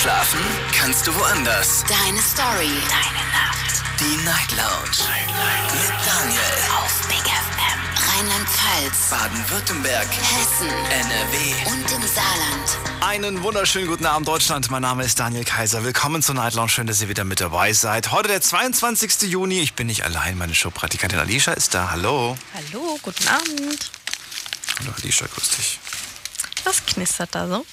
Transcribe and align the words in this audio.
Schlafen 0.00 0.40
kannst 0.72 1.06
du 1.06 1.14
woanders. 1.14 1.84
Deine 1.86 2.22
Story. 2.22 2.72
Deine 2.88 3.26
Nacht. 3.34 3.82
Die 4.00 4.16
Night 4.24 4.50
Lounge. 4.52 4.96
Mit 5.74 5.90
Daniel. 6.06 6.40
Auf 6.78 7.06
Big 7.06 7.18
FM. 7.18 8.08
Rheinland-Pfalz. 8.08 9.10
Baden-Württemberg. 9.10 10.08
Hessen. 10.08 10.68
NRW. 10.68 11.54
Und 11.66 11.92
im 11.92 12.08
Saarland. 12.08 13.02
Einen 13.02 13.42
wunderschönen 13.42 13.88
guten 13.88 14.06
Abend, 14.06 14.26
Deutschland. 14.26 14.70
Mein 14.70 14.80
Name 14.80 15.04
ist 15.04 15.20
Daniel 15.20 15.44
Kaiser. 15.44 15.84
Willkommen 15.84 16.22
zur 16.22 16.34
Night 16.34 16.54
Lounge. 16.54 16.70
Schön, 16.70 16.86
dass 16.86 17.02
ihr 17.02 17.10
wieder 17.10 17.24
mit 17.24 17.42
dabei 17.42 17.74
seid. 17.74 18.10
Heute 18.10 18.28
der 18.28 18.40
22. 18.40 19.30
Juni. 19.30 19.60
Ich 19.60 19.74
bin 19.74 19.86
nicht 19.86 20.04
allein. 20.04 20.38
Meine 20.38 20.54
Showpraktikantin 20.54 21.18
Alicia 21.18 21.52
ist 21.52 21.74
da. 21.74 21.90
Hallo. 21.90 22.38
Hallo, 22.54 22.98
guten 23.02 23.28
Abend. 23.28 23.90
Hallo 24.78 24.92
Alicia, 24.96 25.26
grüß 25.26 25.50
dich. 25.58 25.78
Was 26.64 26.86
knistert 26.86 27.34
da 27.34 27.46
so? 27.46 27.66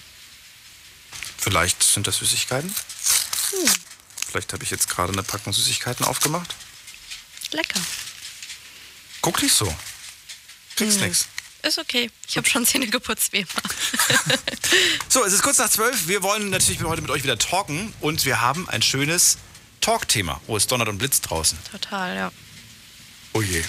Vielleicht 1.48 1.82
sind 1.82 2.08
das 2.08 2.18
Süßigkeiten? 2.18 2.76
Vielleicht 4.30 4.52
habe 4.52 4.66
ich 4.66 4.70
jetzt 4.70 4.90
gerade 4.90 5.14
eine 5.14 5.24
Packung 5.24 5.54
Süßigkeiten 5.54 6.06
aufgemacht. 6.06 6.54
Lecker. 7.52 7.80
Guck 9.22 9.42
nicht 9.42 9.54
so. 9.54 9.74
Kriegst 10.76 11.00
Hm. 11.00 11.06
nix. 11.08 11.28
Ist 11.64 11.80
okay. 11.80 12.12
Ich 12.28 12.36
habe 12.36 12.50
schon 12.50 12.66
Zähne 12.66 12.88
geputzt, 12.88 13.32
wie 13.32 13.38
immer. 13.38 13.50
So, 15.08 15.24
es 15.24 15.32
ist 15.32 15.42
kurz 15.42 15.58
nach 15.58 15.70
zwölf. 15.70 16.08
Wir 16.10 16.22
wollen 16.22 16.50
natürlich 16.50 16.84
heute 16.84 17.02
mit 17.02 17.10
euch 17.12 17.24
wieder 17.24 17.38
talken 17.40 17.94
und 18.02 18.26
wir 18.26 18.42
haben 18.42 18.68
ein 18.68 18.82
schönes 18.82 19.38
Talkthema. 19.80 20.42
Oh, 20.48 20.58
es 20.58 20.68
donnert 20.68 20.90
und 20.90 20.98
blitzt 20.98 21.30
draußen. 21.30 21.58
Total, 21.72 22.14
ja. 22.14 22.32
Oh 23.32 23.42
je. 23.42 23.64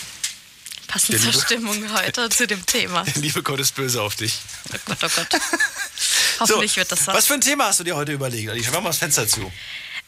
Passend 0.88 1.20
zur 1.20 1.32
Stimmung 1.34 1.92
heute 1.92 2.30
zu 2.30 2.46
dem 2.46 2.64
Thema. 2.64 3.04
Der 3.04 3.14
liebe 3.22 3.42
Gott 3.42 3.60
ist 3.60 3.74
böse 3.74 4.02
auf 4.02 4.16
dich. 4.16 4.38
Oh 4.72 4.76
Gott, 4.86 4.98
oh 5.04 5.08
Gott. 5.14 5.40
Hoffentlich 6.40 6.76
wird 6.76 6.90
das 6.90 7.06
Was 7.06 7.14
was. 7.14 7.26
für 7.26 7.34
ein 7.34 7.40
Thema 7.42 7.66
hast 7.66 7.80
du 7.80 7.84
dir 7.84 7.94
heute 7.94 8.12
überlegt? 8.12 8.50
Alicia, 8.50 8.72
mach 8.72 8.80
mal 8.80 8.88
das 8.88 8.98
Fenster 8.98 9.28
zu. 9.28 9.52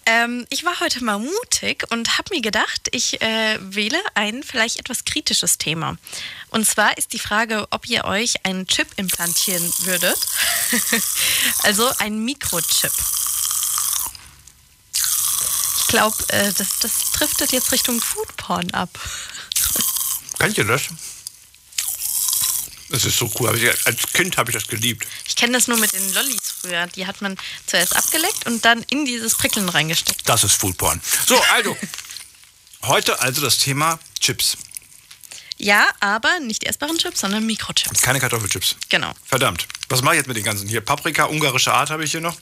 Ähm, 0.06 0.46
ich 0.48 0.64
war 0.64 0.80
heute 0.80 1.04
mal 1.04 1.18
mutig 1.18 1.84
und 1.90 2.16
habe 2.16 2.34
mir 2.34 2.40
gedacht, 2.40 2.88
ich 2.92 3.20
äh, 3.20 3.58
wähle 3.60 3.98
ein 4.14 4.42
vielleicht 4.42 4.78
etwas 4.78 5.04
kritisches 5.04 5.58
Thema. 5.58 5.98
Und 6.48 6.66
zwar 6.66 6.96
ist 6.96 7.12
die 7.12 7.18
Frage, 7.18 7.66
ob 7.70 7.86
ihr 7.86 8.06
euch 8.06 8.46
einen 8.46 8.66
Chip 8.66 8.88
implantieren 8.96 9.70
würdet. 9.80 10.18
also 11.62 11.90
ein 11.98 12.24
Mikrochip. 12.24 12.92
Ich 15.80 15.86
glaube, 15.88 16.16
äh, 16.28 16.52
das, 16.54 16.78
das 16.80 17.10
driftet 17.12 17.52
jetzt 17.52 17.70
Richtung 17.72 18.00
Foodporn 18.00 18.70
ab. 18.70 18.88
Kennt 20.40 20.56
ihr 20.56 20.64
das? 20.64 20.82
Das 22.88 23.04
ist 23.04 23.18
so 23.18 23.30
cool. 23.38 23.50
Als 23.84 24.02
Kind 24.14 24.38
habe 24.38 24.50
ich 24.50 24.54
das 24.54 24.66
geliebt. 24.66 25.06
Ich 25.28 25.36
kenne 25.36 25.52
das 25.52 25.68
nur 25.68 25.78
mit 25.78 25.92
den 25.92 26.14
Lollis 26.14 26.54
früher. 26.62 26.86
Die 26.88 27.06
hat 27.06 27.20
man 27.20 27.36
zuerst 27.66 27.94
abgeleckt 27.94 28.46
und 28.46 28.64
dann 28.64 28.82
in 28.88 29.04
dieses 29.04 29.34
Prickeln 29.34 29.68
reingesteckt. 29.68 30.26
Das 30.26 30.42
ist 30.42 30.54
Foodporn. 30.54 31.00
So, 31.26 31.38
also. 31.52 31.76
heute 32.82 33.20
also 33.20 33.42
das 33.42 33.58
Thema 33.58 34.00
Chips. 34.18 34.56
Ja, 35.58 35.90
aber 36.00 36.40
nicht 36.40 36.64
essbaren 36.64 36.96
Chips, 36.96 37.20
sondern 37.20 37.44
Mikrochips. 37.44 38.00
Keine 38.00 38.18
Kartoffelchips. 38.18 38.76
Genau. 38.88 39.12
Verdammt. 39.26 39.68
Was 39.90 40.00
mache 40.00 40.14
ich 40.14 40.20
jetzt 40.20 40.26
mit 40.28 40.38
den 40.38 40.44
ganzen? 40.44 40.66
Hier 40.66 40.80
Paprika, 40.80 41.26
ungarische 41.26 41.74
Art 41.74 41.90
habe 41.90 42.02
ich 42.02 42.12
hier 42.12 42.22
noch. 42.22 42.38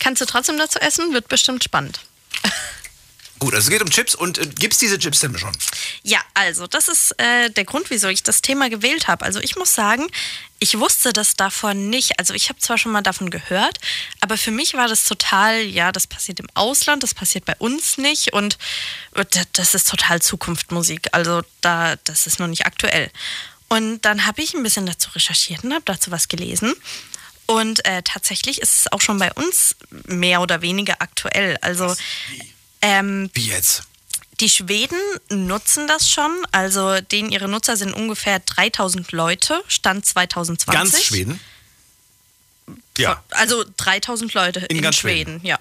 Kannst 0.00 0.20
du 0.20 0.26
trotzdem 0.26 0.58
dazu 0.58 0.80
essen, 0.80 1.12
wird 1.12 1.28
bestimmt 1.28 1.62
spannend. 1.62 2.00
Gut, 3.38 3.54
also 3.54 3.66
es 3.66 3.70
geht 3.70 3.82
um 3.82 3.90
Chips 3.90 4.14
und 4.14 4.38
äh, 4.38 4.46
gibt 4.46 4.74
es 4.74 4.80
diese 4.80 4.98
Chips 4.98 5.20
denn 5.20 5.36
schon? 5.38 5.52
Ja, 6.02 6.20
also 6.34 6.66
das 6.66 6.88
ist 6.88 7.12
äh, 7.20 7.50
der 7.50 7.64
Grund, 7.64 7.90
wieso 7.90 8.08
ich 8.08 8.22
das 8.22 8.42
Thema 8.42 8.68
gewählt 8.68 9.06
habe. 9.08 9.24
Also 9.24 9.38
ich 9.40 9.54
muss 9.56 9.74
sagen, 9.74 10.06
ich 10.58 10.78
wusste 10.78 11.12
das 11.12 11.36
davon 11.36 11.88
nicht. 11.88 12.18
Also 12.18 12.34
ich 12.34 12.48
habe 12.48 12.58
zwar 12.58 12.78
schon 12.78 12.90
mal 12.92 13.02
davon 13.02 13.30
gehört, 13.30 13.78
aber 14.20 14.36
für 14.36 14.50
mich 14.50 14.74
war 14.74 14.88
das 14.88 15.04
total, 15.04 15.60
ja, 15.62 15.92
das 15.92 16.06
passiert 16.06 16.40
im 16.40 16.48
Ausland, 16.54 17.02
das 17.02 17.14
passiert 17.14 17.44
bei 17.44 17.54
uns 17.58 17.96
nicht 17.98 18.32
und 18.32 18.58
äh, 19.14 19.24
da- 19.30 19.42
das 19.52 19.74
ist 19.74 19.88
total 19.88 20.20
Zukunftmusik. 20.20 21.08
Also 21.12 21.42
da, 21.60 21.94
das 22.04 22.26
ist 22.26 22.40
noch 22.40 22.48
nicht 22.48 22.66
aktuell. 22.66 23.10
Und 23.68 24.00
dann 24.00 24.26
habe 24.26 24.42
ich 24.42 24.54
ein 24.54 24.62
bisschen 24.62 24.86
dazu 24.86 25.10
recherchiert 25.10 25.62
und 25.62 25.72
habe 25.74 25.84
dazu 25.84 26.10
was 26.10 26.28
gelesen. 26.28 26.74
Und 27.46 27.84
äh, 27.86 28.02
tatsächlich 28.02 28.60
ist 28.60 28.76
es 28.76 28.92
auch 28.92 29.00
schon 29.00 29.18
bei 29.18 29.32
uns 29.34 29.76
mehr 30.06 30.40
oder 30.40 30.60
weniger 30.60 30.96
aktuell. 31.00 31.56
Also 31.62 31.94
ähm, 32.82 33.30
Wie 33.34 33.48
jetzt? 33.48 33.82
die 34.40 34.48
Schweden 34.48 34.98
nutzen 35.30 35.86
das 35.88 36.08
schon. 36.08 36.30
Also 36.52 37.00
denen 37.00 37.30
ihre 37.32 37.48
Nutzer 37.48 37.76
sind 37.76 37.92
ungefähr 37.92 38.38
3000 38.38 39.10
Leute, 39.12 39.62
Stand 39.68 40.06
2020. 40.06 40.72
Ganz 40.92 41.02
Schweden? 41.04 41.40
Ja. 42.96 43.22
Also 43.30 43.64
3000 43.76 44.32
Leute 44.34 44.60
in, 44.60 44.80
ganz 44.82 44.96
Schweden, 44.96 45.40
ja. 45.42 45.58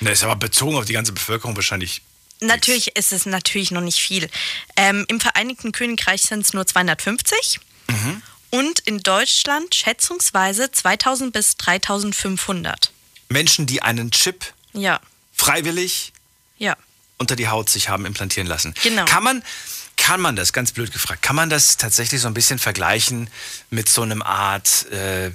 Das 0.00 0.12
ist 0.18 0.24
aber 0.24 0.36
bezogen 0.36 0.76
auf 0.76 0.84
die 0.86 0.92
ganze 0.92 1.12
Bevölkerung 1.12 1.54
wahrscheinlich. 1.56 2.02
Natürlich 2.40 2.96
ist 2.96 3.12
es 3.12 3.26
natürlich 3.26 3.70
noch 3.70 3.80
nicht 3.80 3.98
viel. 4.00 4.28
Ähm, 4.76 5.04
Im 5.08 5.20
Vereinigten 5.20 5.72
Königreich 5.72 6.22
sind 6.22 6.40
es 6.44 6.52
nur 6.52 6.66
250 6.66 7.60
Mhm. 7.90 8.22
und 8.50 8.80
in 8.80 9.00
Deutschland 9.02 9.74
schätzungsweise 9.74 10.72
2000 10.72 11.32
bis 11.34 11.56
3500. 11.58 12.92
Menschen, 13.28 13.66
die 13.66 13.82
einen 13.82 14.10
Chip 14.10 14.46
Ja, 14.72 15.00
freiwillig 15.32 16.13
ja. 16.58 16.76
unter 17.18 17.36
die 17.36 17.48
Haut 17.48 17.70
sich 17.70 17.88
haben 17.88 18.06
implantieren 18.06 18.46
lassen. 18.46 18.74
Genau. 18.82 19.04
Kann 19.04 19.22
man, 19.22 19.42
kann 19.96 20.20
man 20.20 20.36
das, 20.36 20.52
ganz 20.52 20.72
blöd 20.72 20.92
gefragt, 20.92 21.22
kann 21.22 21.36
man 21.36 21.50
das 21.50 21.76
tatsächlich 21.76 22.20
so 22.20 22.28
ein 22.28 22.34
bisschen 22.34 22.58
vergleichen 22.58 23.30
mit 23.70 23.88
so 23.88 24.02
einem 24.02 24.22
Art, 24.22 24.90
äh, 24.90 25.30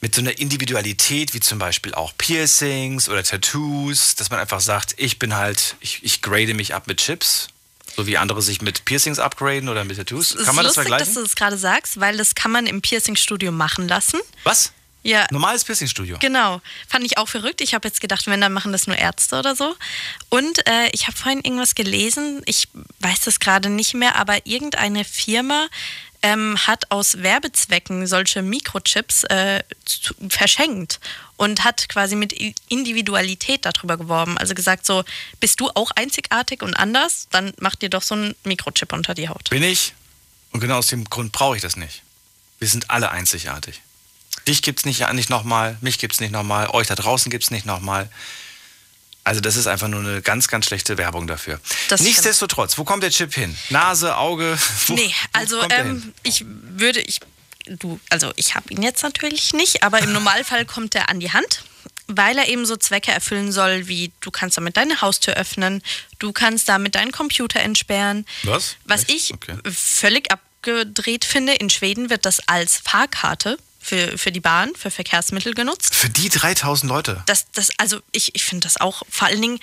mit 0.00 0.14
so 0.14 0.20
einer 0.20 0.38
Individualität, 0.38 1.34
wie 1.34 1.40
zum 1.40 1.58
Beispiel 1.58 1.94
auch 1.94 2.12
Piercings 2.18 3.08
oder 3.08 3.24
Tattoos, 3.24 4.14
dass 4.14 4.30
man 4.30 4.38
einfach 4.38 4.60
sagt, 4.60 4.94
ich 4.98 5.18
bin 5.18 5.34
halt, 5.34 5.76
ich, 5.80 6.02
ich 6.04 6.22
grade 6.22 6.54
mich 6.54 6.74
ab 6.74 6.86
mit 6.86 6.98
Chips, 6.98 7.48
so 7.96 8.06
wie 8.06 8.18
andere 8.18 8.42
sich 8.42 8.60
mit 8.60 8.84
Piercings 8.84 9.18
upgraden 9.18 9.68
oder 9.68 9.84
mit 9.84 9.96
Tattoos. 9.96 10.36
Kann 10.36 10.54
man 10.54 10.64
das 10.64 10.76
lustig, 10.76 10.82
vergleichen? 10.82 11.06
dass 11.06 11.14
du 11.14 11.22
das 11.22 11.34
gerade 11.34 11.56
sagst, 11.56 11.98
weil 11.98 12.16
das 12.18 12.34
kann 12.34 12.50
man 12.50 12.66
im 12.66 12.82
Piercing-Studio 12.82 13.52
machen 13.52 13.88
lassen. 13.88 14.20
Was? 14.44 14.72
Ja, 15.06 15.26
Normales 15.30 15.62
Piercingstudio. 15.62 16.18
Genau, 16.18 16.60
fand 16.88 17.04
ich 17.04 17.16
auch 17.16 17.28
verrückt. 17.28 17.60
Ich 17.60 17.74
habe 17.74 17.86
jetzt 17.86 18.00
gedacht, 18.00 18.26
wenn, 18.26 18.40
dann 18.40 18.52
machen 18.52 18.72
das 18.72 18.88
nur 18.88 18.98
Ärzte 18.98 19.38
oder 19.38 19.54
so. 19.54 19.76
Und 20.30 20.66
äh, 20.66 20.88
ich 20.90 21.06
habe 21.06 21.16
vorhin 21.16 21.42
irgendwas 21.42 21.76
gelesen, 21.76 22.42
ich 22.46 22.66
weiß 22.98 23.20
das 23.20 23.38
gerade 23.38 23.70
nicht 23.70 23.94
mehr, 23.94 24.16
aber 24.16 24.44
irgendeine 24.46 25.04
Firma 25.04 25.68
ähm, 26.22 26.58
hat 26.66 26.90
aus 26.90 27.22
Werbezwecken 27.22 28.08
solche 28.08 28.42
Mikrochips 28.42 29.22
äh, 29.24 29.62
zu, 29.84 30.12
verschenkt 30.28 30.98
und 31.36 31.62
hat 31.62 31.88
quasi 31.88 32.16
mit 32.16 32.32
Individualität 32.68 33.64
darüber 33.64 33.96
geworben. 33.96 34.36
Also 34.38 34.54
gesagt 34.54 34.86
so, 34.86 35.04
bist 35.38 35.60
du 35.60 35.68
auch 35.74 35.92
einzigartig 35.92 36.62
und 36.62 36.74
anders, 36.74 37.28
dann 37.30 37.52
mach 37.60 37.76
dir 37.76 37.90
doch 37.90 38.02
so 38.02 38.16
einen 38.16 38.34
Mikrochip 38.42 38.92
unter 38.92 39.14
die 39.14 39.28
Haut. 39.28 39.50
Bin 39.50 39.62
ich. 39.62 39.94
Und 40.50 40.58
genau 40.58 40.78
aus 40.78 40.88
dem 40.88 41.04
Grund 41.04 41.30
brauche 41.30 41.54
ich 41.54 41.62
das 41.62 41.76
nicht. 41.76 42.02
Wir 42.58 42.66
sind 42.66 42.90
alle 42.90 43.12
einzigartig. 43.12 43.82
Dich 44.48 44.62
gibt's 44.62 44.84
nicht, 44.84 45.12
nicht 45.12 45.30
nochmal, 45.30 45.76
mich 45.80 45.98
gibt's 45.98 46.20
nicht 46.20 46.30
nochmal, 46.32 46.68
euch 46.70 46.86
da 46.86 46.94
draußen 46.94 47.30
gibt's 47.30 47.50
nicht 47.50 47.66
nochmal. 47.66 48.08
Also 49.24 49.40
das 49.40 49.56
ist 49.56 49.66
einfach 49.66 49.88
nur 49.88 50.00
eine 50.00 50.22
ganz, 50.22 50.46
ganz 50.46 50.66
schlechte 50.66 50.98
Werbung 50.98 51.26
dafür. 51.26 51.58
Das 51.88 51.98
stimmt. 52.00 52.02
Nichtsdestotrotz, 52.02 52.78
wo 52.78 52.84
kommt 52.84 53.02
der 53.02 53.10
Chip 53.10 53.34
hin? 53.34 53.56
Nase, 53.70 54.16
Auge? 54.16 54.56
Wo, 54.86 54.94
Nee, 54.94 55.12
wo 55.32 55.38
also 55.38 55.62
ähm, 55.70 56.00
hin? 56.02 56.14
ich 56.22 56.44
würde, 56.46 57.00
ich, 57.00 57.18
du, 57.66 57.98
also 58.08 58.32
ich 58.36 58.54
habe 58.54 58.72
ihn 58.72 58.82
jetzt 58.84 59.02
natürlich 59.02 59.52
nicht, 59.52 59.82
aber 59.82 59.98
im 60.00 60.12
Normalfall 60.12 60.64
kommt 60.64 60.94
er 60.94 61.08
an 61.08 61.18
die 61.18 61.32
Hand, 61.32 61.64
weil 62.06 62.38
er 62.38 62.46
eben 62.46 62.66
so 62.66 62.76
Zwecke 62.76 63.10
erfüllen 63.10 63.50
soll, 63.50 63.88
wie 63.88 64.12
du 64.20 64.30
kannst 64.30 64.58
damit 64.58 64.76
deine 64.76 65.00
Haustür 65.00 65.34
öffnen, 65.34 65.82
du 66.20 66.30
kannst 66.32 66.68
damit 66.68 66.94
deinen 66.94 67.10
Computer 67.10 67.58
entsperren. 67.58 68.24
Was? 68.44 68.76
Was 68.84 69.00
Echt? 69.08 69.10
ich 69.10 69.34
Okay. 69.34 69.56
völlig 69.64 70.30
abgedreht 70.30 71.24
finde, 71.24 71.54
in 71.54 71.68
Schweden 71.68 72.10
wird 72.10 72.24
das 72.26 72.46
als 72.48 72.76
Fahrkarte 72.78 73.58
für, 73.86 74.18
für 74.18 74.32
die 74.32 74.40
Bahn, 74.40 74.72
für 74.74 74.90
Verkehrsmittel 74.90 75.54
genutzt. 75.54 75.94
Für 75.94 76.10
die 76.10 76.28
3000 76.28 76.90
Leute. 76.90 77.22
Das, 77.26 77.46
das, 77.52 77.70
also 77.78 78.00
ich, 78.10 78.34
ich 78.34 78.44
finde 78.44 78.64
das 78.64 78.80
auch 78.80 79.02
vor 79.08 79.28
allen 79.28 79.40
Dingen. 79.40 79.60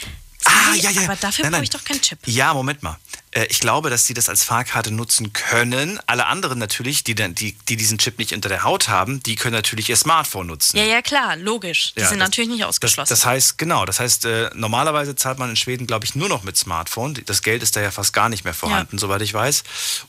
Ah, 0.54 0.76
ja, 0.76 0.90
ja. 0.92 1.02
Aber 1.04 1.16
dafür 1.16 1.50
brauche 1.50 1.64
ich 1.64 1.70
doch 1.70 1.84
keinen 1.84 2.02
Chip. 2.02 2.20
Ja, 2.26 2.54
Moment 2.54 2.84
mal. 2.84 2.98
Äh, 3.32 3.46
Ich 3.50 3.60
glaube, 3.60 3.90
dass 3.90 4.06
die 4.06 4.14
das 4.14 4.30
als 4.30 4.44
Fahrkarte 4.44 4.92
nutzen 4.92 5.34
können. 5.34 6.00
Alle 6.08 6.28
anderen 6.28 6.60
natürlich, 6.60 7.04
die, 7.04 7.16
dann- 7.16 7.34
die, 7.36 7.54
die 7.68 7.76
diesen 7.78 7.98
Chip 7.98 8.18
nicht 8.20 8.34
unter 8.34 8.50
der 8.50 8.64
Haut 8.64 8.88
haben, 8.90 9.22
die 9.24 9.36
können 9.36 9.54
natürlich 9.56 9.90
ihr 9.90 9.96
Smartphone 9.98 10.48
nutzen. 10.48 10.78
Ja, 10.78 10.84
ja, 10.84 11.02
klar, 11.02 11.36
logisch. 11.38 11.94
Die 11.96 12.02
Ja, 12.02 12.08
sind 12.10 12.20
das- 12.20 12.28
natürlich 12.30 12.50
nicht 12.50 12.64
ausgeschlossen. 12.66 13.10
Das, 13.10 13.20
das 13.22 13.26
heißt, 13.26 13.58
genau, 13.58 13.86
das 13.86 14.00
heißt, 14.00 14.26
äh, 14.26 14.50
normalerweise 14.54 15.16
zahlt 15.16 15.40
man 15.40 15.50
in 15.50 15.56
Schweden, 15.56 15.88
glaube 15.88 16.06
ich, 16.06 16.16
nur 16.16 16.30
noch 16.30 16.44
mit 16.44 16.58
Smartphone. 16.58 17.20
Das 17.26 17.42
Geld 17.42 17.64
ist 17.64 17.76
da 17.76 17.82
ja 17.82 17.92
fast 17.92 18.14
gar 18.14 18.30
nicht 18.30 18.44
mehr 18.44 18.54
vorhanden, 18.54 18.98
soweit 18.98 19.22
ich 19.22 19.34
weiß. 19.34 19.64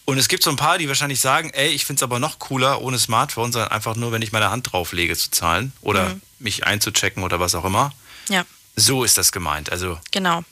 Und 0.05 0.19
es 0.19 0.29
gibt 0.29 0.43
so 0.43 0.51
ein 0.51 0.57
paar, 0.57 0.79
die 0.79 0.89
wahrscheinlich 0.89 1.21
sagen, 1.21 1.51
ey, 1.51 1.69
ich 1.71 1.85
finde 1.87 1.99
es 2.01 2.03
aber 2.03 2.19
noch 2.19 2.39
cooler 2.39 2.81
ohne 2.83 2.99
Smartphone, 2.99 3.53
sondern 3.53 3.71
einfach 3.73 3.97
nur, 3.97 4.13
wenn 4.13 4.23
ich 4.23 4.33
meine 4.33 4.51
Hand 4.51 4.73
drauflege, 4.73 5.17
zu 5.17 5.31
zahlen 5.31 5.73
oder 5.81 6.11
Mhm. 6.11 6.21
mich 6.39 6.65
einzuchecken 6.67 7.23
oder 7.23 7.41
was 7.41 7.55
auch 7.55 7.65
immer. 7.65 7.93
ja, 8.29 8.45
So 8.77 9.05
ist 9.05 9.19
das 9.19 9.33
gemeint. 9.33 9.71
Also, 9.71 9.99
genau. 10.11 10.43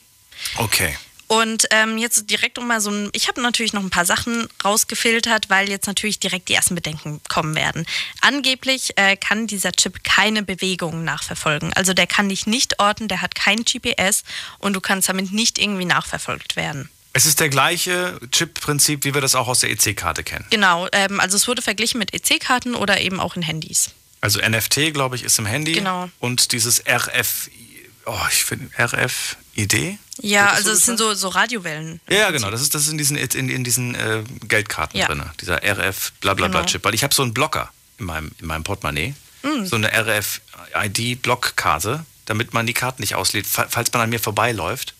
okay. 0.56 0.96
Und 1.32 1.66
ähm, 1.70 1.96
jetzt 1.96 2.28
direkt 2.28 2.58
um 2.58 2.66
mal 2.66 2.82
so 2.82 2.90
ein, 2.90 3.08
ich 3.14 3.26
habe 3.26 3.40
natürlich 3.40 3.72
noch 3.72 3.82
ein 3.82 3.88
paar 3.88 4.04
Sachen 4.04 4.48
rausgefiltert, 4.62 5.48
weil 5.48 5.70
jetzt 5.70 5.86
natürlich 5.86 6.18
direkt 6.18 6.50
die 6.50 6.54
ersten 6.54 6.74
Bedenken 6.74 7.22
kommen 7.26 7.54
werden. 7.54 7.86
Angeblich 8.20 8.92
äh, 8.98 9.16
kann 9.16 9.46
dieser 9.46 9.72
Chip 9.72 10.04
keine 10.04 10.42
Bewegungen 10.42 11.04
nachverfolgen. 11.04 11.72
Also 11.72 11.94
der 11.94 12.06
kann 12.06 12.28
dich 12.28 12.46
nicht 12.46 12.80
orten, 12.80 13.08
der 13.08 13.22
hat 13.22 13.34
kein 13.34 13.64
GPS 13.64 14.24
und 14.58 14.74
du 14.74 14.82
kannst 14.82 15.08
damit 15.08 15.32
nicht 15.32 15.58
irgendwie 15.58 15.86
nachverfolgt 15.86 16.56
werden. 16.56 16.90
Es 17.14 17.24
ist 17.24 17.40
der 17.40 17.48
gleiche 17.48 18.20
Chip-Prinzip, 18.30 19.04
wie 19.04 19.14
wir 19.14 19.22
das 19.22 19.34
auch 19.34 19.48
aus 19.48 19.60
der 19.60 19.70
EC-Karte 19.70 20.24
kennen. 20.24 20.44
Genau, 20.50 20.86
ähm, 20.92 21.18
also 21.18 21.36
es 21.36 21.48
wurde 21.48 21.62
verglichen 21.62 21.98
mit 21.98 22.12
EC-Karten 22.12 22.74
oder 22.74 23.00
eben 23.00 23.20
auch 23.20 23.36
in 23.36 23.42
Handys. 23.42 23.90
Also 24.20 24.38
NFT, 24.38 24.92
glaube 24.92 25.16
ich, 25.16 25.24
ist 25.24 25.38
im 25.38 25.46
Handy. 25.46 25.72
Genau. 25.72 26.08
Und 26.20 26.52
dieses 26.52 26.86
RF, 26.86 27.50
oh, 28.06 28.18
ich 28.30 28.44
finde 28.44 28.70
RFID. 28.78 29.98
Ja, 30.20 30.44
Wird 30.44 30.50
das 30.50 30.56
also 30.56 30.70
so 30.70 30.76
es 30.76 30.84
sind 30.86 30.98
so, 30.98 31.14
so 31.14 31.28
Radiowellen. 31.28 32.00
Ja, 32.08 32.16
ja, 32.18 32.30
genau. 32.30 32.50
Das 32.50 32.60
ist, 32.60 32.74
das 32.74 32.82
ist 32.82 32.88
in 32.88 32.98
diesen, 32.98 33.16
in, 33.16 33.48
in 33.48 33.64
diesen 33.64 33.94
äh, 33.94 34.22
Geldkarten 34.46 34.98
Ja. 34.98 35.06
drin. 35.06 35.22
Dieser 35.40 35.62
RF 35.62 36.12
blablabla 36.20 36.60
Genau. 36.60 36.70
Chip. 36.70 36.84
Weil 36.84 36.94
ich 36.94 37.02
habe 37.02 37.14
so 37.14 37.22
einen 37.22 37.34
Blocker 37.34 37.70
in 37.98 38.06
meinem, 38.06 38.30
in 38.38 38.46
meinem 38.46 38.64
Portemonnaie. 38.64 39.14
So 39.64 39.74
eine 39.76 39.90
RFID-Blockkarte, 39.92 42.04
damit 42.26 42.52
man 42.54 42.66
die 42.66 42.74
Karten 42.74 43.02
nicht 43.02 43.14
auslädt, 43.14 43.46
fa- 43.46 43.66
falls 43.68 43.92
man 43.92 44.02
an 44.02 44.10
mir 44.10 44.20
vorbeiläuft. 44.20 44.94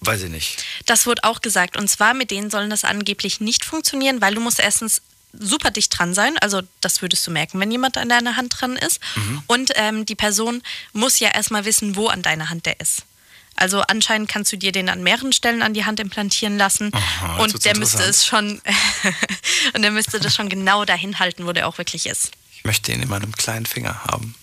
Weiß 0.00 0.22
ich 0.22 0.30
nicht. 0.30 0.64
Das 0.86 1.06
wurde 1.06 1.24
auch 1.24 1.40
gesagt. 1.40 1.76
Und 1.76 1.88
zwar 1.88 2.14
mit 2.14 2.30
denen 2.30 2.50
sollen 2.50 2.70
das 2.70 2.84
angeblich 2.84 3.40
nicht 3.40 3.64
funktionieren, 3.64 4.20
weil 4.20 4.34
du 4.34 4.40
musst 4.40 4.60
erstens 4.60 5.00
super 5.40 5.70
dicht 5.70 5.96
dran 5.98 6.14
sein. 6.14 6.36
Also 6.38 6.62
das 6.80 7.02
würdest 7.02 7.26
du 7.26 7.30
merken, 7.30 7.58
wenn 7.60 7.70
jemand 7.70 7.96
an 7.96 8.08
deiner 8.08 8.36
Hand 8.36 8.54
dran 8.58 8.76
ist. 8.76 9.00
Und 9.46 9.72
ähm, 9.76 10.06
die 10.06 10.14
Person 10.14 10.62
muss 10.92 11.18
ja 11.18 11.30
erstmal 11.30 11.64
wissen, 11.64 11.96
wo 11.96 12.08
an 12.08 12.22
deiner 12.22 12.50
Hand 12.50 12.66
der 12.66 12.80
ist. 12.80 13.02
Also 13.58 13.80
anscheinend 13.80 14.28
kannst 14.28 14.52
du 14.52 14.58
dir 14.58 14.70
den 14.70 14.88
an 14.90 15.02
mehreren 15.02 15.32
Stellen 15.32 15.62
an 15.62 15.72
die 15.72 15.86
Hand 15.86 15.98
implantieren 15.98 16.58
lassen. 16.58 16.90
Aha, 16.94 17.36
und 17.38 17.64
der 17.64 17.76
müsste 17.78 18.02
es 18.02 18.26
schon 18.26 18.60
und 19.74 19.82
der 19.82 19.90
müsste 19.90 20.20
das 20.20 20.34
schon 20.34 20.48
genau 20.50 20.84
dahin 20.84 21.18
halten, 21.18 21.46
wo 21.46 21.52
der 21.52 21.66
auch 21.66 21.78
wirklich 21.78 22.06
ist. 22.06 22.32
Ich 22.54 22.64
möchte 22.64 22.92
ihn 22.92 23.00
in 23.00 23.08
meinem 23.08 23.32
kleinen 23.32 23.64
Finger 23.64 24.04
haben. 24.04 24.34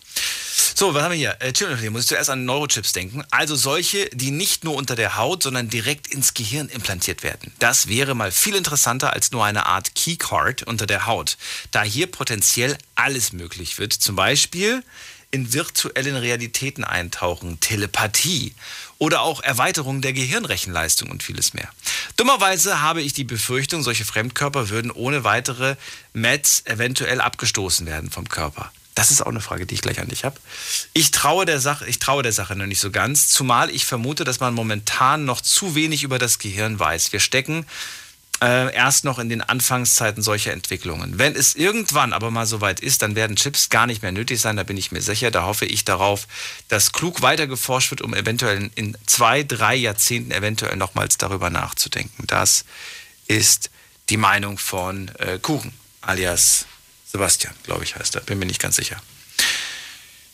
So, 0.54 0.92
was 0.92 1.02
haben 1.02 1.12
wir 1.12 1.16
hier? 1.18 1.36
Äh, 1.40 1.52
Chip- 1.52 1.90
muss 1.90 2.02
ich 2.02 2.08
zuerst 2.08 2.28
an 2.28 2.44
Neurochips 2.44 2.92
denken. 2.92 3.24
Also 3.30 3.56
solche, 3.56 4.10
die 4.10 4.30
nicht 4.30 4.64
nur 4.64 4.74
unter 4.74 4.96
der 4.96 5.16
Haut, 5.16 5.42
sondern 5.42 5.68
direkt 5.68 6.08
ins 6.08 6.34
Gehirn 6.34 6.68
implantiert 6.68 7.22
werden. 7.22 7.52
Das 7.58 7.88
wäre 7.88 8.14
mal 8.14 8.30
viel 8.32 8.54
interessanter 8.54 9.12
als 9.12 9.30
nur 9.30 9.44
eine 9.44 9.66
Art 9.66 9.94
Keycard 9.94 10.62
unter 10.64 10.86
der 10.86 11.06
Haut, 11.06 11.38
da 11.70 11.82
hier 11.82 12.06
potenziell 12.06 12.76
alles 12.94 13.32
möglich 13.32 13.78
wird. 13.78 13.92
Zum 13.94 14.16
Beispiel 14.16 14.82
in 15.30 15.54
virtuellen 15.54 16.16
Realitäten 16.16 16.84
eintauchen, 16.84 17.58
Telepathie 17.60 18.54
oder 18.98 19.22
auch 19.22 19.42
Erweiterung 19.42 20.02
der 20.02 20.12
Gehirnrechenleistung 20.12 21.10
und 21.10 21.22
vieles 21.22 21.54
mehr. 21.54 21.68
Dummerweise 22.16 22.82
habe 22.82 23.00
ich 23.00 23.14
die 23.14 23.24
Befürchtung, 23.24 23.82
solche 23.82 24.04
Fremdkörper 24.04 24.68
würden 24.68 24.90
ohne 24.90 25.24
weitere 25.24 25.76
Mets 26.12 26.62
eventuell 26.66 27.22
abgestoßen 27.22 27.86
werden 27.86 28.10
vom 28.10 28.28
Körper. 28.28 28.70
Das 28.94 29.10
ist 29.10 29.22
auch 29.22 29.26
eine 29.30 29.40
Frage, 29.40 29.64
die 29.66 29.74
ich 29.74 29.80
gleich 29.80 30.00
an 30.00 30.08
dich 30.08 30.24
habe. 30.24 30.38
Ich 30.92 31.10
traue 31.12 31.46
der 31.46 31.60
Sache, 31.60 31.86
ich 31.86 31.98
traue 31.98 32.22
der 32.22 32.32
Sache 32.32 32.54
noch 32.56 32.66
nicht 32.66 32.80
so 32.80 32.90
ganz, 32.90 33.28
zumal 33.28 33.70
ich 33.70 33.86
vermute, 33.86 34.24
dass 34.24 34.40
man 34.40 34.52
momentan 34.52 35.24
noch 35.24 35.40
zu 35.40 35.74
wenig 35.74 36.02
über 36.02 36.18
das 36.18 36.38
Gehirn 36.38 36.78
weiß. 36.78 37.12
Wir 37.12 37.20
stecken 37.20 37.64
äh, 38.42 38.74
erst 38.74 39.04
noch 39.04 39.18
in 39.18 39.28
den 39.30 39.40
Anfangszeiten 39.40 40.22
solcher 40.22 40.52
Entwicklungen. 40.52 41.18
Wenn 41.18 41.34
es 41.36 41.54
irgendwann 41.54 42.12
aber 42.12 42.30
mal 42.30 42.44
soweit 42.44 42.80
ist, 42.80 43.00
dann 43.00 43.14
werden 43.14 43.36
Chips 43.36 43.70
gar 43.70 43.86
nicht 43.86 44.02
mehr 44.02 44.12
nötig 44.12 44.40
sein, 44.40 44.56
da 44.56 44.62
bin 44.62 44.76
ich 44.76 44.92
mir 44.92 45.00
sicher. 45.00 45.30
Da 45.30 45.44
hoffe 45.44 45.64
ich 45.64 45.84
darauf, 45.86 46.26
dass 46.68 46.92
klug 46.92 47.22
weiter 47.22 47.46
geforscht 47.46 47.92
wird, 47.92 48.02
um 48.02 48.12
eventuell 48.14 48.58
in- 48.58 48.72
in 48.74 48.98
zwei, 49.06 49.42
drei 49.42 49.74
Jahrzehnten 49.76 50.32
eventuell 50.32 50.76
nochmals 50.76 51.16
darüber 51.18 51.48
nachzudenken. 51.50 52.26
Das 52.26 52.64
ist 53.26 53.70
die 54.10 54.16
Meinung 54.18 54.58
von 54.58 55.08
äh, 55.18 55.38
Kuchen, 55.38 55.72
alias 56.02 56.66
Sebastian, 57.12 57.54
glaube 57.64 57.84
ich, 57.84 57.94
heißt 57.96 58.14
er. 58.14 58.22
Bin 58.22 58.38
mir 58.38 58.46
nicht 58.46 58.60
ganz 58.60 58.76
sicher. 58.76 58.96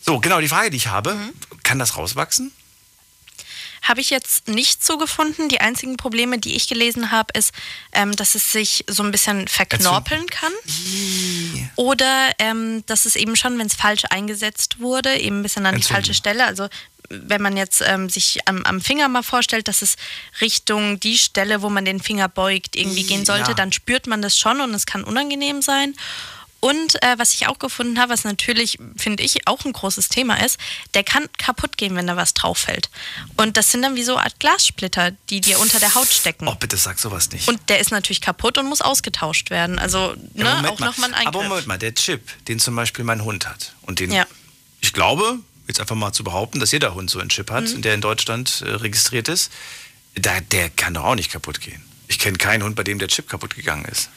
So, 0.01 0.21
genau, 0.21 0.41
die 0.41 0.49
Frage, 0.49 0.71
die 0.71 0.77
ich 0.77 0.87
habe, 0.87 1.17
kann 1.65 1.79
das 1.79 1.97
rauswachsen? 1.97 2.53
Habe 3.83 4.01
ich 4.01 4.11
jetzt 4.11 4.49
nicht 4.49 4.85
so 4.85 4.99
gefunden. 4.99 5.49
Die 5.49 5.61
einzigen 5.61 5.97
Probleme, 5.97 6.39
die 6.39 6.55
ich 6.57 6.69
gelesen 6.69 7.11
habe, 7.11 7.33
ist, 7.37 7.53
ähm, 7.93 8.15
dass 8.17 8.35
es 8.35 8.53
sich 8.53 8.85
so 8.89 9.03
ein 9.03 9.11
bisschen 9.13 9.49
verknorpeln 9.49 10.27
kann. 10.27 10.53
Oder 11.77 12.31
ähm, 12.39 12.85
dass 12.87 13.07
es 13.07 13.17
eben 13.17 13.37
schon, 13.37 13.59
wenn 13.59 13.67
es 13.67 13.75
falsch 13.75 14.03
eingesetzt 14.11 14.81
wurde, 14.81 15.17
eben 15.19 15.41
ein 15.41 15.43
bisschen 15.43 15.67
an 15.67 15.77
die 15.77 15.83
falsche 15.83 16.15
Stelle. 16.15 16.45
Also 16.47 16.69
wenn 17.11 17.41
man 17.41 17.57
jetzt 17.57 17.81
ähm, 17.81 18.11
sich 18.11 18.41
am, 18.47 18.63
am 18.65 18.81
Finger 18.81 19.09
mal 19.09 19.23
vorstellt, 19.23 19.69
dass 19.69 19.81
es 19.81 19.97
Richtung 20.41 21.01
die 21.01 21.17
Stelle, 21.17 21.63
wo 21.63 21.71
man 21.71 21.85
den 21.85 22.01
Finger 22.03 22.29
beugt, 22.29 22.77
irgendwie 22.77 23.05
gehen 23.05 23.25
sollte, 23.25 23.51
Ja. 23.51 23.55
dann 23.55 23.73
spürt 23.73 24.07
man 24.07 24.21
das 24.21 24.37
schon 24.39 24.61
und 24.61 24.75
es 24.75 24.85
kann 24.87 25.05
unangenehm 25.05 25.63
sein. 25.63 25.95
Und 26.61 27.01
äh, 27.05 27.15
was 27.19 27.35
ich 27.35 27.47
auch 27.47 27.59
gefunden 27.61 28.01
habe, 28.01 28.13
was 28.13 28.25
natürlich, 28.25 28.79
finde 28.97 29.23
ich, 29.23 29.47
auch 29.47 29.65
ein 29.65 29.73
großes 29.73 30.09
Thema 30.09 30.45
ist, 30.45 30.59
der 30.95 31.05
kann 31.05 31.29
kaputt 31.39 31.77
gehen, 31.77 31.95
wenn 31.95 32.09
da 32.09 32.17
was 32.17 32.35
drauf 32.35 32.59
fällt. 32.59 32.91
Und 33.37 33.57
das 33.57 33.71
sind 33.71 33.83
dann 33.83 33.95
wie 33.95 34.03
so 34.03 34.17
Art 34.19 34.41
Glassplitter, 34.41 35.13
die 35.31 35.41
dir 35.41 35.61
unter 35.61 35.79
der 35.79 35.95
Haut 35.95 36.09
stecken. 36.09 36.49
Oh, 36.49 36.57
bitte 36.57 36.77
sag 36.77 36.99
sowas 36.99 37.31
nicht. 37.31 37.47
Und 37.47 37.61
der 37.69 37.79
ist 37.79 37.93
natürlich 37.93 38.21
kaputt 38.21 38.59
und 38.59 38.67
muss 38.67 38.81
ausgetauscht 38.81 39.51
werden. 39.51 39.79
Also 39.79 40.15
Ja, 40.35 40.45
ne, 40.45 40.55
Moment 40.57 40.67
auch 40.73 40.79
nochmal 40.81 41.11
ein 41.11 41.15
Eingriff. 41.15 41.35
Aber 41.37 41.45
Moment 41.45 41.67
mal, 41.69 41.79
der 41.79 41.95
Chip, 41.95 42.23
den 42.49 42.59
zum 42.59 42.75
Beispiel 42.75 43.05
mein 43.05 43.23
Hund 43.23 43.47
hat 43.49 43.75
und 43.83 44.01
den, 44.01 44.11
Ja. 44.11 44.27
ich 44.81 44.93
glaube, 44.93 45.39
jetzt 45.69 45.81
einfach 45.81 45.95
mal 45.97 46.13
zu 46.13 46.25
behaupten, 46.25 46.59
dass 46.59 46.73
jeder 46.73 46.95
Hund 46.95 47.09
so 47.09 47.21
einen 47.21 47.29
Chip 47.29 47.53
hat, 47.53 47.65
Mhm. 47.69 47.83
der 47.83 47.95
in 47.95 48.01
Deutschland 48.01 48.63
äh, 48.67 48.71
registriert 48.71 49.29
ist, 49.29 49.53
da, 50.17 50.41
der 50.41 50.71
kann 50.71 50.95
doch 50.95 51.05
auch 51.05 51.15
nicht 51.15 51.31
kaputt 51.31 51.61
gehen. 51.61 51.85
Ich 52.09 52.19
kenne 52.19 52.37
keinen 52.39 52.65
Hund, 52.65 52.75
bei 52.75 52.83
dem 52.83 52.99
der 52.99 53.07
Chip 53.07 53.29
kaputt 53.29 53.55
gegangen 53.55 53.85
ist. 53.85 54.09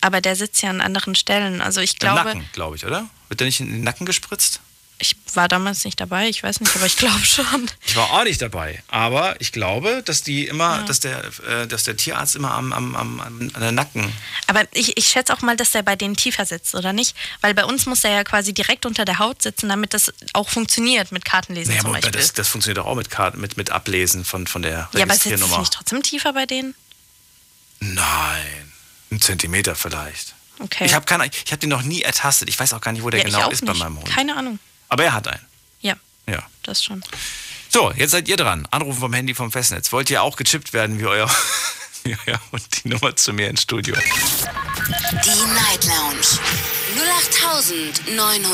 Aber 0.00 0.20
der 0.20 0.36
sitzt 0.36 0.62
ja 0.62 0.70
an 0.70 0.80
anderen 0.80 1.14
Stellen. 1.14 1.60
Also 1.60 1.80
ich 1.80 1.94
Im 1.94 1.98
glaube, 1.98 2.24
Nacken, 2.24 2.48
glaube 2.52 2.76
ich, 2.76 2.86
oder? 2.86 3.08
Wird 3.28 3.40
der 3.40 3.46
nicht 3.46 3.60
in 3.60 3.70
den 3.70 3.82
Nacken 3.82 4.06
gespritzt? 4.06 4.60
ich 5.00 5.16
war 5.34 5.46
damals 5.46 5.84
nicht 5.84 6.00
dabei, 6.00 6.28
ich 6.28 6.42
weiß 6.42 6.60
nicht, 6.60 6.74
aber 6.74 6.86
ich 6.86 6.96
glaube 6.96 7.24
schon. 7.24 7.70
Ich 7.86 7.94
war 7.94 8.10
auch 8.12 8.24
nicht 8.24 8.42
dabei, 8.42 8.82
aber 8.88 9.40
ich 9.40 9.52
glaube, 9.52 10.02
dass 10.04 10.22
die 10.22 10.46
immer, 10.46 10.82
dass 10.84 11.00
der, 11.00 11.22
äh, 11.48 11.66
dass 11.68 11.84
der 11.84 11.96
Tierarzt 11.96 12.34
immer 12.34 12.52
am, 12.52 12.72
am, 12.72 12.96
am, 12.96 13.20
an 13.20 13.60
der 13.60 13.72
Nacken. 13.72 14.12
Aber 14.48 14.64
ich, 14.72 14.96
ich 14.96 15.06
schätze 15.06 15.32
auch 15.32 15.40
mal, 15.40 15.56
dass 15.56 15.70
der 15.70 15.82
bei 15.82 15.94
denen 15.94 16.16
tiefer 16.16 16.44
sitzt, 16.44 16.74
oder 16.74 16.92
nicht? 16.92 17.16
Weil 17.40 17.54
bei 17.54 17.64
uns 17.64 17.86
muss 17.86 18.00
der 18.00 18.10
ja 18.10 18.24
quasi 18.24 18.52
direkt 18.52 18.86
unter 18.86 19.04
der 19.04 19.20
Haut 19.20 19.42
sitzen, 19.42 19.68
damit 19.68 19.94
das 19.94 20.12
auch 20.32 20.48
funktioniert 20.48 21.12
mit 21.12 21.24
Kartenlesen 21.24 21.70
Naja, 21.70 21.82
zum 21.82 21.90
aber 21.90 22.00
Beispiel. 22.00 22.20
das, 22.20 22.32
das 22.32 22.48
funktioniert 22.48 22.78
doch 22.78 22.86
auch 22.86 22.96
mit 22.96 23.08
Karten, 23.10 23.40
mit, 23.40 23.56
mit 23.56 23.70
Ablesen 23.70 24.24
von, 24.24 24.46
von 24.48 24.62
der 24.62 24.72
ja, 24.72 25.02
aber 25.02 25.14
sitzt 25.14 25.26
es 25.26 25.26
Registriernummer. 25.26 25.58
nicht 25.60 25.72
trotzdem 25.72 26.02
tiefer 26.02 26.32
bei 26.32 26.46
denen? 26.46 26.74
Nein, 27.80 28.72
ein 29.10 29.20
Zentimeter 29.20 29.74
vielleicht. 29.74 30.34
Okay. 30.60 30.84
Ich 30.86 30.94
habe 30.94 31.04
keine, 31.06 31.26
ich 31.26 31.52
habe 31.52 31.58
den 31.58 31.70
noch 31.70 31.82
nie 31.82 32.02
ertastet. 32.02 32.48
Ich 32.48 32.58
weiß 32.58 32.72
auch 32.74 32.80
gar 32.80 32.92
nicht, 32.92 33.02
wo 33.04 33.10
der 33.10 33.20
ja, 33.20 33.26
genau 33.26 33.48
ist 33.50 33.62
nicht. 33.62 33.72
bei 33.72 33.78
meinem 33.78 33.96
Hund. 33.98 34.08
Keine 34.08 34.36
Ahnung. 34.36 34.58
Aber 34.88 35.04
er 35.04 35.12
hat 35.12 35.28
einen. 35.28 35.44
Ja, 35.80 35.94
Ja. 36.26 36.42
das 36.64 36.82
schon. 36.82 37.02
So, 37.70 37.92
jetzt 37.92 38.10
seid 38.12 38.28
ihr 38.28 38.36
dran. 38.36 38.66
Anrufen 38.70 38.98
vom 39.00 39.12
Handy 39.12 39.34
vom 39.34 39.52
Festnetz. 39.52 39.92
Wollt 39.92 40.10
ihr 40.10 40.22
auch 40.22 40.36
gechippt 40.36 40.72
werden 40.72 40.98
wie 40.98 41.04
euer, 41.06 41.30
wie 42.04 42.16
euer 42.26 42.40
Hund? 42.50 42.62
Die 42.82 42.88
Nummer 42.88 43.14
zu 43.14 43.32
mir 43.32 43.48
ins 43.50 43.62
Studio. 43.62 43.94
Die 43.94 45.28
Night 45.28 45.84
Lounge 45.84 46.38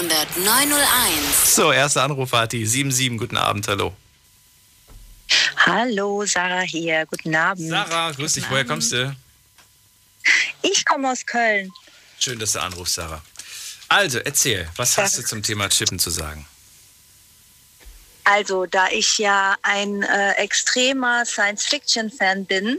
08901. 0.04 1.54
So, 1.54 1.72
erster 1.72 2.02
Anrufer 2.02 2.40
hat 2.40 2.52
die 2.52 2.66
77. 2.66 3.18
Guten 3.18 3.36
Abend, 3.36 3.66
hallo. 3.68 3.94
Hallo, 5.66 6.24
Sarah 6.26 6.60
hier. 6.60 7.06
Guten 7.06 7.34
Abend. 7.34 7.68
Sarah, 7.70 8.10
grüß 8.10 8.34
dich. 8.34 8.44
Woher 8.50 8.64
kommst 8.64 8.92
du? 8.92 9.14
Ich 10.62 10.84
komme 10.84 11.10
aus 11.10 11.24
Köln. 11.26 11.72
Schön, 12.18 12.38
dass 12.38 12.52
du 12.52 12.60
anrufst, 12.60 12.94
Sarah. 12.94 13.22
Also, 13.88 14.18
erzähl, 14.18 14.68
was 14.76 14.96
hast 14.96 15.18
du 15.18 15.22
zum 15.22 15.42
Thema 15.42 15.68
Chippen 15.68 15.98
zu 15.98 16.10
sagen? 16.10 16.46
Also, 18.24 18.64
da 18.64 18.88
ich 18.88 19.18
ja 19.18 19.56
ein 19.62 20.02
äh, 20.02 20.32
extremer 20.32 21.26
Science-Fiction-Fan 21.26 22.46
bin 22.46 22.78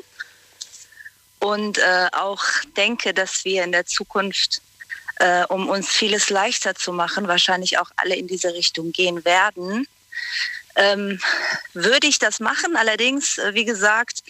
und 1.39 1.77
äh, 1.77 2.07
auch 2.13 2.43
denke, 2.75 3.13
dass 3.13 3.45
wir 3.45 3.63
in 3.63 3.71
der 3.71 3.85
Zukunft, 3.85 4.61
äh, 5.17 5.45
um 5.45 5.69
uns 5.69 5.89
vieles 5.89 6.31
leichter 6.31 6.73
zu 6.73 6.91
machen, 6.91 7.27
wahrscheinlich 7.27 7.77
auch 7.77 7.91
alle 7.97 8.15
in 8.15 8.27
diese 8.27 8.53
Richtung 8.53 8.91
gehen 8.91 9.23
werden, 9.23 9.87
ähm, 10.75 11.21
würde 11.73 12.07
ich 12.07 12.17
das 12.17 12.39
machen. 12.39 12.75
Allerdings, 12.75 13.37
äh, 13.37 13.53
wie 13.53 13.65
gesagt, 13.65 14.23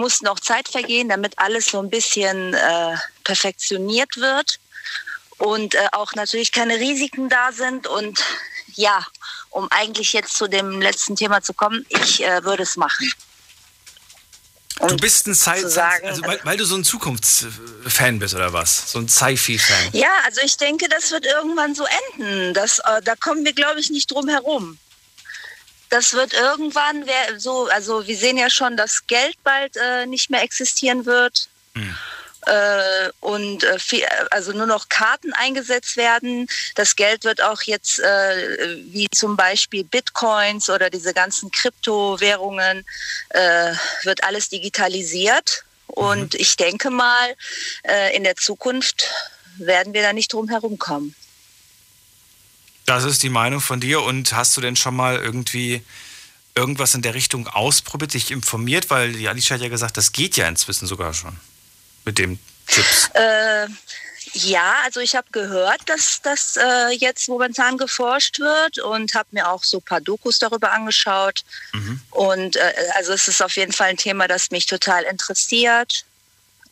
muss 0.00 0.22
noch 0.22 0.40
Zeit 0.40 0.68
vergehen, 0.68 1.08
damit 1.08 1.38
alles 1.38 1.66
so 1.66 1.78
ein 1.78 1.90
bisschen 1.90 2.54
äh, 2.54 2.96
perfektioniert 3.24 4.16
wird 4.16 4.58
und 5.38 5.74
äh, 5.74 5.88
auch 5.92 6.14
natürlich 6.14 6.52
keine 6.52 6.78
Risiken 6.78 7.28
da 7.28 7.52
sind 7.52 7.86
und 7.86 8.18
ja, 8.74 9.06
um 9.50 9.68
eigentlich 9.70 10.12
jetzt 10.12 10.34
zu 10.34 10.48
dem 10.48 10.80
letzten 10.80 11.16
Thema 11.16 11.42
zu 11.42 11.52
kommen, 11.52 11.84
ich 11.88 12.24
äh, 12.24 12.44
würde 12.44 12.62
es 12.62 12.76
machen. 12.76 13.12
Um 14.80 14.88
du 14.88 14.96
bist 14.96 15.26
ein 15.26 15.34
Sci 15.34 15.60
sagen, 15.68 16.06
also 16.06 16.22
weil, 16.22 16.40
weil, 16.42 16.56
du 16.56 16.64
so 16.64 16.74
ein 16.74 16.84
Zukunftsfan 16.84 18.18
bist 18.18 18.34
oder 18.34 18.52
was? 18.54 18.90
So 18.90 18.98
ein 18.98 19.08
Sci-Fi-Fan. 19.08 19.90
Ja, 19.92 20.08
also 20.24 20.40
ich 20.42 20.56
denke, 20.56 20.88
das 20.88 21.10
wird 21.10 21.26
irgendwann 21.26 21.74
so 21.74 21.84
enden. 22.14 22.54
Das, 22.54 22.78
äh, 22.78 23.02
da 23.02 23.14
kommen 23.16 23.44
wir, 23.44 23.52
glaube 23.52 23.80
ich, 23.80 23.90
nicht 23.90 24.10
drum 24.10 24.28
herum. 24.28 24.78
Das 25.90 26.12
wird 26.12 26.32
irgendwann 26.32 27.04
so, 27.36 27.66
also 27.66 28.06
wir 28.06 28.16
sehen 28.16 28.36
ja 28.36 28.48
schon, 28.48 28.76
dass 28.76 29.06
Geld 29.06 29.36
bald 29.44 29.76
äh, 29.76 30.06
nicht 30.06 30.30
mehr 30.30 30.42
existieren 30.42 31.04
wird. 31.04 31.48
Hm 31.74 31.96
äh, 32.46 33.10
und 33.20 33.64
äh, 33.64 33.78
viel, 33.78 34.04
also 34.30 34.52
nur 34.52 34.66
noch 34.66 34.88
Karten 34.88 35.32
eingesetzt 35.34 35.96
werden. 35.96 36.48
Das 36.74 36.96
Geld 36.96 37.24
wird 37.24 37.42
auch 37.42 37.62
jetzt, 37.62 37.98
äh, 38.00 38.76
wie 38.92 39.08
zum 39.10 39.36
Beispiel 39.36 39.84
Bitcoins 39.84 40.70
oder 40.70 40.90
diese 40.90 41.12
ganzen 41.12 41.50
Kryptowährungen, 41.50 42.84
äh, 43.30 43.72
wird 44.04 44.24
alles 44.24 44.48
digitalisiert. 44.48 45.64
Und 45.86 46.34
mhm. 46.34 46.40
ich 46.40 46.56
denke 46.56 46.90
mal, 46.90 47.34
äh, 47.82 48.16
in 48.16 48.24
der 48.24 48.36
Zukunft 48.36 49.08
werden 49.56 49.92
wir 49.92 50.02
da 50.02 50.12
nicht 50.12 50.32
drum 50.32 50.48
herum 50.48 50.78
kommen. 50.78 51.14
Das 52.90 53.04
ist 53.04 53.22
die 53.22 53.30
Meinung 53.30 53.60
von 53.60 53.78
dir. 53.78 54.02
Und 54.02 54.32
hast 54.32 54.56
du 54.56 54.60
denn 54.60 54.74
schon 54.74 54.96
mal 54.96 55.14
irgendwie 55.14 55.80
irgendwas 56.56 56.92
in 56.96 57.02
der 57.02 57.14
Richtung 57.14 57.46
ausprobiert, 57.46 58.14
dich 58.14 58.32
informiert? 58.32 58.90
Weil 58.90 59.12
die 59.12 59.28
Alicia 59.28 59.54
hat 59.54 59.62
ja 59.62 59.68
gesagt, 59.68 59.96
das 59.96 60.10
geht 60.10 60.36
ja 60.36 60.48
inzwischen 60.48 60.88
sogar 60.88 61.14
schon 61.14 61.36
mit 62.04 62.18
dem 62.18 62.40
Chips? 62.66 63.08
Äh, 63.14 63.68
ja, 64.32 64.74
also 64.82 64.98
ich 64.98 65.14
habe 65.14 65.28
gehört, 65.30 65.82
dass 65.86 66.20
das 66.22 66.56
äh, 66.56 66.90
jetzt 66.98 67.28
momentan 67.28 67.78
geforscht 67.78 68.40
wird 68.40 68.80
und 68.80 69.14
habe 69.14 69.28
mir 69.30 69.48
auch 69.48 69.62
so 69.62 69.78
ein 69.78 69.84
paar 69.84 70.00
Dokus 70.00 70.40
darüber 70.40 70.72
angeschaut. 70.72 71.44
Mhm. 71.72 72.00
Und 72.10 72.56
äh, 72.56 72.72
also 72.96 73.12
es 73.12 73.28
ist 73.28 73.40
auf 73.40 73.54
jeden 73.54 73.72
Fall 73.72 73.90
ein 73.90 73.98
Thema, 73.98 74.26
das 74.26 74.50
mich 74.50 74.66
total 74.66 75.04
interessiert. 75.04 76.04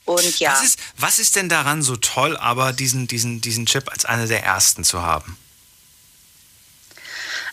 Und 0.05 0.41
ja. 0.41 0.51
Was 0.51 0.65
ist, 0.65 0.81
was 0.97 1.19
ist 1.21 1.37
denn 1.37 1.49
daran 1.49 1.81
so 1.83 1.95
toll, 1.95 2.37
aber 2.37 2.73
diesen, 2.73 3.07
diesen, 3.07 3.41
diesen 3.41 3.67
Chip 3.67 3.89
als 3.89 4.05
einer 4.05 4.27
der 4.27 4.43
ersten 4.43 4.83
zu 4.83 5.03
haben? 5.03 5.39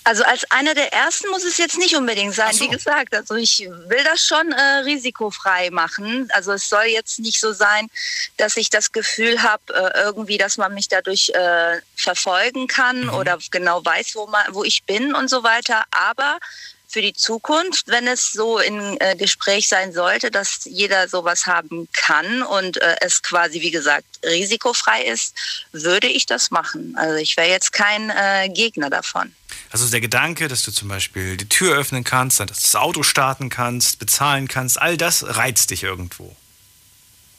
Also 0.06 0.24
als 0.24 0.50
einer 0.52 0.76
der 0.76 0.94
ersten 0.94 1.30
muss 1.30 1.44
es 1.44 1.58
jetzt 1.58 1.80
nicht 1.80 1.96
unbedingt 1.96 2.36
sein. 2.36 2.54
So. 2.54 2.66
Wie 2.66 2.70
gesagt, 2.70 3.16
also 3.16 3.34
ich 3.34 3.68
will 3.88 4.04
das 4.04 4.24
schon 4.24 4.52
äh, 4.52 4.62
risikofrei 4.86 5.72
machen. 5.72 6.30
Also 6.34 6.54
es 6.54 6.70
soll 6.70 6.86
jetzt 6.86 7.18
nicht 7.18 7.40
so 7.40 7.54
sein, 7.54 7.90
dass 8.38 8.56
ich 8.56 8.70
das 8.70 8.92
Gefühl 8.92 9.42
habe, 9.42 9.74
äh, 9.74 10.04
irgendwie, 10.04 10.38
dass 10.38 10.58
man 10.58 10.76
mich 10.76 10.90
dadurch 10.90 11.30
äh, 11.30 11.82
verfolgen 11.96 12.68
kann 12.68 13.06
mhm. 13.06 13.16
oder 13.16 13.40
genau 13.50 13.84
weiß, 13.84 14.16
wo, 14.16 14.28
man, 14.28 14.44
wo 14.52 14.64
ich 14.64 14.84
bin 14.84 15.16
und 15.16 15.28
so 15.28 15.42
weiter. 15.44 15.84
Aber 15.90 16.38
für 16.88 17.02
die 17.02 17.14
Zukunft, 17.14 17.88
wenn 17.88 18.06
es 18.06 18.32
so 18.32 18.60
in 18.60 18.98
äh, 19.02 19.16
Gespräch 19.16 19.68
sein 19.68 19.92
sollte, 19.92 20.30
dass 20.30 20.62
jeder 20.66 21.10
sowas 21.10 21.48
haben 21.48 21.90
kann 21.94 22.44
und 22.44 22.80
äh, 22.80 22.96
es 23.02 23.24
quasi, 23.24 23.60
wie 23.62 23.72
gesagt, 23.72 24.06
risikofrei 24.24 25.04
ist, 25.04 25.34
würde 25.72 26.08
ich 26.08 26.28
das 26.28 26.52
machen. 26.52 26.96
Also 26.96 27.16
ich 27.16 27.36
wäre 27.38 27.50
jetzt 27.50 27.74
kein 27.74 28.12
äh, 28.12 28.50
Gegner 28.50 28.92
davon. 28.92 29.34
Also 29.72 29.90
der 29.90 30.02
Gedanke, 30.02 30.48
dass 30.48 30.64
du 30.64 30.72
zum 30.72 30.88
Beispiel 30.88 31.38
die 31.38 31.50
Tür 31.50 31.76
öffnen 31.78 32.04
kannst, 32.04 32.40
dass 32.40 32.48
du 32.48 32.54
das 32.54 32.76
Auto 32.76 33.04
starten 33.04 33.50
kannst, 33.50 34.00
bezahlen 34.00 34.48
kannst, 34.48 34.82
all 34.82 34.98
das 34.98 35.38
reizt 35.38 35.72
dich 35.72 35.84
irgendwo. 35.84 36.36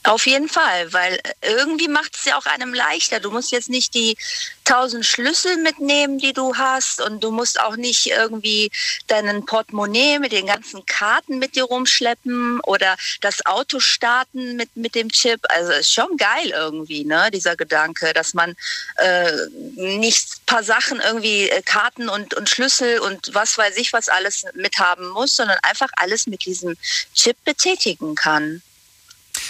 Auf 0.07 0.25
jeden 0.29 0.49
Fall, 0.49 0.93
weil 0.93 1.19
irgendwie 1.43 1.89
macht 1.89 2.15
es 2.15 2.27
ja 2.27 2.39
auch 2.39 2.47
einem 2.47 2.73
leichter. 2.73 3.19
Du 3.19 3.33
musst 3.33 3.51
jetzt 3.51 3.69
nicht 3.69 3.93
die 3.95 4.17
tausend 4.63 5.05
Schlüssel 5.05 5.57
mitnehmen, 5.57 6.19
die 6.19 6.33
du 6.33 6.57
hast 6.57 7.01
und 7.01 7.25
du 7.25 7.33
musst 7.33 7.59
auch 7.61 7.75
nicht 7.75 8.07
irgendwie 8.07 8.71
deinen 9.09 9.45
Portemonnaie 9.47 10.21
mit 10.21 10.31
den 10.31 10.47
ganzen 10.47 10.87
Karten 10.87 11.41
mit 11.41 11.57
dir 11.57 11.65
rumschleppen 11.65 12.61
oder 12.61 12.97
das 13.21 13.45
Auto 13.47 13.81
starten 13.81 14.55
mit, 14.55 14.77
mit 14.77 14.95
dem 14.95 15.11
Chip. 15.11 15.41
Also 15.49 15.73
ist 15.73 15.93
schon 15.93 16.17
geil 16.17 16.51
irgendwie, 16.55 17.05
ne, 17.05 17.29
dieser 17.33 17.57
Gedanke, 17.57 18.13
dass 18.13 18.33
man 18.33 18.55
äh, 18.99 19.33
nicht 19.75 20.37
ein 20.37 20.47
paar 20.47 20.63
Sachen 20.63 21.01
irgendwie, 21.01 21.51
äh, 21.51 21.63
Karten 21.63 22.09
und, 22.09 22.33
und 22.35 22.49
Schlüssel 22.49 23.01
und 23.01 23.35
was 23.35 23.59
weiß 23.59 23.77
ich 23.77 23.93
was 23.93 24.09
alles 24.09 24.45
mithaben 24.55 25.09
muss, 25.09 25.35
sondern 25.35 25.59
einfach 25.65 25.91
alles 25.97 26.29
mit 26.29 26.45
diesem 26.45 26.77
Chip 27.13 27.37
betätigen 27.45 28.15
kann. 28.15 28.63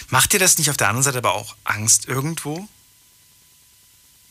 Macht 0.08 0.32
dir 0.32 0.38
das 0.38 0.58
nicht 0.58 0.70
auf 0.70 0.76
der 0.76 0.88
anderen 0.88 1.04
Seite 1.04 1.18
aber 1.18 1.34
auch 1.34 1.56
Angst 1.64 2.08
irgendwo? 2.08 2.68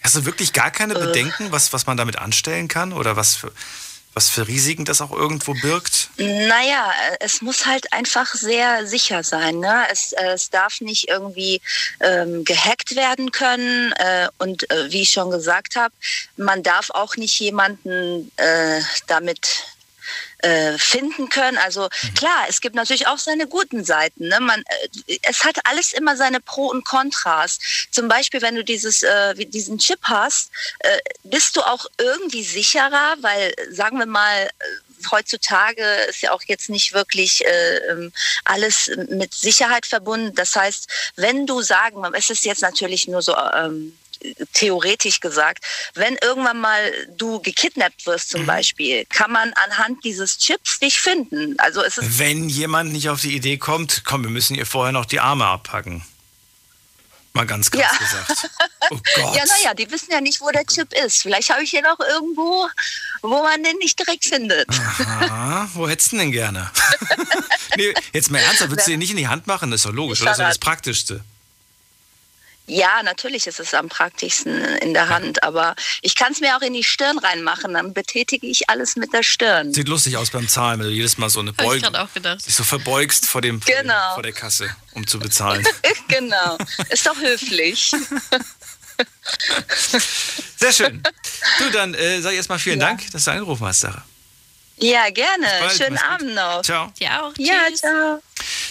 Hast 0.02 0.16
du 0.16 0.26
wirklich 0.26 0.54
gar 0.54 0.72
keine 0.72 0.94
äh. 0.94 1.00
Bedenken, 1.00 1.52
was, 1.52 1.74
was 1.74 1.88
man 1.88 1.98
damit 1.98 2.18
anstellen 2.18 2.68
kann 2.68 2.94
oder 2.94 3.16
was 3.16 3.36
für, 3.36 3.52
was 4.14 4.30
für 4.30 4.48
Risiken 4.48 4.86
das 4.86 5.02
auch 5.02 5.12
irgendwo 5.12 5.54
birgt? 5.56 6.10
Naja, 6.18 6.92
es 7.20 7.42
muss 7.42 7.66
halt 7.66 7.92
einfach 7.92 8.34
sehr 8.36 8.86
sicher 8.86 9.24
sein. 9.24 9.60
Ne? 9.60 9.84
Es, 9.92 10.14
es 10.14 10.52
darf 10.52 10.80
nicht 10.80 11.10
irgendwie 11.10 11.60
ähm, 12.00 12.46
gehackt 12.46 12.96
werden 12.96 13.32
können. 13.32 13.94
Äh, 13.94 14.30
und 14.38 14.70
äh, 14.70 14.92
wie 14.92 15.02
ich 15.02 15.12
schon 15.12 15.32
gesagt 15.32 15.76
habe, 15.76 15.94
man 16.38 16.62
darf 16.62 16.92
auch 16.92 17.18
nicht 17.18 17.40
jemanden 17.40 18.32
äh, 18.38 18.82
damit 19.08 19.66
äh, 20.46 20.78
finden 20.78 21.30
können. 21.30 21.58
Also 21.58 21.84
mhm. 21.84 22.14
klar, 22.14 22.46
es 22.48 22.62
gibt 22.62 22.76
natürlich 22.76 23.08
auch 23.08 23.18
seine 23.18 23.48
guten 23.48 23.84
Seiten. 23.84 24.28
Ne? 24.28 24.40
Man, 24.40 24.62
äh, 25.08 25.18
es 25.24 25.44
hat 25.44 25.58
alles 25.64 25.94
immer 25.94 26.16
seine 26.16 26.40
Pro 26.40 26.68
und 26.68 26.86
Kontras. 26.86 27.60
Zum 27.92 28.08
Beispiel, 28.08 28.42
wenn 28.42 28.56
du 28.56 28.64
dieses, 28.64 29.02
äh, 29.02 29.34
diesen 29.34 29.80
Chip 29.80 30.00
hast, 30.04 30.52
äh, 30.80 31.00
bist 31.24 31.56
du 31.56 31.62
auch 31.62 31.88
irgendwie 31.98 32.44
sicherer, 32.44 33.16
weil 33.22 33.54
sagen 33.72 33.98
wir 33.98 34.06
mal, 34.06 34.50
heutzutage 35.12 35.84
ist 36.10 36.22
ja 36.22 36.32
auch 36.32 36.44
jetzt 36.48 36.70
nicht 36.70 36.94
wirklich 36.94 37.46
äh, 37.46 37.78
ähm, 37.90 38.12
alles 38.44 38.92
mit 39.10 39.34
Sicherheit 39.34 39.86
verbunden. 39.86 40.36
Das 40.36 40.56
heißt, 40.56 40.88
wenn 41.16 41.48
du 41.48 41.62
sagen, 41.62 42.04
es 42.14 42.30
ist 42.30 42.46
jetzt 42.46 42.62
natürlich 42.62 43.08
nur 43.08 43.22
so 43.22 43.36
ähm, 43.36 43.98
theoretisch 44.54 45.20
gesagt, 45.20 45.66
wenn 45.94 46.18
irgendwann 46.22 46.60
mal 46.60 46.92
du 47.18 47.40
gekidnappt 47.42 48.06
wirst 48.06 48.30
zum 48.30 48.44
mhm. 48.44 48.48
Beispiel, 48.48 49.06
kann 49.06 49.32
man 49.32 49.54
anhand 49.54 50.04
dieses 50.04 50.38
Chips 50.38 50.80
dich 50.80 51.00
finden. 51.00 51.56
Also 51.60 51.84
es 51.84 51.98
ist 51.98 52.20
wenn 52.20 52.50
jemand 52.50 52.92
nicht 52.92 53.10
auf 53.10 53.22
die 53.22 53.36
Idee 53.36 53.58
kommt, 53.58 54.04
komm, 54.06 54.24
wir 54.24 54.32
müssen 54.32 54.56
ihr 54.56 54.66
vorher 54.66 54.92
noch 54.92 55.06
die 55.06 55.20
Arme 55.20 55.46
abpacken. 55.46 56.04
Mal 57.36 57.46
ganz 57.46 57.70
krass 57.70 57.82
ja. 57.82 57.98
gesagt. 57.98 58.50
Oh 58.92 59.00
Gott. 59.16 59.36
Ja, 59.36 59.44
naja, 59.46 59.74
die 59.74 59.90
wissen 59.90 60.12
ja 60.12 60.22
nicht, 60.22 60.42
wo 60.42 60.52
der 60.52 60.64
Chip 60.64 60.94
ist. 60.94 61.24
Vielleicht 61.24 61.50
habe 61.50 61.64
ich 61.64 61.74
ihn 61.74 61.88
auch 61.88 62.00
irgendwo, 62.00 62.68
wo 63.24 63.42
man 63.42 63.64
den 63.64 63.78
nicht 63.78 63.98
direkt 63.98 64.26
findet. 64.26 64.70
Aha, 64.70 65.68
wo 65.74 65.90
hättest 65.90 66.12
du 66.12 66.18
denn 66.18 66.32
gerne? 66.32 66.70
nee, 67.78 67.96
jetzt 68.14 68.30
mal 68.30 68.38
ernsthaft, 68.38 68.70
würdest 68.70 68.88
du 68.88 68.92
den 68.92 69.00
nicht 69.00 69.10
in 69.10 69.18
die 69.18 69.28
Hand 69.28 69.48
machen? 69.48 69.72
Das 69.72 69.80
ist 69.80 69.86
doch 69.88 69.92
logisch, 69.92 70.22
oder? 70.22 70.30
Das 70.30 70.38
ist 70.38 70.46
das 70.46 70.58
Praktischste. 70.60 71.24
Ja, 72.68 73.04
natürlich 73.04 73.48
ist 73.48 73.60
es 73.60 73.74
am 73.74 73.90
praktischsten 73.90 74.64
in 74.78 74.94
der 74.94 75.10
Hand, 75.10 75.44
aber 75.44 75.76
ich 76.02 76.16
kann 76.16 76.32
es 76.32 76.40
mir 76.40 76.58
auch 76.58 76.62
in 76.62 76.74
die 76.74 76.84
Stirn 76.84 77.20
reinmachen, 77.20 77.74
dann 77.74 77.94
betätige 77.94 78.48
ich 78.48 78.70
alles 78.70 78.96
mit 78.96 79.14
der 79.14 79.24
Stirn. 79.24 79.74
Sieht 79.74 79.88
lustig 79.88 80.18
aus 80.18 80.32
beim 80.32 80.48
Zahlen, 80.48 80.80
wenn 80.80 80.88
du 80.88 80.94
jedes 80.94 81.18
Mal 81.18 81.30
so 81.30 81.42
eine 81.42 81.54
Beugung 81.54 81.94
dich 81.94 82.56
so 82.56 82.64
verbeugst 82.64 83.28
vor, 83.28 83.42
dem, 83.42 83.60
genau. 83.60 84.16
vor 84.16 84.24
der 84.24 84.34
Kasse, 84.34 84.76
um 84.94 85.06
zu 85.06 85.20
bezahlen. 85.20 85.66
genau, 86.08 86.58
ist 86.90 87.06
doch 87.06 87.18
höflich. 87.18 87.92
Sehr 90.58 90.72
schön. 90.72 91.04
Du, 91.60 91.70
dann 91.72 91.94
äh, 91.94 92.22
sag 92.22 92.32
ich 92.32 92.38
erstmal 92.38 92.60
vielen 92.60 92.80
ja. 92.80 92.88
Dank, 92.88 93.12
dass 93.12 93.26
du 93.26 93.32
angerufen 93.32 93.66
hast, 93.66 93.82
Sarah. 93.82 94.06
Ja, 94.78 95.10
gerne. 95.10 95.48
Schönen 95.76 95.98
Abend 95.98 96.36
noch. 96.36 96.62
Ciao. 96.62 96.94
Ja, 97.00 97.24
auch. 97.24 97.34
Ja, 97.38 97.66
ciao. 97.74 98.22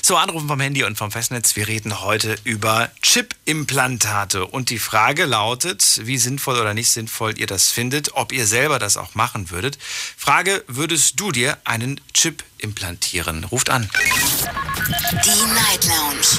So, 0.03 0.17
Anrufen 0.17 0.49
vom 0.49 0.61
Handy 0.61 0.85
und 0.85 0.99
vom 0.99 1.11
Festnetz. 1.11 1.57
Wir 1.57 1.67
reden 1.67 2.03
heute 2.03 2.37
über 2.45 2.91
Chip-Implantate. 3.01 4.45
Und 4.47 4.69
die 4.69 4.79
Frage 4.79 5.25
lautet, 5.25 6.01
wie 6.03 6.19
sinnvoll 6.19 6.61
oder 6.61 6.75
nicht 6.75 6.91
sinnvoll 6.91 7.39
ihr 7.39 7.47
das 7.47 7.71
findet, 7.71 8.13
ob 8.15 8.33
ihr 8.33 8.47
selber 8.47 8.79
das 8.79 8.99
auch 8.99 9.15
machen 9.15 9.51
würdet. 9.51 9.79
Frage, 10.17 10.63
würdest 10.67 11.19
du 11.19 11.33
dir 11.33 11.57
einen 11.65 11.99
Chip 12.13 12.45
implantieren? 12.59 13.45
Ruft 13.45 13.71
an. 13.71 13.89
Die 15.25 15.47
Night 15.55 15.87
Lounge 15.87 16.39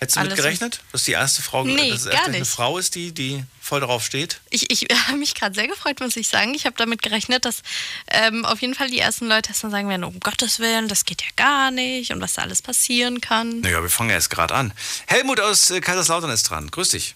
Hättest 0.00 0.16
du 0.16 0.20
Alles 0.20 0.32
mit 0.32 0.36
gerechnet, 0.36 0.80
dass 0.92 1.04
die 1.04 1.12
erste 1.12 1.40
Frau, 1.40 1.64
Nee, 1.64 1.92
dass 1.92 2.00
es 2.00 2.04
gar 2.04 2.12
erst 2.12 2.28
eine 2.28 2.40
nicht. 2.40 2.50
Frau 2.50 2.76
ist, 2.76 2.94
die, 2.94 3.12
die 3.12 3.42
voll 3.58 3.80
darauf 3.80 4.04
steht? 4.04 4.42
Ich, 4.50 4.70
ich 4.70 4.86
habe 5.08 5.16
mich 5.16 5.34
gerade 5.34 5.54
sehr 5.54 5.66
gefreut, 5.66 6.00
muss 6.00 6.14
ich 6.16 6.28
sagen. 6.28 6.52
Ich 6.52 6.66
habe 6.66 6.76
damit 6.76 7.00
gerechnet, 7.00 7.46
dass 7.46 7.62
ähm, 8.08 8.44
auf 8.44 8.60
jeden 8.60 8.74
Fall 8.74 8.90
die 8.90 8.98
ersten 8.98 9.28
Leute 9.28 9.48
erstmal 9.48 9.72
sagen 9.72 9.88
werden, 9.88 10.04
um 10.04 10.20
Gottes 10.20 10.58
Willen, 10.58 10.88
das 10.88 11.06
geht 11.06 11.22
ja 11.22 11.28
gar 11.36 11.70
nicht 11.70 12.12
und 12.12 12.20
was 12.20 12.34
da 12.34 12.42
alles 12.42 12.60
passieren 12.60 13.22
kann. 13.22 13.60
Naja, 13.60 13.80
wir 13.80 13.88
fangen 13.88 14.10
ja 14.10 14.16
erst 14.16 14.28
gerade 14.28 14.52
an. 14.52 14.74
Helmut 15.06 15.40
aus 15.40 15.70
äh, 15.70 15.80
Kaiserslautern 15.80 16.28
ist 16.28 16.42
dran. 16.50 16.70
Grüß 16.70 16.90
dich. 16.90 17.14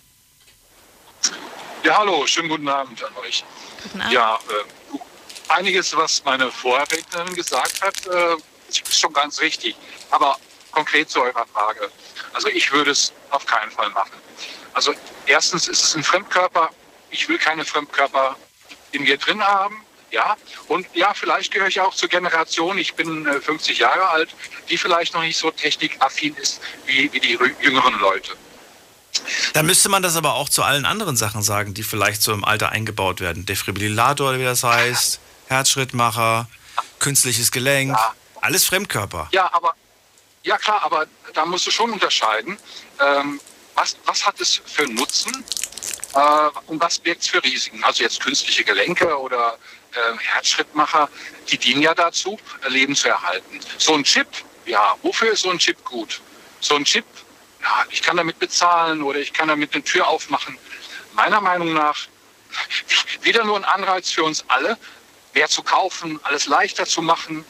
Ja, 1.83 1.99
hallo, 1.99 2.27
schönen 2.27 2.49
guten 2.49 2.69
Abend 2.69 3.03
an 3.05 3.17
euch. 3.19 3.45
Guten 3.83 4.01
Abend. 4.01 4.13
Ja, 4.13 4.39
äh, 4.49 4.99
einiges, 5.53 5.97
was 5.97 6.25
meine 6.25 6.51
Vorrednerin 6.51 7.35
gesagt 7.35 7.81
hat, 7.83 8.07
äh, 8.07 8.37
ist 8.69 8.99
schon 8.99 9.13
ganz 9.13 9.41
richtig. 9.41 9.77
Aber 10.11 10.39
konkret 10.73 11.09
zu 11.09 11.23
eurer 11.23 11.47
Frage. 11.47 11.91
Also 12.33 12.49
ich 12.49 12.71
würde 12.73 12.91
es 12.91 13.13
auf 13.31 13.47
keinen 13.47 13.71
Fall 13.71 13.91
machen. 13.91 14.13
Also 14.75 14.93
erstens 15.27 15.69
ist 15.69 15.83
es 15.83 15.95
ein 15.95 16.03
Fremdkörper. 16.03 16.71
Ich 17.11 17.29
will 17.29 17.39
keine 17.39 17.65
Fremdkörper 17.65 18.37
in 18.93 19.05
mir 19.05 19.17
drin 19.17 19.43
haben. 19.43 19.83
Ja, 20.11 20.37
und 20.69 20.87
ja, 20.95 21.15
vielleicht 21.15 21.53
gehöre 21.53 21.69
ich 21.69 21.81
auch 21.81 21.95
zur 21.95 22.09
Generation, 22.09 22.79
ich 22.79 22.95
bin 22.95 23.27
äh, 23.27 23.41
50 23.41 23.79
Jahre 23.79 24.09
alt, 24.09 24.35
die 24.69 24.79
vielleicht 24.79 25.15
noch 25.15 25.23
nicht 25.23 25.37
so 25.37 25.51
technikaffin 25.51 26.35
ist 26.37 26.61
wie, 26.85 27.13
wie 27.13 27.21
die 27.21 27.39
jüngeren 27.61 27.99
Leute. 27.99 28.33
Dann 29.53 29.67
müsste 29.67 29.89
man 29.89 30.03
das 30.03 30.17
aber 30.17 30.35
auch 30.35 30.49
zu 30.49 30.63
allen 30.63 30.85
anderen 30.87 31.17
Sachen 31.17 31.43
sagen, 31.43 31.75
die 31.75 31.83
vielleicht 31.83 32.23
so 32.23 32.33
im 32.33 32.45
Alter 32.45 32.71
eingebaut 32.71 33.21
werden. 33.21 33.47
Defibrillator, 33.47 34.39
wie 34.39 34.45
das 34.45 34.63
heißt, 34.65 35.21
Herzschrittmacher, 35.49 36.49
künstliches 36.99 37.51
Gelenk, 37.53 37.91
Ja. 37.93 38.15
alles 38.41 38.65
Fremdkörper. 38.65 39.29
Ja, 39.33 39.51
aber 39.53 39.75
ja 40.43 40.57
klar, 40.59 40.83
aber 40.83 41.07
da 41.35 41.45
musst 41.45 41.67
du 41.67 41.71
schon 41.71 41.91
unterscheiden, 41.93 42.57
ähm, 43.01 43.41
was, 43.75 43.97
was 44.07 44.25
hat 44.27 44.41
es 44.41 44.61
für 44.65 44.83
einen 44.85 44.95
Nutzen 44.95 45.45
äh, 46.15 46.19
und 46.67 46.81
was 46.81 46.99
birgt 46.99 47.23
es 47.23 47.29
für 47.29 47.43
Risiken. 47.43 47.83
Also 47.85 48.03
jetzt 48.03 48.21
künstliche 48.21 48.65
Gelenke 48.65 49.19
oder 49.19 49.59
äh, 49.93 50.19
Herzschrittmacher, 50.19 51.09
die 51.49 51.59
dienen 51.59 51.83
ja 51.83 51.95
dazu, 51.95 52.39
Leben 52.69 52.95
zu 52.97 53.09
erhalten. 53.09 53.61
So 53.79 53.95
ein 53.95 54.05
Chip, 54.05 54.29
ja, 54.65 54.95
wofür 55.03 55.33
ist 55.33 55.43
so 55.43 55.51
ein 55.51 55.59
Chip 55.59 55.85
gut? 55.85 56.21
So 56.61 56.75
ein 56.77 56.85
Chip, 56.85 57.05
ja, 57.67 57.85
ich 57.91 58.01
kann 58.01 58.17
damit 58.17 58.39
bezahlen 58.39 59.03
oder 59.03 59.19
ich 59.19 59.33
kann 59.33 59.49
damit 59.49 59.75
eine 59.75 59.83
Tür 59.83 60.07
aufmachen. 60.07 60.57
Meiner 61.15 61.41
Meinung 61.41 61.75
nach 61.75 62.07
wieder 63.23 63.45
nur 63.45 63.57
ein 63.57 63.65
Anreiz 63.65 64.11
für 64.11 64.23
uns 64.23 64.45
alle, 64.49 64.79
mehr 65.35 65.49
zu 65.49 65.63
kaufen, 65.63 66.21
alles 66.23 66.47
leichter 66.47 66.87
zu 66.87 67.03
machen. 67.03 67.45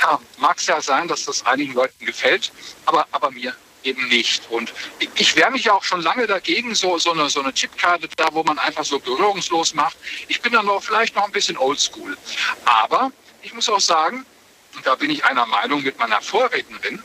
Ja, 0.00 0.20
mag 0.38 0.58
es 0.58 0.66
ja 0.66 0.80
sein, 0.82 1.08
dass 1.08 1.24
das 1.24 1.46
einigen 1.46 1.72
Leuten 1.72 2.04
gefällt, 2.04 2.52
aber, 2.84 3.06
aber 3.12 3.30
mir 3.30 3.54
eben 3.84 4.06
nicht. 4.08 4.50
Und 4.50 4.72
ich, 4.98 5.36
wehre 5.36 5.50
mich 5.50 5.64
ja 5.64 5.72
auch 5.72 5.84
schon 5.84 6.02
lange 6.02 6.26
dagegen, 6.26 6.74
so, 6.74 6.98
so, 6.98 7.12
eine, 7.12 7.30
so 7.30 7.40
eine 7.40 7.54
Chipkarte 7.54 8.08
da, 8.16 8.28
wo 8.32 8.42
man 8.42 8.58
einfach 8.58 8.84
so 8.84 8.98
berührungslos 8.98 9.72
macht. 9.74 9.96
Ich 10.28 10.40
bin 10.42 10.52
dann 10.52 10.66
noch 10.66 10.82
vielleicht 10.82 11.14
noch 11.14 11.24
ein 11.24 11.32
bisschen 11.32 11.56
oldschool. 11.56 12.16
Aber 12.64 13.12
ich 13.42 13.54
muss 13.54 13.68
auch 13.68 13.80
sagen, 13.80 14.26
und 14.74 14.86
da 14.86 14.94
bin 14.94 15.10
ich 15.10 15.24
einer 15.24 15.46
Meinung 15.46 15.82
mit 15.82 15.98
meiner 15.98 16.20
Vorrednerin, 16.20 17.02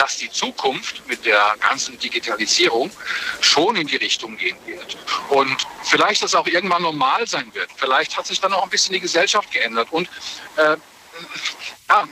dass 0.00 0.16
die 0.16 0.30
Zukunft 0.30 1.06
mit 1.08 1.26
der 1.26 1.56
ganzen 1.60 1.98
Digitalisierung 1.98 2.90
schon 3.42 3.76
in 3.76 3.86
die 3.86 3.96
Richtung 3.96 4.34
gehen 4.38 4.56
wird. 4.64 4.96
Und 5.28 5.66
vielleicht 5.82 6.22
das 6.22 6.34
auch 6.34 6.46
irgendwann 6.46 6.80
normal 6.80 7.26
sein 7.26 7.52
wird. 7.52 7.68
Vielleicht 7.76 8.16
hat 8.16 8.26
sich 8.26 8.40
dann 8.40 8.54
auch 8.54 8.62
ein 8.62 8.70
bisschen 8.70 8.94
die 8.94 9.00
Gesellschaft 9.00 9.50
geändert. 9.50 9.88
Und 9.90 10.08
äh, 10.56 10.78
ja, 11.90 12.08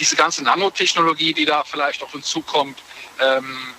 diese 0.00 0.16
ganze 0.16 0.42
Nanotechnologie, 0.42 1.32
die 1.32 1.44
da 1.44 1.62
vielleicht 1.62 2.02
auf 2.02 2.12
uns 2.12 2.26
zukommt, 2.26 2.82
ähm, 3.20 3.74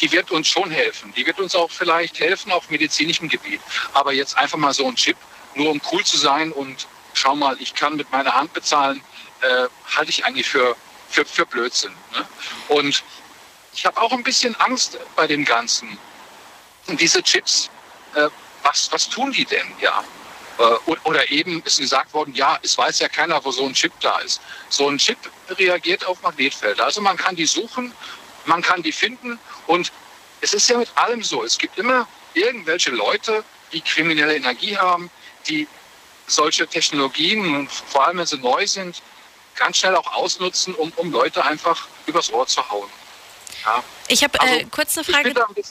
die 0.00 0.12
wird 0.12 0.30
uns 0.30 0.46
schon 0.46 0.70
helfen. 0.70 1.12
Die 1.16 1.26
wird 1.26 1.40
uns 1.40 1.56
auch 1.56 1.72
vielleicht 1.72 2.20
helfen 2.20 2.52
auf 2.52 2.70
medizinischem 2.70 3.28
Gebiet. 3.28 3.60
Aber 3.92 4.12
jetzt 4.12 4.38
einfach 4.38 4.58
mal 4.58 4.72
so 4.72 4.86
ein 4.86 4.94
Chip, 4.94 5.16
nur 5.56 5.70
um 5.70 5.80
cool 5.90 6.04
zu 6.04 6.16
sein 6.16 6.52
und 6.52 6.86
schau 7.12 7.34
mal, 7.34 7.56
ich 7.60 7.74
kann 7.74 7.96
mit 7.96 8.12
meiner 8.12 8.34
Hand 8.34 8.52
bezahlen, 8.52 9.02
äh, 9.40 9.66
halte 9.96 10.10
ich 10.10 10.24
eigentlich 10.24 10.48
für, 10.48 10.76
für, 11.14 11.24
für 11.24 11.46
Blödsinn. 11.46 11.92
Ne? 12.12 12.26
Und 12.68 13.02
ich 13.72 13.86
habe 13.86 14.00
auch 14.00 14.12
ein 14.12 14.22
bisschen 14.22 14.54
Angst 14.56 14.98
bei 15.16 15.26
dem 15.26 15.44
Ganzen. 15.44 15.98
Diese 16.88 17.22
Chips, 17.22 17.70
äh, 18.14 18.28
was, 18.62 18.90
was 18.92 19.08
tun 19.08 19.32
die 19.32 19.44
denn? 19.44 19.66
Ja. 19.80 20.04
Äh, 20.58 20.90
Oder 21.04 21.30
eben 21.30 21.62
ist 21.64 21.78
gesagt 21.78 22.12
worden, 22.12 22.34
ja, 22.34 22.58
es 22.62 22.76
weiß 22.76 22.98
ja 22.98 23.08
keiner, 23.08 23.44
wo 23.44 23.50
so 23.50 23.64
ein 23.64 23.74
Chip 23.74 23.92
da 24.00 24.18
ist. 24.18 24.40
So 24.68 24.88
ein 24.88 24.98
Chip 24.98 25.18
reagiert 25.50 26.04
auf 26.04 26.20
Magnetfelder. 26.22 26.84
Also 26.84 27.00
man 27.00 27.16
kann 27.16 27.36
die 27.36 27.46
suchen, 27.46 27.92
man 28.44 28.60
kann 28.60 28.82
die 28.82 28.92
finden 28.92 29.38
und 29.66 29.92
es 30.40 30.52
ist 30.52 30.68
ja 30.68 30.76
mit 30.76 30.90
allem 30.96 31.22
so. 31.22 31.42
Es 31.44 31.56
gibt 31.56 31.78
immer 31.78 32.06
irgendwelche 32.34 32.90
Leute, 32.90 33.44
die 33.72 33.80
kriminelle 33.80 34.36
Energie 34.36 34.76
haben, 34.76 35.10
die 35.48 35.66
solche 36.26 36.66
Technologien, 36.66 37.68
vor 37.68 38.06
allem 38.06 38.18
wenn 38.18 38.26
sie 38.26 38.38
neu 38.38 38.66
sind, 38.66 39.02
ganz 39.56 39.78
schnell 39.78 39.94
auch 39.96 40.12
ausnutzen, 40.14 40.74
um, 40.74 40.92
um 40.96 41.10
Leute 41.10 41.44
einfach 41.44 41.86
übers 42.06 42.32
Ohr 42.32 42.46
zu 42.46 42.68
hauen. 42.68 42.88
Ja. 43.64 43.82
Ich 44.08 44.22
habe 44.22 44.40
Also, 44.40 44.54
äh, 44.54 44.64
kurz 44.70 44.96
eine 44.96 45.06
Ich 45.08 45.22
bin 45.22 45.34
Frage. 45.34 45.62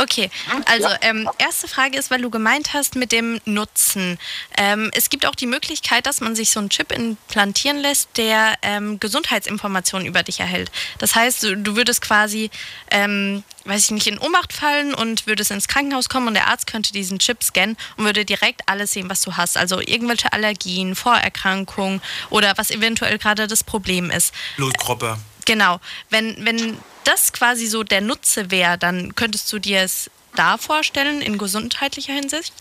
Okay, 0.00 0.30
also 0.66 0.88
ähm, 1.00 1.28
erste 1.38 1.66
Frage 1.66 1.98
ist, 1.98 2.10
weil 2.12 2.22
du 2.22 2.30
gemeint 2.30 2.72
hast 2.72 2.94
mit 2.94 3.10
dem 3.10 3.40
Nutzen. 3.44 4.16
Ähm, 4.56 4.90
es 4.94 5.10
gibt 5.10 5.26
auch 5.26 5.34
die 5.34 5.46
Möglichkeit, 5.46 6.06
dass 6.06 6.20
man 6.20 6.36
sich 6.36 6.52
so 6.52 6.60
einen 6.60 6.70
Chip 6.70 6.92
implantieren 6.92 7.78
lässt, 7.78 8.10
der 8.16 8.54
ähm, 8.62 9.00
Gesundheitsinformationen 9.00 10.06
über 10.06 10.22
dich 10.22 10.38
erhält. 10.38 10.70
Das 10.98 11.16
heißt, 11.16 11.42
du, 11.42 11.56
du 11.56 11.74
würdest 11.74 12.00
quasi, 12.00 12.50
ähm, 12.92 13.42
weiß 13.64 13.86
ich 13.86 13.90
nicht, 13.90 14.06
in 14.06 14.18
Ohnmacht 14.18 14.52
fallen 14.52 14.94
und 14.94 15.26
würdest 15.26 15.50
ins 15.50 15.66
Krankenhaus 15.66 16.08
kommen 16.08 16.28
und 16.28 16.34
der 16.34 16.46
Arzt 16.46 16.68
könnte 16.68 16.92
diesen 16.92 17.18
Chip 17.18 17.42
scannen 17.42 17.76
und 17.96 18.04
würde 18.04 18.24
direkt 18.24 18.62
alles 18.66 18.92
sehen, 18.92 19.10
was 19.10 19.22
du 19.22 19.36
hast. 19.36 19.56
Also 19.56 19.80
irgendwelche 19.80 20.32
Allergien, 20.32 20.94
Vorerkrankungen 20.94 22.00
oder 22.30 22.56
was 22.56 22.70
eventuell 22.70 23.18
gerade 23.18 23.48
das 23.48 23.64
Problem 23.64 24.12
ist. 24.12 24.32
Blutgruppe. 24.56 25.18
Genau. 25.48 25.80
Wenn, 26.10 26.44
wenn 26.44 26.78
das 27.04 27.32
quasi 27.32 27.66
so 27.68 27.82
der 27.82 28.02
Nutze 28.02 28.50
wäre, 28.50 28.76
dann 28.76 29.14
könntest 29.14 29.50
du 29.50 29.58
dir 29.58 29.80
es 29.80 30.10
da 30.36 30.58
vorstellen, 30.58 31.22
in 31.22 31.38
gesundheitlicher 31.38 32.12
Hinsicht? 32.12 32.52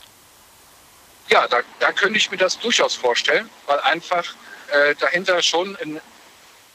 Ja, 1.27 1.49
da, 1.49 1.59
da 1.81 1.91
könnte 1.91 2.17
ich 2.17 2.31
mir 2.31 2.37
das 2.37 2.57
durchaus 2.57 2.95
vorstellen, 2.95 3.49
weil 3.65 3.77
einfach 3.81 4.23
äh, 4.71 4.95
dahinter 4.95 5.43
schon 5.43 5.75
ein, 5.81 5.99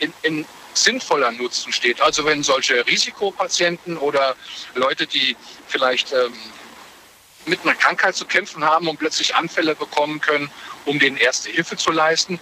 ein, 0.03 0.13
ein 0.23 0.45
sinnvoller 0.75 1.33
Nutzen 1.33 1.73
steht. 1.73 2.03
Also 2.03 2.27
wenn 2.27 2.43
solche 2.43 2.87
Risikopatienten 2.87 3.97
oder 3.97 4.37
Leute, 4.75 5.07
die 5.07 5.35
vielleicht 5.67 6.13
ähm, 6.13 6.35
mit 7.47 7.63
einer 7.63 7.75
Krankheit 7.75 8.17
zu 8.17 8.27
kämpfen 8.27 8.63
haben 8.63 8.87
und 8.87 8.99
plötzlich 8.99 9.35
Anfälle 9.35 9.75
bekommen 9.75 10.21
können, 10.21 10.51
um 10.85 10.99
denen 10.99 11.17
erste 11.17 11.49
Hilfe 11.49 11.79
zu 11.79 11.91
leisten, 11.91 12.39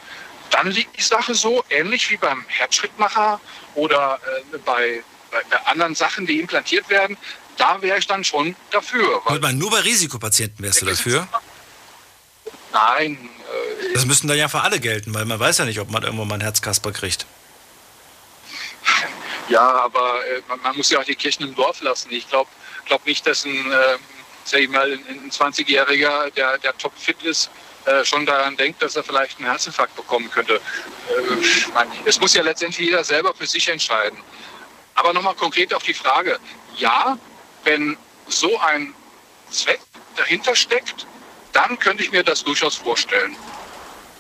dann 0.51 0.71
liegt 0.71 0.97
die 0.97 1.03
Sache 1.03 1.35
so, 1.35 1.65
ähnlich 1.71 2.11
wie 2.11 2.17
beim 2.17 2.45
Herzschrittmacher 2.49 3.41
oder 3.75 4.19
äh, 4.53 4.59
bei, 4.59 5.03
bei, 5.31 5.43
bei 5.49 5.67
anderen 5.67 5.95
Sachen, 5.95 6.27
die 6.27 6.41
implantiert 6.41 6.89
werden, 6.89 7.17
da 7.57 7.81
wäre 7.83 7.99
ich 7.99 8.07
dann 8.07 8.25
schon 8.25 8.57
dafür. 8.71 9.23
Weil, 9.25 9.41
man, 9.41 9.59
nur 9.59 9.71
bei 9.71 9.81
Risikopatienten 9.81 10.65
wärst 10.65 10.83
du 10.83 10.87
dafür? 10.87 11.29
nein, 12.73 13.31
äh, 13.83 13.95
Das 13.95 14.07
müssten 14.07 14.29
dann 14.29 14.39
ja 14.39 14.49
für 14.49 14.61
alle 14.61 14.81
gelten, 14.81 15.15
weil 15.15 15.25
man 15.25 15.39
weiß 15.39 15.59
ja 15.59 15.65
nicht, 15.65 15.81
ob 15.81 15.91
man 15.91 16.03
irgendwann 16.03 16.29
mal 16.29 16.35
ein 16.37 16.41
Herzkasper 16.41 16.93
kriegt. 16.93 17.27
Ja, 19.49 19.69
aber 19.69 20.27
äh, 20.27 20.43
man, 20.49 20.61
man 20.63 20.77
muss 20.77 20.91
ja 20.91 21.01
auch 21.01 21.05
die 21.05 21.17
Kirchen 21.17 21.49
im 21.49 21.55
Dorf 21.55 21.81
lassen. 21.81 22.11
Ich 22.13 22.29
glaube 22.29 22.49
glaub 22.87 23.05
nicht, 23.07 23.27
dass 23.27 23.45
ein, 23.45 23.73
sag 24.45 24.61
ich 24.61 24.69
mal, 24.69 24.91
ein, 24.93 25.05
ein 25.09 25.31
20-Jähriger, 25.31 26.31
der, 26.31 26.59
der 26.59 26.77
topfit 26.79 27.23
ist, 27.23 27.51
äh, 27.87 28.05
schon 28.05 28.27
daran 28.27 28.57
denkt, 28.57 28.83
dass 28.83 28.97
er 28.97 29.05
vielleicht 29.05 29.39
einen 29.39 29.49
Herzinfarkt 29.49 29.97
bekommen 29.97 30.31
könnte. 30.31 30.57
Äh, 30.57 30.61
mein, 31.75 31.89
es 32.05 32.21
muss 32.21 32.35
ja 32.35 32.43
letztendlich 32.43 32.87
jeder 32.87 33.05
selber 33.05 33.35
für 33.35 33.47
sich 33.47 33.69
entscheiden. 33.69 34.19
Aber 34.95 35.13
nochmal 35.13 35.35
konkret 35.35 35.73
auf 35.73 35.83
die 35.83 35.95
Frage. 35.95 36.39
Ja, 36.77 37.19
wenn 37.65 37.97
so 38.29 38.59
ein 38.61 38.95
Zweck 39.51 39.81
dahinter 40.17 40.55
steckt, 40.55 41.07
dann 41.53 41.79
könnte 41.79 42.03
ich 42.03 42.13
mir 42.13 42.23
das 42.23 42.45
durchaus 42.45 42.77
vorstellen. 42.77 43.37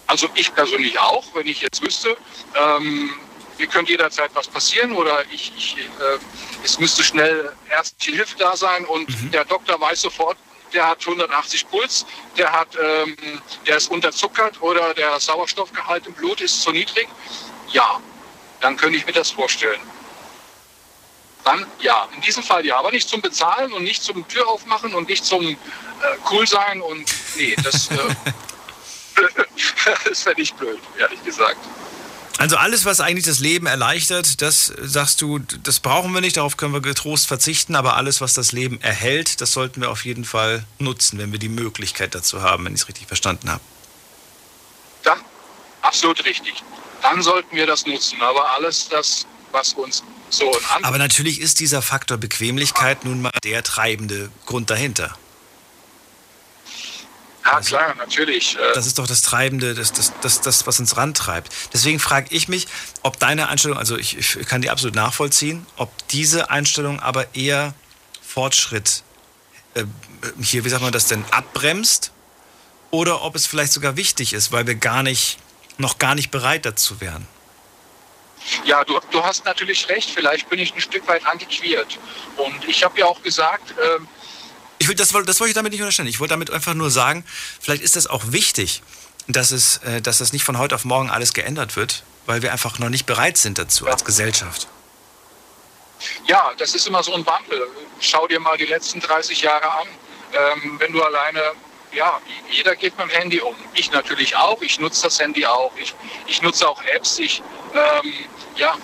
Also 0.06 0.28
ich 0.34 0.52
persönlich 0.54 0.98
auch, 0.98 1.24
wenn 1.34 1.46
ich 1.46 1.60
jetzt 1.60 1.82
wüsste, 1.82 2.16
ähm, 2.56 3.14
mir 3.58 3.66
könnte 3.66 3.92
jederzeit 3.92 4.30
was 4.34 4.48
passieren 4.48 4.92
oder 4.92 5.22
ich, 5.30 5.52
ich, 5.56 5.76
äh, 5.76 6.18
es 6.64 6.78
müsste 6.78 7.04
schnell 7.04 7.52
ärztliche 7.68 8.16
Hilfe 8.16 8.36
da 8.38 8.56
sein 8.56 8.84
und 8.86 9.06
der 9.32 9.44
Doktor 9.44 9.80
weiß 9.80 10.00
sofort, 10.00 10.36
der 10.72 10.86
hat 10.86 11.00
180 11.00 11.68
Puls, 11.68 12.06
der, 12.36 12.52
hat, 12.52 12.68
ähm, 12.80 13.16
der 13.66 13.76
ist 13.76 13.90
unterzuckert 13.90 14.60
oder 14.62 14.94
der 14.94 15.18
Sauerstoffgehalt 15.18 16.06
im 16.06 16.14
Blut 16.14 16.40
ist 16.40 16.62
zu 16.62 16.70
niedrig. 16.70 17.08
Ja, 17.72 18.00
dann 18.60 18.76
könnte 18.76 18.98
ich 18.98 19.06
mir 19.06 19.12
das 19.12 19.30
vorstellen. 19.30 19.80
Dann 21.44 21.66
ja, 21.80 22.08
in 22.14 22.20
diesem 22.20 22.42
Fall 22.42 22.66
ja, 22.66 22.78
aber 22.78 22.90
nicht 22.90 23.08
zum 23.08 23.22
Bezahlen 23.22 23.72
und 23.72 23.84
nicht 23.84 24.02
zum 24.02 24.26
Tür 24.28 24.46
aufmachen 24.48 24.94
und 24.94 25.08
nicht 25.08 25.24
zum 25.24 25.46
äh, 25.46 25.56
cool 26.30 26.46
sein 26.46 26.82
und 26.82 27.10
nee, 27.36 27.56
das, 27.62 27.90
äh, 27.90 27.96
das 30.04 30.26
wäre 30.26 30.36
nicht 30.36 30.56
blöd, 30.58 30.80
ehrlich 30.98 31.24
gesagt. 31.24 31.58
Also 32.40 32.56
alles, 32.56 32.86
was 32.86 33.00
eigentlich 33.00 33.26
das 33.26 33.40
Leben 33.40 33.66
erleichtert, 33.66 34.40
das 34.40 34.72
sagst 34.80 35.20
du, 35.20 35.40
das 35.40 35.78
brauchen 35.78 36.10
wir 36.14 36.22
nicht, 36.22 36.38
darauf 36.38 36.56
können 36.56 36.72
wir 36.72 36.80
getrost 36.80 37.26
verzichten, 37.26 37.76
aber 37.76 37.96
alles, 37.96 38.22
was 38.22 38.32
das 38.32 38.52
Leben 38.52 38.80
erhält, 38.80 39.42
das 39.42 39.52
sollten 39.52 39.82
wir 39.82 39.90
auf 39.90 40.06
jeden 40.06 40.24
Fall 40.24 40.64
nutzen, 40.78 41.18
wenn 41.18 41.32
wir 41.32 41.38
die 41.38 41.50
Möglichkeit 41.50 42.14
dazu 42.14 42.40
haben, 42.40 42.64
wenn 42.64 42.72
ich 42.72 42.80
es 42.80 42.88
richtig 42.88 43.08
verstanden 43.08 43.50
habe. 43.50 43.60
Ja, 45.04 45.16
absolut 45.82 46.24
richtig. 46.24 46.54
Dann 47.02 47.20
sollten 47.20 47.54
wir 47.54 47.66
das 47.66 47.84
nutzen, 47.84 48.22
aber 48.22 48.52
alles 48.52 48.88
das, 48.88 49.26
was 49.52 49.74
uns 49.74 50.02
so 50.30 50.50
Aber 50.80 50.96
natürlich 50.96 51.42
ist 51.42 51.60
dieser 51.60 51.82
Faktor 51.82 52.16
Bequemlichkeit 52.16 53.04
nun 53.04 53.20
mal 53.20 53.32
der 53.44 53.62
treibende 53.62 54.30
Grund 54.46 54.70
dahinter. 54.70 55.14
Ja, 57.50 57.56
also, 57.56 57.76
klar, 57.76 57.94
natürlich. 57.96 58.56
Äh, 58.56 58.72
das 58.74 58.86
ist 58.86 58.98
doch 58.98 59.06
das 59.06 59.22
Treibende, 59.22 59.74
das, 59.74 59.92
das, 59.92 60.12
das, 60.20 60.40
das 60.40 60.66
was 60.66 60.78
uns 60.78 60.96
rantreibt. 60.96 61.52
Deswegen 61.72 61.98
frage 61.98 62.28
ich 62.30 62.48
mich, 62.48 62.66
ob 63.02 63.18
deine 63.18 63.48
Einstellung, 63.48 63.78
also 63.78 63.96
ich, 63.96 64.16
ich 64.16 64.46
kann 64.46 64.62
die 64.62 64.70
absolut 64.70 64.94
nachvollziehen, 64.94 65.66
ob 65.76 65.90
diese 66.08 66.50
Einstellung 66.50 67.00
aber 67.00 67.34
eher 67.34 67.74
Fortschritt 68.22 69.02
äh, 69.74 69.84
hier, 70.40 70.64
wie 70.64 70.68
sagt 70.68 70.82
man 70.82 70.92
das 70.92 71.06
denn, 71.06 71.24
abbremst 71.30 72.12
oder 72.90 73.22
ob 73.22 73.34
es 73.34 73.46
vielleicht 73.46 73.72
sogar 73.72 73.96
wichtig 73.96 74.32
ist, 74.32 74.52
weil 74.52 74.66
wir 74.66 74.76
gar 74.76 75.02
nicht, 75.02 75.38
noch 75.78 75.98
gar 75.98 76.14
nicht 76.14 76.30
bereit 76.30 76.64
dazu 76.66 77.00
wären. 77.00 77.26
Ja, 78.64 78.84
du, 78.84 78.98
du 79.10 79.22
hast 79.22 79.44
natürlich 79.44 79.88
recht, 79.88 80.10
vielleicht 80.10 80.48
bin 80.48 80.58
ich 80.58 80.74
ein 80.74 80.80
Stück 80.80 81.06
weit 81.08 81.26
antiquiert. 81.26 81.98
Und 82.36 82.66
ich 82.66 82.82
habe 82.84 82.98
ja 82.98 83.06
auch 83.06 83.22
gesagt, 83.22 83.72
äh, 83.72 83.98
ich 84.80 84.88
will, 84.88 84.94
das, 84.94 85.10
das 85.10 85.40
wollte 85.40 85.50
ich 85.50 85.54
damit 85.54 85.72
nicht 85.72 85.82
unterstellen. 85.82 86.08
Ich 86.08 86.20
wollte 86.20 86.32
damit 86.32 86.50
einfach 86.50 86.72
nur 86.72 86.90
sagen, 86.90 87.22
vielleicht 87.60 87.82
ist 87.82 87.96
das 87.96 88.06
auch 88.06 88.22
wichtig, 88.28 88.82
dass, 89.28 89.50
es, 89.50 89.76
äh, 89.78 90.00
dass 90.00 90.18
das 90.18 90.32
nicht 90.32 90.42
von 90.42 90.58
heute 90.58 90.74
auf 90.74 90.86
morgen 90.86 91.10
alles 91.10 91.34
geändert 91.34 91.76
wird, 91.76 92.02
weil 92.24 92.40
wir 92.40 92.50
einfach 92.50 92.78
noch 92.78 92.88
nicht 92.88 93.04
bereit 93.04 93.36
sind 93.36 93.58
dazu 93.58 93.86
als 93.86 94.06
Gesellschaft. 94.06 94.68
Ja, 96.26 96.52
das 96.56 96.74
ist 96.74 96.86
immer 96.86 97.02
so 97.02 97.12
ein 97.14 97.26
Wandel. 97.26 97.68
Schau 98.00 98.26
dir 98.26 98.40
mal 98.40 98.56
die 98.56 98.64
letzten 98.64 99.00
30 99.00 99.42
Jahre 99.42 99.70
an. 99.70 99.88
Ähm, 100.32 100.76
wenn 100.80 100.92
du 100.92 101.02
alleine, 101.02 101.52
ja, 101.92 102.18
jeder 102.50 102.74
geht 102.74 102.96
mit 102.96 103.10
dem 103.10 103.10
Handy 103.10 103.40
um. 103.40 103.54
Ich 103.74 103.92
natürlich 103.92 104.34
auch. 104.34 104.62
Ich 104.62 104.80
nutze 104.80 105.02
das 105.02 105.20
Handy 105.20 105.44
auch. 105.44 105.72
Ich, 105.76 105.94
ich 106.26 106.40
nutze 106.40 106.66
auch 106.66 106.82
Apps. 106.84 107.18
Ich, 107.18 107.42
ähm, 107.74 108.14
ja, 108.56 108.74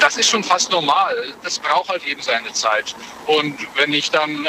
das 0.00 0.16
ist 0.16 0.28
schon 0.28 0.44
fast 0.44 0.70
normal. 0.70 1.34
Das 1.42 1.58
braucht 1.58 1.88
halt 1.88 2.04
eben 2.06 2.22
seine 2.22 2.52
Zeit. 2.52 2.94
Und 3.26 3.58
wenn 3.76 3.92
ich 3.92 4.10
dann 4.10 4.44
äh, 4.44 4.48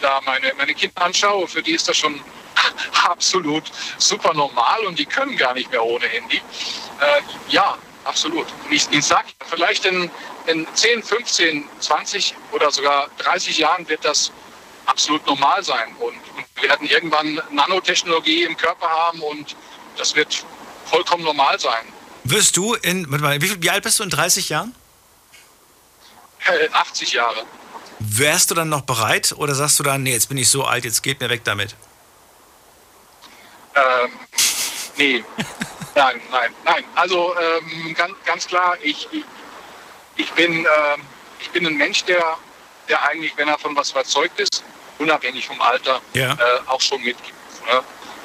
da 0.00 0.20
meine, 0.24 0.52
meine 0.56 0.74
Kinder 0.74 1.02
anschaue, 1.02 1.46
für 1.46 1.62
die 1.62 1.72
ist 1.72 1.88
das 1.88 1.96
schon 1.96 2.20
absolut 3.04 3.64
super 3.98 4.34
normal 4.34 4.84
und 4.86 4.98
die 4.98 5.06
können 5.06 5.36
gar 5.36 5.54
nicht 5.54 5.70
mehr 5.70 5.84
ohne 5.84 6.06
Handy. 6.06 6.36
Äh, 7.00 7.20
ja, 7.48 7.76
absolut. 8.04 8.46
ich, 8.70 8.86
ich 8.90 9.04
sage, 9.04 9.28
vielleicht 9.48 9.84
in, 9.84 10.10
in 10.46 10.66
10, 10.74 11.02
15, 11.02 11.68
20 11.80 12.34
oder 12.52 12.70
sogar 12.70 13.08
30 13.18 13.58
Jahren 13.58 13.88
wird 13.88 14.04
das 14.04 14.32
absolut 14.86 15.26
normal 15.26 15.62
sein. 15.62 15.94
Und, 15.98 16.14
und 16.36 16.46
wir 16.56 16.70
werden 16.70 16.88
irgendwann 16.88 17.40
Nanotechnologie 17.50 18.44
im 18.44 18.56
Körper 18.56 18.88
haben 18.88 19.20
und 19.20 19.56
das 19.96 20.14
wird 20.14 20.44
vollkommen 20.86 21.24
normal 21.24 21.58
sein. 21.58 21.84
Wirst 22.30 22.58
du 22.58 22.74
in, 22.74 23.10
warte 23.10 23.24
mal, 23.24 23.40
wie, 23.40 23.62
wie 23.62 23.70
alt 23.70 23.82
bist 23.82 23.98
du 23.98 24.02
in 24.02 24.10
30 24.10 24.50
Jahren? 24.50 24.74
80 26.72 27.12
Jahre. 27.14 27.44
Wärst 28.00 28.50
du 28.50 28.54
dann 28.54 28.68
noch 28.68 28.82
bereit 28.82 29.34
oder 29.36 29.54
sagst 29.54 29.78
du 29.78 29.82
dann, 29.82 30.02
nee, 30.02 30.12
jetzt 30.12 30.28
bin 30.28 30.36
ich 30.36 30.50
so 30.50 30.64
alt, 30.64 30.84
jetzt 30.84 31.02
geht 31.02 31.20
mir 31.20 31.30
weg 31.30 31.42
damit? 31.44 31.74
Ähm, 33.74 34.10
nee, 34.96 35.24
nein, 35.94 36.20
nein, 36.30 36.54
nein. 36.64 36.84
Also 36.96 37.34
ähm, 37.34 37.94
ganz, 37.94 38.14
ganz 38.26 38.46
klar, 38.46 38.76
ich, 38.82 39.08
ich, 39.10 39.24
ich, 40.16 40.30
bin, 40.32 40.52
ähm, 40.52 41.02
ich 41.40 41.50
bin 41.50 41.66
ein 41.66 41.76
Mensch, 41.76 42.04
der, 42.04 42.22
der 42.90 43.02
eigentlich, 43.08 43.32
wenn 43.36 43.48
er 43.48 43.58
von 43.58 43.74
was 43.74 43.90
überzeugt 43.92 44.38
ist, 44.38 44.62
unabhängig 44.98 45.46
vom 45.46 45.60
Alter, 45.62 46.02
ja. 46.12 46.32
äh, 46.34 46.36
auch 46.66 46.80
schon 46.80 47.02
mitgibt. 47.02 47.32
Ne? 47.64 47.82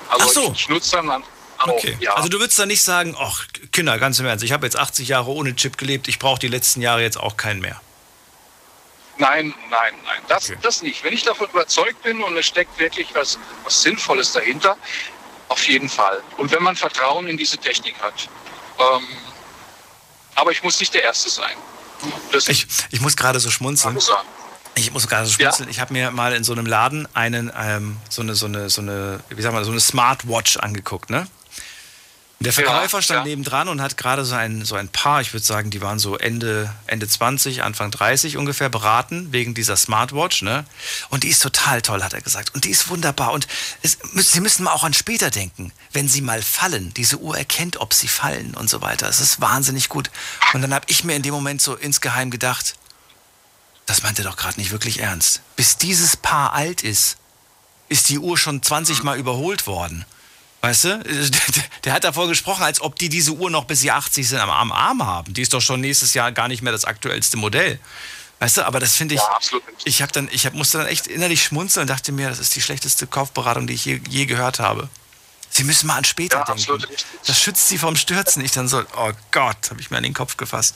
Also 0.09 0.25
Ach 0.25 0.29
so. 0.29 0.51
ich, 0.51 0.61
ich 0.61 0.69
nutze 0.69 0.97
dann 0.97 1.23
Okay. 1.71 1.97
Ja. 1.99 2.13
Also 2.15 2.29
du 2.29 2.39
würdest 2.39 2.59
da 2.59 2.65
nicht 2.65 2.83
sagen, 2.83 3.15
ach 3.17 3.45
Kinder, 3.71 3.97
ganz 3.99 4.19
im 4.19 4.25
Ernst, 4.25 4.43
ich 4.43 4.51
habe 4.51 4.65
jetzt 4.65 4.77
80 4.77 5.07
Jahre 5.07 5.31
ohne 5.31 5.55
Chip 5.55 5.77
gelebt, 5.77 6.07
ich 6.07 6.19
brauche 6.19 6.39
die 6.39 6.47
letzten 6.47 6.81
Jahre 6.81 7.01
jetzt 7.01 7.17
auch 7.17 7.37
keinen 7.37 7.61
mehr. 7.61 7.79
Nein, 9.17 9.53
nein, 9.69 9.93
nein, 10.05 10.21
das, 10.27 10.49
okay. 10.49 10.59
das 10.61 10.81
nicht. 10.81 11.03
Wenn 11.03 11.13
ich 11.13 11.23
davon 11.23 11.47
überzeugt 11.49 12.01
bin 12.01 12.23
und 12.23 12.35
es 12.35 12.47
steckt 12.47 12.79
wirklich 12.79 13.13
was, 13.13 13.37
was 13.63 13.81
Sinnvolles 13.81 14.31
dahinter, 14.31 14.75
auf 15.49 15.67
jeden 15.67 15.87
Fall. 15.87 16.21
Und 16.37 16.51
wenn 16.51 16.63
man 16.63 16.75
Vertrauen 16.75 17.27
in 17.27 17.37
diese 17.37 17.57
Technik 17.57 17.95
hat. 18.01 18.27
Ähm, 18.79 19.03
aber 20.35 20.51
ich 20.51 20.63
muss 20.63 20.79
nicht 20.79 20.93
der 20.95 21.03
Erste 21.03 21.29
sein. 21.29 21.55
Das 22.31 22.47
ich, 22.47 22.65
ich 22.89 23.01
muss 23.01 23.15
gerade 23.15 23.39
so 23.39 23.51
schmunzeln. 23.51 23.97
Ich 24.75 24.91
muss 24.91 25.07
gerade 25.07 25.27
so 25.27 25.33
schmunzeln. 25.33 25.69
Ja. 25.69 25.71
Ich 25.71 25.79
habe 25.79 25.93
mir 25.93 26.09
mal 26.09 26.33
in 26.33 26.43
so 26.43 26.53
einem 26.53 26.65
Laden 26.65 27.07
einen, 27.13 27.51
ähm, 27.55 27.97
so 28.09 28.23
eine, 28.23 28.33
so 28.33 28.47
eine, 28.47 28.71
so 28.71 28.81
eine, 28.81 29.19
wie 29.29 29.41
sag 29.43 29.53
mal, 29.53 29.63
so 29.63 29.71
eine 29.71 29.79
Smartwatch 29.79 30.57
angeguckt, 30.57 31.11
ne? 31.11 31.27
Der 32.43 32.51
Verkäufer 32.51 33.01
stand 33.01 33.19
ja. 33.19 33.23
nebendran 33.25 33.69
und 33.69 33.81
hat 33.81 33.95
gerade 33.95 34.25
so 34.25 34.35
ein, 34.35 34.65
so 34.65 34.75
ein 34.75 34.89
Paar, 34.89 35.21
ich 35.21 35.31
würde 35.31 35.45
sagen, 35.45 35.69
die 35.69 35.81
waren 35.81 35.97
so 35.97 36.17
Ende, 36.17 36.73
Ende 36.87 37.07
20, 37.07 37.63
Anfang 37.63 37.89
30 37.89 38.35
ungefähr, 38.35 38.67
beraten 38.67 39.31
wegen 39.31 39.53
dieser 39.53 39.77
Smartwatch. 39.77 40.41
Ne? 40.41 40.65
Und 41.09 41.23
die 41.23 41.29
ist 41.29 41.41
total 41.41 41.81
toll, 41.81 42.03
hat 42.03 42.13
er 42.13 42.21
gesagt. 42.21 42.53
Und 42.53 42.65
die 42.65 42.69
ist 42.69 42.89
wunderbar. 42.89 43.31
Und 43.31 43.47
es, 43.81 43.97
Sie 44.15 44.41
müssen 44.41 44.63
mal 44.63 44.73
auch 44.73 44.83
an 44.83 44.93
später 44.93 45.29
denken. 45.29 45.71
Wenn 45.93 46.09
Sie 46.09 46.21
mal 46.21 46.41
fallen, 46.41 46.93
diese 46.95 47.17
Uhr 47.19 47.37
erkennt, 47.37 47.77
ob 47.77 47.93
Sie 47.93 48.09
fallen 48.09 48.53
und 48.55 48.69
so 48.69 48.81
weiter. 48.81 49.07
Es 49.07 49.21
ist 49.21 49.39
wahnsinnig 49.39 49.87
gut. 49.87 50.11
Und 50.53 50.61
dann 50.61 50.73
habe 50.73 50.85
ich 50.89 51.05
mir 51.05 51.15
in 51.15 51.21
dem 51.21 51.33
Moment 51.33 51.61
so 51.61 51.75
insgeheim 51.75 52.29
gedacht, 52.29 52.75
das 53.85 54.03
meint 54.03 54.19
er 54.19 54.25
doch 54.25 54.35
gerade 54.35 54.59
nicht 54.59 54.71
wirklich 54.71 54.99
ernst. 54.99 55.41
Bis 55.55 55.77
dieses 55.77 56.17
Paar 56.17 56.51
alt 56.53 56.83
ist, 56.83 57.17
ist 57.87 58.09
die 58.09 58.19
Uhr 58.19 58.37
schon 58.37 58.61
20 58.61 59.03
Mal 59.03 59.17
überholt 59.17 59.65
worden. 59.65 60.05
Weißt 60.63 60.85
du? 60.85 61.03
Der 61.83 61.91
hat 61.91 62.05
davor 62.05 62.29
gesprochen, 62.29 62.63
als 62.63 62.79
ob 62.79 62.97
die 62.97 63.09
diese 63.09 63.33
Uhr 63.33 63.49
noch 63.49 63.65
bis 63.65 63.81
sie 63.81 63.91
80 63.91 64.29
sind 64.29 64.39
am 64.39 64.71
Arm 64.71 65.05
haben. 65.05 65.33
Die 65.33 65.41
ist 65.41 65.53
doch 65.53 65.61
schon 65.61 65.81
nächstes 65.81 66.13
Jahr 66.13 66.31
gar 66.31 66.47
nicht 66.47 66.61
mehr 66.61 66.71
das 66.71 66.85
aktuellste 66.85 67.35
Modell. 67.35 67.79
Weißt 68.39 68.55
du, 68.57 68.65
aber 68.65 68.79
das 68.79 68.95
finde 68.95 69.15
ich. 69.15 69.21
Ja, 69.21 69.27
absolut. 69.27 69.63
Ich 69.83 70.01
habe 70.01 70.13
dann, 70.13 70.29
ich 70.31 70.45
hab, 70.45 70.53
musste 70.53 70.77
dann 70.77 70.87
echt 70.87 71.07
innerlich 71.07 71.43
schmunzeln 71.43 71.81
und 71.81 71.89
dachte 71.89 72.13
mir, 72.13 72.29
das 72.29 72.39
ist 72.39 72.55
die 72.55 72.61
schlechteste 72.61 73.07
Kaufberatung, 73.07 73.67
die 73.67 73.73
ich 73.73 73.83
je, 73.83 73.99
je 74.09 74.25
gehört 74.25 74.59
habe. 74.59 74.87
Sie 75.53 75.63
müssen 75.65 75.85
mal 75.85 75.97
an 75.97 76.03
später 76.03 76.39
ja, 76.39 76.55
denken. 76.55 76.83
Das 77.27 77.39
schützt 77.39 77.67
sie 77.67 77.77
vom 77.77 77.95
Stürzen. 77.95 78.43
Ich 78.43 78.53
dann 78.53 78.67
so, 78.67 78.81
oh 78.97 79.11
Gott, 79.31 79.69
habe 79.69 79.79
ich 79.79 79.91
mir 79.91 79.97
an 79.97 80.03
den 80.03 80.15
Kopf 80.15 80.35
gefasst. 80.35 80.75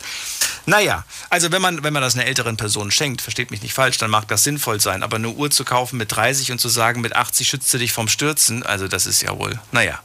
Naja, 0.68 1.04
also 1.32 1.52
wenn 1.52 1.63
man, 1.63 1.84
wenn 1.84 1.94
man 1.94 2.04
das 2.04 2.13
einer 2.13 2.28
älteren 2.28 2.58
Person 2.58 2.92
schenkt, 2.92 3.24
versteht 3.24 3.50
mich 3.50 3.63
nicht 3.63 3.74
falsch, 3.74 3.98
dann 3.98 4.12
mag 4.12 4.28
das 4.28 4.44
sinnvoll 4.44 4.80
sein. 4.80 5.02
Aber 5.02 5.16
eine 5.16 5.30
Uhr 5.30 5.50
zu 5.50 5.66
kaufen 5.66 5.98
mit 5.98 6.16
30 6.16 6.52
und 6.52 6.60
zu 6.60 6.70
sagen, 6.70 7.02
mit 7.02 7.16
80 7.16 7.48
schützt 7.48 7.72
sie 7.72 7.80
dich 7.80 7.92
vom 7.92 8.08
Stürzen, 8.08 8.62
also 8.62 8.88
das 8.88 9.08
ist 9.08 9.24
ja 9.24 9.36
wohl, 9.40 9.60
naja. 9.72 10.00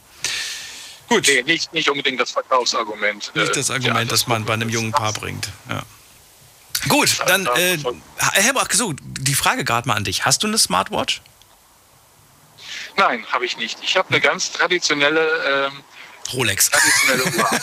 Gut. 1.08 1.26
Nee, 1.26 1.42
nicht, 1.42 1.70
nicht 1.74 1.90
unbedingt 1.90 2.18
das 2.18 2.30
Verkaufsargument. 2.30 3.30
Nicht 3.34 3.54
das 3.54 3.70
Argument, 3.70 3.96
ja, 3.96 4.04
das 4.04 4.20
das 4.20 4.26
man 4.26 4.46
bei 4.46 4.54
einem 4.54 4.70
jungen 4.70 4.92
Paar 4.92 5.12
bringt. 5.12 5.50
Ja. 5.68 5.82
Gut, 6.88 7.18
dann, 7.26 7.46
äh, 7.46 7.76
Herr 8.16 8.54
so, 8.72 8.94
die 8.96 9.34
Frage 9.34 9.64
gerade 9.64 9.86
mal 9.86 9.94
an 9.94 10.04
dich. 10.04 10.24
Hast 10.24 10.42
du 10.42 10.46
eine 10.46 10.56
Smartwatch? 10.56 11.20
Nein, 12.96 13.24
habe 13.30 13.44
ich 13.44 13.56
nicht. 13.56 13.78
Ich 13.82 13.96
habe 13.96 14.08
eine 14.10 14.20
ganz 14.20 14.52
traditionelle 14.52 15.70
ähm, 15.70 15.84
Rolex. 16.32 16.70
Traditionelle 16.70 17.24
Uhr. 17.36 17.50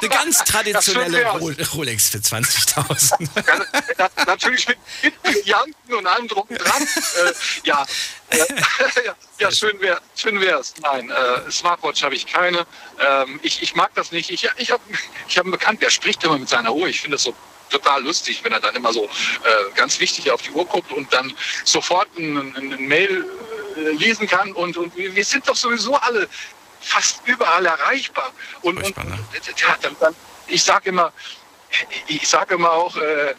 Eine 0.00 0.08
ganz 0.08 0.38
traditionelle 0.44 1.26
Rolex 1.74 2.10
für 2.10 2.18
20.000. 2.18 3.28
Ja, 3.98 4.08
natürlich 4.26 4.66
mit, 4.68 4.78
Brillanten 5.22 5.94
und 5.94 6.06
allem 6.06 6.28
drum 6.28 6.46
dran. 6.48 6.82
Äh, 6.82 7.32
ja, 7.64 7.84
äh, 8.30 8.38
ja, 9.38 9.50
schön 9.50 9.80
wäre 9.80 10.00
schön 10.16 10.40
wär's. 10.40 10.74
Nein, 10.80 11.10
äh, 11.10 11.50
Smartwatch 11.50 12.02
habe 12.02 12.14
ich 12.14 12.26
keine. 12.26 12.66
Ähm, 13.00 13.40
ich, 13.42 13.62
ich 13.62 13.74
mag 13.74 13.94
das 13.94 14.12
nicht. 14.12 14.30
Ich, 14.30 14.48
ich 14.56 14.70
habe 14.70 14.82
ich 15.28 15.38
hab 15.38 15.44
einen 15.44 15.52
Bekannten, 15.52 15.80
der 15.80 15.90
spricht 15.90 16.24
immer 16.24 16.38
mit 16.38 16.48
seiner 16.48 16.74
Uhr. 16.74 16.88
Ich 16.88 17.00
finde 17.00 17.16
das 17.16 17.24
so 17.24 17.34
total 17.70 18.02
lustig, 18.02 18.42
wenn 18.44 18.52
er 18.52 18.60
dann 18.60 18.74
immer 18.74 18.92
so 18.92 19.04
äh, 19.04 19.08
ganz 19.74 19.98
wichtig 20.00 20.30
auf 20.30 20.42
die 20.42 20.50
Uhr 20.50 20.66
guckt 20.66 20.92
und 20.92 21.12
dann 21.12 21.32
sofort 21.64 22.08
ein, 22.18 22.36
ein, 22.36 22.72
ein 22.72 22.86
Mail 22.86 23.24
äh, 23.76 23.90
lesen 23.92 24.26
kann. 24.26 24.52
Und, 24.52 24.76
und 24.76 24.96
wir 24.96 25.24
sind 25.24 25.48
doch 25.48 25.56
sowieso 25.56 25.96
alle 25.96 26.28
fast 26.80 27.22
überall 27.26 27.64
erreichbar. 27.66 28.32
Und, 28.62 28.76
und 28.78 28.96
ne? 28.96 29.18
ja, 29.56 29.76
dann, 29.80 29.96
dann, 30.00 30.14
ich 30.46 30.62
sage 30.62 30.90
immer, 30.90 31.12
ich 32.06 32.28
sage 32.28 32.54
immer 32.54 32.72
auch, 32.72 32.96
äh, 32.96 33.34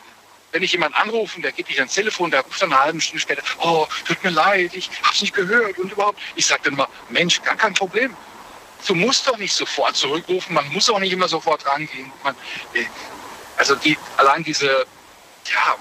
wenn 0.51 0.63
ich 0.63 0.71
jemanden 0.71 0.95
anrufe, 0.95 1.41
der 1.41 1.51
geht 1.51 1.67
nicht 1.67 1.79
ans 1.79 1.93
Telefon, 1.93 2.31
der 2.31 2.41
ruft 2.41 2.61
dann 2.61 2.71
eine 2.71 2.81
halbe 2.81 3.01
Stunde 3.01 3.21
später, 3.21 3.41
oh, 3.59 3.87
tut 4.07 4.23
mir 4.23 4.29
leid, 4.29 4.71
ich 4.75 4.89
habe 5.01 5.13
es 5.13 5.21
nicht 5.21 5.33
gehört 5.33 5.77
und 5.79 5.91
überhaupt. 5.91 6.19
Ich 6.35 6.45
sage 6.45 6.61
dann 6.65 6.73
immer, 6.73 6.87
Mensch, 7.09 7.41
gar 7.41 7.55
kein 7.55 7.73
Problem. 7.73 8.15
Du 8.85 8.95
musst 8.95 9.27
doch 9.27 9.37
nicht 9.37 9.53
sofort 9.53 9.95
zurückrufen, 9.95 10.53
man 10.53 10.67
muss 10.69 10.89
auch 10.89 10.99
nicht 10.99 11.11
immer 11.13 11.27
sofort 11.27 11.65
rangehen. 11.65 12.11
Man, 12.23 12.35
äh, 12.73 12.85
Also 13.57 13.75
die, 13.75 13.97
allein 14.17 14.43
diese, 14.43 14.85
ja, 15.45 15.75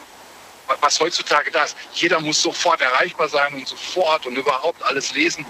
was 0.80 1.00
heutzutage 1.00 1.50
da 1.50 1.64
ist, 1.64 1.76
jeder 1.94 2.20
muss 2.20 2.40
sofort 2.42 2.80
erreichbar 2.80 3.28
sein 3.28 3.54
und 3.54 3.66
sofort 3.68 4.26
und 4.26 4.36
überhaupt 4.36 4.82
alles 4.82 5.12
lesen. 5.12 5.44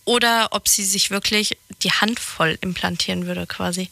oder 0.05 0.47
ob 0.51 0.69
sie 0.69 0.85
sich 0.85 1.11
wirklich 1.11 1.57
die 1.83 1.91
Hand 1.91 2.19
voll 2.19 2.57
implantieren 2.61 3.27
würde 3.27 3.45
quasi. 3.45 3.89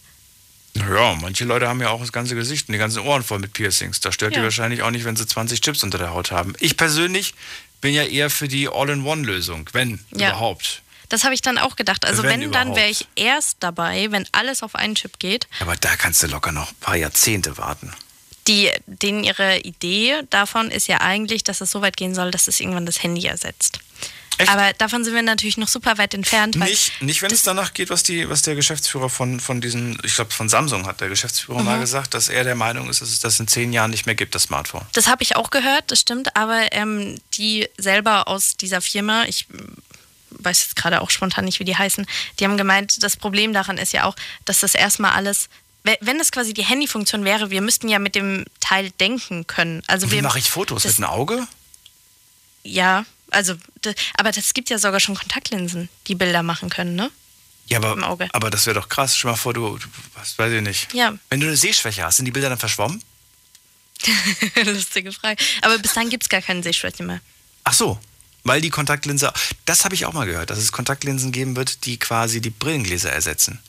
Naja, 0.74 1.18
manche 1.22 1.44
Leute 1.44 1.68
haben 1.68 1.82
ja 1.82 1.90
auch 1.90 2.00
das 2.00 2.14
ganze 2.14 2.36
Gesicht 2.36 2.70
und 2.70 2.74
die 2.74 2.80
ganzen 2.80 3.00
Ohren 3.00 3.22
voll 3.24 3.40
mit 3.40 3.52
Piercings. 3.52 4.00
Da 4.00 4.14
stört 4.14 4.34
die 4.34 4.38
Ja. 4.38 4.44
wahrscheinlich 4.44 4.82
auch 4.82 4.92
nicht, 4.92 5.04
wenn 5.04 5.18
sie 5.18 5.28
20 5.28 5.60
Chips 5.60 5.84
unter 5.84 5.98
der 5.98 6.12
Haut 6.14 6.32
haben. 6.32 6.54
Ich 6.60 6.78
persönlich 6.78 7.34
bin 7.86 7.94
ja 7.94 8.04
eher 8.04 8.32
für 8.32 8.48
die 8.48 8.68
All-in-One-Lösung, 8.68 9.70
wenn 9.74 10.00
Ja. 10.16 10.30
überhaupt. 10.30 10.82
Das 11.10 11.24
habe 11.24 11.36
ich 11.36 11.44
dann 11.44 11.60
auch 11.60 11.76
gedacht. 11.76 12.04
Also 12.04 12.24
Wenn 12.24 12.42
wenn, 12.42 12.52
dann 12.52 12.76
wäre 12.76 12.90
ich 12.90 13.06
erst 13.16 13.58
dabei, 13.60 14.08
wenn 14.10 14.28
alles 14.32 14.64
auf 14.64 14.74
einen 14.74 14.96
Chip 14.96 15.20
geht. 15.20 15.48
Aber 15.60 15.76
da 15.76 15.96
kannst 15.96 16.24
du 16.24 16.28
locker 16.28 16.52
noch 16.52 16.72
ein 16.72 16.76
paar 16.80 16.96
Jahrzehnte 16.96 17.60
warten. 17.60 17.94
Die, 18.48 18.72
denen 18.88 19.24
ihre 19.24 19.60
Idee 19.60 20.24
davon 20.32 20.72
ist 20.72 20.88
ja 20.88 21.02
eigentlich, 21.02 21.44
dass 21.44 21.62
es 21.62 21.70
so 21.70 21.84
weit 21.84 21.96
gehen 21.96 22.16
soll, 22.16 22.32
dass 22.32 22.48
es 22.48 22.60
irgendwann 22.60 22.88
das 22.88 23.04
Handy 23.04 23.28
ersetzt. 23.28 23.78
Echt? 24.38 24.50
Aber 24.50 24.74
davon 24.74 25.04
sind 25.06 25.14
wir 25.16 25.22
natürlich 25.22 25.58
noch 25.58 25.68
super 25.68 25.98
weit 25.98 26.14
entfernt. 26.14 26.56
Nicht, 26.58 27.02
nicht 27.02 27.22
wenn 27.22 27.32
es 27.32 27.44
danach 27.44 27.74
geht, 27.74 27.90
was, 27.90 28.04
die, 28.04 28.30
was 28.30 28.42
der 28.42 28.56
Geschäftsführer 28.56 29.10
von, 29.10 29.40
von 29.40 29.62
diesen, 29.62 29.98
ich 30.04 30.16
glaube 30.16 30.32
von 30.32 30.50
Samsung 30.50 30.86
hat 30.88 31.00
der 31.02 31.10
Geschäftsführer 31.10 31.60
Mhm. 31.60 31.66
mal 31.66 31.80
gesagt, 31.80 32.14
dass 32.14 32.28
er 32.30 32.44
der 32.44 32.56
Meinung 32.56 32.90
ist, 32.90 33.02
dass 33.02 33.10
es 33.10 33.20
das 33.20 33.40
in 33.40 33.48
zehn 33.48 33.72
Jahren 33.72 33.92
nicht 33.92 34.06
mehr 34.06 34.16
gibt, 34.16 34.36
das 34.36 34.44
Smartphone. 34.44 34.82
Das 34.94 35.08
habe 35.08 35.24
ich 35.24 35.36
auch 35.36 35.50
gehört, 35.52 35.90
das 35.92 36.02
stimmt, 36.02 36.36
aber 36.36 36.72
ähm, 36.74 37.18
die 37.36 37.68
selber 37.78 38.28
aus 38.28 38.58
dieser 38.58 38.82
Firma, 38.82 39.24
ich 39.26 39.48
weiß 40.32 40.64
jetzt 40.64 40.76
gerade 40.76 41.00
auch 41.02 41.10
spontan 41.10 41.46
nicht, 41.46 41.60
wie 41.60 41.66
die 41.66 41.78
heißen, 41.78 42.06
die 42.40 42.44
haben 42.44 42.58
gemeint, 42.58 43.02
das 43.04 43.16
Problem 43.16 43.54
daran 43.54 43.78
ist 43.78 43.94
ja 43.94 44.04
auch, 44.04 44.16
dass 44.44 44.60
das 44.60 44.76
erstmal 44.76 45.12
alles, 45.14 45.48
we- 45.84 45.98
wenn 46.02 46.18
das 46.18 46.32
quasi 46.32 46.54
die 46.54 46.66
Handyfunktion 46.66 47.24
wäre, 47.24 47.52
wir 47.52 47.62
müssten 47.62 47.88
ja 47.88 48.00
mit 48.00 48.16
dem 48.16 48.44
Teil 48.60 48.92
denken 49.00 49.48
können. 49.48 49.82
Also 49.88 50.12
Wie 50.12 50.22
mache 50.22 50.40
ich 50.40 50.50
Fotos? 50.52 50.84
Mit 50.84 50.98
einem 50.98 51.06
Auge? 51.06 51.48
Ja, 52.64 53.06
also, 53.36 53.56
aber 54.18 54.32
das 54.32 54.54
gibt 54.54 54.70
ja 54.70 54.80
sogar 54.80 55.00
schon 55.00 55.16
Kontaktlinsen, 55.16 55.90
die 56.08 56.16
Bilder 56.16 56.42
machen 56.42 56.70
können, 56.70 56.96
ne? 56.96 57.12
Ja, 57.68 57.80
aber, 57.80 58.30
aber 58.32 58.50
das 58.50 58.66
wäre 58.68 58.76
doch 58.80 58.90
krass. 58.90 59.18
Stell 59.18 59.32
mal 59.32 59.38
vor, 59.38 59.54
du, 59.54 59.78
du 59.78 59.88
was 60.14 60.38
weiß 60.38 60.54
ich 60.54 60.62
nicht. 60.62 60.94
Ja. 60.94 61.18
Wenn 61.30 61.40
du 61.40 61.48
eine 61.48 61.58
Sehschwäche 61.58 62.04
hast, 62.04 62.18
sind 62.18 62.26
die 62.26 62.32
Bilder 62.32 62.50
dann 62.50 62.60
verschwommen? 62.60 63.04
Lustige 64.66 65.12
Frage. 65.12 65.44
Aber 65.62 65.78
bis 65.80 65.94
dann 65.94 66.10
gibt 66.10 66.24
es 66.24 66.30
gar 66.30 66.42
keine 66.42 66.62
Sehschwäche 66.62 67.04
mehr. 67.04 67.22
Ach 67.64 67.74
so, 67.74 68.00
weil 68.44 68.62
die 68.62 68.70
Kontaktlinse, 68.70 69.34
das 69.66 69.84
habe 69.84 69.96
ich 69.96 70.06
auch 70.06 70.14
mal 70.14 70.26
gehört, 70.26 70.52
dass 70.52 70.60
es 70.60 70.72
Kontaktlinsen 70.72 71.32
geben 71.32 71.56
wird, 71.56 71.86
die 71.86 71.98
quasi 71.98 72.40
die 72.40 72.52
Brillengläser 72.52 73.12
ersetzen. 73.12 73.60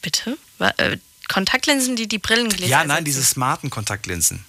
Bitte? 0.00 0.38
Äh, 0.60 0.98
Kontaktlinsen, 1.28 1.96
die 1.96 2.06
die 2.06 2.18
Brillengläser 2.18 2.70
ja, 2.70 2.78
nein, 2.78 2.90
ersetzen? 2.90 3.04
diese 3.04 3.24
smarten 3.24 3.70
Kontaktlinsen. 3.70 4.44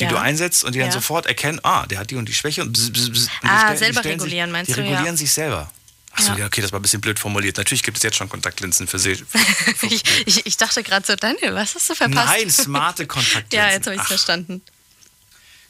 Die 0.00 0.04
Ja. 0.04 0.10
du 0.10 0.16
einsetzt 0.18 0.64
und 0.64 0.74
die 0.74 0.78
dann 0.78 0.88
Ja. 0.88 0.92
sofort 0.94 1.26
erkennen, 1.26 1.60
ah, 1.62 1.86
der 1.86 1.98
hat 1.98 2.10
die 2.10 2.16
und 2.16 2.26
die 2.28 2.32
Schwäche 2.34 2.62
und, 2.62 2.72
bzz, 2.72 2.90
bzz, 2.92 3.10
bzz. 3.10 3.18
und 3.20 3.30
die 3.42 3.48
Ah, 3.48 3.72
die 3.72 3.78
selber 3.78 4.04
regulieren, 4.04 4.48
sich, 4.48 4.52
meinst 4.52 4.68
die 4.70 4.74
du, 4.74 4.82
ja. 4.82 4.88
regulieren 4.90 5.16
sich 5.16 5.30
selber. 5.32 5.70
Achso, 6.12 6.32
Ja. 6.32 6.38
ja, 6.38 6.46
okay, 6.46 6.60
das 6.60 6.72
war 6.72 6.80
ein 6.80 6.82
bisschen 6.82 7.00
blöd 7.00 7.18
formuliert. 7.20 7.56
Natürlich 7.56 7.82
gibt 7.84 7.96
es 7.98 8.02
jetzt 8.02 8.16
schon 8.16 8.28
Kontaktlinsen 8.28 8.88
für 8.88 8.98
Seh. 8.98 9.12
ich, 9.82 10.02
ich, 10.26 10.44
ich 10.46 10.56
dachte 10.56 10.82
gerade 10.82 11.06
so, 11.06 11.14
Daniel, 11.14 11.54
was 11.54 11.74
hast 11.74 11.88
du 11.90 11.94
verpasst? 11.94 12.26
Nein, 12.26 12.50
smarte 12.50 13.06
Kontaktlinsen. 13.06 13.46
Ja, 13.52 13.70
jetzt 13.70 13.86
habe 13.86 13.94
ich 13.96 14.02
es 14.02 14.08
verstanden. 14.08 14.60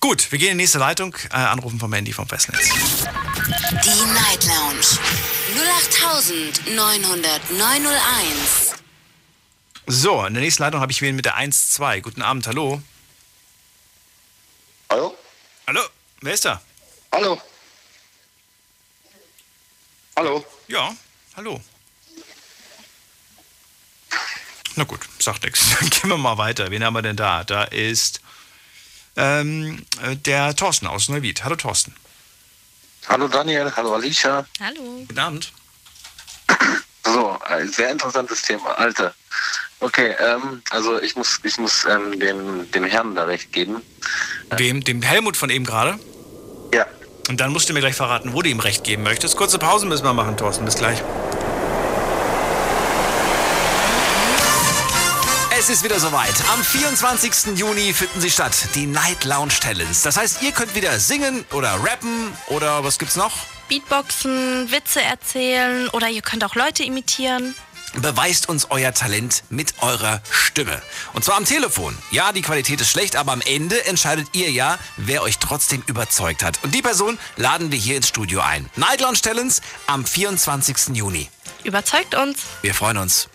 Gut, 0.01 0.33
wir 0.33 0.39
gehen 0.39 0.53
in 0.53 0.57
die 0.59 0.63
nächste 0.63 0.79
Leitung. 0.79 1.15
Äh, 1.31 1.35
anrufen 1.37 1.79
vom 1.79 1.93
Handy 1.93 2.13
vom 2.15 2.27
Festnetz. 2.27 2.71
Die 2.71 4.05
Night 4.15 4.45
Lounge 4.47 4.99
08901. 7.51 8.75
So, 9.87 10.25
in 10.25 10.35
der 10.35 10.43
nächsten 10.43 10.63
Leitung 10.63 10.81
habe 10.81 10.93
ich 10.93 11.03
wen 11.03 11.17
mit 11.17 11.25
der 11.27 11.37
1-2. 11.37 12.01
Guten 12.01 12.23
Abend, 12.23 12.47
hallo. 12.47 12.81
Hallo? 14.91 15.17
Hallo, 15.69 15.81
wer 16.21 16.35
ist 16.35 16.45
da? 16.45 16.61
Hallo? 17.13 17.41
Hallo? 20.17 20.45
Ja, 20.67 20.93
hallo. 21.37 21.61
Na 24.75 24.83
gut, 24.83 25.01
sagt 25.21 25.45
nichts. 25.45 25.79
Dann 25.79 25.89
gehen 25.91 26.11
wir 26.11 26.17
mal 26.17 26.39
weiter. 26.39 26.73
Wen 26.73 26.83
haben 26.83 26.95
wir 26.95 27.03
denn 27.03 27.15
da? 27.15 27.45
Da 27.45 27.65
ist 27.65 28.21
ähm, 29.17 29.87
äh, 30.03 30.17
der 30.17 30.57
Thorsten 30.57 30.89
aus 30.89 31.09
Neuwied. 31.09 31.45
Hallo 31.45 31.55
Thorsten. 31.55 31.95
Hallo 33.07 33.29
Daniel, 33.29 33.73
hallo 33.77 33.95
Alicia. 33.95 34.45
Hallo. 34.59 35.05
Guten 35.07 35.19
Abend. 35.21 35.53
So, 37.05 37.39
ein 37.45 37.69
sehr 37.71 37.91
interessantes 37.91 38.43
Thema, 38.43 38.71
Alter. 38.79 39.15
Okay, 39.81 40.15
ähm, 40.19 40.63
also 40.71 41.01
ich 41.01 41.17
muss, 41.17 41.41
ich 41.43 41.57
muss 41.59 41.87
ähm, 41.87 42.19
dem, 42.21 42.71
dem 42.71 42.85
Herrn 42.85 43.15
da 43.15 43.25
recht 43.25 43.53
geben. 43.53 43.83
Wem? 44.57 44.85
Dem 44.85 45.01
Helmut 45.03 45.37
von 45.37 45.49
eben 45.49 45.65
gerade. 45.65 45.99
Ja, 46.75 46.87
Und 47.29 47.41
dann 47.41 47.53
musst 47.53 47.69
du 47.69 47.73
mir 47.73 47.81
gleich 47.81 47.97
verraten, 47.97 48.33
wo 48.35 48.43
du 48.43 48.51
ihm 48.51 48.61
recht 48.61 48.85
geben 48.85 49.03
möchtest. 49.03 49.37
Kurze 49.37 49.59
Pause 49.59 49.87
müssen 49.87 50.05
wir 50.05 50.13
machen, 50.13 50.37
Thorsten. 50.37 50.65
Bis 50.65 50.75
gleich. 50.77 51.03
Es 55.59 55.69
ist 55.69 55.85
wieder 55.85 56.01
soweit. 56.01 56.35
Am 56.53 56.63
24. 56.63 57.57
Juni 57.59 57.93
finden 57.93 58.21
sie 58.21 58.31
statt, 58.31 58.55
die 58.75 58.87
Night 58.87 59.25
Lounge 59.25 59.53
Talents. 59.61 60.03
Das 60.03 60.17
heißt, 60.17 60.43
ihr 60.43 60.53
könnt 60.53 60.75
wieder 60.75 60.99
singen 60.99 61.45
oder 61.53 61.75
rappen 61.85 62.33
oder 62.49 62.83
was 62.83 62.99
gibt's 62.99 63.17
noch? 63.17 63.33
Beatboxen, 63.71 64.71
Witze 64.73 65.01
erzählen 65.01 65.89
oder 65.91 66.09
ihr 66.09 66.23
könnt 66.23 66.45
auch 66.45 66.57
Leute 66.57 66.83
imitieren. 66.83 67.55
Beweist 67.95 68.49
uns 68.49 68.71
euer 68.71 68.93
Talent 68.93 69.45
mit 69.49 69.75
eurer 69.81 70.21
Stimme. 70.31 70.83
Und 71.13 71.25
zwar 71.25 71.37
am 71.37 71.45
Telefon. 71.45 71.97
Ja, 72.11 72.33
die 72.33 72.43
Qualität 72.43 72.81
ist 72.81 72.91
schlecht, 72.91 73.15
aber 73.17 73.33
am 73.33 73.41
Ende 73.41 73.85
entscheidet 73.87 74.29
ihr 74.33 74.51
ja, 74.51 74.79
wer 74.97 75.23
euch 75.23 75.39
trotzdem 75.39 75.83
überzeugt 75.87 76.43
hat. 76.43 76.63
Und 76.63 76.75
die 76.75 76.83
Person 76.83 77.19
laden 77.37 77.71
wir 77.71 77.79
hier 77.79 77.97
ins 77.97 78.09
Studio 78.09 78.41
ein. 78.41 78.69
Night 78.77 79.01
Lounge 79.01 79.21
Talents 79.21 79.61
am 79.87 80.05
24. 80.05 80.97
Juni. 80.97 81.29
Überzeugt 81.63 82.15
uns. 82.15 82.41
Wir 82.63 82.75
freuen 82.75 82.99
uns. 82.99 83.29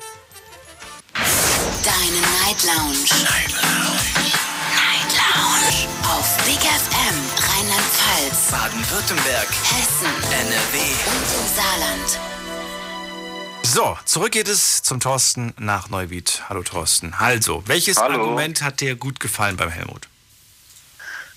Deine 1.13 2.21
Night 2.43 2.63
Lounge. 2.63 3.23
Night 3.23 3.51
Lounge. 3.51 4.35
Night 4.75 5.15
Lounge. 5.17 5.94
Auf 6.07 6.37
Big 6.45 6.59
FM 6.59 7.15
Rheinland-Pfalz, 7.37 8.51
Baden-Württemberg, 8.51 9.47
Hessen 9.49 10.07
NRW. 10.31 10.77
und 11.11 11.27
im 11.33 11.47
Saarland. 11.55 12.19
So, 13.63 13.97
zurück 14.05 14.31
geht 14.31 14.47
es 14.47 14.83
zum 14.83 14.99
Thorsten 14.99 15.53
nach 15.57 15.89
Neuwied. 15.89 16.43
Hallo 16.47 16.61
Thorsten. 16.63 17.13
Also, 17.17 17.63
welches 17.65 17.97
Hallo. 17.97 18.21
Argument 18.21 18.61
hat 18.61 18.81
dir 18.81 18.95
gut 18.95 19.19
gefallen 19.19 19.57
beim 19.57 19.69
Helmut? 19.69 20.07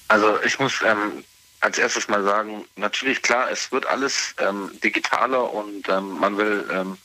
also 0.08 0.38
ich 0.42 0.58
muss 0.58 0.80
ähm, 0.84 1.24
als 1.60 1.78
erstes 1.78 2.08
mal 2.08 2.22
sagen, 2.22 2.64
natürlich 2.76 3.22
klar, 3.22 3.50
es 3.50 3.72
wird 3.72 3.86
alles 3.86 4.34
ähm, 4.38 4.70
digitaler 4.82 5.52
und 5.52 5.88
ähm, 5.88 6.18
man 6.18 6.36
will 6.36 6.68
ähm, 6.72 6.98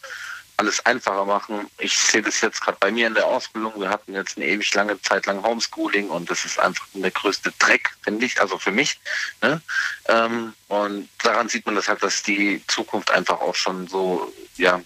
alles 0.57 0.85
einfacher 0.85 1.25
machen. 1.25 1.69
Ich 1.77 1.97
sehe 1.97 2.21
das 2.21 2.41
jetzt 2.41 2.61
gerade 2.61 2.77
bei 2.79 2.91
mir 2.91 3.07
in 3.07 3.15
der 3.15 3.25
Ausbildung. 3.25 3.73
Wir 3.77 3.89
hatten 3.89 4.13
jetzt 4.13 4.37
eine 4.37 4.45
ewig 4.45 4.73
lange 4.73 5.01
Zeit 5.01 5.25
lang 5.25 5.43
Homeschooling 5.43 6.09
und 6.09 6.29
das 6.29 6.45
ist 6.45 6.59
einfach 6.59 6.85
der 6.93 7.11
größte 7.11 7.51
Dreck, 7.59 7.89
finde 8.01 8.25
ich, 8.25 8.39
also 8.39 8.57
für 8.57 8.71
mich. 8.71 8.99
Ne? 9.41 9.61
Ähm, 10.07 10.53
und 10.67 11.09
daran 11.23 11.49
sieht 11.49 11.65
man 11.65 11.75
das 11.75 11.87
halt, 11.87 12.03
dass 12.03 12.23
die 12.23 12.63
Zukunft 12.67 13.11
einfach 13.11 13.41
auch 13.41 13.55
schon 13.55 13.87
so, 13.87 14.31
ja, 14.55 14.81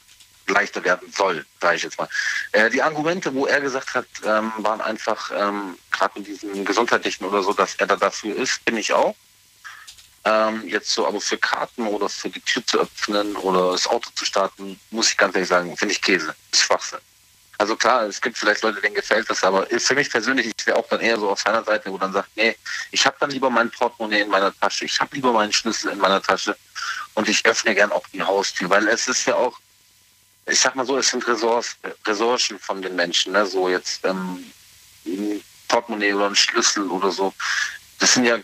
leichter 0.47 0.83
werden 0.83 1.11
soll, 1.11 1.45
sage 1.61 1.75
ich 1.75 1.83
jetzt 1.83 1.97
mal. 1.97 2.07
Äh, 2.53 2.69
die 2.69 2.81
Argumente, 2.81 3.33
wo 3.33 3.45
er 3.45 3.61
gesagt 3.61 3.93
hat, 3.93 4.07
ähm, 4.23 4.51
waren 4.57 4.81
einfach 4.81 5.31
ähm, 5.35 5.77
gerade 5.91 6.19
mit 6.19 6.27
diesem 6.27 6.63
gesundheitlichen 6.65 7.25
oder 7.25 7.43
so, 7.43 7.53
dass 7.53 7.75
er 7.75 7.87
da 7.87 7.95
dafür 7.95 8.35
ist, 8.35 8.63
bin 8.65 8.77
ich 8.77 8.93
auch. 8.93 9.15
Ähm, 10.27 10.67
jetzt 10.67 10.89
so, 10.89 11.07
aber 11.07 11.21
für 11.21 11.37
Karten 11.37 11.87
oder 11.87 12.09
für 12.09 12.29
die 12.29 12.41
Tür 12.41 12.65
zu 12.65 12.79
öffnen 12.79 13.33
oder 13.37 13.71
das 13.71 13.87
Auto 13.87 14.09
zu 14.13 14.25
starten, 14.25 14.77
muss 14.91 15.11
ich 15.11 15.17
ganz 15.17 15.33
ehrlich 15.35 15.47
sagen, 15.47 15.77
finde 15.77 15.93
ich 15.93 16.01
Käse. 16.01 16.35
Schwachsinn. 16.53 16.99
Also 17.57 17.77
klar, 17.77 18.03
es 18.03 18.19
gibt 18.19 18.37
vielleicht 18.37 18.61
Leute, 18.61 18.81
denen 18.81 18.93
gefällt 18.93 19.29
das, 19.29 19.41
aber 19.43 19.65
für 19.67 19.95
mich 19.95 20.09
persönlich, 20.11 20.47
ich 20.47 20.67
wäre 20.67 20.77
auch 20.77 20.87
dann 20.89 20.99
eher 20.99 21.17
so 21.17 21.29
auf 21.29 21.39
seiner 21.39 21.63
Seite, 21.63 21.89
wo 21.91 21.97
dann 21.97 22.11
sagt, 22.11 22.29
nee, 22.35 22.57
ich 22.91 23.05
habe 23.05 23.15
dann 23.21 23.31
lieber 23.31 23.49
mein 23.49 23.71
Portemonnaie 23.71 24.19
in 24.19 24.29
meiner 24.29 24.53
Tasche, 24.59 24.83
ich 24.83 24.99
habe 24.99 25.15
lieber 25.15 25.31
meinen 25.31 25.53
Schlüssel 25.53 25.91
in 25.91 25.97
meiner 25.97 26.21
Tasche 26.21 26.57
und 27.13 27.29
ich 27.29 27.45
öffne 27.45 27.73
gern 27.73 27.93
auch 27.93 28.05
die 28.09 28.21
Haustür, 28.21 28.69
weil 28.69 28.85
es 28.89 29.07
ist 29.07 29.25
ja 29.25 29.35
auch, 29.35 29.57
ich 30.45 30.59
sag 30.59 30.75
mal 30.75 30.85
so, 30.85 30.97
es 30.97 31.09
sind 31.09 31.25
Ressourcen, 31.25 31.77
Ressourcen 32.05 32.59
von 32.59 32.81
den 32.81 32.95
Menschen, 32.95 33.31
ne? 33.31 33.45
so 33.45 33.69
jetzt 33.69 34.03
ähm, 34.03 34.43
ein 35.05 35.41
Portemonnaie 35.69 36.13
oder 36.13 36.27
ein 36.27 36.35
Schlüssel 36.35 36.87
oder 36.89 37.11
so. 37.11 37.33
Das 37.99 38.13
sind 38.13 38.25
ja 38.25 38.37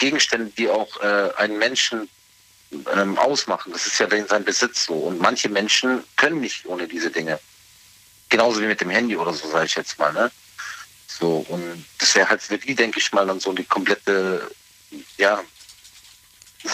Gegenstände, 0.00 0.50
die 0.56 0.68
auch 0.68 1.00
äh, 1.00 1.30
einen 1.36 1.58
Menschen 1.58 2.08
ähm, 2.92 3.18
ausmachen. 3.18 3.72
Das 3.72 3.86
ist 3.86 3.98
ja 4.00 4.08
sein 4.26 4.44
Besitz 4.44 4.86
so. 4.86 4.94
Und 4.94 5.20
manche 5.20 5.48
Menschen 5.48 6.02
können 6.16 6.40
nicht 6.40 6.66
ohne 6.66 6.88
diese 6.88 7.10
Dinge. 7.10 7.38
Genauso 8.28 8.60
wie 8.60 8.66
mit 8.66 8.80
dem 8.80 8.90
Handy 8.90 9.16
oder 9.16 9.32
so, 9.32 9.48
sage 9.48 9.66
ich 9.66 9.74
jetzt 9.74 9.98
mal. 9.98 10.12
Ne? 10.12 10.30
So, 11.06 11.44
und 11.48 11.84
das 11.98 12.14
wäre 12.14 12.28
halt 12.28 12.42
für 12.42 12.58
die, 12.58 12.74
denke 12.74 12.98
ich 12.98 13.12
mal, 13.12 13.26
dann 13.26 13.40
so 13.40 13.52
die 13.52 13.64
komplette, 13.64 14.50
ja, 15.18 15.42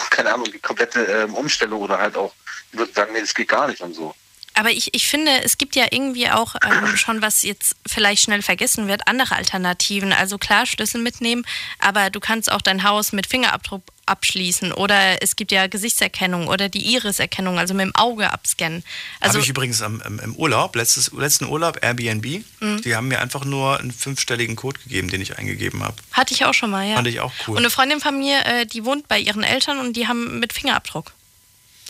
keine 0.09 0.33
Ahnung, 0.33 0.51
die 0.51 0.59
komplette 0.59 1.03
ähm, 1.03 1.33
Umstellung 1.35 1.81
oder 1.81 1.97
halt 1.97 2.15
auch, 2.15 2.33
die 2.71 2.77
würden 2.77 2.93
sagen, 2.93 3.13
nee, 3.13 3.21
das 3.21 3.33
geht 3.33 3.49
gar 3.49 3.67
nicht 3.67 3.81
und 3.81 3.93
so. 3.93 4.15
Aber 4.57 4.71
ich, 4.71 4.93
ich 4.93 5.07
finde, 5.07 5.31
es 5.43 5.57
gibt 5.57 5.75
ja 5.75 5.85
irgendwie 5.91 6.29
auch 6.29 6.55
ähm, 6.65 6.97
schon, 6.97 7.21
was 7.21 7.43
jetzt 7.43 7.75
vielleicht 7.85 8.23
schnell 8.23 8.41
vergessen 8.41 8.87
wird, 8.87 9.07
andere 9.07 9.35
Alternativen. 9.35 10.13
Also 10.13 10.37
klar, 10.37 10.65
Schlüssel 10.65 11.01
mitnehmen, 11.01 11.45
aber 11.79 12.09
du 12.09 12.19
kannst 12.19 12.51
auch 12.51 12.61
dein 12.61 12.83
Haus 12.83 13.11
mit 13.13 13.27
Fingerabdruck 13.27 13.83
abschließen 14.07 14.71
oder 14.71 15.21
es 15.21 15.35
gibt 15.35 15.51
ja 15.51 15.67
Gesichtserkennung 15.67 16.47
oder 16.47 16.69
die 16.69 16.93
Iris-Erkennung, 16.93 17.59
also 17.59 17.73
mit 17.73 17.85
dem 17.85 17.95
Auge 17.95 18.31
abscannen. 18.31 18.83
Also 19.19 19.33
Habe 19.35 19.43
ich 19.43 19.49
übrigens 19.49 19.81
am, 19.81 20.01
im 20.01 20.33
Urlaub, 20.35 20.75
letztes, 20.77 21.11
letzten 21.11 21.45
Urlaub, 21.45 21.79
Airbnb, 21.83 22.25
Mhm. 22.59 22.81
die 22.81 22.95
haben 22.95 23.09
mir 23.09 23.19
einfach 23.19 23.43
nur 23.45 23.79
einen 23.79 23.91
fünfstelligen 23.91 24.55
Code 24.55 24.79
gegeben, 24.79 25.09
den 25.09 25.21
ich 25.21 25.37
eingegeben 25.37 25.83
habe. 25.83 25.95
hatte 26.13 26.33
ich 26.33 26.45
auch 26.45 26.53
schon 26.53 26.71
mal, 26.71 26.87
ja. 26.87 26.95
Fand 26.95 27.07
ich 27.09 27.19
auch 27.19 27.31
cool. 27.47 27.53
Und 27.57 27.59
eine 27.59 27.69
Freundin 27.69 27.99
von 27.99 28.17
mir, 28.17 28.45
äh, 28.45 28.65
die 28.65 28.85
wohnt 28.85 29.07
bei 29.09 29.19
ihren 29.19 29.43
Eltern 29.43 29.79
und 29.79 29.93
die 29.97 30.07
haben 30.07 30.39
mit 30.39 30.53
Fingerabdruck. 30.53 31.11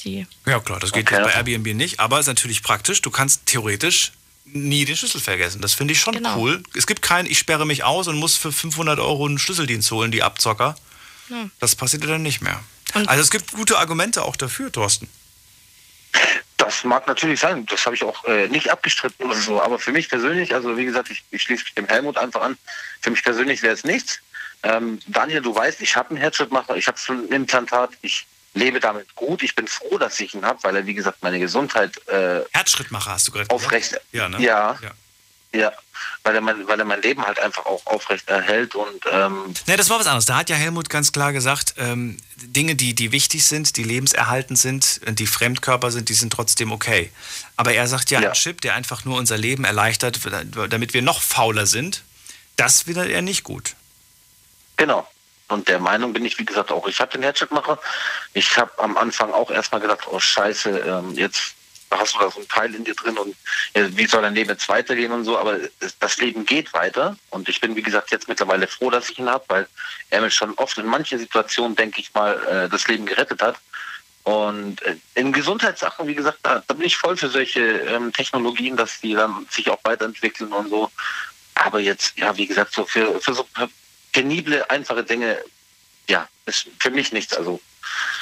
Die, 0.03 0.27
Ja 0.45 0.59
klar, 0.59 0.79
das 0.79 0.91
geht 0.91 1.11
Okay. 1.11 1.23
bei 1.23 1.31
Airbnb 1.33 1.73
nicht, 1.73 1.99
aber 1.99 2.19
ist 2.19 2.27
natürlich 2.27 2.63
praktisch. 2.63 3.01
Du 3.01 3.11
kannst 3.11 3.45
theoretisch 3.45 4.11
nie 4.45 4.85
den 4.85 4.95
Schlüssel 4.95 5.19
vergessen. 5.21 5.61
Das 5.61 5.73
finde 5.73 5.93
ich 5.93 5.99
schon 5.99 6.13
Genau. 6.15 6.37
cool. 6.37 6.63
Es 6.73 6.87
gibt 6.87 7.01
kein, 7.01 7.25
ich 7.25 7.37
sperre 7.39 7.65
mich 7.65 7.83
aus 7.83 8.07
und 8.07 8.15
muss 8.17 8.37
für 8.37 8.51
500 8.51 8.99
Euro 8.99 9.25
einen 9.25 9.39
Schlüsseldienst 9.39 9.91
holen, 9.91 10.11
die 10.11 10.23
Abzocker. 10.23 10.75
Ja. 11.29 11.49
Das 11.59 11.75
passiert 11.75 12.03
ja 12.03 12.09
dann 12.11 12.21
nicht 12.23 12.41
mehr. 12.41 12.59
Und- 12.93 13.09
also 13.09 13.21
es 13.21 13.29
gibt 13.29 13.51
gute 13.51 13.77
Argumente 13.77 14.23
auch 14.23 14.35
dafür, 14.37 14.71
Thorsten. 14.71 15.09
Das 16.55 16.83
mag 16.83 17.05
natürlich 17.07 17.39
sein, 17.39 17.65
das 17.67 17.85
habe 17.85 17.95
ich 17.95 18.03
auch 18.03 18.23
äh, 18.25 18.47
nicht 18.47 18.71
abgestritten 18.71 19.25
oder 19.25 19.35
so, 19.39 19.61
aber 19.61 19.77
für 19.77 19.91
mich 19.91 20.09
persönlich, 20.09 20.53
also 20.55 20.75
wie 20.77 20.85
gesagt, 20.85 21.11
ich, 21.11 21.23
ich 21.31 21.43
schließe 21.43 21.63
mich 21.65 21.73
dem 21.75 21.87
Helmut 21.87 22.17
einfach 22.17 22.41
an, 22.41 22.57
für 23.01 23.11
mich 23.11 23.23
persönlich 23.23 23.61
wäre 23.61 23.73
es 23.73 23.83
nichts. 23.83 24.19
Ähm, 24.63 24.99
Daniel, 25.07 25.41
du 25.41 25.53
weißt, 25.53 25.81
ich 25.81 25.95
habe 25.95 26.09
einen 26.09 26.17
Herzschrittmacher, 26.17 26.75
ich 26.75 26.87
habe 26.87 26.97
schon 26.97 27.25
ein 27.25 27.31
Implantat, 27.31 27.91
ich 28.01 28.25
lebe 28.57 28.79
damit 28.79 29.15
gut, 29.15 29.43
ich 29.43 29.55
bin 29.55 29.67
froh, 29.67 29.97
dass 29.97 30.19
ich 30.19 30.33
ihn 30.33 30.45
habe, 30.45 30.59
weil 30.63 30.75
er, 30.75 30.85
wie 30.85 30.93
gesagt, 30.93 31.23
meine 31.23 31.39
Gesundheit 31.39 31.95
äh, 32.07 32.41
Herzschrittmacher 32.51 33.11
hast 33.11 33.27
du 33.27 33.31
gerade 33.31 33.49
aufrecht, 33.49 33.99
Ja, 34.11 34.27
ne? 34.29 34.39
ja, 34.41 34.77
ja. 34.81 34.91
ja, 35.59 35.71
weil 36.23 36.35
er, 36.35 36.41
mein, 36.41 36.67
weil 36.67 36.79
er 36.79 36.85
mein 36.85 37.01
Leben 37.01 37.25
halt 37.25 37.39
einfach 37.39 37.65
auch 37.65 37.85
aufrecht 37.85 38.27
erhält 38.27 38.75
und 38.75 39.03
ähm, 39.11 39.53
Ne, 39.67 39.77
das 39.77 39.89
war 39.89 39.99
was 39.99 40.07
anderes. 40.07 40.25
Da 40.25 40.37
hat 40.37 40.49
ja 40.49 40.55
Helmut 40.55 40.89
ganz 40.89 41.11
klar 41.11 41.31
gesagt, 41.33 41.75
ähm, 41.77 42.17
Dinge, 42.35 42.75
die, 42.75 42.93
die 42.93 43.11
wichtig 43.11 43.45
sind, 43.45 43.77
die 43.77 43.83
lebenserhaltend 43.83 44.59
sind, 44.59 45.01
die 45.07 45.27
Fremdkörper 45.27 45.91
sind, 45.91 46.09
die 46.09 46.13
sind 46.15 46.33
trotzdem 46.33 46.71
okay. 46.71 47.11
Aber 47.55 47.73
er 47.73 47.87
sagt 47.87 48.11
ja, 48.11 48.21
Ja. 48.21 48.29
ein 48.29 48.33
Chip, 48.35 48.61
der 48.61 48.75
einfach 48.75 49.05
nur 49.05 49.17
unser 49.17 49.37
Leben 49.37 49.63
erleichtert, 49.63 50.19
damit 50.69 50.93
wir 50.93 51.01
noch 51.01 51.21
fauler 51.21 51.65
sind, 51.65 52.03
das 52.55 52.87
wieder 52.87 53.07
eher 53.07 53.21
nicht 53.21 53.43
gut. 53.43 53.75
Genau. 54.77 55.07
Und 55.49 55.67
der 55.67 55.79
Meinung 55.79 56.13
bin 56.13 56.25
ich, 56.25 56.37
wie 56.39 56.45
gesagt, 56.45 56.71
auch. 56.71 56.87
Ich 56.87 56.99
habe 56.99 57.11
den 57.11 57.23
Herzschrittmacher. 57.23 57.79
Ich 58.33 58.57
habe 58.57 58.71
am 58.77 58.97
Anfang 58.97 59.31
auch 59.31 59.49
erstmal 59.49 59.81
gedacht, 59.81 60.07
oh 60.11 60.19
Scheiße, 60.19 60.69
ähm, 60.79 61.13
jetzt 61.13 61.55
hast 61.89 62.15
du 62.15 62.19
da 62.19 62.29
so 62.29 62.41
ein 62.41 62.47
Teil 62.47 62.75
in 62.75 62.83
dir 62.83 62.95
drin 62.95 63.17
und 63.17 63.35
äh, 63.73 63.87
wie 63.91 64.05
soll 64.05 64.21
dein 64.21 64.35
Leben 64.35 64.49
jetzt 64.49 64.67
weitergehen 64.67 65.11
und 65.11 65.23
so. 65.23 65.37
Aber 65.37 65.57
das 65.99 66.17
Leben 66.17 66.45
geht 66.45 66.73
weiter. 66.73 67.15
Und 67.29 67.47
ich 67.47 67.61
bin, 67.61 67.75
wie 67.75 67.81
gesagt, 67.81 68.11
jetzt 68.11 68.27
mittlerweile 68.27 68.67
froh, 68.67 68.89
dass 68.89 69.09
ich 69.09 69.19
ihn 69.19 69.29
habe, 69.29 69.45
weil 69.47 69.67
er 70.09 70.21
mir 70.21 70.31
schon 70.31 70.53
oft 70.55 70.77
in 70.77 70.85
manchen 70.85 71.19
Situationen, 71.19 71.75
denke 71.75 72.01
ich 72.01 72.13
mal, 72.13 72.33
äh, 72.45 72.69
das 72.69 72.87
Leben 72.87 73.05
gerettet 73.05 73.41
hat. 73.41 73.57
Und 74.23 74.81
äh, 74.81 74.97
in 75.15 75.31
Gesundheitssachen, 75.31 76.07
wie 76.07 76.15
gesagt, 76.15 76.39
da, 76.43 76.61
da 76.67 76.73
bin 76.73 76.85
ich 76.85 76.97
voll 76.97 77.15
für 77.15 77.29
solche 77.29 77.61
ähm, 77.61 78.11
Technologien, 78.11 78.75
dass 78.75 78.99
die 78.99 79.13
dann 79.13 79.47
sich 79.49 79.69
auch 79.69 79.79
weiterentwickeln 79.83 80.51
und 80.51 80.69
so. 80.69 80.91
Aber 81.55 81.79
jetzt, 81.79 82.17
ja, 82.17 82.35
wie 82.35 82.45
gesagt, 82.45 82.73
so 82.73 82.85
für, 82.85 83.19
für 83.21 83.33
so 83.33 83.47
penible, 84.11 84.69
einfache 84.69 85.03
Dinge, 85.03 85.37
ja, 86.07 86.27
ist 86.45 86.67
für 86.79 86.91
mich 86.91 87.11
nichts. 87.11 87.33
Also 87.33 87.59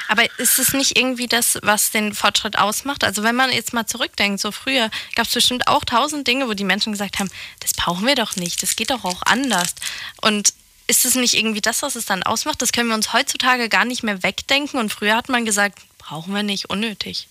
aber 0.07 0.23
ist 0.37 0.59
es 0.59 0.73
nicht 0.73 0.97
irgendwie 0.97 1.27
das, 1.27 1.57
was 1.63 1.91
den 1.91 2.13
Fortschritt 2.13 2.59
ausmacht? 2.59 3.03
Also 3.03 3.23
wenn 3.23 3.35
man 3.35 3.51
jetzt 3.51 3.73
mal 3.73 3.87
zurückdenkt, 3.87 4.39
so 4.39 4.51
früher 4.51 4.91
gab 5.15 5.25
es 5.25 5.33
bestimmt 5.33 5.67
auch 5.67 5.83
tausend 5.83 6.27
Dinge, 6.27 6.47
wo 6.47 6.53
die 6.53 6.63
Menschen 6.63 6.91
gesagt 6.91 7.19
haben, 7.19 7.31
das 7.59 7.73
brauchen 7.73 8.05
wir 8.05 8.15
doch 8.15 8.35
nicht, 8.35 8.61
das 8.61 8.75
geht 8.75 8.91
doch 8.91 9.03
auch 9.03 9.23
anders. 9.23 9.73
Und 10.21 10.53
ist 10.87 11.05
es 11.05 11.15
nicht 11.15 11.33
irgendwie 11.33 11.61
das, 11.61 11.81
was 11.81 11.95
es 11.95 12.05
dann 12.05 12.23
ausmacht? 12.23 12.61
Das 12.61 12.71
können 12.71 12.89
wir 12.89 12.95
uns 12.95 13.13
heutzutage 13.13 13.69
gar 13.69 13.85
nicht 13.85 14.03
mehr 14.03 14.21
wegdenken. 14.21 14.79
Und 14.79 14.91
früher 14.91 15.15
hat 15.15 15.29
man 15.29 15.45
gesagt, 15.45 15.79
brauchen 15.97 16.33
wir 16.33 16.43
nicht, 16.43 16.69
unnötig. 16.69 17.27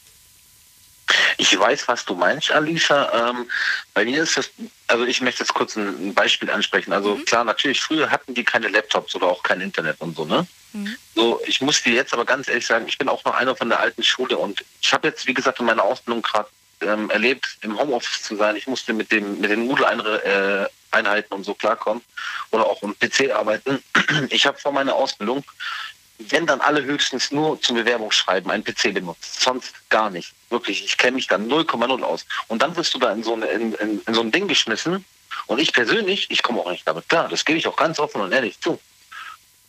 Ich 1.36 1.58
weiß, 1.58 1.88
was 1.88 2.04
du 2.04 2.14
meinst, 2.14 2.50
Alicia. 2.50 3.30
Ähm, 3.30 3.48
bei 3.92 4.04
mir 4.04 4.22
ist 4.22 4.36
es, 4.36 4.50
also 4.86 5.04
ich 5.04 5.20
möchte 5.20 5.42
jetzt 5.42 5.54
kurz 5.54 5.76
ein, 5.76 6.08
ein 6.08 6.14
Beispiel 6.14 6.50
ansprechen. 6.50 6.92
Also 6.92 7.16
klar, 7.26 7.44
natürlich, 7.44 7.80
früher 7.80 8.10
hatten 8.10 8.34
die 8.34 8.44
keine 8.44 8.68
Laptops 8.68 9.14
oder 9.14 9.26
auch 9.26 9.42
kein 9.42 9.60
Internet 9.60 10.00
und 10.00 10.16
so, 10.16 10.24
ne? 10.24 10.46
So, 11.14 11.40
ich 11.46 11.60
muss 11.60 11.82
dir 11.82 11.92
jetzt 11.92 12.12
aber 12.12 12.24
ganz 12.24 12.48
ehrlich 12.48 12.66
sagen, 12.66 12.86
ich 12.88 12.98
bin 12.98 13.08
auch 13.08 13.24
noch 13.24 13.34
einer 13.34 13.54
von 13.54 13.68
der 13.68 13.78
alten 13.78 14.02
Schule 14.02 14.36
und 14.36 14.64
ich 14.80 14.92
habe 14.92 15.06
jetzt, 15.06 15.26
wie 15.26 15.34
gesagt, 15.34 15.60
in 15.60 15.66
meiner 15.66 15.84
Ausbildung 15.84 16.20
gerade 16.22 16.48
ähm, 16.80 17.10
erlebt, 17.10 17.58
im 17.62 17.78
Homeoffice 17.78 18.22
zu 18.22 18.36
sein. 18.36 18.56
Ich 18.56 18.66
musste 18.66 18.92
mit 18.92 19.12
dem 19.12 19.40
mit 19.40 19.50
den 19.50 19.66
Moodle-Einheiten 19.66 21.32
und 21.32 21.44
so 21.44 21.54
klarkommen 21.54 22.02
oder 22.50 22.66
auch 22.66 22.82
im 22.82 22.96
PC 22.98 23.30
arbeiten. 23.32 23.82
Ich 24.30 24.46
habe 24.46 24.58
vor 24.58 24.72
meiner 24.72 24.94
Ausbildung, 24.94 25.44
wenn 26.18 26.46
dann 26.46 26.60
alle 26.60 26.82
höchstens 26.84 27.30
nur 27.32 27.60
zum 27.60 27.76
Bewerbungsschreiben 27.76 28.50
einen 28.50 28.64
PC 28.64 28.94
benutzt, 28.94 29.40
sonst 29.40 29.72
gar 29.90 30.10
nicht. 30.10 30.32
Wirklich, 30.50 30.84
ich 30.84 30.96
kenne 30.96 31.16
mich 31.16 31.26
dann 31.26 31.50
0,0 31.50 32.02
aus. 32.02 32.24
Und 32.48 32.62
dann 32.62 32.76
wirst 32.76 32.94
du 32.94 32.98
da 32.98 33.12
in 33.12 33.22
so, 33.22 33.34
eine, 33.34 33.46
in, 33.46 33.74
in, 33.74 34.00
in 34.06 34.14
so 34.14 34.20
ein 34.20 34.30
Ding 34.30 34.46
geschmissen. 34.46 35.04
Und 35.46 35.58
ich 35.58 35.72
persönlich, 35.72 36.30
ich 36.30 36.42
komme 36.42 36.60
auch 36.60 36.70
nicht 36.70 36.86
damit 36.86 37.08
klar. 37.08 37.28
Das 37.28 37.44
gebe 37.44 37.58
ich 37.58 37.66
auch 37.66 37.76
ganz 37.76 37.98
offen 37.98 38.20
und 38.20 38.32
ehrlich 38.32 38.60
zu 38.60 38.78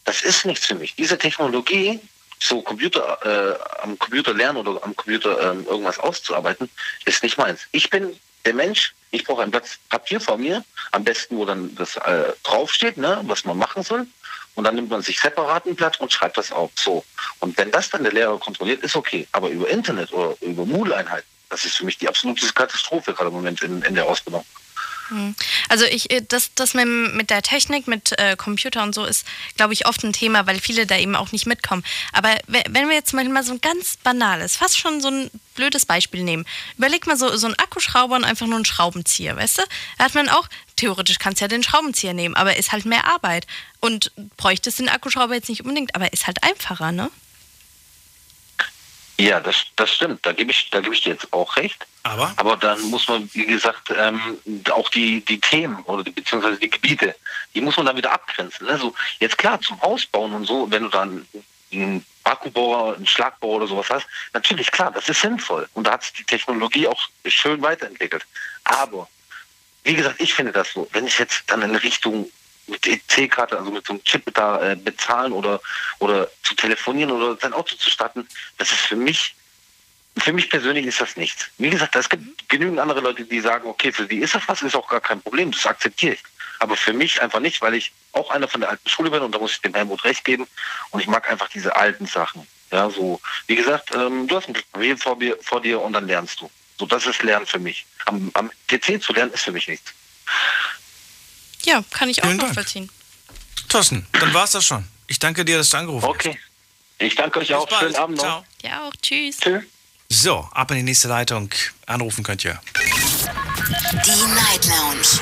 das 0.06 0.22
ist 0.22 0.46
nichts 0.46 0.66
für 0.66 0.76
mich. 0.76 0.96
Diese 0.96 1.18
Technologie, 1.18 2.00
so 2.40 2.62
Computer, 2.62 3.18
äh, 3.24 3.82
am 3.82 4.00
Computer 4.00 4.34
lernen 4.34 4.58
oder 4.58 4.82
am 4.84 4.96
Computer 4.96 5.52
ähm, 5.52 5.66
irgendwas 5.66 6.00
auszuarbeiten, 6.00 6.70
ist 7.06 7.24
nicht 7.24 7.38
meins. 7.38 7.62
Ich 7.72 7.90
bin 7.90 8.18
der 8.46 8.54
Mensch, 8.54 8.94
ich 9.10 9.24
brauche 9.24 9.42
ein 9.42 9.52
Blatt 9.52 9.64
Papier 9.90 10.22
vor 10.22 10.38
mir, 10.38 10.64
am 10.92 11.04
besten, 11.04 11.38
wo 11.38 11.46
dann 11.46 11.74
das 11.76 11.98
äh, 11.98 12.34
draufsteht, 12.44 12.98
ne, 12.98 13.20
was 13.24 13.44
man 13.46 13.58
machen 13.58 13.84
soll. 13.84 14.06
Und 14.56 14.64
dann 14.64 14.76
nimmt 14.76 14.90
man 14.90 15.02
sich 15.02 15.20
separat 15.20 15.66
ein 15.66 15.76
Blatt 15.76 16.00
und 16.00 16.12
schreibt 16.12 16.38
das 16.38 16.52
auf. 16.52 16.72
So. 16.76 17.04
Und 17.40 17.58
wenn 17.58 17.72
das 17.72 17.90
dann 17.90 18.04
der 18.04 18.14
Lehrer 18.14 18.40
kontrolliert, 18.40 18.82
ist 18.84 18.96
okay. 18.96 19.28
Aber 19.34 19.50
über 19.50 19.70
Internet 19.70 20.12
oder 20.14 20.36
über 20.42 20.66
Moodle-Einheiten, 20.66 21.28
das 21.50 21.66
ist 21.66 21.76
für 21.76 21.86
mich 21.86 21.98
die 21.98 22.08
absolute 22.08 22.46
Katastrophe 22.54 23.14
gerade 23.14 23.28
im 23.30 23.36
Moment 23.36 23.62
in, 23.62 23.82
in 23.84 23.96
der 23.96 24.06
Ausbildung. 24.06 24.46
Also 25.70 25.86
ich, 25.86 26.10
äh, 26.10 26.22
das, 26.28 26.52
das 26.56 26.74
mit, 26.74 27.30
der 27.30 27.44
Technik, 27.44 27.88
mit 27.88 28.18
äh, 28.18 28.36
Computer 28.36 28.82
und 28.82 28.96
so 28.96 29.06
ist, 29.06 29.24
glaube 29.56 29.74
ich, 29.74 29.86
oft 29.86 30.04
ein 30.04 30.14
Thema, 30.14 30.48
weil 30.48 30.60
viele 30.60 30.88
da 30.88 30.98
eben 30.98 31.16
auch 31.16 31.32
nicht 31.32 31.46
mitkommen. 31.46 31.84
Aber 32.12 32.30
we- 32.48 32.64
wenn 32.70 32.90
wir 32.90 32.96
jetzt 32.96 33.14
mal 33.14 33.24
mal 33.30 33.44
so 33.44 33.52
ein 33.54 33.62
ganz 33.62 33.98
banales, 33.98 34.56
fast 34.56 34.80
schon 34.80 35.02
so 35.02 35.10
ein 35.10 35.30
blödes 35.54 35.86
Beispiel 35.86 36.24
nehmen. 36.24 36.46
Überleg 36.78 37.06
mal 37.06 37.18
so, 37.18 37.38
so 37.38 37.46
einen 37.46 37.60
Akkuschrauber 37.60 38.16
und 38.16 38.24
einfach 38.24 38.48
nur 38.48 38.56
einen 38.56 38.66
Schraubenzieher, 38.66 39.36
weißt 39.36 39.60
du? 39.60 39.64
Da 40.00 40.06
hat 40.06 40.16
man 40.16 40.28
auch, 40.28 40.48
theoretisch 40.76 41.20
kannst 41.20 41.42
du 41.42 41.46
ja 41.46 41.48
den 41.48 41.64
Schraubenzieher 41.64 42.14
nehmen, 42.14 42.36
aber 42.36 42.58
ist 42.58 42.72
halt 42.72 42.86
mehr 42.86 43.06
Arbeit. 43.06 43.48
Und 43.80 44.12
bräuchtest 44.38 44.80
den 44.80 44.90
Akkuschrauber 44.90 45.36
jetzt 45.36 45.50
nicht 45.50 45.62
unbedingt, 45.62 45.96
aber 45.96 46.12
ist 46.14 46.28
halt 46.28 46.44
einfacher, 46.44 46.92
ne? 46.92 47.12
Ja, 49.18 49.40
das, 49.40 49.56
das 49.76 49.94
stimmt. 49.94 50.26
Da 50.26 50.34
gebe 50.34 50.52
ich, 50.52 50.70
da 50.72 50.82
gebe 50.82 50.94
ich 50.94 51.02
dir 51.02 51.14
jetzt 51.14 51.32
auch 51.32 51.56
recht. 51.56 51.86
Aber 52.04 52.34
Aber 52.36 52.58
dann 52.58 52.82
muss 52.84 53.08
man, 53.08 53.30
wie 53.34 53.46
gesagt, 53.46 53.92
ähm, 53.98 54.38
auch 54.72 54.90
die, 54.90 55.24
die 55.24 55.40
Themen 55.40 55.82
oder 55.84 56.04
die, 56.04 56.12
beziehungsweise 56.12 56.58
die 56.60 56.70
Gebiete, 56.70 57.16
die 57.54 57.62
muss 57.62 57.78
man 57.78 57.86
dann 57.86 57.98
wieder 57.98 58.12
abgrenzen. 58.12 58.68
Also 58.68 58.94
jetzt 59.20 59.38
klar, 59.38 59.62
zum 59.62 59.82
Haus 59.82 60.06
bauen 60.06 60.34
und 60.34 60.46
so, 60.46 60.70
wenn 60.70 60.84
du 60.84 60.90
dann 60.90 61.26
ein 61.72 62.06
Akkubohrer, 62.24 62.96
einen 62.96 63.08
Schlagbohrer 63.08 63.58
oder 63.58 63.68
sowas 63.68 63.90
hast, 63.90 64.08
natürlich 64.34 64.72
klar, 64.72 64.92
das 64.92 65.08
ist 65.08 65.22
sinnvoll. 65.22 65.68
Und 65.74 65.88
da 65.88 65.94
hat 65.94 66.04
sich 66.04 66.14
die 66.14 66.24
Technologie 66.26 66.88
auch 66.88 67.02
schön 67.26 67.62
weiterentwickelt. 67.62 68.26
Aber, 68.66 69.08
wie 69.86 69.96
gesagt, 69.96 70.20
ich 70.20 70.34
finde 70.34 70.52
das 70.52 70.74
so, 70.74 70.88
wenn 70.92 71.08
ich 71.08 71.18
jetzt 71.18 71.44
dann 71.48 71.62
in 71.62 71.76
Richtung 71.76 72.30
mit 72.68 72.86
EC-Karte, 72.88 73.58
also 73.58 73.72
mit 73.72 73.86
so 73.86 73.94
einem 73.94 74.04
Chip 74.04 74.24
da 74.34 74.72
äh, 74.72 74.76
bezahlen 74.76 75.32
oder, 75.32 75.62
oder 76.00 76.28
zu 76.44 76.56
telefonieren 76.56 77.12
oder 77.12 77.38
sein 77.40 77.54
Auto 77.54 77.76
zu 77.76 77.90
starten, 77.90 78.28
das 78.58 78.72
ist 78.72 78.82
für 78.82 78.96
mich 78.96 79.36
für 80.18 80.32
mich 80.32 80.50
persönlich 80.50 80.86
ist 80.86 81.02
das 81.02 81.18
nichts. 81.18 81.48
Wie 81.58 81.70
gesagt, 81.70 81.96
es 81.96 82.08
gibt 82.08 82.48
genügend 82.48 82.80
andere 82.80 83.02
Leute, 83.02 83.26
die 83.26 83.42
sagen, 83.42 83.68
okay, 83.68 83.92
für 83.92 84.08
sie 84.08 84.20
ist 84.20 84.34
das 84.34 84.48
was, 84.48 84.62
ist 84.62 84.76
auch 84.76 84.88
gar 84.88 85.02
kein 85.02 85.22
Problem, 85.22 85.52
das 85.52 85.66
akzeptiere 85.66 86.14
ich. 86.14 86.24
Aber 86.60 86.78
für 86.78 86.94
mich 86.94 87.22
einfach 87.22 87.42
nicht, 87.42 87.62
weil 87.62 87.74
ich 87.74 87.92
auch 88.14 88.32
einer 88.32 88.48
von 88.48 88.62
der 88.62 88.70
alten 88.70 88.88
Schule 88.88 89.12
bin 89.12 89.22
und 89.22 89.36
da 89.36 89.40
muss 89.40 89.52
ich 89.52 89.62
dem 89.62 89.74
Helmut 89.74 90.06
recht 90.06 90.24
geben 90.24 90.48
und 90.92 91.02
ich 91.02 91.08
mag 91.08 91.30
einfach 91.30 91.50
diese 91.50 91.76
alten 91.76 92.06
Sachen. 92.06 92.48
Ja, 92.72 92.90
so, 92.90 93.20
wie 93.48 93.56
gesagt, 93.56 93.94
ähm, 93.94 94.28
du 94.28 94.38
hast 94.38 94.48
ein 94.48 94.54
Problem 94.72 94.98
vor, 94.98 95.18
vor 95.42 95.62
dir 95.62 95.82
und 95.82 95.92
dann 95.94 96.08
lernst 96.08 96.40
du. 96.40 96.50
So, 96.78 96.86
das 96.86 97.06
ist 97.06 97.24
Lernen 97.24 97.46
für 97.46 97.60
mich. 97.60 97.86
Am, 98.06 98.30
am 98.34 98.52
PC 98.68 99.02
zu 99.02 99.14
lernen 99.14 99.32
ist 99.34 99.44
für 99.44 99.52
mich 99.52 99.68
nichts. 99.68 99.92
Ja, 101.64 101.84
kann 101.92 102.10
ich 102.10 102.22
auch 102.22 102.28
Vielen 102.28 102.38
Dank. 102.38 102.50
nachvollziehen. 102.50 102.90
Thorsten, 103.70 104.06
dann 104.14 104.34
war's 104.34 104.52
das 104.52 104.66
schon. 104.66 104.88
Ich 105.08 105.20
danke 105.20 105.46
dir, 105.46 105.58
dass 105.58 105.70
du 105.70 105.78
angerufen 105.78 106.04
hast. 106.08 106.16
Okay. 106.16 106.40
Ich 107.00 107.16
danke 107.16 107.40
euch 107.40 107.54
auch. 107.54 107.68
Bis 107.68 107.78
bald. 107.78 107.92
Schönen 107.92 107.96
Abend 108.04 108.18
noch. 108.18 108.24
Ciao. 108.24 108.46
Ja, 108.64 108.88
auch. 108.88 108.94
Tschüss. 109.02 109.38
Tschüss. 109.38 109.64
So, 110.10 110.48
ab 110.52 110.70
in 110.72 110.78
die 110.78 110.84
nächste 110.84 111.08
Leitung. 111.08 111.50
Anrufen 111.88 112.24
könnt 112.24 112.46
ihr. 112.46 112.62
Die 114.06 114.34
Night 114.34 114.66
Lounge 114.66 115.20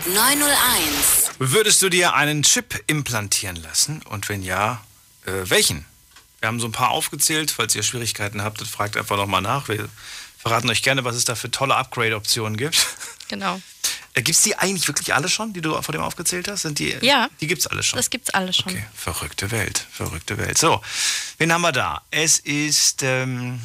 0890901. 0.00 1.30
Würdest 1.38 1.82
du 1.82 1.88
dir 1.88 2.14
einen 2.14 2.42
Chip 2.42 2.82
implantieren 2.86 3.56
lassen? 3.56 4.02
Und 4.02 4.28
wenn 4.28 4.42
ja, 4.42 4.82
äh, 5.26 5.32
welchen? 5.44 5.84
Wir 6.40 6.48
haben 6.48 6.60
so 6.60 6.66
ein 6.66 6.72
paar 6.72 6.90
aufgezählt. 6.90 7.50
Falls 7.50 7.74
ihr 7.74 7.82
Schwierigkeiten 7.82 8.42
habt, 8.42 8.60
dann 8.60 8.66
fragt 8.66 8.96
einfach 8.96 9.16
nochmal 9.16 9.42
nach. 9.42 9.68
Wir 9.68 9.88
verraten 10.38 10.68
euch 10.70 10.82
gerne, 10.82 11.04
was 11.04 11.16
es 11.16 11.24
da 11.24 11.34
für 11.34 11.50
tolle 11.50 11.76
Upgrade-Optionen 11.76 12.56
gibt. 12.56 12.86
Genau. 13.28 13.60
Äh, 14.12 14.22
Gibt 14.22 14.36
es 14.36 14.42
die 14.42 14.56
eigentlich 14.58 14.88
wirklich 14.88 15.14
alle 15.14 15.28
schon, 15.28 15.52
die 15.52 15.60
du 15.60 15.80
vor 15.82 15.92
dem 15.92 16.02
aufgezählt 16.02 16.48
hast? 16.48 16.62
Sind 16.62 16.80
die, 16.80 16.96
Ja. 17.00 17.28
Die 17.40 17.46
gibt 17.46 17.60
es 17.60 17.68
alle 17.68 17.80
schon. 17.84 17.96
Das 17.96 18.10
gibt's 18.10 18.30
alle 18.30 18.52
schon. 18.52 18.72
Okay, 18.72 18.84
verrückte 18.92 19.52
Welt, 19.52 19.86
verrückte 19.92 20.36
Welt. 20.36 20.58
So, 20.58 20.82
wen 21.38 21.52
haben 21.52 21.60
wir 21.62 21.70
da? 21.70 22.02
Es 22.10 22.40
ist 22.40 23.04
ähm, 23.04 23.60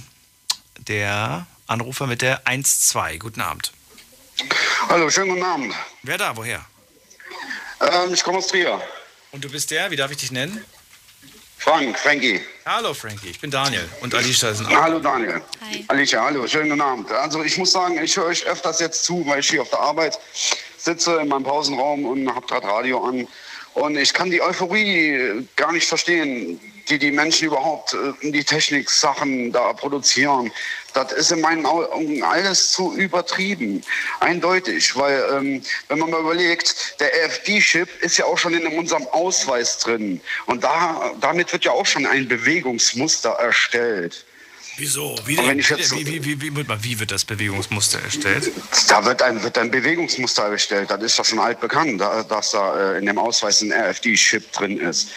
der 0.78 1.48
Anrufer 1.66 2.06
mit 2.06 2.22
der 2.22 2.46
1-2. 2.46 3.18
Guten 3.18 3.42
Abend. 3.42 3.72
Hallo, 4.88 5.10
schönen 5.10 5.30
guten 5.30 5.42
Abend. 5.44 5.74
Wer 6.04 6.20
da? 6.20 6.38
Woher? 6.38 6.64
Ähm, 7.82 8.14
ich 8.14 8.24
komme 8.24 8.38
aus 8.38 8.46
Trier. 8.46 8.80
Und 9.32 9.44
du 9.44 9.50
bist 9.50 9.72
der? 9.72 9.90
Wie 9.90 9.96
darf 9.96 10.12
ich 10.12 10.18
dich 10.18 10.32
nennen? 10.32 10.64
Frank, 11.66 11.98
Frankie. 11.98 12.40
Hallo 12.64 12.94
Frankie, 12.94 13.30
ich 13.32 13.40
bin 13.40 13.50
Daniel. 13.50 13.90
Und 14.02 14.14
Alicia 14.14 14.54
sind 14.54 14.68
auch. 14.68 14.84
Hallo 14.84 15.00
Daniel. 15.00 15.42
Hi. 15.62 15.84
Alicia, 15.88 16.24
hallo, 16.24 16.46
schönen 16.46 16.70
guten 16.70 16.82
Abend. 16.82 17.12
Also 17.12 17.44
ich 17.44 17.58
muss 17.58 17.72
sagen, 17.72 17.98
ich 18.04 18.16
höre 18.16 18.28
euch 18.28 18.46
öfters 18.46 18.80
jetzt 18.80 19.04
zu, 19.04 19.26
weil 19.26 19.40
ich 19.40 19.50
hier 19.50 19.64
auf 19.64 19.72
der 19.72 19.80
Arbeit 19.80 20.20
sitze 20.78 21.16
in 21.16 21.28
meinem 21.28 21.44
Pausenraum 21.44 22.06
und 22.06 22.36
habe 22.36 22.46
gerade 22.46 22.68
Radio 22.68 23.04
an. 23.04 23.28
Und 23.74 23.98
ich 23.98 24.14
kann 24.14 24.30
die 24.30 24.44
Euphorie 24.44 25.48
gar 25.56 25.72
nicht 25.72 25.88
verstehen, 25.88 26.60
die 26.90 27.00
die 27.00 27.12
Menschen 27.12 27.48
überhaupt 27.48 27.94
äh, 27.94 28.14
in 28.26 28.34
die 28.34 28.44
Technik-Sachen 28.44 29.52
da 29.52 29.74
produzieren. 29.74 30.52
Das 30.94 31.12
ist 31.12 31.32
in 31.32 31.42
meinen 31.42 31.66
Augen 31.66 32.24
alles 32.24 32.72
zu 32.72 32.96
übertrieben. 32.96 33.82
Eindeutig, 34.22 34.96
weil 34.96 35.24
ähm, 35.34 35.62
wenn 35.90 36.00
man 36.00 36.10
mal 36.10 36.22
überlegt, 36.22 36.96
der 37.00 37.12
RFD-Chip 37.26 37.90
ist 38.02 38.18
ja 38.18 38.26
auch 38.26 38.38
schon 38.38 38.54
in 38.54 38.66
unserem 38.68 39.06
Ausweis 39.08 39.80
drin. 39.80 40.22
Und 40.46 40.64
da, 40.64 41.12
damit 41.20 41.52
wird 41.52 41.66
ja 41.66 41.72
auch 41.72 41.86
schon 41.86 42.06
ein 42.06 42.28
Bewegungsmuster 42.28 43.32
erstellt. 43.32 44.26
Wieso? 44.78 45.16
Wie, 45.26 45.34
ich 45.34 45.70
wie, 45.72 46.26
wie, 46.26 46.56
wie, 46.56 47.00
wird 47.00 47.12
das 47.12 47.24
Bewegungsmuster 47.24 48.02
erstellt? 48.02 48.52
Da 48.90 49.06
wird 49.06 49.22
ein, 49.22 49.42
wird 49.42 49.58
ein 49.58 49.72
Bewegungsmuster 49.72 50.44
erstellt. 50.44 50.92
Das 50.92 51.02
ist 51.02 51.18
doch 51.18 51.26
schon 51.26 51.40
alt 51.40 51.62
bekannt, 51.62 52.02
da- 52.02 52.24
dass 52.24 52.52
da 52.52 52.94
äh, 52.94 52.98
in 52.98 53.06
dem 53.06 53.18
Ausweis 53.18 53.62
ein 53.62 53.72
RFD-Chip 53.72 54.52
drin 54.52 54.78
ist. 54.80 55.10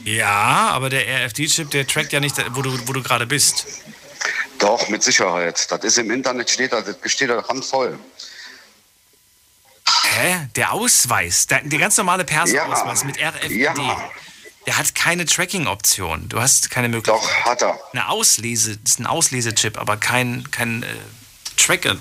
Ja, 0.00 0.70
aber 0.70 0.90
der 0.90 1.06
RFD-Chip, 1.06 1.70
der 1.70 1.86
trackt 1.86 2.12
ja 2.12 2.20
nicht, 2.20 2.36
wo 2.56 2.62
du, 2.62 2.76
wo 2.88 2.92
du 2.92 3.02
gerade 3.02 3.26
bist. 3.26 3.66
Doch, 4.58 4.88
mit 4.88 5.02
Sicherheit. 5.02 5.70
Das 5.70 5.82
ist 5.84 5.98
im 5.98 6.10
Internet, 6.10 6.50
steht 6.50 6.72
da, 6.72 6.80
das 6.82 6.96
steht 7.12 7.30
da 7.30 7.38
randvoll. 7.40 7.98
Hä? 10.14 10.48
Der 10.56 10.72
Ausweis, 10.72 11.46
der, 11.46 11.62
der 11.62 11.78
ganz 11.78 11.96
normale 11.96 12.24
Personalausweis 12.24 13.00
Ja. 13.00 13.06
mit 13.06 13.18
RFD, 13.18 13.54
Ja. 13.60 14.10
der 14.66 14.78
hat 14.78 14.94
keine 14.94 15.24
Tracking-Option. 15.26 16.28
Du 16.28 16.40
hast 16.40 16.70
keine 16.70 16.88
Möglichkeit. 16.88 17.22
Doch, 17.22 17.44
hat 17.44 17.62
er. 17.62 17.78
Eine 17.92 18.08
Auslese, 18.08 18.76
das 18.78 18.92
ist 18.92 19.00
ein 19.00 19.06
Auslesechip, 19.06 19.78
aber 19.78 19.96
kein, 19.96 20.50
kein 20.50 20.82
äh, 20.82 20.86
Tracker, 21.56 21.96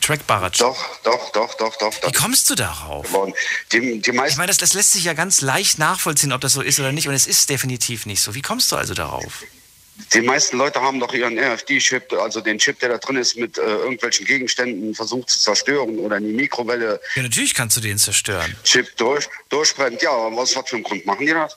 trackbarer 0.00 0.50
Chip. 0.52 0.66
Doch, 0.66 1.02
doch, 1.02 1.30
doch, 1.32 1.54
doch, 1.54 1.76
doch. 1.76 1.92
Wie 2.08 2.12
kommst 2.12 2.48
du 2.50 2.54
darauf? 2.54 3.06
Die, 3.72 4.00
die 4.00 4.10
Ich 4.10 4.36
meine, 4.36 4.46
das, 4.46 4.58
das 4.58 4.74
lässt 4.74 4.92
sich 4.92 5.04
ja 5.04 5.14
ganz 5.14 5.40
leicht 5.40 5.78
nachvollziehen, 5.78 6.32
ob 6.32 6.40
das 6.40 6.52
so 6.52 6.62
ist 6.62 6.78
oder 6.80 6.92
nicht. 6.92 7.08
Und 7.08 7.14
es 7.14 7.26
ist 7.26 7.50
definitiv 7.50 8.06
nicht 8.06 8.20
so. 8.20 8.34
Wie 8.34 8.42
kommst 8.42 8.70
du 8.72 8.76
also 8.76 8.94
darauf? 8.94 9.42
die 10.12 10.20
meisten 10.20 10.58
Leute 10.58 10.80
haben 10.80 11.00
doch 11.00 11.12
ihren 11.14 11.38
RFD-Chip, 11.38 12.12
also 12.12 12.40
den 12.40 12.58
Chip, 12.58 12.78
der 12.80 12.90
da 12.90 12.98
drin 12.98 13.16
ist, 13.16 13.36
mit 13.36 13.56
äh, 13.58 13.62
irgendwelchen 13.62 14.26
Gegenständen 14.26 14.94
versucht 14.94 15.30
zu 15.30 15.38
zerstören 15.38 15.98
oder 15.98 16.18
in 16.18 16.26
die 16.26 16.32
Mikrowelle 16.32 17.00
Ja, 17.14 17.22
natürlich 17.22 17.54
kannst 17.54 17.76
du 17.76 17.80
den 17.80 17.98
zerstören. 17.98 18.54
Chip 18.64 18.94
durch, 18.96 19.28
durchbrennt. 19.48 20.02
Ja, 20.02 20.10
aber 20.10 20.36
aus 20.36 20.54
was 20.54 20.68
für 20.68 20.76
einem 20.76 20.84
Grund 20.84 21.06
machen 21.06 21.26
die 21.26 21.32
das? 21.32 21.56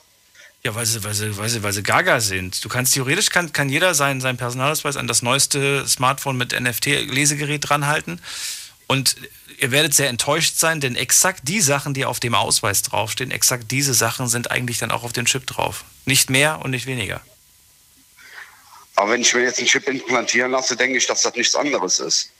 Ja, 0.62 0.74
weil 0.74 0.84
sie, 0.84 1.02
weil 1.02 1.14
sie, 1.14 1.36
weil 1.38 1.48
sie, 1.48 1.62
weil 1.62 1.72
sie 1.72 1.82
gaga 1.82 2.20
sind. 2.20 2.62
Du 2.62 2.68
kannst 2.68 2.92
theoretisch 2.92 3.30
kann, 3.30 3.52
kann 3.52 3.70
jeder 3.70 3.94
seinen, 3.94 4.20
seinen 4.20 4.36
Personalausweis 4.36 4.96
an 4.96 5.06
das 5.06 5.22
neueste 5.22 5.86
Smartphone 5.86 6.36
mit 6.36 6.52
NFT-Lesegerät 6.52 7.66
dranhalten. 7.66 8.20
Und 8.86 9.16
ihr 9.58 9.70
werdet 9.70 9.94
sehr 9.94 10.08
enttäuscht 10.08 10.56
sein, 10.56 10.80
denn 10.80 10.96
exakt 10.96 11.42
die 11.44 11.60
Sachen, 11.60 11.94
die 11.94 12.04
auf 12.04 12.20
dem 12.20 12.34
Ausweis 12.34 12.82
draufstehen, 12.82 13.30
exakt 13.30 13.70
diese 13.70 13.94
Sachen 13.94 14.28
sind 14.28 14.50
eigentlich 14.50 14.78
dann 14.78 14.90
auch 14.90 15.02
auf 15.02 15.14
dem 15.14 15.24
Chip 15.24 15.46
drauf. 15.46 15.84
Nicht 16.04 16.28
mehr 16.28 16.60
und 16.62 16.72
nicht 16.72 16.86
weniger. 16.86 17.22
Aber 18.96 19.12
wenn 19.12 19.22
ich 19.22 19.32
mir 19.32 19.42
jetzt 19.42 19.58
einen 19.58 19.68
Chip 19.68 19.88
implantieren 19.88 20.50
lasse, 20.50 20.76
denke 20.76 20.98
ich, 20.98 21.06
dass 21.06 21.22
das 21.22 21.34
nichts 21.36 21.54
anderes 21.54 22.00
ist. 22.00 22.30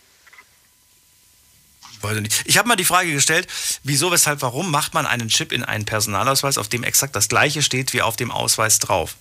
Weiß 2.02 2.16
ich 2.16 2.22
nicht. 2.22 2.42
Ich 2.46 2.58
habe 2.58 2.68
mal 2.68 2.76
die 2.76 2.84
Frage 2.84 3.12
gestellt, 3.12 3.46
wieso, 3.82 4.10
weshalb, 4.10 4.42
warum 4.42 4.70
macht 4.70 4.94
man 4.94 5.06
einen 5.06 5.28
Chip 5.28 5.52
in 5.52 5.64
einen 5.64 5.84
Personalausweis, 5.84 6.58
auf 6.58 6.68
dem 6.68 6.82
exakt 6.82 7.14
das 7.14 7.28
gleiche 7.28 7.62
steht 7.62 7.92
wie 7.92 8.02
auf 8.02 8.16
dem 8.16 8.30
Ausweis 8.30 8.78
drauf? 8.78 9.16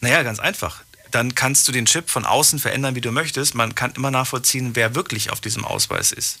Naja, 0.00 0.22
ganz 0.22 0.38
einfach. 0.38 0.82
Dann 1.10 1.34
kannst 1.34 1.66
du 1.66 1.72
den 1.72 1.86
Chip 1.86 2.08
von 2.10 2.24
außen 2.24 2.58
verändern, 2.58 2.94
wie 2.94 3.00
du 3.00 3.10
möchtest. 3.10 3.54
Man 3.54 3.74
kann 3.74 3.92
immer 3.96 4.10
nachvollziehen, 4.10 4.76
wer 4.76 4.94
wirklich 4.94 5.30
auf 5.30 5.40
diesem 5.40 5.64
Ausweis 5.64 6.12
ist. 6.12 6.38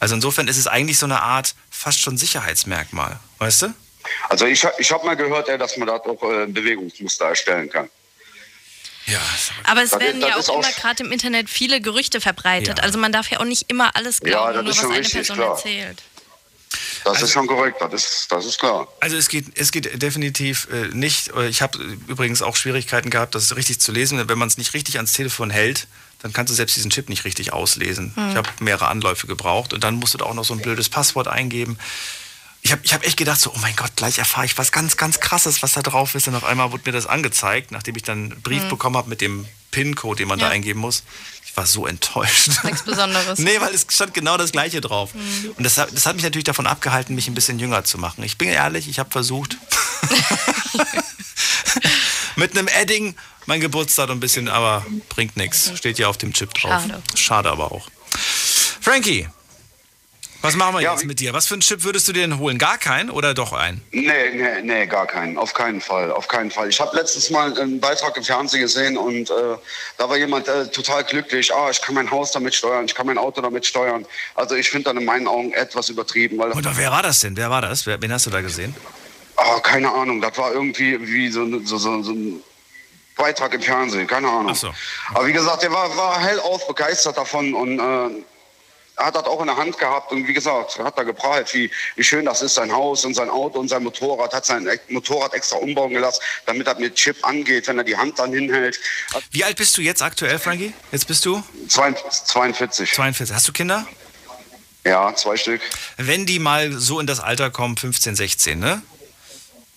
Also 0.00 0.16
insofern 0.16 0.48
ist 0.48 0.56
es 0.58 0.66
eigentlich 0.66 0.98
so 0.98 1.06
eine 1.06 1.22
Art 1.22 1.54
fast 1.70 2.00
schon 2.00 2.18
Sicherheitsmerkmal, 2.18 3.20
weißt 3.38 3.62
du? 3.62 3.74
Also 4.28 4.46
ich, 4.46 4.66
ich 4.78 4.92
habe 4.92 5.06
mal 5.06 5.14
gehört, 5.14 5.48
dass 5.48 5.76
man 5.76 5.88
da 5.88 5.96
auch 5.96 6.22
äh, 6.22 6.46
Bewegungsmuster 6.46 7.26
erstellen 7.26 7.70
kann. 7.70 7.88
Ja. 9.06 9.20
Aber 9.64 9.82
es 9.82 9.92
werden 9.92 10.20
ja 10.20 10.36
auch 10.36 10.48
immer 10.48 10.72
gerade 10.72 11.02
im 11.04 11.12
Internet 11.12 11.50
viele 11.50 11.80
Gerüchte 11.80 12.20
verbreitet. 12.20 12.78
Ja. 12.78 12.84
Also 12.84 12.98
man 12.98 13.12
darf 13.12 13.30
ja 13.30 13.40
auch 13.40 13.44
nicht 13.44 13.70
immer 13.70 13.94
alles 13.96 14.20
Ja, 14.24 14.50
glauben, 14.50 14.66
das 14.66 14.76
nur 14.76 14.84
was 14.84 14.90
eine 14.90 14.98
richtig, 15.00 15.14
Person 15.14 15.36
klar. 15.36 15.56
erzählt. 15.56 16.02
Das 17.04 17.12
Also 17.14 17.26
ist 17.26 17.32
schon 17.32 17.46
korrekt, 17.46 17.80
das 17.80 17.92
ist, 18.04 18.32
das 18.32 18.46
ist 18.46 18.58
klar. 18.58 18.88
Also 19.00 19.16
es 19.16 19.28
geht, 19.28 19.58
es 19.58 19.70
geht 19.70 20.02
definitiv 20.02 20.66
äh, 20.72 20.88
nicht. 20.88 21.28
Äh, 21.36 21.48
Ich 21.48 21.60
habe 21.62 21.78
übrigens 22.08 22.40
auch 22.42 22.56
Schwierigkeiten 22.56 23.10
gehabt, 23.10 23.34
das 23.34 23.54
richtig 23.54 23.80
zu 23.80 23.92
lesen. 23.92 24.26
Wenn 24.28 24.38
man 24.38 24.48
es 24.48 24.56
nicht 24.58 24.72
richtig 24.74 24.96
ans 24.96 25.12
Telefon 25.12 25.50
hält, 25.50 25.86
dann 26.22 26.32
kannst 26.32 26.50
du 26.50 26.54
selbst 26.54 26.74
diesen 26.76 26.90
Chip 26.90 27.10
nicht 27.10 27.24
richtig 27.26 27.52
auslesen. 27.52 28.14
Ich 28.30 28.36
habe 28.36 28.48
mehrere 28.60 28.88
Anläufe 28.88 29.26
gebraucht 29.26 29.74
und 29.74 29.84
dann 29.84 29.96
musst 29.96 30.14
du 30.14 30.18
da 30.18 30.24
auch 30.24 30.32
noch 30.34 30.44
so 30.46 30.54
ein 30.54 30.60
blödes 30.62 30.88
Passwort 30.88 31.28
eingeben. 31.28 31.78
Ich 32.66 32.72
habe 32.72 32.80
ich 32.82 32.94
hab 32.94 33.04
echt 33.04 33.18
gedacht, 33.18 33.38
so, 33.40 33.52
oh 33.54 33.58
mein 33.60 33.76
Gott, 33.76 33.92
gleich 33.94 34.16
erfahre 34.18 34.46
ich 34.46 34.56
was 34.56 34.72
ganz, 34.72 34.96
ganz 34.96 35.20
Krasses, 35.20 35.62
was 35.62 35.74
da 35.74 35.82
drauf 35.82 36.14
ist. 36.14 36.28
Und 36.28 36.34
auf 36.34 36.44
einmal 36.44 36.72
wurde 36.72 36.84
mir 36.86 36.92
das 36.92 37.04
angezeigt, 37.06 37.70
nachdem 37.72 37.94
ich 37.94 38.02
dann 38.04 38.32
einen 38.32 38.42
Brief 38.42 38.62
bekommen 38.70 38.96
habe 38.96 39.10
mit 39.10 39.20
dem 39.20 39.46
PIN-Code, 39.70 40.16
den 40.22 40.28
man 40.28 40.38
da 40.38 40.46
Ja. 40.46 40.52
eingeben 40.52 40.80
muss. 40.80 41.04
Ich 41.44 41.54
war 41.58 41.66
so 41.66 41.86
enttäuscht. 41.86 42.64
Nichts 42.64 42.82
Besonderes. 42.82 43.38
Nee, 43.38 43.60
weil 43.60 43.74
es 43.74 43.86
stand 43.90 44.14
genau 44.14 44.38
das 44.38 44.50
Gleiche 44.50 44.80
drauf. 44.80 45.10
Und 45.14 45.62
das, 45.62 45.76
hat- 45.76 45.94
das 45.94 46.06
hat 46.06 46.14
mich 46.16 46.24
natürlich 46.24 46.44
davon 46.44 46.66
abgehalten, 46.66 47.14
mich 47.14 47.28
ein 47.28 47.34
bisschen 47.34 47.58
jünger 47.58 47.84
zu 47.84 47.98
machen. 47.98 48.24
Ich 48.24 48.38
bin 48.38 48.48
ehrlich, 48.48 48.88
ich 48.88 48.98
habe 48.98 49.10
versucht, 49.10 49.58
mit 52.36 52.56
einem 52.56 52.68
Edding 52.68 53.14
mein 53.46 53.60
Geburtsdatum 53.60 54.16
ein 54.16 54.20
bisschen, 54.20 54.48
aber 54.48 54.86
bringt 55.10 55.36
nichts. 55.36 55.70
Steht 55.76 55.98
ja 55.98 56.08
auf 56.08 56.16
dem 56.16 56.32
Chip 56.32 56.54
drauf. 56.54 56.82
Schade. 56.82 57.02
Schade 57.14 57.50
aber 57.50 57.72
auch. 57.72 57.88
Frankie, 58.80 59.28
was 60.44 60.56
machen 60.56 60.74
wir 60.76 60.80
Ja, 60.82 60.92
jetzt 60.92 61.04
mit 61.04 61.18
dir? 61.18 61.32
Was 61.32 61.46
für 61.46 61.54
einen 61.54 61.62
Chip 61.62 61.82
würdest 61.82 62.06
du 62.06 62.12
dir 62.12 62.20
denn 62.20 62.38
holen? 62.38 62.58
Gar 62.58 62.78
keinen 62.78 63.10
oder 63.10 63.34
doch 63.34 63.52
einen? 63.52 63.80
Nee, 63.90 64.30
nee, 64.34 64.62
nee, 64.62 64.86
gar 64.86 65.06
keinen. 65.06 65.38
Auf 65.38 65.54
keinen 65.54 65.80
Fall. 65.80 66.12
Auf 66.12 66.28
keinen 66.28 66.50
Fall. 66.50 66.68
Ich 66.68 66.80
habe 66.80 66.96
letztens 66.96 67.30
mal 67.30 67.58
einen 67.58 67.80
Beitrag 67.80 68.16
im 68.16 68.22
Fernsehen 68.22 68.60
gesehen 68.60 68.96
und 68.96 69.30
äh, 69.30 69.56
da 69.96 70.08
war 70.08 70.16
jemand 70.16 70.46
äh, 70.48 70.68
total 70.68 71.02
glücklich. 71.04 71.52
Ah, 71.52 71.70
ich 71.70 71.80
kann 71.80 71.94
mein 71.94 72.10
Haus 72.10 72.30
damit 72.32 72.54
steuern, 72.54 72.84
ich 72.84 72.94
kann 72.94 73.06
mein 73.06 73.18
Auto 73.18 73.40
damit 73.40 73.66
steuern. 73.66 74.06
Also 74.34 74.54
ich 74.54 74.70
finde 74.70 74.84
dann 74.90 74.98
in 74.98 75.04
meinen 75.04 75.26
Augen 75.26 75.52
etwas 75.52 75.88
übertrieben, 75.88 76.38
weil 76.38 76.52
Und 76.52 76.76
wer 76.76 76.90
war 76.92 77.02
das 77.02 77.20
denn? 77.20 77.36
Wer 77.36 77.50
war 77.50 77.62
das? 77.62 77.86
Wen 77.86 78.12
hast 78.12 78.26
du 78.26 78.30
da 78.30 78.40
gesehen? 78.40 78.74
Ah, 79.36 79.58
keine 79.60 79.90
Ahnung, 79.92 80.20
das 80.20 80.36
war 80.38 80.52
irgendwie 80.52 81.00
wie 81.00 81.28
so, 81.30 81.44
so, 81.64 81.78
so, 81.78 82.02
so 82.02 82.12
ein 82.12 82.40
Beitrag 83.16 83.54
im 83.54 83.62
Fernsehen, 83.62 84.06
keine 84.06 84.28
Ahnung. 84.28 84.54
So. 84.54 84.72
Aber 85.12 85.26
wie 85.26 85.32
gesagt, 85.32 85.62
der 85.62 85.72
war, 85.72 85.96
war 85.96 86.20
hellauf 86.20 86.66
begeistert 86.66 87.16
davon 87.16 87.54
und 87.54 87.78
äh, 87.78 87.82
er 87.82 88.10
hat 88.96 89.16
das 89.16 89.24
auch 89.24 89.40
in 89.40 89.46
der 89.46 89.56
Hand 89.56 89.78
gehabt 89.78 90.12
und 90.12 90.26
wie 90.28 90.32
gesagt, 90.32 90.78
hat 90.78 90.96
da 90.96 91.02
geprahlt, 91.02 91.52
wie, 91.54 91.70
wie 91.96 92.04
schön 92.04 92.24
das 92.24 92.42
ist, 92.42 92.54
sein 92.54 92.72
Haus 92.72 93.04
und 93.04 93.14
sein 93.14 93.28
Auto 93.28 93.58
und 93.58 93.68
sein 93.68 93.82
Motorrad, 93.82 94.32
hat 94.32 94.46
sein 94.46 94.68
Motorrad 94.88 95.34
extra 95.34 95.56
umbauen 95.56 95.92
gelassen, 95.92 96.20
damit 96.46 96.66
er 96.66 96.78
mit 96.78 96.94
Chip 96.94 97.16
angeht, 97.22 97.66
wenn 97.68 97.78
er 97.78 97.84
die 97.84 97.96
Hand 97.96 98.18
dann 98.18 98.32
hinhält. 98.32 98.78
Wie 99.30 99.44
alt 99.44 99.56
bist 99.56 99.76
du 99.76 99.82
jetzt 99.82 100.02
aktuell, 100.02 100.38
Frankie? 100.38 100.72
Jetzt 100.92 101.06
bist 101.06 101.24
du 101.24 101.42
42. 101.68 102.92
42. 102.92 103.32
Hast 103.32 103.48
du 103.48 103.52
Kinder? 103.52 103.86
Ja, 104.84 105.14
zwei 105.14 105.36
Stück. 105.36 105.62
Wenn 105.96 106.26
die 106.26 106.38
mal 106.38 106.72
so 106.72 107.00
in 107.00 107.06
das 107.06 107.18
Alter 107.18 107.50
kommen, 107.50 107.76
15, 107.76 108.16
16, 108.16 108.58
ne? 108.58 108.82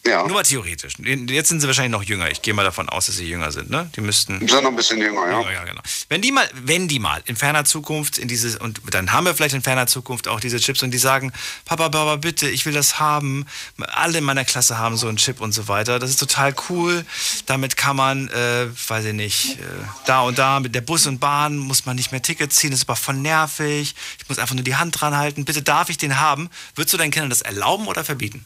Ja. 0.08 0.24
Nur 0.26 0.36
mal 0.36 0.43
theoretisch. 0.43 0.93
Jetzt 0.99 1.49
sind 1.49 1.60
sie 1.60 1.68
wahrscheinlich 1.68 1.91
noch 1.91 2.03
jünger. 2.03 2.32
Ich 2.32 2.41
gehe 2.41 2.53
mal 2.53 2.64
davon 2.64 2.88
aus, 2.89 3.08
dass 3.08 3.18
sie 3.18 3.28
jünger 3.28 3.51
sind, 3.51 3.70
ne? 3.70 3.89
Die 3.95 4.01
müssten. 4.01 4.39
Die 4.39 4.47
sind 4.47 4.64
noch 4.64 4.70
ein 4.70 4.76
bisschen 4.76 4.99
jünger, 4.99 5.30
ja. 5.30 5.51
Ja, 5.51 5.64
genau. 5.66 5.82
Wenn 6.10 6.22
die 6.22 6.32
mal, 6.32 6.47
wenn 6.53 6.88
die 6.88 6.99
mal 6.99 7.22
in 7.26 7.36
ferner 7.36 7.66
Zukunft 7.66 8.18
in 8.18 8.28
dieses, 8.28 8.55
und 8.55 8.82
dann 8.91 9.12
haben 9.12 9.26
wir 9.26 9.36
vielleicht 9.36 9.55
in 9.55 9.62
ferner 9.62 9.88
Zukunft 9.88 10.28
auch 10.28 10.39
diese 10.39 10.60
Chips 10.60 10.82
und 10.84 10.91
die 10.91 10.97
sagen, 10.97 11.32
Papa, 11.66 11.89
Papa, 11.89 12.16
bitte, 12.16 12.49
ich 12.49 12.66
will 12.66 12.74
das 12.74 12.99
haben. 12.99 13.45
Alle 13.80 14.20
in 14.20 14.24
meiner 14.24 14.45
Klasse 14.45 14.78
haben 14.78 14.97
so 14.97 15.08
einen 15.08 15.18
Chip 15.18 15.41
und 15.41 15.51
so 15.51 15.68
weiter. 15.68 15.99
Das 15.99 16.10
ist 16.10 16.20
total 16.20 16.55
cool. 16.70 17.05
Damit 17.45 17.76
kann 17.78 17.95
man, 17.95 18.30
äh, 18.30 18.68
weiß 18.88 19.05
ich 19.05 19.14
nicht, 19.14 19.60
äh, 19.60 19.64
da 20.05 20.22
und 20.22 20.38
da 20.38 20.60
mit 20.60 20.74
der 20.74 20.82
Bus 20.82 21.05
und 21.05 21.20
Bahn 21.20 21.58
muss 21.58 21.86
man 21.86 21.95
nicht 21.95 22.12
mehr 22.12 22.22
Tickets 22.22 22.55
ziehen, 22.55 22.72
das 22.72 22.80
ist 22.82 22.89
aber 22.89 22.95
voll 22.95 23.16
nervig. 23.16 23.95
Ich 24.20 24.30
muss 24.30 24.39
einfach 24.39 24.55
nur 24.55 24.64
die 24.64 24.76
Hand 24.76 24.99
dran 24.99 25.16
halten. 25.16 25.45
Bitte 25.45 25.62
darf 25.62 25.89
ich 25.89 25.97
den 25.97 26.20
haben? 26.20 26.49
Würdest 26.76 26.93
du 26.93 26.97
deinen 26.97 27.12
Kindern 27.12 27.30
das 27.30 27.41
erlauben 27.41 27.88
oder 27.88 28.03
verbieten? 28.03 28.45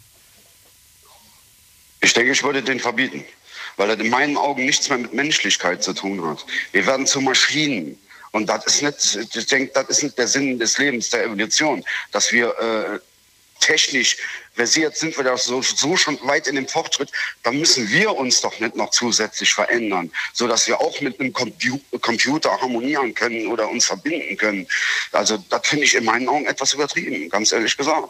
Ich 2.01 2.13
denke, 2.13 2.31
ich 2.31 2.43
würde 2.43 2.61
den 2.63 2.79
verbieten, 2.79 3.23
weil 3.77 3.89
er 3.89 3.99
in 3.99 4.09
meinen 4.09 4.37
Augen 4.37 4.65
nichts 4.65 4.89
mehr 4.89 4.97
mit 4.97 5.13
Menschlichkeit 5.13 5.83
zu 5.83 5.93
tun 5.93 6.23
hat. 6.27 6.45
Wir 6.71 6.85
werden 6.85 7.05
zu 7.05 7.21
Maschinen. 7.21 7.97
Und 8.31 8.47
das 8.47 8.65
ist 8.65 8.81
nicht, 8.81 9.35
ich 9.35 9.45
denke, 9.47 9.71
das 9.73 9.89
ist 9.89 10.03
nicht 10.03 10.17
der 10.17 10.27
Sinn 10.27 10.57
des 10.57 10.77
Lebens, 10.77 11.09
der 11.09 11.25
Evolution, 11.25 11.83
dass 12.11 12.31
wir 12.31 12.47
äh, 12.59 12.99
technisch 13.59 14.17
versiert 14.53 14.97
sind, 14.97 15.15
wir 15.15 15.23
da 15.23 15.37
so, 15.37 15.61
so 15.61 15.95
schon 15.95 16.19
weit 16.23 16.47
in 16.47 16.55
dem 16.55 16.67
Fortschritt, 16.67 17.09
dann 17.43 17.57
müssen 17.57 17.89
wir 17.89 18.15
uns 18.15 18.41
doch 18.41 18.59
nicht 18.59 18.75
noch 18.75 18.89
zusätzlich 18.89 19.53
verändern, 19.53 20.11
so 20.33 20.47
dass 20.47 20.67
wir 20.67 20.79
auch 20.81 20.99
mit 20.99 21.19
einem 21.19 21.31
Compu 21.31 21.79
Computer 22.01 22.59
harmonieren 22.59 23.13
können 23.13 23.47
oder 23.47 23.69
uns 23.69 23.85
verbinden 23.85 24.35
können. 24.37 24.67
Also 25.11 25.37
das 25.49 25.67
finde 25.67 25.85
ich 25.85 25.95
in 25.95 26.03
meinen 26.03 26.27
Augen 26.27 26.45
etwas 26.45 26.73
übertrieben, 26.73 27.29
ganz 27.29 27.51
ehrlich 27.51 27.77
gesagt. 27.77 28.09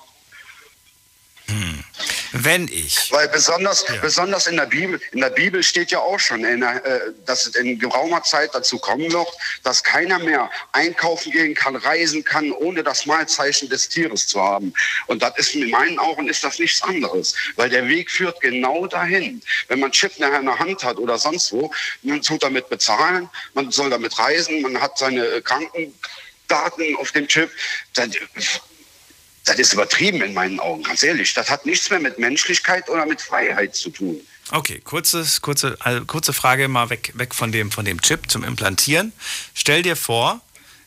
Wenn 2.34 2.68
ich. 2.70 3.12
Weil 3.12 3.28
besonders, 3.28 3.86
besonders 4.02 4.48
in 4.48 4.56
der 4.56 4.66
Bibel, 4.66 5.00
in 5.12 5.20
der 5.20 5.30
Bibel 5.30 5.62
steht 5.64 5.92
ja 5.92 6.00
auch 6.00 6.20
schon, 6.20 6.46
in 6.46 6.62
der, 6.62 6.86
äh, 6.86 7.00
dass 7.26 7.46
es 7.46 7.56
in 7.56 7.78
geraumer 7.78 8.24
Zeit 8.24 8.52
dazu 8.54 8.80
kommen 8.80 9.12
wird, 9.12 9.28
dass 9.64 9.84
keiner 9.84 10.18
mehr 10.20 10.50
einkaufen 10.72 11.32
gehen 11.32 11.54
kann, 11.54 11.76
reisen 11.76 12.24
kann, 12.24 12.52
ohne 12.54 12.84
das 12.84 13.06
Malzeichen 13.06 13.70
des 13.70 13.90
Tieres 13.90 14.28
zu 14.28 14.42
haben. 14.42 14.74
Und 15.08 15.22
das 15.22 15.38
ist 15.38 15.56
in 15.56 15.70
meinen 15.70 16.00
Augen 16.00 16.30
ist 16.30 16.44
das 16.44 16.58
nichts 16.60 16.82
anderes, 16.82 17.36
weil 17.58 17.70
der 17.70 17.88
Weg 17.88 18.10
führt 18.10 18.40
genau 18.40 18.88
dahin. 18.88 19.42
Wenn 19.68 19.80
man 19.80 19.92
Chip 19.92 20.18
nachher 20.20 20.40
in 20.40 20.46
der 20.46 20.60
Hand 20.60 20.84
hat 20.84 20.98
oder 20.98 21.18
sonst 21.18 21.52
wo, 21.52 21.72
man 22.02 22.22
tut 22.22 22.44
damit 22.44 22.70
bezahlen, 22.70 23.30
man 23.54 23.72
soll 23.72 23.90
damit 23.90 24.18
reisen, 24.18 24.62
man 24.62 24.80
hat 24.80 24.98
seine 24.98 25.42
Krankendaten 25.42 26.96
auf 26.98 27.12
dem 27.12 27.28
Chip. 27.28 27.52
Dann, 27.94 28.14
das 29.46 29.58
ist 29.58 29.74
übertrieben 29.74 30.22
in 30.22 30.34
meinen 30.34 30.60
Augen, 30.60 30.84
ganz 30.84 31.04
ehrlich. 31.04 31.34
Das 31.34 31.50
hat 31.50 31.66
nichts 31.66 31.90
mehr 31.90 32.00
mit 32.00 32.20
Menschlichkeit 32.20 32.90
oder 32.90 33.06
mit 33.06 33.22
Freiheit 33.22 33.76
zu 33.76 33.90
tun. 33.90 34.22
Okay, 34.52 34.80
kurzes, 34.84 35.42
kurze, 35.42 35.78
also 35.80 36.06
kurze 36.06 36.34
Frage 36.34 36.68
mal 36.68 36.90
weg, 36.90 37.12
weg 37.16 37.34
von, 37.34 37.52
dem, 37.52 37.72
von 37.72 37.86
dem 37.86 38.02
Chip 38.02 38.30
zum 38.30 38.44
Implantieren. 38.44 39.14
Stell 39.54 39.82
dir 39.82 39.96
vor, 39.96 40.42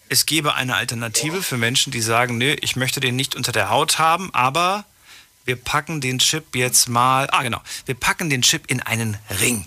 es 0.09 0.26
gäbe 0.26 0.55
eine 0.55 0.76
Alternative 0.76 1.42
für 1.42 1.57
Menschen, 1.57 1.90
die 1.90 2.02
sagen, 2.02 2.38
nö, 2.38 2.57
ich 2.61 2.76
möchte 2.76 3.00
den 3.00 3.16
nicht 3.16 3.34
unter 3.34 3.52
der 3.52 3.70
Haut 3.70 3.98
haben, 3.98 4.32
aber 4.34 4.84
wir 5.44 5.57
packen 5.57 6.00
den 6.00 6.18
Chip 6.18 6.55
jetzt 6.55 6.88
mal, 6.88 7.28
ah 7.30 7.42
genau, 7.42 7.61
wir 7.86 7.94
packen 7.94 8.30
den 8.30 8.42
Chip 8.42 8.70
in 8.70 8.80
einen 8.80 9.16
Ring. 9.40 9.66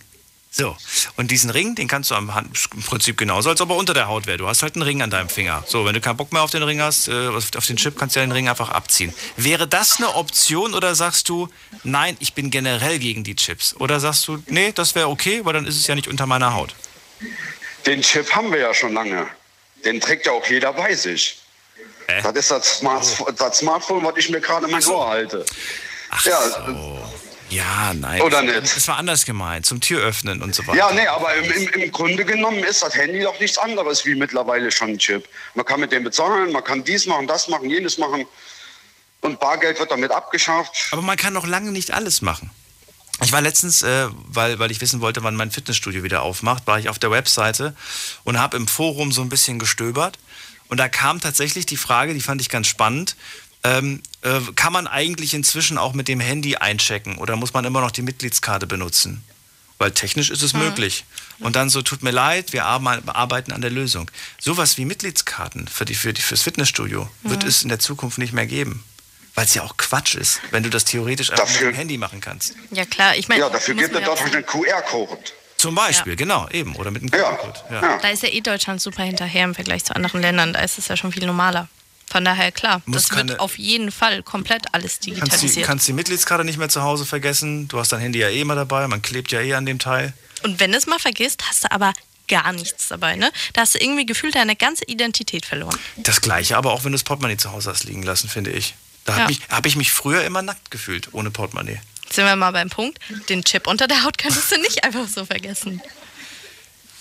So, 0.50 0.76
und 1.18 1.30
diesen 1.30 1.50
Ring, 1.50 1.76
den 1.76 1.88
kannst 1.88 2.10
du 2.10 2.16
am 2.16 2.34
Hand, 2.34 2.58
im 2.74 2.82
Prinzip 2.82 3.18
genauso, 3.18 3.50
als 3.50 3.62
ob 3.62 3.70
er 3.70 3.76
unter 3.76 3.94
der 3.94 4.08
Haut 4.08 4.26
wäre. 4.28 4.38
Du 4.38 4.48
hast 4.48 4.64
halt 4.64 4.76
einen 4.76 4.82
Ring 4.82 5.02
an 5.02 5.10
deinem 5.10 5.30
Finger. 5.30 5.64
So, 5.68 5.86
wenn 5.86 5.94
du 5.94 6.02
keinen 6.02 6.18
Bock 6.18 6.34
mehr 6.34 6.42
auf 6.42 6.52
den 6.52 6.64
Ring 6.64 6.82
hast, 6.82 7.10
äh, 7.10 7.28
auf 7.28 7.66
den 7.68 7.78
Chip, 7.78 7.98
kannst 7.98 8.16
du 8.16 8.20
ja 8.20 8.26
den 8.26 8.32
Ring 8.32 8.50
einfach 8.50 8.70
abziehen. 8.70 9.14
Wäre 9.36 9.68
das 9.68 9.98
eine 9.98 10.16
Option 10.16 10.74
oder 10.74 10.96
sagst 10.96 11.30
du, 11.30 11.50
nein, 11.84 12.18
ich 12.20 12.34
bin 12.34 12.50
generell 12.50 12.98
gegen 12.98 13.24
die 13.24 13.36
Chips? 13.36 13.76
Oder 13.76 14.00
sagst 14.00 14.28
du, 14.28 14.42
nee, 14.48 14.72
das 14.72 14.96
wäre 14.96 15.10
okay, 15.10 15.46
weil 15.46 15.54
dann 15.54 15.66
ist 15.66 15.78
es 15.78 15.86
ja 15.86 15.96
nicht 15.96 16.08
unter 16.08 16.26
meiner 16.26 16.54
Haut? 16.56 16.74
Den 17.86 18.02
Chip 18.02 18.34
haben 18.34 18.52
wir 18.52 18.60
ja 18.60 18.74
schon 18.74 18.94
lange. 18.94 19.28
Den 19.86 20.02
trägt 20.02 20.26
ja 20.26 20.32
auch 20.32 20.46
jeder 20.48 20.74
bei 20.74 20.96
sich. 20.96 21.40
Hä? 22.08 22.22
Das 22.24 22.36
ist 22.36 22.52
das, 22.52 22.78
Smart 22.80 23.06
das 23.38 23.58
Smartphone, 23.60 24.04
was 24.04 24.14
ich 24.18 24.30
mir 24.30 24.42
gerade 24.42 24.66
in 24.66 24.72
mein 24.72 24.82
so. 24.82 24.96
Ohr 24.96 25.10
halte. 25.10 25.46
Ach 26.10 26.26
Ja, 26.26 26.42
so. 26.42 27.27
Ja, 27.50 27.94
nein. 27.94 28.22
Oder 28.22 28.44
das, 28.44 28.62
nicht? 28.62 28.76
Das 28.76 28.88
war 28.88 28.98
anders 28.98 29.26
gemeint, 29.26 29.66
zum 29.66 29.80
Tür 29.80 30.02
öffnen 30.02 30.42
und 30.42 30.54
so 30.54 30.66
weiter. 30.68 30.78
Ja, 30.78 30.92
nee, 30.92 31.08
aber 31.08 31.34
im, 31.36 31.52
im, 31.52 31.82
im 31.82 31.92
Grunde 31.92 32.26
genommen 32.26 32.64
ist 32.64 32.84
das 32.84 32.96
Handy 32.96 33.22
doch 33.22 33.40
nichts 33.40 33.58
anderes 33.58 34.06
wie 34.06 34.16
mittlerweile 34.16 34.72
schon 34.72 34.90
ein 34.90 34.98
Chip. 34.98 35.28
Man 35.56 35.66
kann 35.66 35.80
mit 35.80 35.92
dem 35.92 36.04
bezahlen, 36.04 36.52
man 36.52 36.64
kann 36.64 36.84
dies 36.84 37.06
machen, 37.06 37.28
das 37.28 37.48
machen, 37.48 37.70
jenes 37.70 37.98
machen. 37.98 38.26
Und 39.22 39.40
Bargeld 39.40 39.80
wird 39.80 39.92
damit 39.92 40.12
abgeschafft. 40.12 40.90
Aber 40.92 41.02
man 41.02 41.18
kann 41.18 41.34
noch 41.34 41.48
lange 41.48 41.72
nicht 41.72 41.92
alles 41.92 42.22
machen. 42.22 42.52
Ich 43.24 43.32
war 43.32 43.42
letztens, 43.42 43.82
äh, 43.82 44.08
weil, 44.28 44.60
weil 44.60 44.70
ich 44.70 44.80
wissen 44.80 45.02
wollte, 45.02 45.24
wann 45.24 45.36
mein 45.36 45.50
Fitnessstudio 45.50 46.04
wieder 46.04 46.22
aufmacht, 46.22 46.68
war 46.68 46.78
ich 46.78 46.88
auf 46.90 47.00
der 47.00 47.10
Webseite 47.10 47.76
und 48.26 48.40
habe 48.40 48.58
im 48.58 48.68
Forum 48.68 49.12
so 49.12 49.22
ein 49.22 49.30
bisschen 49.30 49.58
gestöbert. 49.58 50.20
Und 50.68 50.78
da 50.78 50.90
kam 50.90 51.20
tatsächlich 51.20 51.66
die 51.66 51.78
Frage, 51.78 52.14
die 52.14 52.22
fand 52.22 52.42
ich 52.42 52.50
ganz 52.50 52.68
spannend. 52.68 53.16
Ähm, 53.68 54.02
äh, 54.22 54.40
kann 54.56 54.72
man 54.74 54.88
eigentlich 54.88 55.34
inzwischen 55.34 55.78
auch 55.78 55.94
mit 55.94 56.08
dem 56.08 56.20
Handy 56.20 56.56
einchecken 56.56 57.18
oder 57.18 57.36
muss 57.36 57.54
man 57.54 57.66
immer 57.66 57.82
noch 57.82 57.92
die 57.92 58.02
Mitgliedskarte 58.02 58.68
benutzen? 58.68 59.24
Weil 59.80 59.92
technisch 59.92 60.30
ist 60.32 60.42
es 60.42 60.54
möglich. 60.54 61.06
Und 61.40 61.56
dann 61.56 61.70
so, 61.70 61.82
tut 61.84 62.02
mir 62.02 62.10
leid, 62.12 62.52
wir 62.54 62.66
arbe- 62.66 63.04
arbeiten 63.14 63.52
an 63.52 63.62
der 63.62 63.70
Lösung. 63.70 64.10
Sowas 64.40 64.78
wie 64.78 64.86
Mitgliedskarten 64.86 65.68
für 65.68 65.86
die, 65.86 65.94
für 65.94 66.14
die, 66.14 66.22
fürs 66.22 66.42
Fitnessstudio 66.42 67.08
wird 67.24 67.44
es 67.44 67.62
in 67.62 67.70
der 67.70 67.78
Zukunft 67.80 68.18
nicht 68.18 68.34
mehr 68.34 68.48
geben. 68.48 68.84
Weil 69.36 69.46
es 69.46 69.54
ja 69.54 69.62
auch 69.64 69.78
Quatsch 69.78 70.16
ist, 70.16 70.42
wenn 70.50 70.64
du 70.64 70.70
das 70.72 70.84
theoretisch 70.86 71.30
einfach 71.30 71.46
Dafür- 71.46 71.68
mit 71.68 71.76
dem 71.76 71.78
Handy 71.78 71.98
machen 72.00 72.22
kannst. 72.22 72.56
Ja 72.72 72.86
klar, 72.86 73.16
ich 73.16 73.28
meine, 73.28 73.42
Ja, 73.42 73.50
dafür 73.50 73.76
gibt 73.76 73.94
man 73.94 74.02
es 74.02 74.08
ja 74.10 74.16
doch 74.16 74.22
auch 74.22 74.34
einen 74.34 74.46
QR-Code. 74.46 75.22
Zum 75.58 75.76
Beispiel, 75.76 76.16
genau, 76.16 76.48
eben. 76.50 76.76
Oder 76.76 76.90
mit 76.90 77.04
einem 77.04 77.12
Ja, 77.14 77.34
QR-Code. 77.36 77.60
ja. 77.72 77.98
Da 78.02 78.10
ist 78.10 78.24
ja 78.24 78.30
eh 78.30 78.42
Deutschland 78.42 78.82
super 78.82 79.04
hinterher 79.04 79.44
im 79.44 79.54
Vergleich 79.54 79.86
zu 79.86 79.96
anderen 79.96 80.22
Ländern. 80.22 80.54
Da 80.54 80.62
ist 80.62 80.80
es 80.80 80.88
ja 80.88 80.98
schon 80.98 81.12
viel 81.12 81.26
normaler. 81.28 81.68
Von 82.10 82.24
daher, 82.26 82.52
klar, 82.52 82.82
Muss 82.86 83.08
das 83.10 83.18
wird 83.18 83.40
auf 83.40 83.58
jeden 83.58 83.92
Fall 83.92 84.24
komplett 84.24 84.74
alles 84.74 84.94
Kannst 84.94 85.06
die, 85.06 85.12
digitalisiert. 85.12 85.66
kannst 85.68 85.88
die 85.88 85.94
Mitgliedskarte 85.94 86.44
nicht 86.46 86.58
mehr 86.58 86.70
zu 86.70 86.82
Hause 86.82 87.06
vergessen. 87.06 87.68
Du 87.68 87.80
hast 87.80 87.92
dein 87.92 88.00
Handy 88.00 88.20
ja 88.20 88.30
eh 88.30 88.42
immer 88.42 88.56
dabei. 88.56 88.88
Man 88.88 89.02
klebt 89.02 89.32
ja 89.32 89.42
eh 89.42 89.54
an 89.56 89.66
dem 89.66 89.78
Teil. 89.80 90.14
Und 90.44 90.60
wenn 90.60 90.72
du 90.72 90.78
es 90.78 90.88
mal 90.88 91.00
vergisst, 91.00 91.44
hast 91.50 91.66
du 91.66 91.72
aber 91.72 91.94
gar 92.30 92.54
nichts 92.54 92.88
dabei. 92.88 93.16
Ne? 93.16 93.32
Da 93.54 93.62
hast 93.62 93.76
du 93.76 93.80
irgendwie 93.80 94.06
gefühlt 94.06 94.36
deine 94.36 94.56
ganze 94.56 94.86
Identität 94.86 95.46
verloren. 95.46 95.78
Das 95.98 96.22
Gleiche 96.22 96.58
aber 96.58 96.72
auch, 96.72 96.84
wenn 96.84 96.92
du 96.92 96.96
das 96.98 97.04
Portemonnaie 97.04 97.38
zu 97.38 97.52
Hause 97.52 97.70
hast 97.72 97.84
liegen 97.84 98.04
lassen, 98.04 98.30
finde 98.30 98.52
ich. 98.52 98.76
Da 99.06 99.16
Ja. 99.16 99.24
habe 99.24 99.32
ich, 99.32 99.40
hab 99.50 99.66
ich 99.66 99.76
mich 99.76 99.92
früher 99.92 100.24
immer 100.24 100.42
nackt 100.42 100.72
gefühlt, 100.72 101.14
ohne 101.14 101.32
Portemonnaie. 101.32 101.80
Jetzt 102.04 102.16
sind 102.16 102.26
wir 102.26 102.36
mal 102.38 102.52
beim 102.52 102.70
Punkt. 102.70 103.00
Den 103.30 103.44
Chip 103.44 103.68
unter 103.68 103.88
der 103.88 104.04
Haut 104.04 104.18
könntest 104.18 104.50
du 104.52 104.58
nicht 104.62 104.84
einfach 104.86 105.08
so 105.10 105.26
vergessen. 105.26 105.82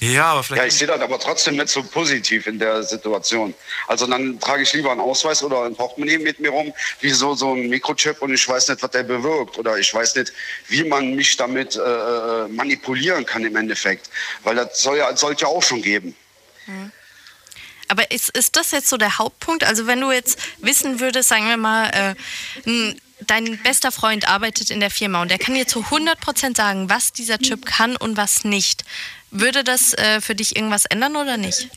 Ja, 0.00 0.32
aber 0.32 0.42
vielleicht. 0.42 0.62
Ja, 0.62 0.66
ich 0.68 0.74
sehe 0.74 0.86
das 0.86 1.00
aber 1.00 1.18
trotzdem 1.18 1.56
nicht 1.56 1.68
so 1.68 1.82
positiv 1.82 2.46
in 2.46 2.58
der 2.58 2.82
Situation. 2.82 3.54
Also 3.86 4.06
dann 4.06 4.38
trage 4.38 4.62
ich 4.62 4.72
lieber 4.74 4.90
einen 4.92 5.00
Ausweis 5.00 5.42
oder 5.42 5.64
ein 5.64 5.74
Portemonnaie 5.74 6.18
mit 6.18 6.38
mir 6.38 6.50
rum, 6.50 6.72
wie 7.00 7.10
so, 7.10 7.34
so 7.34 7.54
ein 7.54 7.68
Mikrochip 7.68 8.20
und 8.20 8.34
ich 8.34 8.46
weiß 8.46 8.68
nicht, 8.68 8.82
was 8.82 8.90
der 8.90 9.04
bewirkt. 9.04 9.56
Oder 9.58 9.78
ich 9.78 9.92
weiß 9.92 10.16
nicht, 10.16 10.32
wie 10.68 10.84
man 10.84 11.14
mich 11.14 11.36
damit 11.36 11.76
äh, 11.76 12.48
manipulieren 12.48 13.24
kann 13.24 13.44
im 13.44 13.56
Endeffekt. 13.56 14.10
Weil 14.42 14.56
das 14.56 14.82
soll 14.82 14.98
ja, 14.98 15.16
sollte 15.16 15.42
ja 15.42 15.48
auch 15.48 15.62
schon 15.62 15.80
geben. 15.80 16.14
Aber 17.88 18.10
ist, 18.10 18.36
ist 18.36 18.56
das 18.56 18.72
jetzt 18.72 18.88
so 18.88 18.96
der 18.96 19.18
Hauptpunkt? 19.18 19.64
Also 19.64 19.86
wenn 19.86 20.00
du 20.00 20.10
jetzt 20.10 20.38
wissen 20.58 21.00
würdest, 21.00 21.28
sagen 21.28 21.48
wir 21.48 21.56
mal, 21.56 22.14
äh, 22.66 22.94
dein 23.20 23.58
bester 23.62 23.92
Freund 23.92 24.28
arbeitet 24.28 24.70
in 24.70 24.80
der 24.80 24.90
Firma 24.90 25.22
und 25.22 25.30
der 25.30 25.38
kann 25.38 25.54
dir 25.54 25.66
zu 25.66 25.80
100% 25.80 26.56
sagen, 26.56 26.90
was 26.90 27.12
dieser 27.12 27.38
Chip 27.38 27.64
kann 27.64 27.96
und 27.96 28.16
was 28.16 28.44
nicht. 28.44 28.84
Würde 29.38 29.64
das 29.64 29.92
äh, 29.94 30.20
für 30.20 30.34
dich 30.34 30.56
irgendwas 30.56 30.86
ändern 30.86 31.14
oder 31.16 31.36
nicht? 31.36 31.68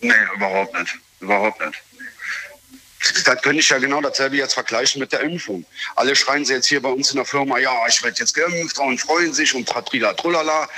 Nee, 0.00 0.12
überhaupt 0.36 0.78
nicht. 0.78 0.94
Überhaupt 1.20 1.60
nicht. 1.66 1.82
Das 3.24 3.42
könnte 3.42 3.60
ich 3.60 3.68
ja 3.68 3.78
genau 3.78 4.00
dasselbe 4.00 4.36
jetzt 4.36 4.54
vergleichen 4.54 5.00
mit 5.00 5.12
der 5.12 5.20
Impfung. 5.20 5.64
Alle 5.96 6.14
schreien 6.14 6.44
sie 6.44 6.54
jetzt 6.54 6.66
hier 6.66 6.80
bei 6.80 6.88
uns 6.88 7.10
in 7.10 7.16
der 7.16 7.24
Firma, 7.24 7.58
ja, 7.58 7.72
ich 7.88 8.02
werde 8.02 8.16
jetzt 8.18 8.34
geimpft 8.34 8.78
und 8.78 9.00
freuen 9.00 9.32
sich 9.32 9.54
und 9.54 9.64
Patrila 9.64 10.12
Trullala. 10.14 10.68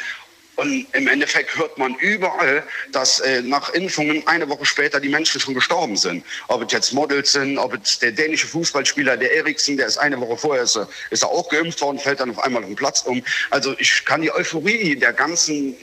Und 0.57 0.87
im 0.93 1.09
Endeffekt 1.09 1.57
hört 1.57 1.79
man 1.79 1.95
überall, 1.97 2.63
dass 2.93 3.21
äh, 3.21 3.41
nach 3.41 3.71
Impfungen 3.71 4.27
eine 4.27 4.49
Woche 4.49 4.67
später 4.67 5.01
die 5.01 5.09
Menschen 5.09 5.41
schon 5.41 5.55
gestorben 5.55 5.97
sind. 5.97 6.25
Ob 6.49 6.63
es 6.63 6.73
jetzt 6.73 6.93
Models 6.93 7.33
sind, 7.33 7.57
ob 7.57 7.75
es 7.83 7.99
der 7.99 8.13
dänische 8.13 8.47
Fußballspieler, 8.47 9.17
der 9.17 9.35
Eriksen, 9.35 9.79
der 9.79 9.87
ist 9.87 9.97
eine 9.97 10.21
Woche 10.21 10.37
vorher, 10.37 10.65
ist, 10.65 10.79
ist 11.09 11.23
er 11.23 11.31
auch 11.31 11.49
geimpft 11.49 11.81
worden, 11.81 11.99
fällt 11.99 12.21
dann 12.21 12.31
auf 12.31 12.39
einmal 12.41 12.63
auf 12.63 12.69
den 12.69 12.77
Platz 12.77 13.03
um. 13.03 13.23
Also 13.49 13.75
ich 13.79 14.05
kann 14.05 14.21
die 14.21 14.33
Euphorie 14.33 14.97
der 14.97 15.15
ganzen 15.15 15.77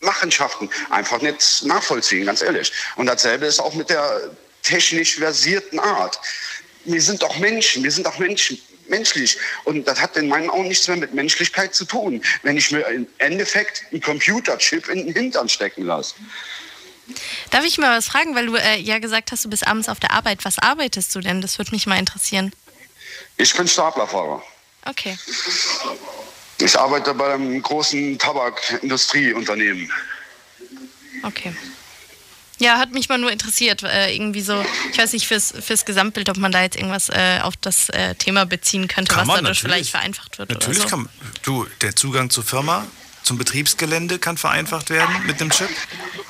Machenschaften 0.00 0.70
einfach 0.88 1.20
nicht 1.20 1.64
nachvollziehen, 1.64 2.26
ganz 2.26 2.42
ehrlich. 2.42 2.72
Und 2.96 3.06
dasselbe 3.06 3.46
ist 3.46 3.60
auch 3.60 3.74
mit 3.74 3.90
der 3.90 4.30
technisch 4.62 5.16
versierten 5.16 5.78
Art. 5.78 6.18
Wir 6.84 7.02
sind 7.02 7.22
doch 7.22 7.36
Menschen, 7.38 7.84
wir 7.84 7.90
sind 7.90 8.06
doch 8.06 8.18
Menschen, 8.18 8.60
menschlich. 8.88 9.38
Und 9.64 9.86
das 9.86 10.00
hat 10.00 10.16
in 10.16 10.28
meinen 10.28 10.50
Augen 10.50 10.68
nichts 10.68 10.88
mehr 10.88 10.96
mit 10.96 11.14
Menschlichkeit 11.14 11.74
zu 11.74 11.84
tun, 11.84 12.22
wenn 12.42 12.56
ich 12.56 12.70
mir 12.70 12.80
im 12.86 13.06
Endeffekt 13.18 13.84
einen 13.90 14.00
Computerchip 14.00 14.88
in 14.88 15.06
den 15.06 15.14
Hintern 15.14 15.48
stecken 15.48 15.84
lasse. 15.84 16.14
Darf 17.50 17.64
ich 17.64 17.78
mal 17.78 17.96
was 17.96 18.06
fragen, 18.06 18.34
weil 18.34 18.46
du 18.46 18.54
äh, 18.54 18.76
ja 18.76 18.98
gesagt 18.98 19.32
hast, 19.32 19.44
du 19.44 19.50
bist 19.50 19.66
abends 19.66 19.88
auf 19.88 20.00
der 20.00 20.12
Arbeit. 20.12 20.44
Was 20.44 20.58
arbeitest 20.58 21.14
du 21.14 21.20
denn? 21.20 21.40
Das 21.40 21.58
würde 21.58 21.72
mich 21.72 21.86
mal 21.86 21.98
interessieren. 21.98 22.52
Ich 23.36 23.54
bin 23.54 23.66
Staplerfahrer. 23.66 24.42
Okay. 24.86 25.18
Ich 26.60 26.78
arbeite 26.78 27.14
bei 27.14 27.34
einem 27.34 27.60
großen 27.62 28.18
Tabakindustrieunternehmen. 28.18 29.90
Okay. 31.22 31.54
Ja, 32.58 32.78
hat 32.78 32.92
mich 32.92 33.08
mal 33.08 33.16
nur 33.16 33.32
interessiert. 33.32 33.82
Äh, 33.82 34.14
irgendwie 34.14 34.42
so, 34.42 34.62
ich 34.92 34.98
weiß 34.98 35.14
nicht, 35.14 35.26
fürs, 35.26 35.54
fürs 35.60 35.86
Gesamtbild, 35.86 36.28
ob 36.28 36.36
man 36.36 36.52
da 36.52 36.60
jetzt 36.62 36.76
irgendwas 36.76 37.08
äh, 37.08 37.40
auf 37.42 37.56
das 37.56 37.88
äh, 37.88 38.14
Thema 38.14 38.44
beziehen 38.44 38.86
könnte, 38.86 39.12
Kann 39.14 39.22
was 39.22 39.26
man, 39.28 39.36
dadurch 39.36 39.62
natürlich. 39.62 39.88
vielleicht 39.88 39.90
vereinfacht 39.90 40.38
wird. 40.38 40.50
Natürlich 40.50 40.80
oder 40.80 40.88
so. 40.88 40.96
kann 40.96 41.08
du, 41.42 41.66
der 41.80 41.96
Zugang 41.96 42.28
zur 42.28 42.44
Firma, 42.44 42.86
zum 43.22 43.38
Betriebsgelände 43.38 44.18
kann 44.18 44.36
vereinfacht 44.36 44.90
werden 44.90 45.26
mit 45.26 45.40
einem 45.40 45.50
Chip. 45.50 45.68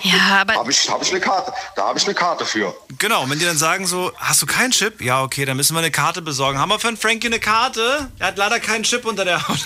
Ja, 0.02 0.40
aber 0.40 0.54
Habe 0.54 0.70
ich, 0.70 0.88
hab 0.88 1.02
ich 1.02 1.10
eine 1.10 1.20
Karte. 1.20 1.52
Da 1.76 1.88
habe 1.88 1.98
ich 1.98 2.04
eine 2.04 2.14
Karte 2.14 2.46
für. 2.46 2.74
Genau, 2.98 3.28
wenn 3.28 3.38
die 3.38 3.44
dann 3.44 3.58
sagen 3.58 3.86
so, 3.86 4.12
hast 4.16 4.40
du 4.42 4.46
keinen 4.46 4.70
Chip? 4.70 5.00
Ja, 5.00 5.22
okay, 5.22 5.44
dann 5.44 5.56
müssen 5.56 5.74
wir 5.74 5.80
eine 5.80 5.90
Karte 5.90 6.22
besorgen. 6.22 6.58
Haben 6.58 6.70
wir 6.70 6.78
für 6.78 6.88
einen 6.88 6.96
Frankie 6.96 7.26
eine 7.26 7.38
Karte? 7.38 8.10
Er 8.18 8.28
hat 8.28 8.38
leider 8.38 8.60
keinen 8.60 8.84
Chip 8.84 9.04
unter 9.04 9.24
der 9.24 9.46
Haut. 9.46 9.58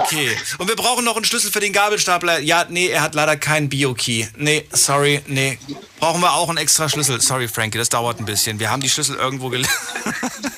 okay. 0.00 0.36
Und 0.58 0.68
wir 0.68 0.76
brauchen 0.76 1.04
noch 1.04 1.16
einen 1.16 1.24
Schlüssel 1.24 1.50
für 1.50 1.60
den 1.60 1.72
Gabelstapler. 1.72 2.40
Ja, 2.40 2.66
nee, 2.68 2.88
er 2.88 3.02
hat 3.02 3.14
leider 3.14 3.36
keinen 3.36 3.68
Bio-Key. 3.68 4.26
Nee, 4.36 4.66
sorry, 4.72 5.22
nee. 5.26 5.58
Brauchen 5.98 6.20
wir 6.20 6.34
auch 6.34 6.48
einen 6.48 6.58
extra 6.58 6.88
Schlüssel. 6.88 7.20
Sorry, 7.20 7.48
Frankie, 7.48 7.78
das 7.78 7.88
dauert 7.88 8.20
ein 8.20 8.26
bisschen. 8.26 8.60
Wir 8.60 8.70
haben 8.70 8.80
die 8.80 8.90
Schlüssel 8.90 9.16
irgendwo 9.16 9.48
gelegt. 9.48 9.70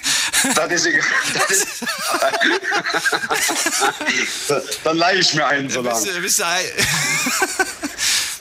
Das 0.55 0.73
ist 0.73 0.87
egal. 0.87 1.05
Das 1.35 1.51
ist 1.51 1.85
Dann 4.85 4.97
leihe 4.97 5.19
ich 5.19 5.35
mir 5.35 5.47
einen 5.47 5.71
so 5.71 5.83
lange. 5.83 6.07
Wisst 6.23 6.41
ihr, 6.41 6.47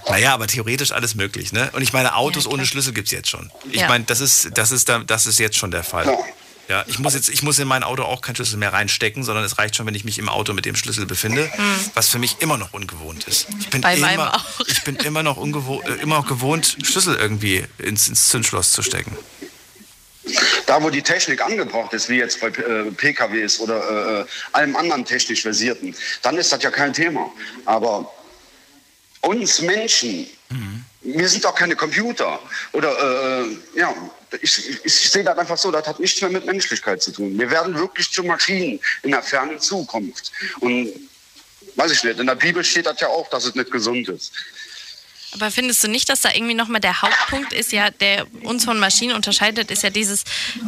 Naja, 0.09 0.33
aber 0.33 0.47
theoretisch 0.47 0.91
alles 0.91 1.15
möglich, 1.15 1.51
ne? 1.51 1.69
Und 1.73 1.81
ich 1.81 1.91
meine, 1.93 2.15
Autos 2.15 2.45
Ja, 2.45 2.51
ohne 2.51 2.65
Schlüssel 2.65 2.93
gibt's 2.93 3.11
jetzt 3.11 3.29
schon. 3.29 3.51
Ich 3.71 3.81
Ja. 3.81 3.87
meine, 3.89 4.05
das 4.05 4.21
ist, 4.21 4.49
das, 4.57 4.71
ist 4.71 4.87
da, 4.89 4.99
das 4.99 5.25
ist 5.25 5.37
jetzt 5.39 5.57
schon 5.57 5.71
der 5.71 5.83
Fall. 5.83 6.05
Ja. 6.05 6.17
Ja, 6.69 6.83
ich 6.87 6.99
muss 6.99 7.13
jetzt, 7.13 7.29
ich 7.29 7.43
muss 7.43 7.59
in 7.59 7.67
mein 7.67 7.81
Auto 7.81 8.03
auch 8.03 8.19
keinen 8.21 8.35
Schlüssel 8.35 8.57
mehr 8.57 8.73
reinstecken, 8.73 9.23
sondern 9.23 9.45
es 9.45 9.57
reicht 9.57 9.77
schon, 9.77 9.85
wenn 9.85 9.95
ich 9.95 10.03
mich 10.03 10.19
im 10.19 10.27
Auto 10.27 10.51
mit 10.51 10.65
dem 10.65 10.75
Schlüssel 10.75 11.05
befinde, 11.05 11.49
was 11.93 12.09
für 12.09 12.19
mich 12.19 12.37
immer 12.41 12.57
noch 12.57 12.73
ungewohnt 12.73 13.23
ist. 13.25 13.47
Ich 13.61 13.69
bin 13.69 13.79
Bei 13.79 13.95
meinem 13.95 14.15
immer, 14.15 14.35
auch. 14.35 14.43
ich 14.67 14.83
bin 14.83 14.97
immer 14.97 15.23
noch 15.23 15.37
ungewohnt, 15.37 15.87
äh, 15.87 15.93
immer 16.01 16.17
noch 16.17 16.27
gewohnt, 16.27 16.75
Schlüssel 16.83 17.15
irgendwie 17.15 17.63
ins, 17.77 18.09
ins 18.09 18.27
Zündschloss 18.27 18.73
zu 18.73 18.81
stecken. 18.83 19.15
Da, 20.65 20.81
wo 20.81 20.89
die 20.89 21.01
Technik 21.01 21.41
angebracht 21.41 21.93
ist, 21.93 22.09
wie 22.09 22.17
jetzt 22.17 22.39
bei 22.41 22.47
äh, 22.47 22.91
PKWs 22.91 23.59
oder 23.59 24.21
äh, 24.21 24.25
allem 24.53 24.75
anderen 24.75 25.05
technisch 25.05 25.41
versierten, 25.41 25.95
dann 26.21 26.37
ist 26.37 26.51
das 26.51 26.63
ja 26.63 26.71
kein 26.71 26.93
Thema. 26.93 27.31
Aber 27.65 28.11
uns 29.21 29.61
Menschen, 29.61 30.27
wir 31.01 31.29
sind 31.29 31.43
doch 31.43 31.55
keine 31.55 31.75
Computer. 31.75 32.39
Oder, 32.73 33.41
äh, 33.41 33.57
ja, 33.75 33.93
ich, 34.41 34.69
ich, 34.69 34.85
ich 34.85 35.09
sehe 35.09 35.23
das 35.23 35.37
einfach 35.37 35.57
so, 35.57 35.71
das 35.71 35.87
hat 35.87 35.99
nichts 35.99 36.21
mehr 36.21 36.29
mit 36.29 36.45
Menschlichkeit 36.45 37.01
zu 37.01 37.11
tun. 37.11 37.37
Wir 37.37 37.49
werden 37.49 37.75
wirklich 37.75 38.11
zu 38.11 38.23
Maschinen 38.23 38.79
in 39.03 39.11
der 39.11 39.23
fernen 39.23 39.59
Zukunft. 39.59 40.31
Und 40.59 40.91
weiß 41.75 41.91
ich 41.91 42.03
nicht, 42.03 42.19
in 42.19 42.27
der 42.27 42.35
Bibel 42.35 42.63
steht 42.63 42.85
das 42.85 42.99
ja 42.99 43.07
auch, 43.07 43.29
dass 43.29 43.45
es 43.45 43.55
nicht 43.55 43.71
gesund 43.71 44.09
ist. 44.09 44.33
Aber 45.39 45.51
findest 45.51 45.83
du 45.83 45.87
nicht, 45.87 46.09
dass 46.09 46.21
da 46.21 46.29
irgendwie 46.33 46.55
nochmal 46.55 46.81
der 46.81 47.01
Hauptpunkt 47.01 47.53
ist, 47.53 47.71
ja, 47.71 47.91
der 47.91 48.25
uns 48.43 48.65
von 48.65 48.79
Maschinen 48.79 49.15
unterscheidet, 49.15 49.69
ist 49.71 49.83
ja 49.83 49.89
dieses, 49.89 50.23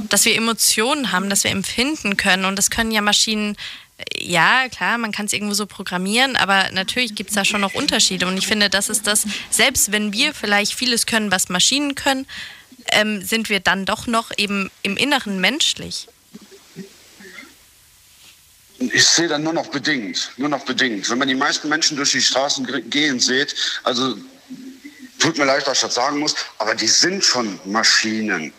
dass 0.09 0.25
wir 0.25 0.35
Emotionen 0.35 1.11
haben, 1.11 1.29
dass 1.29 1.43
wir 1.43 1.51
empfinden 1.51 2.17
können. 2.17 2.45
Und 2.45 2.55
das 2.55 2.69
können 2.69 2.91
ja 2.91 3.01
Maschinen, 3.01 3.55
äh, 3.97 4.23
ja, 4.23 4.69
klar, 4.69 4.97
man 4.97 5.11
kann 5.11 5.25
es 5.25 5.33
irgendwo 5.33 5.55
so 5.55 5.65
programmieren, 5.65 6.35
aber 6.35 6.69
natürlich 6.71 7.15
gibt 7.15 7.31
es 7.31 7.35
da 7.35 7.45
schon 7.45 7.61
noch 7.61 7.73
Unterschiede. 7.73 8.27
Und 8.27 8.37
ich 8.37 8.47
finde, 8.47 8.69
das 8.69 8.89
ist 8.89 9.07
das, 9.07 9.25
selbst 9.49 9.91
wenn 9.91 10.13
wir 10.13 10.33
vielleicht 10.33 10.73
vieles 10.73 11.05
können, 11.05 11.31
was 11.31 11.49
Maschinen 11.49 11.95
können, 11.95 12.27
ähm, 12.91 13.23
sind 13.23 13.49
wir 13.49 13.59
dann 13.59 13.85
doch 13.85 14.07
noch 14.07 14.31
eben 14.37 14.69
im 14.83 14.97
Inneren 14.97 15.41
menschlich. 15.41 16.07
Ich 18.79 19.05
sehe 19.05 19.27
dann 19.27 19.43
nur 19.43 19.51
noch 19.51 19.67
bedingt, 19.67 20.31
nur 20.37 20.47
noch 20.47 20.63
bedingt. 20.63 21.09
Wenn 21.09 21.17
man 21.17 21.27
die 21.27 21.35
meisten 21.35 21.67
Menschen 21.67 21.97
durch 21.97 22.11
die 22.11 22.21
Straßen 22.21 22.89
gehen 22.89 23.19
sieht, 23.19 23.53
also 23.83 24.15
tut 25.19 25.37
mir 25.37 25.45
leid, 25.45 25.67
dass 25.67 25.77
ich 25.77 25.83
das 25.83 25.95
sagen 25.95 26.19
muss, 26.19 26.35
aber 26.57 26.75
die 26.75 26.87
sind 26.87 27.23
schon 27.23 27.59
Maschinen. 27.65 28.53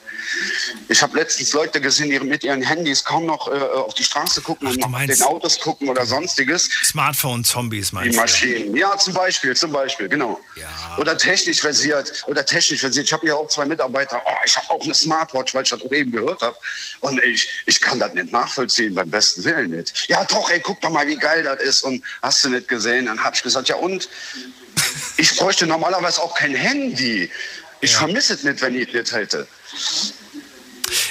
Ich 0.88 1.02
habe 1.02 1.18
letztens 1.18 1.52
Leute 1.52 1.80
gesehen, 1.80 2.10
die 2.10 2.20
mit 2.20 2.44
ihren 2.44 2.62
Handys 2.62 3.04
kaum 3.04 3.26
noch 3.26 3.48
äh, 3.48 3.50
auf 3.50 3.94
die 3.94 4.04
Straße 4.04 4.40
gucken 4.42 4.68
Ach, 4.68 4.74
und 4.74 4.92
nach 4.92 5.06
den 5.06 5.22
Autos 5.22 5.58
gucken 5.58 5.88
oder 5.88 6.06
sonstiges. 6.06 6.68
Smartphone-Zombies 6.84 7.88
Die 7.88 7.94
meinst 7.94 8.16
du? 8.16 8.20
Maschinen. 8.20 8.76
Ja, 8.76 8.96
zum 8.96 9.14
Beispiel, 9.14 9.56
zum 9.56 9.72
Beispiel, 9.72 10.08
genau. 10.08 10.40
Ja. 10.56 10.68
Oder 10.98 11.16
technisch 11.16 11.60
versiert, 11.60 12.24
oder 12.26 12.44
technisch 12.44 12.80
versiert. 12.80 13.06
Ich 13.06 13.12
habe 13.12 13.26
ja 13.26 13.34
auch 13.34 13.48
zwei 13.48 13.64
Mitarbeiter. 13.64 14.22
Oh, 14.24 14.30
ich 14.44 14.56
habe 14.56 14.70
auch 14.70 14.84
eine 14.84 14.94
Smartwatch, 14.94 15.54
weil 15.54 15.64
ich 15.64 15.70
das 15.70 15.82
auch 15.82 15.92
eben 15.92 16.12
gehört 16.12 16.42
habe. 16.42 16.56
Und 17.00 17.22
ich, 17.24 17.48
ich 17.66 17.80
kann 17.80 17.98
das 17.98 18.12
nicht 18.14 18.30
nachvollziehen, 18.30 18.94
beim 18.94 19.10
besten 19.10 19.42
Willen 19.44 19.70
nicht. 19.70 20.08
Ja, 20.08 20.24
doch, 20.24 20.50
ey, 20.50 20.60
guck 20.60 20.80
doch 20.80 20.90
mal, 20.90 21.06
wie 21.06 21.16
geil 21.16 21.42
das 21.42 21.60
ist. 21.60 21.82
Und 21.82 22.04
hast 22.22 22.44
du 22.44 22.50
nicht 22.50 22.68
gesehen? 22.68 23.06
Dann 23.06 23.22
habe 23.22 23.34
ich 23.34 23.42
gesagt, 23.42 23.68
ja 23.68 23.76
und? 23.76 24.08
Ich 25.16 25.36
bräuchte 25.36 25.66
normalerweise 25.66 26.22
auch 26.22 26.34
kein 26.34 26.54
Handy. 26.54 27.30
Ich 27.80 27.94
vermisse 27.94 28.34
es 28.34 28.42
nicht, 28.42 28.60
wenn 28.60 28.74
ich 28.74 28.92
es 28.94 29.12
hätte. 29.12 29.46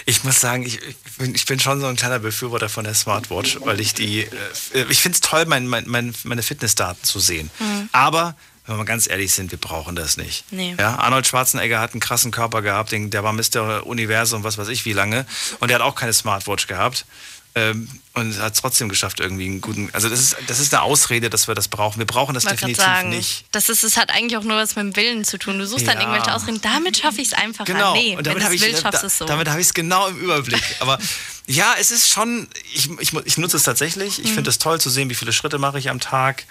Ich 0.05 0.23
muss 0.23 0.39
sagen, 0.39 0.63
ich, 0.65 0.80
ich, 1.34 1.45
bin, 1.45 1.59
schon 1.59 1.80
so 1.80 1.88
ein 1.88 1.95
kleiner 1.95 2.19
Befürworter 2.19 2.69
von 2.69 2.84
der 2.84 2.93
Smartwatch, 2.93 3.59
weil 3.61 3.80
ich 3.80 3.93
die, 3.93 4.21
äh, 4.73 4.86
ich 4.89 5.01
finde 5.01 5.15
es 5.15 5.21
toll, 5.21 5.45
mein, 5.45 5.67
mein, 5.67 5.86
mein, 5.88 6.13
meine 6.23 6.43
Fitnessdaten 6.43 7.03
zu 7.03 7.19
sehen. 7.19 7.49
Aber, 7.91 8.36
wenn 8.65 8.75
wir 8.75 8.80
mal 8.80 8.86
ganz 8.86 9.09
ehrlich 9.09 9.32
sind, 9.32 9.51
wir 9.51 9.57
brauchen 9.57 9.95
das 9.95 10.17
nicht. 10.17 10.51
Nee. 10.51 10.75
Ja, 10.77 10.95
Arnold 10.95 11.27
Schwarzenegger 11.27 11.80
hat 11.80 11.93
einen 11.93 12.01
krassen 12.01 12.32
Körper 12.32 12.61
gehabt, 12.61 12.91
der 12.91 13.23
war 13.23 13.34
Mr. 13.34 13.86
Universum, 13.86 14.43
was 14.43 14.57
weiß 14.57 14.67
ich 14.67 14.86
wie 14.86 14.93
lange. 14.93 15.25
Und 15.59 15.69
der 15.69 15.80
hat 15.80 15.86
auch 15.86 15.95
keine 15.95 16.13
Smartwatch 16.13 16.67
gehabt. 16.67 17.05
Ähm, 17.56 17.89
und 18.14 18.38
hat 18.39 18.54
es 18.54 18.62
trotzdem 18.62 18.89
geschafft, 18.89 19.20
irgendwie 19.20 19.45
einen 19.45 19.60
guten. 19.62 19.89
Also, 19.93 20.08
das 20.08 20.20
ist, 20.20 20.36
das 20.47 20.60
ist 20.60 20.74
eine 20.74 20.84
Ausrede, 20.84 21.30
dass 21.32 21.47
wir 21.47 21.56
das 21.56 21.68
brauchen. 21.68 21.97
Wir 21.97 22.06
brauchen 22.06 22.36
das 22.36 22.43
definitiv 22.43 22.78
sagen, 22.84 23.10
nicht. 23.10 23.45
Das, 23.52 23.70
ist, 23.70 23.84
das 23.84 23.97
hat 23.97 24.12
eigentlich 24.12 24.38
auch 24.38 24.43
nur 24.43 24.56
was 24.58 24.76
mit 24.76 24.86
dem 24.86 24.95
Willen 24.95 25.24
zu 25.24 25.39
tun. 25.39 25.58
Du 25.58 25.66
suchst 25.66 25.88
dann 25.88 25.95
Ja. 25.97 26.02
irgendwelche 26.02 26.34
Ausreden, 26.34 26.62
damit 26.62 26.97
schaffe 26.97 27.22
ich 27.22 27.28
es 27.30 27.34
einfach. 27.34 27.66
Genau. 27.66 27.93
Nee, 27.93 28.16
und 28.18 28.28
damit 28.28 28.43
habe 28.43 28.54
ich, 28.54 28.62
da, 28.82 28.89
es 28.89 29.18
so. 29.18 29.26
damit 29.26 29.50
habe 29.50 29.60
ich 29.62 29.68
es 29.68 29.74
genau 29.74 30.08
im 30.08 30.18
Überblick. 30.20 30.62
Aber 30.80 31.00
ja, 31.47 31.74
es 31.80 31.89
ist 31.91 32.10
schon, 32.10 32.47
ich, 32.74 32.89
ich, 33.00 33.14
ich 33.26 33.38
nutze 33.38 33.58
es 33.58 33.64
tatsächlich. 33.64 34.20
Ich 34.20 34.30
Mhm. 34.30 34.36
finde 34.36 34.50
es 34.52 34.60
toll 34.60 34.80
zu 34.80 34.89
sehen, 34.91 35.10
wie 35.10 35.16
viele 35.16 35.34
Schritte 35.34 35.58
mache 35.58 35.80
ich 35.80 35.89
am 35.89 36.00
Tag. 36.00 36.45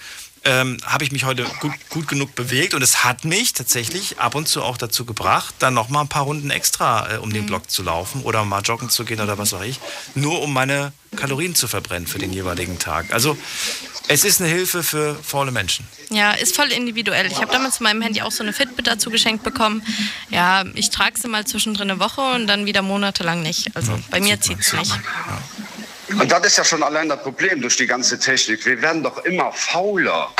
Ähm, 0.45 0.79
habe 0.85 1.05
ich 1.05 1.11
mich 1.13 1.25
heute 1.25 1.45
gut, 1.61 1.73
gut 1.91 2.09
genug 2.09 2.35
bewegt 2.35 2.73
und 2.75 2.81
es 2.83 3.05
hat 3.05 3.25
mich 3.25 3.53
tatsächlich 3.53 4.19
ab 4.21 4.35
und 4.35 4.49
zu 4.49 4.63
auch 4.63 4.77
dazu 4.77 5.05
gebracht, 5.05 5.55
dann 5.59 5.75
noch 5.75 5.89
mal 5.89 6.03
ein 6.03 6.09
paar 6.09 6.23
Runden 6.23 6.51
extra 6.51 7.15
äh, 7.15 7.19
um 7.19 7.29
Mhm. 7.29 7.35
den 7.35 7.47
Block 7.47 7.71
zu 7.71 7.83
laufen 7.83 8.23
oder 8.23 8.45
mal 8.45 8.61
joggen 8.63 8.89
zu 8.89 9.05
gehen 9.05 9.21
oder 9.21 9.37
was 9.37 9.53
auch 9.53 9.63
ich, 9.63 9.81
nur 10.15 10.41
um 10.41 10.53
meine 10.53 10.93
Kalorien 11.17 11.55
zu 11.55 11.67
verbrennen 11.69 12.07
für 12.07 12.19
den 12.19 12.33
jeweiligen 12.33 12.79
Tag. 12.79 13.13
Also 13.13 13.37
es 14.07 14.25
ist 14.25 14.41
eine 14.41 14.49
Hilfe 14.49 14.83
für 14.83 15.17
faule 15.23 15.51
Menschen. 15.51 15.87
Ja, 16.11 16.33
ist 16.33 16.55
voll 16.57 16.71
individuell. 16.73 17.27
Ich 17.27 17.39
habe 17.41 17.51
damals 17.53 17.77
zu 17.77 17.83
meinem 17.83 18.01
Handy 18.01 18.23
auch 18.23 18.33
so 18.33 18.43
eine 18.43 18.53
Fitbit 18.53 18.87
dazu 18.87 19.11
geschenkt 19.11 19.43
bekommen. 19.43 19.83
Ja, 20.31 20.65
ich 20.75 20.91
trage 20.91 21.19
sie 21.21 21.29
mal 21.29 21.47
zwischendrin 21.47 21.91
eine 21.91 22.01
Woche 22.01 22.21
und 22.21 22.47
dann 22.47 22.65
wieder 22.65 22.81
monatelang 22.83 23.43
nicht. 23.43 23.75
Also 23.75 23.99
bei 24.11 24.21
mir 24.21 24.41
zieht 24.41 24.61
es 24.61 24.73
nicht. 24.73 24.93
Und 26.11 26.31
das 26.33 26.47
ist 26.47 26.57
ja 26.59 26.65
schon 26.65 26.83
allein 26.83 27.09
das 27.09 27.23
Problem 27.23 27.61
durch 27.61 27.77
die 27.77 27.87
ganze 27.87 28.19
Technik. 28.19 28.65
Wir 28.65 28.81
werden 28.81 29.03
doch 29.03 29.25
immer 29.25 29.53
fauler. 29.53 30.31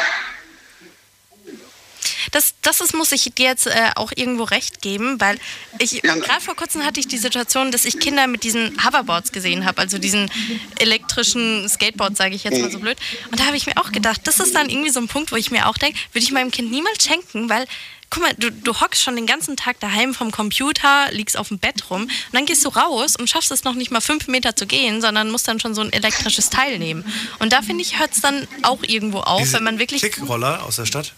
Das, 2.31 2.55
das 2.61 2.81
ist, 2.83 2.95
muss 2.95 3.13
ich 3.13 3.33
dir 3.35 3.47
jetzt 3.47 3.67
äh, 3.67 3.91
auch 3.97 4.13
irgendwo 4.15 4.45
recht 4.45 4.83
geben, 4.83 5.19
weil 5.21 5.39
ich 5.79 6.03
Ja, 6.03 6.15
ne- 6.15 6.21
gerade 6.21 6.43
vor 6.43 6.55
kurzem 6.57 6.85
hatte 6.85 7.01
ich 7.01 7.09
die 7.09 7.17
Situation, 7.17 7.73
dass 7.73 7.87
ich 7.87 7.99
Kinder 7.99 8.27
mit 8.27 8.45
diesen 8.45 8.77
Hoverboards 8.85 9.33
gesehen 9.33 9.65
habe, 9.65 9.81
also 9.81 9.97
diesen 9.99 10.31
elektrischen 10.79 11.67
Skateboards, 11.69 12.19
sage 12.19 12.35
ich 12.35 12.45
jetzt 12.45 12.61
mal 12.61 12.71
so 12.71 12.81
blöd. 12.81 12.99
Und 13.31 13.41
da 13.41 13.45
habe 13.47 13.57
ich 13.57 13.67
mir 13.67 13.77
auch 13.79 13.93
gedacht, 13.93 14.21
das 14.25 14.41
ist 14.41 14.55
dann 14.55 14.69
irgendwie 14.69 14.91
so 14.91 15.01
ein 15.01 15.09
Punkt, 15.09 15.33
wo 15.33 15.37
ich 15.37 15.51
mir 15.51 15.67
auch 15.69 15.79
denke, 15.79 15.99
würde 16.13 16.23
ich 16.25 16.31
meinem 16.33 16.51
Kind 16.51 16.71
niemals 16.71 17.03
schenken, 17.03 17.49
weil 17.49 17.67
guck 18.11 18.23
mal, 18.23 18.35
du, 18.39 18.51
du 18.51 18.81
hockst 18.81 19.03
schon 19.03 19.17
den 19.17 19.27
ganzen 19.27 19.57
Tag 19.57 19.81
daheim 19.81 20.15
vom 20.15 20.31
Computer, 20.31 21.09
liegst 21.11 21.37
auf 21.37 21.49
dem 21.49 21.59
Bett 21.59 21.91
rum 21.91 22.03
und 22.03 22.13
dann 22.33 22.47
gehst 22.47 22.65
du 22.65 22.69
raus 22.69 23.17
und 23.17 23.29
schaffst 23.29 23.51
es 23.51 23.65
noch 23.65 23.75
nicht 23.75 23.91
mal 23.91 24.01
fünf 24.01 24.29
Meter 24.29 24.57
zu 24.57 24.67
gehen, 24.67 25.01
sondern 25.01 25.31
musst 25.31 25.49
dann 25.49 25.61
schon 25.61 25.75
so 25.75 25.81
ein 25.83 25.93
elektrisches 25.93 26.51
Teil 26.51 26.79
nehmen. 26.79 27.05
Und 27.39 27.53
da 27.53 27.63
finde 27.63 27.83
ich, 27.83 27.99
hört 27.99 28.13
es 28.13 28.21
dann 28.21 28.47
auch 28.63 28.83
irgendwo 28.83 29.21
auf, 29.21 29.41
Diese 29.41 29.55
wenn 29.55 29.65
man 29.65 29.79
wirklich. 29.79 30.03
Kickroller 30.03 30.65
aus 30.65 30.77
der 30.77 30.87
Stadt? 30.87 31.13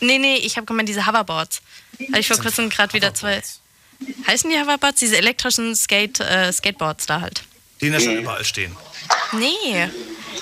Nee, 0.00 0.18
nee, 0.18 0.36
ich 0.36 0.56
habe 0.56 0.66
gemeint, 0.66 0.88
diese 0.88 1.06
Hoverboards. 1.06 1.62
Habe 2.08 2.20
ich 2.20 2.28
vor 2.28 2.38
kurzem 2.38 2.68
gerade 2.68 2.92
wieder 2.92 3.14
zwei. 3.14 3.42
Heißen 4.26 4.50
die 4.50 4.58
Hoverboards? 4.58 5.00
Diese 5.00 5.16
elektrischen 5.16 5.74
Skate, 5.74 6.20
äh, 6.20 6.52
Skateboards 6.52 7.06
da 7.06 7.20
halt. 7.20 7.42
Die 7.80 7.86
in 7.86 7.92
der 7.92 8.00
Stadt 8.00 8.16
überall 8.16 8.44
stehen. 8.44 8.76
Nee. 9.32 9.88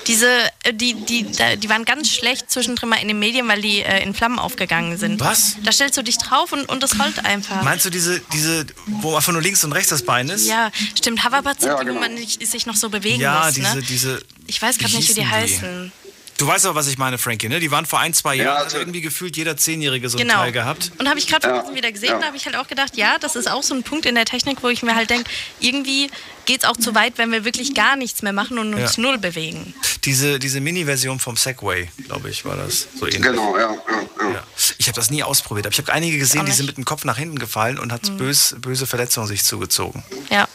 Diese, 0.07 0.29
äh, 0.63 0.73
die, 0.73 0.95
die, 0.95 1.25
die 1.25 1.69
waren 1.69 1.85
ganz 1.85 2.11
schlecht 2.11 2.51
zwischendrin 2.51 2.89
mal 2.89 2.97
in 2.97 3.09
den 3.09 3.19
Medien, 3.19 3.49
weil 3.49 3.61
die 3.61 3.83
äh, 3.83 4.03
in 4.03 4.15
Flammen 4.15 4.39
aufgegangen 4.39 4.97
sind. 4.99 5.21
Was? 5.21 5.57
Da 5.65 5.73
stellst 5.73 5.97
du 5.99 6.03
dich 6.03 6.19
drauf 6.19 6.53
und, 6.53 6.69
und 6.69 6.83
das 6.83 6.99
rollt 7.01 7.25
einfach. 7.25 7.63
Meinst 7.63 7.85
du 7.85 7.91
diese, 7.91 8.21
diese, 8.33 8.67
wo 8.87 9.17
einfach 9.17 9.33
nur 9.33 9.43
links 9.43 9.65
und 9.65 9.73
rechts 9.73 9.91
das 9.91 10.03
Bein 10.03 10.29
ist? 10.29 10.47
ja, 10.47 10.71
stimmt. 10.97 11.25
Hoverboards 11.25 11.61
sind 11.63 11.71
Ja, 11.73 11.79
die, 11.81 11.87
wo 11.87 11.89
genau. 11.89 12.01
man 12.01 12.15
nicht, 12.15 12.47
sich 12.47 12.67
noch 12.67 12.77
so 12.77 12.89
bewegen 12.89 13.21
Ja, 13.21 13.45
muss. 13.47 13.55
diese, 13.55 13.75
ne? 13.77 13.83
diese. 13.83 14.23
Ich 14.47 14.63
weiß 14.63 14.79
gerade 14.79 14.95
nicht, 14.97 15.09
wie 15.09 15.15
die 15.15 15.21
hießen 15.23 15.33
heißen. 15.63 15.93
Du 16.39 16.47
weißt 16.47 16.67
aber, 16.67 16.75
was 16.75 16.87
ich 16.87 16.99
meine, 16.99 17.17
Frankie, 17.17 17.49
ne? 17.49 17.61
Die 17.61 17.71
waren 17.71 17.87
vor 17.87 17.99
ein, 17.99 18.13
zwei 18.13 18.35
Ja, 18.35 18.45
Jahren, 18.45 18.57
hat 18.59 18.65
also- 18.67 18.79
irgendwie 18.79 19.01
gefühlt 19.01 19.37
jeder 19.39 19.57
Zehnjährige 19.57 20.09
so 20.11 20.19
ein 20.19 20.23
Genau. 20.23 20.35
Teil 20.35 20.53
gehabt. 20.53 20.93
Und 20.99 21.09
habe 21.09 21.19
ich 21.19 21.27
gerade 21.27 21.47
vor 21.47 21.55
Ja, 21.57 21.61
kurzem 21.63 21.77
wieder 21.77 21.91
gesehen, 21.93 22.11
ja. 22.11 22.19
da 22.19 22.27
habe 22.27 22.37
ich 22.37 22.45
halt 22.45 22.57
auch 22.57 22.67
gedacht, 22.69 22.97
ja, 22.97 23.17
das 23.19 23.37
ist 23.37 23.51
auch 23.51 23.63
so 23.63 23.75
ein 23.75 23.83
Punkt 23.83 24.05
in 24.05 24.15
der 24.15 24.27
Technik, 24.27 24.63
wo 24.63 24.69
ich 24.69 24.83
mir 24.83 24.95
halt 24.95 25.09
denke, 25.09 25.31
irgendwie 25.61 26.11
geht 26.45 26.63
es 26.63 26.69
auch 26.69 26.77
zu 26.77 26.95
weit, 26.95 27.15
wenn 27.17 27.33
wir 27.33 27.45
wirklich 27.47 27.75
gar 27.75 27.97
nichts 27.97 28.21
mehr 28.23 28.35
machen 28.35 28.59
und 28.59 28.75
uns 28.75 28.97
Ja. 28.97 29.03
null 29.03 29.17
bewegen. 29.19 29.75
Diese, 30.05 30.39
diese 30.39 30.61
Mini-Version 30.61 31.19
vom 31.21 31.37
Segway, 31.37 31.89
glaube 32.07 32.29
ich, 32.31 32.45
war 32.45 32.57
das. 32.57 32.87
So 32.99 33.07
ähnlich. 33.07 33.23
Genau, 33.23 33.57
ja, 33.57 33.73
ja, 33.73 33.79
ja. 34.21 34.31
Ja. 34.35 34.43
Ich 34.79 34.89
habe 34.89 34.97
das 34.97 35.11
nie 35.11 35.23
ausprobiert, 35.23 35.67
aber 35.67 35.73
ich 35.73 35.79
habe 35.79 35.93
einige 35.93 36.19
gesehen, 36.19 36.45
die 36.47 36.53
sind 36.53 36.67
mit 36.67 36.77
dem 36.77 36.85
Kopf 36.85 37.05
nach 37.05 37.17
hinten 37.17 37.39
gefallen 37.39 37.79
und 37.79 37.93
hat 37.93 38.17
bös, 38.19 38.55
böse 38.59 38.87
Verletzungen 38.87 39.27
sich 39.27 39.43
zugezogen. 39.45 40.05
Ja, 40.31 40.47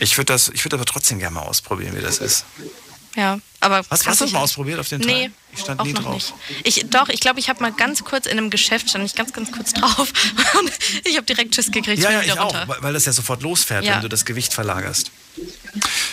Ich 0.00 0.16
würde 0.18 0.32
das, 0.32 0.48
ich 0.48 0.64
würde 0.64 0.76
aber 0.76 0.84
trotzdem 0.84 1.20
gerne 1.20 1.34
mal 1.36 1.42
ausprobieren, 1.42 1.96
wie 1.96 2.02
das 2.02 2.18
ist. 2.18 2.44
ja. 3.14 3.38
Aber 3.66 3.78
Hast, 3.90 4.04
kann 4.04 4.10
hast 4.12 4.20
du 4.20 4.24
ich 4.24 4.30
das 4.30 4.32
mal 4.32 4.38
nicht. 4.38 4.44
ausprobiert 4.44 4.78
auf 4.80 4.88
den 4.88 5.02
Teil? 5.02 5.12
Nee, 5.14 5.30
ich 5.52 5.60
stand 5.60 5.80
auch 5.80 5.84
nie 5.84 5.92
noch 5.92 6.02
drauf. 6.04 6.14
nicht. 6.14 6.34
Ich, 6.78 6.86
doch, 6.90 7.08
ich 7.08 7.20
glaube, 7.20 7.40
ich 7.40 7.48
habe 7.48 7.60
mal 7.60 7.72
ganz 7.72 8.04
kurz 8.04 8.26
in 8.26 8.32
einem 8.38 8.50
Geschäft, 8.50 8.88
stand 8.90 9.04
ich 9.04 9.14
ganz, 9.14 9.32
ganz 9.32 9.50
kurz 9.52 9.72
drauf 9.72 10.12
und 10.60 10.72
ich 11.04 11.16
habe 11.16 11.26
direkt 11.26 11.54
Schiss 11.54 11.70
gekriegt, 11.72 12.02
Ja, 12.02 12.10
ja, 12.10 12.22
ich 12.22 12.32
auch, 12.32 12.44
runter. 12.54 12.68
weil 12.68 12.82
weil 12.82 12.92
das 12.92 13.04
ja 13.06 13.12
sofort 13.12 13.42
losfährt, 13.42 13.84
Ja. 13.84 13.94
wenn 13.96 14.02
du 14.02 14.08
das 14.08 14.24
Gewicht 14.24 14.54
verlagerst. 14.54 15.10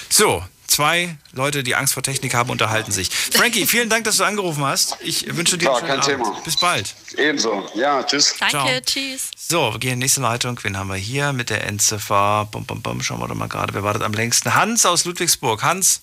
So, 0.10 0.44
zwei 0.68 1.16
Leute, 1.34 1.64
die 1.64 1.76
Angst 1.76 1.94
vor 1.94 2.04
Technik 2.04 2.34
haben, 2.34 2.50
unterhalten 2.50 2.92
sich. 2.92 3.10
Frankie, 3.10 3.66
vielen 3.68 3.90
Dank, 3.90 4.06
dass 4.06 4.18
du 4.18 4.24
angerufen 4.24 4.64
hast. 4.64 4.98
Ich 5.02 5.36
wünsche 5.36 5.58
dir 5.58 5.66
Ja, 5.66 5.80
kein 5.80 5.92
Abend. 6.00 6.06
Thema. 6.06 6.42
Bis 6.44 6.56
bald. 6.58 6.96
Ebenso. 7.18 7.70
Ja, 7.76 8.04
tschüss. 8.04 8.34
Danke, 8.40 8.52
Ciao. 8.58 8.68
tschüss. 8.86 9.30
So, 9.38 9.74
wir 9.74 9.80
gehen 9.80 9.94
in 9.94 10.00
die 10.00 10.06
nächste 10.06 10.22
Leitung. 10.22 10.60
Wen 10.64 10.78
haben 10.78 10.88
wir 10.90 10.96
hier 10.96 11.34
mit 11.34 11.50
der 11.50 11.66
Endziffer? 11.68 12.48
Bum, 12.52 12.66
bum, 12.66 12.82
bum. 12.82 13.02
Schauen 13.04 13.20
wir 13.20 13.28
doch 13.28 13.36
mal 13.36 13.48
gerade, 13.50 13.74
wer 13.74 13.84
wartet 13.84 14.04
am 14.04 14.14
längsten? 14.14 14.56
Hans 14.56 14.86
aus 14.86 15.06
Ludwigsburg. 15.06 15.62
Hans, 15.64 16.02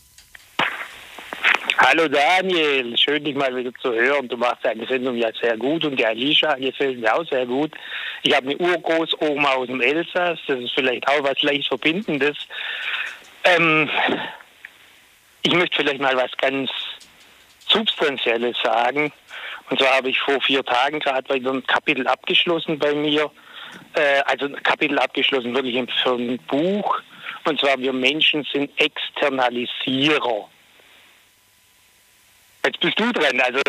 Hallo 1.78 2.08
Daniel, 2.08 2.96
schön 2.96 3.24
dich 3.24 3.34
mal 3.34 3.54
wieder 3.54 3.72
zu 3.80 3.92
hören. 3.92 4.28
Du 4.28 4.36
machst 4.36 4.64
deine 4.64 4.86
Sendung 4.86 5.16
ja 5.16 5.30
sehr 5.40 5.56
gut 5.56 5.84
und 5.84 5.96
die 5.96 6.04
Alicia 6.04 6.54
gefällt 6.56 6.98
mir 6.98 7.14
auch 7.14 7.24
sehr 7.28 7.46
gut. 7.46 7.72
Ich 8.22 8.34
habe 8.34 8.50
eine 8.50 8.58
Urgroßoma 8.58 9.52
aus 9.52 9.68
dem 9.68 9.80
Elsass, 9.80 10.38
das 10.46 10.58
ist 10.58 10.72
vielleicht 10.74 11.06
auch 11.08 11.22
was 11.22 11.40
leicht 11.42 11.68
Verbindendes. 11.68 12.36
Ähm, 13.44 13.88
ich 15.42 15.54
möchte 15.54 15.76
vielleicht 15.76 16.00
mal 16.00 16.16
was 16.16 16.32
ganz 16.38 16.70
Substanzielles 17.68 18.56
sagen. 18.62 19.12
Und 19.70 19.78
zwar 19.78 19.96
habe 19.96 20.10
ich 20.10 20.18
vor 20.18 20.40
vier 20.40 20.64
Tagen 20.64 20.98
gerade 20.98 21.32
wieder 21.32 21.52
ein 21.52 21.66
Kapitel 21.66 22.06
abgeschlossen 22.06 22.78
bei 22.78 22.94
mir. 22.94 23.30
Äh, 23.94 24.22
also 24.26 24.46
ein 24.46 24.62
Kapitel 24.62 24.98
abgeschlossen 24.98 25.54
wirklich 25.54 25.88
für 26.02 26.14
ein 26.14 26.38
Buch. 26.48 27.00
Und 27.44 27.60
zwar 27.60 27.78
wir 27.78 27.92
Menschen 27.92 28.44
sind 28.52 28.70
Externalisierer. 28.76 30.48
Jetzt 32.64 32.80
bist 32.80 32.98
du 33.00 33.12
dran. 33.12 33.40
Also 33.40 33.60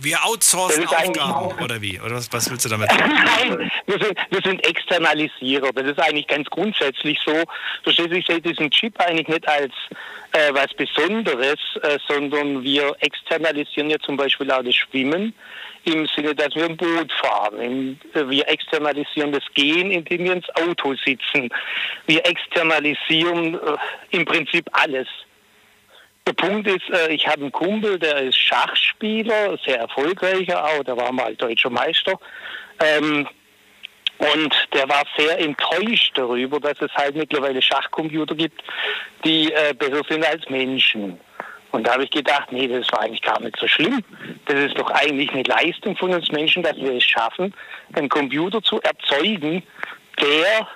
wir 0.00 0.24
outsourcen 0.24 0.86
Aufgaben, 0.86 1.62
oder 1.62 1.80
wie? 1.80 2.00
Oder 2.00 2.16
was, 2.16 2.32
was 2.32 2.50
willst 2.50 2.64
du 2.64 2.68
damit 2.68 2.90
sagen? 2.90 3.12
Nein, 3.48 3.70
wir 3.86 3.98
sind, 3.98 4.18
wir 4.30 4.40
sind 4.42 4.66
Externalisierer. 4.66 5.72
Das 5.72 5.86
ist 5.86 6.00
eigentlich 6.00 6.26
ganz 6.26 6.48
grundsätzlich 6.50 7.18
so. 7.24 7.34
Verstehst 7.82 8.10
du, 8.10 8.16
ich 8.16 8.26
sehe 8.26 8.40
diesen 8.40 8.70
Chip 8.70 8.98
eigentlich 9.00 9.28
nicht 9.28 9.48
als 9.48 9.72
äh, 10.32 10.52
was 10.52 10.72
Besonderes, 10.74 11.58
äh, 11.82 11.98
sondern 12.06 12.62
wir 12.62 12.94
externalisieren 13.00 13.90
ja 13.90 13.98
zum 13.98 14.16
Beispiel 14.16 14.50
auch 14.50 14.62
das 14.62 14.74
Schwimmen 14.74 15.34
im 15.84 16.06
Sinne, 16.14 16.34
dass 16.34 16.54
wir 16.54 16.66
ein 16.66 16.76
Boot 16.76 17.12
fahren. 17.12 17.60
Im, 17.60 17.98
äh, 18.14 18.28
wir 18.28 18.48
externalisieren 18.48 19.32
das 19.32 19.44
Gehen, 19.54 19.90
indem 19.90 20.24
wir 20.24 20.32
ins 20.34 20.48
Auto 20.50 20.94
sitzen. 21.04 21.48
Wir 22.06 22.24
externalisieren 22.24 23.54
äh, 23.54 23.76
im 24.10 24.24
Prinzip 24.24 24.68
alles. 24.72 25.08
Der 26.28 26.34
Punkt 26.34 26.68
ist, 26.68 26.90
äh, 26.90 27.10
ich 27.10 27.26
habe 27.26 27.40
einen 27.40 27.52
Kumpel, 27.52 27.98
der 27.98 28.18
ist 28.18 28.36
Schachspieler, 28.36 29.56
sehr 29.64 29.78
erfolgreicher 29.78 30.62
auch, 30.62 30.84
der 30.84 30.94
war 30.94 31.10
mal 31.10 31.34
deutscher 31.34 31.70
Meister. 31.70 32.20
Ähm, 32.80 33.26
und 34.18 34.54
der 34.74 34.86
war 34.90 35.04
sehr 35.16 35.38
enttäuscht 35.38 36.12
darüber, 36.18 36.60
dass 36.60 36.78
es 36.82 36.92
halt 36.94 37.16
mittlerweile 37.16 37.62
Schachcomputer 37.62 38.34
gibt, 38.34 38.62
die 39.24 39.50
äh, 39.50 39.72
besser 39.72 40.02
sind 40.06 40.22
als 40.22 40.46
Menschen. 40.50 41.18
Und 41.70 41.86
da 41.86 41.94
habe 41.94 42.04
ich 42.04 42.10
gedacht, 42.10 42.52
nee, 42.52 42.68
das 42.68 42.92
war 42.92 43.00
eigentlich 43.00 43.22
gar 43.22 43.40
nicht 43.40 43.56
so 43.58 43.66
schlimm. 43.66 44.04
Das 44.44 44.56
ist 44.56 44.78
doch 44.78 44.90
eigentlich 44.90 45.32
eine 45.32 45.44
Leistung 45.44 45.96
von 45.96 46.12
uns 46.12 46.30
Menschen, 46.30 46.62
dass 46.62 46.76
wir 46.76 46.92
es 46.92 47.04
schaffen, 47.04 47.54
einen 47.94 48.10
Computer 48.10 48.62
zu 48.62 48.82
erzeugen, 48.82 49.62
der 50.20 50.68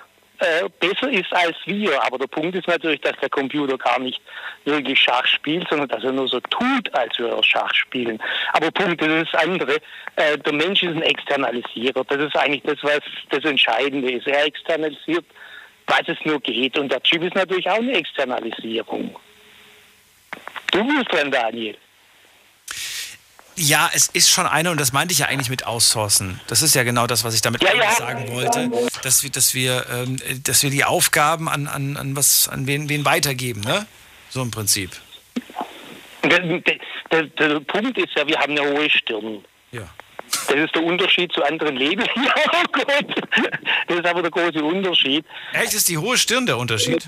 äh, 0.43 0.69
besser 0.79 1.09
ist 1.09 1.33
als 1.33 1.55
wir. 1.65 2.01
Aber 2.03 2.17
der 2.17 2.27
Punkt 2.27 2.55
ist 2.55 2.67
natürlich, 2.67 3.01
dass 3.01 3.17
der 3.21 3.29
Computer 3.29 3.77
gar 3.77 3.99
nicht 3.99 4.21
wirklich 4.65 4.99
Schach 4.99 5.25
spielt, 5.25 5.67
sondern 5.69 5.87
dass 5.87 6.03
er 6.03 6.11
nur 6.11 6.27
so 6.27 6.39
tut, 6.41 6.93
als 6.93 7.17
würde 7.17 7.35
er 7.35 7.43
Schach 7.43 7.73
spielen. 7.73 8.21
Aber 8.53 8.69
Punkt, 8.71 9.01
ist 9.01 9.33
das 9.33 9.41
andere. 9.41 9.77
Äh, 10.15 10.37
der 10.37 10.53
Mensch 10.53 10.83
ist 10.83 10.95
ein 10.95 11.01
Externalisierer. 11.01 12.03
Das 12.03 12.19
ist 12.19 12.35
eigentlich 12.37 12.63
das, 12.63 12.77
was 12.81 12.99
das 13.29 13.43
Entscheidende 13.45 14.11
ist. 14.11 14.27
Er 14.27 14.45
externalisiert, 14.45 15.25
was 15.87 16.01
es 16.07 16.17
nur 16.25 16.39
geht. 16.39 16.77
Und 16.77 16.91
der 16.91 17.01
Chip 17.03 17.23
ist 17.23 17.35
natürlich 17.35 17.69
auch 17.69 17.77
eine 17.77 17.93
Externalisierung. 17.93 19.15
Du 20.71 20.83
bist 20.83 21.11
dran, 21.11 21.31
Daniel. 21.31 21.77
Ja, 23.55 23.89
es 23.93 24.07
ist 24.07 24.29
schon 24.29 24.47
eine, 24.47 24.71
und 24.71 24.79
das 24.79 24.93
meinte 24.93 25.13
ich 25.13 25.19
ja 25.19 25.27
eigentlich 25.27 25.49
mit 25.49 25.65
Outsourcen. 25.65 26.39
Das 26.47 26.61
ist 26.61 26.73
ja 26.73 26.83
genau 26.83 27.05
das, 27.07 27.23
was 27.23 27.35
ich 27.35 27.41
damit 27.41 27.61
Ja, 27.63 27.73
ja. 27.75 27.91
sagen 27.91 28.27
wollte, 28.29 28.71
dass 29.03 29.23
wir, 29.23 29.29
dass 29.29 29.53
wir, 29.53 29.85
ähm, 29.91 30.17
dass 30.43 30.63
wir 30.63 30.69
die 30.71 30.83
Aufgaben 30.83 31.47
an, 31.47 31.67
an, 31.67 31.97
an 31.97 32.15
was, 32.15 32.47
an 32.47 32.65
wen, 32.65 32.89
wen 32.89 33.05
weitergeben, 33.05 33.61
ne? 33.61 33.85
So 34.29 34.41
im 34.41 34.49
Prinzip. 34.49 34.91
Der, 36.23 36.39
der, 36.39 36.61
der, 37.11 37.23
der 37.23 37.59
Punkt 37.59 37.97
ist 37.97 38.15
ja, 38.15 38.25
wir 38.25 38.39
haben 38.39 38.57
eine 38.57 38.67
hohe 38.71 38.89
Stirn. 38.89 39.43
Ja. 39.71 39.87
Das 40.47 40.55
ist 40.55 40.73
der 40.73 40.83
Unterschied 40.83 41.31
zu 41.31 41.43
anderen 41.43 41.75
Leben. 41.75 42.03
Ja, 42.15 42.33
oh 42.53 42.63
Gott. 42.71 43.23
Das 43.87 43.97
ist 43.99 44.05
aber 44.05 44.21
der 44.23 44.31
große 44.31 44.63
Unterschied. 44.63 45.25
Echt, 45.51 45.73
ist 45.73 45.89
die 45.89 45.97
hohe 45.97 46.17
Stirn 46.17 46.45
der 46.45 46.57
Unterschied? 46.57 47.05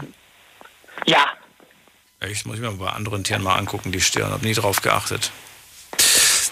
Ja, 1.07 1.33
Echt, 2.19 2.45
muss 2.45 2.55
ich 2.55 2.61
mir 2.61 2.71
bei 2.71 2.89
anderen 2.89 3.23
Tieren 3.23 3.43
mal 3.43 3.55
angucken, 3.55 3.91
die 3.91 4.01
Stirn. 4.01 4.31
Hab 4.31 4.41
nie 4.41 4.53
drauf 4.53 4.81
geachtet. 4.81 5.31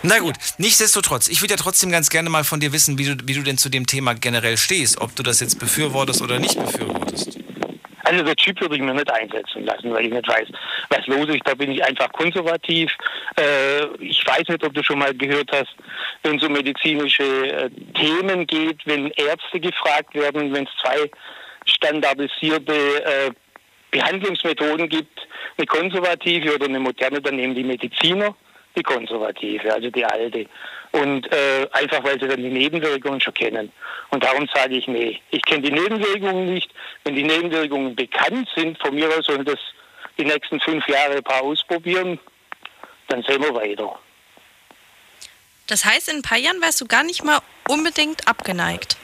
Na 0.01 0.19
gut, 0.19 0.35
nichtsdestotrotz, 0.57 1.27
ich 1.27 1.41
würde 1.41 1.53
ja 1.53 1.57
trotzdem 1.57 1.91
ganz 1.91 2.09
gerne 2.09 2.29
mal 2.29 2.43
von 2.43 2.59
dir 2.59 2.73
wissen, 2.73 2.97
wie 2.97 3.05
du, 3.05 3.17
wie 3.25 3.33
du 3.33 3.41
denn 3.41 3.57
zu 3.57 3.69
dem 3.69 3.85
Thema 3.85 4.13
generell 4.15 4.57
stehst, 4.57 4.99
ob 4.99 5.15
du 5.15 5.23
das 5.23 5.39
jetzt 5.39 5.59
befürwortest 5.59 6.21
oder 6.21 6.39
nicht 6.39 6.57
befürwortest. 6.59 7.37
also 8.03 8.23
der 8.23 8.35
Chip 8.35 8.59
würde 8.61 8.75
ich 8.75 8.81
mir 8.81 8.93
nicht 8.93 9.11
einsetzen 9.11 9.65
lassen, 9.65 9.93
weil 9.93 10.05
ich 10.05 10.11
nicht 10.11 10.27
weiß, 10.27 10.47
was 10.89 11.07
los 11.07 11.27
ist. 11.29 11.41
Da 11.45 11.53
bin 11.53 11.71
ich 11.71 11.83
einfach 11.83 12.11
konservativ. 12.13 12.91
Äh, 13.39 13.85
ich 13.99 14.25
weiß 14.25 14.47
nicht, 14.47 14.63
ob 14.63 14.73
du 14.73 14.83
schon 14.83 14.99
mal 14.99 15.13
gehört 15.13 15.51
hast, 15.51 15.75
wenn 16.23 16.37
es 16.37 16.43
um 16.43 16.53
medizinische 16.53 17.23
äh, 17.23 17.69
Themen 17.93 18.47
geht, 18.47 18.79
wenn 18.85 19.11
Ärzte 19.11 19.59
gefragt 19.59 20.13
werden, 20.15 20.53
wenn 20.53 20.65
es 20.65 20.71
zwei 20.81 21.09
standardisierte 21.65 22.73
äh, 23.05 23.31
Behandlungsmethoden 23.91 24.89
gibt, 24.89 25.27
eine 25.57 25.67
konservative 25.67 26.55
oder 26.55 26.65
eine 26.65 26.79
moderne, 26.79 27.21
dann 27.21 27.35
nehmen 27.35 27.55
die 27.55 27.63
Mediziner 27.63 28.35
die 28.75 28.83
konservative, 28.83 29.73
also 29.73 29.89
die 29.89 30.05
alte. 30.05 30.47
Und 30.91 31.31
äh, 31.31 31.67
einfach, 31.71 32.03
weil 32.03 32.19
sie 32.19 32.27
dann 32.27 32.41
die 32.41 32.49
Nebenwirkungen 32.49 33.21
schon 33.21 33.33
kennen. 33.33 33.71
Und 34.09 34.23
darum 34.23 34.47
sage 34.53 34.75
ich, 34.75 34.87
nee, 34.87 35.19
ich 35.31 35.41
kenne 35.43 35.61
die 35.61 35.71
Nebenwirkungen 35.71 36.53
nicht. 36.53 36.71
Wenn 37.03 37.15
die 37.15 37.23
Nebenwirkungen 37.23 37.95
bekannt 37.95 38.49
sind, 38.55 38.79
von 38.79 38.93
mir 38.93 39.09
aus 39.09 39.25
sollen 39.25 39.45
das 39.45 39.59
die 40.17 40.25
nächsten 40.25 40.59
fünf 40.59 40.87
Jahre 40.87 41.17
ein 41.17 41.23
paar 41.23 41.41
ausprobieren, 41.41 42.19
dann 43.07 43.23
sehen 43.23 43.41
wir 43.41 43.53
weiter. 43.55 43.97
Das 45.67 45.85
heißt, 45.85 46.09
in 46.09 46.17
ein 46.17 46.21
paar 46.21 46.37
Jahren 46.37 46.61
wärst 46.61 46.81
du 46.81 46.85
gar 46.85 47.03
nicht 47.03 47.23
mal 47.23 47.39
unbedingt 47.67 48.27
abgeneigt. 48.27 48.97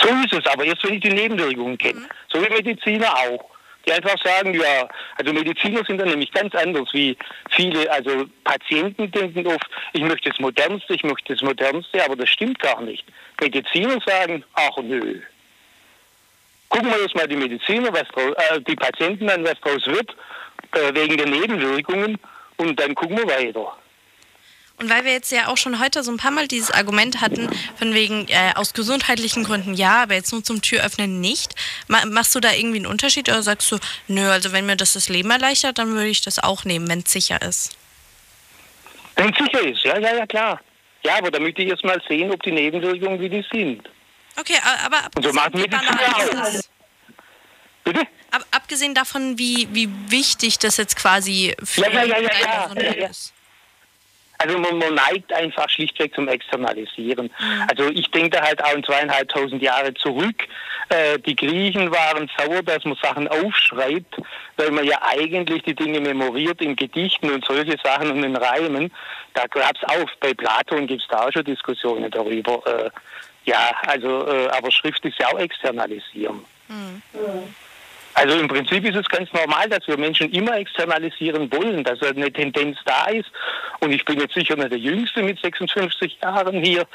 So 0.00 0.08
ist 0.08 0.32
es, 0.32 0.46
aber 0.46 0.64
erst 0.64 0.84
wenn 0.84 0.94
ich 0.94 1.00
die 1.02 1.12
Nebenwirkungen 1.12 1.78
kenne. 1.78 2.08
So 2.28 2.40
wie 2.42 2.48
Mediziner 2.48 3.14
auch. 3.14 3.55
Die 3.86 3.92
einfach 3.92 4.16
sagen, 4.22 4.52
ja, 4.54 4.88
also 5.16 5.32
Mediziner 5.32 5.84
sind 5.84 5.98
dann 5.98 6.08
nämlich 6.08 6.32
ganz 6.32 6.54
anders 6.54 6.88
wie 6.92 7.16
viele, 7.50 7.90
also 7.90 8.24
Patienten 8.42 9.10
denken 9.12 9.46
oft, 9.46 9.66
ich 9.92 10.02
möchte 10.02 10.30
das 10.30 10.40
Modernste, 10.40 10.94
ich 10.94 11.04
möchte 11.04 11.34
das 11.34 11.42
Modernste, 11.42 12.04
aber 12.04 12.16
das 12.16 12.28
stimmt 12.28 12.58
gar 12.58 12.80
nicht. 12.80 13.04
Mediziner 13.40 13.98
sagen, 14.04 14.42
ach 14.54 14.76
nö. 14.82 15.20
Gucken 16.68 16.90
wir 16.90 17.00
uns 17.00 17.14
mal 17.14 17.28
die 17.28 17.36
Mediziner, 17.36 17.92
was 17.92 18.08
draus, 18.08 18.34
äh, 18.50 18.60
die 18.60 18.74
Patienten 18.74 19.30
an, 19.30 19.44
was 19.44 19.58
draus 19.60 19.86
wird, 19.86 20.16
äh, 20.72 20.92
wegen 20.92 21.16
der 21.16 21.26
Nebenwirkungen 21.26 22.18
und 22.56 22.80
dann 22.80 22.94
gucken 22.94 23.18
wir 23.18 23.28
weiter. 23.28 23.76
Und 24.78 24.90
weil 24.90 25.04
wir 25.04 25.12
jetzt 25.12 25.32
ja 25.32 25.48
auch 25.48 25.56
schon 25.56 25.80
heute 25.80 26.02
so 26.02 26.10
ein 26.10 26.18
paar 26.18 26.30
Mal 26.30 26.48
dieses 26.48 26.70
Argument 26.70 27.22
hatten, 27.22 27.48
von 27.78 27.94
wegen 27.94 28.28
äh, 28.28 28.52
aus 28.56 28.74
gesundheitlichen 28.74 29.42
Gründen 29.44 29.72
ja, 29.72 30.02
aber 30.02 30.14
jetzt 30.14 30.32
nur 30.32 30.44
zum 30.44 30.60
Türöffnen 30.60 31.20
nicht, 31.20 31.54
ma 31.88 32.04
machst 32.04 32.34
du 32.34 32.40
da 32.40 32.52
irgendwie 32.52 32.78
einen 32.78 32.86
Unterschied 32.86 33.28
oder 33.28 33.42
sagst 33.42 33.72
du, 33.72 33.78
nö, 34.06 34.28
also 34.28 34.52
wenn 34.52 34.66
mir 34.66 34.76
das 34.76 34.92
das 34.92 35.08
Leben 35.08 35.30
erleichtert, 35.30 35.78
dann 35.78 35.88
würde 35.88 36.08
ich 36.08 36.20
das 36.20 36.38
auch 36.38 36.64
nehmen, 36.64 36.88
wenn 36.88 36.98
es 37.00 37.10
sicher 37.10 37.40
ist? 37.40 37.76
Wenn 39.16 39.32
es 39.32 39.38
sicher 39.38 39.66
ist, 39.66 39.82
ja, 39.82 39.98
ja, 39.98 40.14
ja, 40.14 40.26
klar. 40.26 40.60
Ja, 41.04 41.18
aber 41.18 41.30
da 41.30 41.38
möchte 41.38 41.62
ich 41.62 41.70
erst 41.70 41.84
mal 41.84 42.00
sehen, 42.06 42.30
ob 42.30 42.42
die 42.42 42.52
Nebenwirkungen 42.52 43.18
wie 43.18 43.30
die 43.30 43.44
sind. 43.50 43.88
Okay, 44.38 44.56
aber 44.84 45.08
Und 45.14 45.22
so 45.24 45.32
machen 45.32 45.52
Mediziner 45.54 45.96
banal 45.96 46.46
auch. 46.46 46.60
Bitte? 47.84 48.00
Ab, 48.30 48.44
abgesehen 48.50 48.94
davon, 48.94 49.38
wie, 49.38 49.68
wie 49.70 49.88
wichtig 50.08 50.58
das 50.58 50.76
jetzt 50.76 50.96
quasi 50.96 51.54
für 51.62 51.82
Ja, 51.82 51.90
ja, 51.90 52.04
ja, 52.04 52.18
ja, 52.18 52.30
ja, 52.30 52.70
ja, 52.74 52.94
ja. 52.94 53.06
ist. 53.06 53.32
Also 54.46 54.58
man, 54.58 54.78
man 54.78 54.94
neigt 54.94 55.32
einfach 55.32 55.68
schlichtweg 55.68 56.14
zum 56.14 56.28
Externalisieren. 56.28 57.26
Mhm. 57.38 57.62
Also 57.68 57.90
ich 57.90 58.08
denke 58.10 58.30
da 58.30 58.42
halt 58.42 58.62
auch 58.62 58.74
in 58.74 58.84
zweieinhalbtausend 58.84 59.60
Jahre 59.60 59.92
zurück. 59.94 60.46
Äh, 60.88 61.18
die 61.18 61.34
Griechen 61.34 61.90
waren 61.90 62.30
sauer, 62.38 62.62
dass 62.62 62.84
man 62.84 62.96
Sachen 63.02 63.26
aufschreibt, 63.26 64.16
weil 64.56 64.70
man 64.70 64.84
ja 64.84 64.98
eigentlich 65.02 65.64
die 65.64 65.74
Dinge 65.74 66.00
memoriert 66.00 66.60
in 66.60 66.76
Gedichten 66.76 67.30
und 67.30 67.44
solche 67.44 67.76
Sachen 67.82 68.10
und 68.12 68.22
in 68.22 68.36
Reimen. 68.36 68.92
Da 69.34 69.46
gab 69.46 69.74
es 69.74 69.82
auch, 69.84 70.08
bei 70.20 70.32
Platon 70.32 70.86
gibt 70.86 71.02
es 71.02 71.08
da 71.08 71.26
auch 71.26 71.32
schon 71.32 71.44
Diskussionen 71.44 72.10
darüber. 72.10 72.62
Äh, 72.66 72.90
ja, 73.44 73.72
also, 73.86 74.26
äh, 74.28 74.48
aber 74.48 74.70
Schrift 74.70 75.04
ist 75.04 75.18
ja 75.18 75.26
auch 75.28 75.38
externalisieren. 75.38 76.44
Also 78.16 78.38
im 78.38 78.48
Prinzip 78.48 78.82
ist 78.86 78.96
es 78.96 79.06
ganz 79.10 79.30
normal, 79.34 79.68
dass 79.68 79.86
wir 79.86 79.98
Menschen 79.98 80.32
immer 80.32 80.56
externalisieren 80.56 81.52
wollen, 81.52 81.84
dass 81.84 82.00
eine 82.02 82.32
Tendenz 82.32 82.78
da 82.86 83.04
ist. 83.08 83.30
Und 83.80 83.92
ich 83.92 84.02
bin 84.06 84.18
jetzt 84.18 84.32
sicher 84.32 84.56
nicht 84.56 84.70
der 84.70 84.78
Jüngste 84.78 85.22
mit 85.22 85.38
56 85.38 86.18
Jahren 86.22 86.64
hier, 86.64 86.86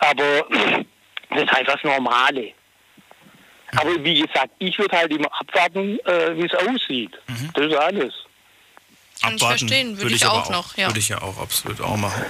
aber 0.00 0.24
das 1.30 1.42
ist 1.44 1.56
einfach 1.56 1.74
das 1.74 1.84
Normale. 1.84 2.52
Aber 3.76 4.04
wie 4.04 4.20
gesagt, 4.20 4.50
ich 4.58 4.76
würde 4.76 4.96
halt 4.96 5.12
immer 5.12 5.28
abwarten, 5.38 6.00
äh, 6.06 6.36
wie 6.36 6.46
es 6.46 6.54
aussieht. 6.54 7.12
Das 7.54 7.66
ist 7.66 7.76
alles. 7.76 8.12
Kann 9.22 9.36
ich 9.36 9.44
verstehen, 9.44 9.96
würde 9.96 10.14
ich 10.14 10.26
aber 10.26 10.42
auch 10.42 10.50
noch, 10.50 10.76
ja. 10.76 10.88
Würde 10.88 10.98
ich 10.98 11.08
ja 11.08 11.22
auch 11.22 11.38
absolut 11.38 11.80
auch 11.80 11.96
machen. 11.96 12.24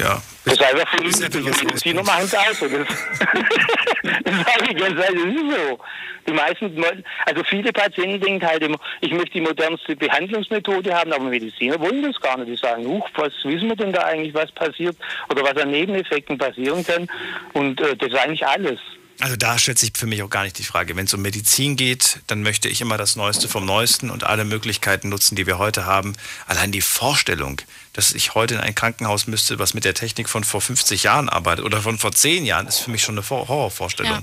Ja. 0.00 0.22
Das 0.44 0.54
ist 0.54 0.62
einfach 0.62 0.88
für 0.88 1.02
Bis 1.02 1.20
Apple 1.20 1.44
was 1.44 2.06
machen 2.06 2.24
es 2.24 2.34
auch 2.34 2.54
so. 2.54 2.66
Das, 2.66 2.88
das 4.02 4.34
sage 4.34 4.70
ich 4.70 4.76
ganz 4.76 4.98
ehrlich, 4.98 5.24
das 5.24 5.34
ist 5.34 5.68
so. 5.68 5.78
Die 6.26 6.32
meisten, 6.32 6.84
also 7.26 7.44
viele 7.44 7.72
Patienten 7.72 8.20
denken 8.20 8.46
halt 8.46 8.62
immer, 8.62 8.78
ich 9.00 9.10
möchte 9.12 9.32
die 9.32 9.40
modernste 9.40 9.96
Behandlungsmethode 9.96 10.94
haben, 10.94 11.12
aber 11.12 11.24
Mediziner 11.24 11.78
wollen 11.80 12.02
das 12.02 12.20
gar 12.20 12.38
nicht. 12.38 12.50
Die 12.50 12.56
sagen, 12.56 12.86
huch, 12.86 13.08
was 13.14 13.32
wissen 13.44 13.68
wir 13.68 13.76
denn 13.76 13.92
da 13.92 14.02
eigentlich, 14.02 14.32
was 14.34 14.50
passiert 14.52 14.96
oder 15.28 15.42
was 15.42 15.56
an 15.56 15.70
Nebeneffekten 15.70 16.38
passieren 16.38 16.84
kann. 16.84 17.08
Und 17.52 17.80
äh, 17.80 17.96
das 17.96 18.08
ist 18.08 18.18
eigentlich 18.18 18.46
alles. 18.46 18.78
Also 19.20 19.36
da 19.36 19.58
stellt 19.58 19.78
sich 19.78 19.92
für 19.94 20.06
mich 20.06 20.22
auch 20.22 20.30
gar 20.30 20.44
nicht 20.44 20.58
die 20.58 20.64
Frage. 20.64 20.96
Wenn 20.96 21.04
es 21.04 21.12
um 21.12 21.20
Medizin 21.20 21.76
geht, 21.76 22.20
dann 22.26 22.42
möchte 22.42 22.70
ich 22.70 22.80
immer 22.80 22.96
das 22.96 23.16
Neueste 23.16 23.48
vom 23.48 23.66
Neuesten 23.66 24.08
und 24.08 24.24
alle 24.24 24.46
Möglichkeiten 24.46 25.10
nutzen, 25.10 25.36
die 25.36 25.46
wir 25.46 25.58
heute 25.58 25.84
haben. 25.84 26.14
Allein 26.46 26.72
die 26.72 26.80
Vorstellung, 26.80 27.60
dass 28.00 28.14
ich 28.14 28.34
heute 28.34 28.54
in 28.54 28.60
ein 28.60 28.74
Krankenhaus 28.74 29.26
müsste, 29.26 29.58
was 29.58 29.74
mit 29.74 29.84
der 29.84 29.92
Technik 29.92 30.30
von 30.30 30.42
vor 30.42 30.62
50 30.62 31.02
Jahren 31.02 31.28
arbeitet 31.28 31.66
oder 31.66 31.82
von 31.82 31.98
vor 31.98 32.12
10 32.12 32.46
Jahren, 32.46 32.66
ist 32.66 32.78
für 32.78 32.90
mich 32.90 33.02
schon 33.02 33.14
eine 33.16 33.22
Vor- 33.22 33.46
Horrorvorstellung. 33.46 34.12
Ja. 34.12 34.22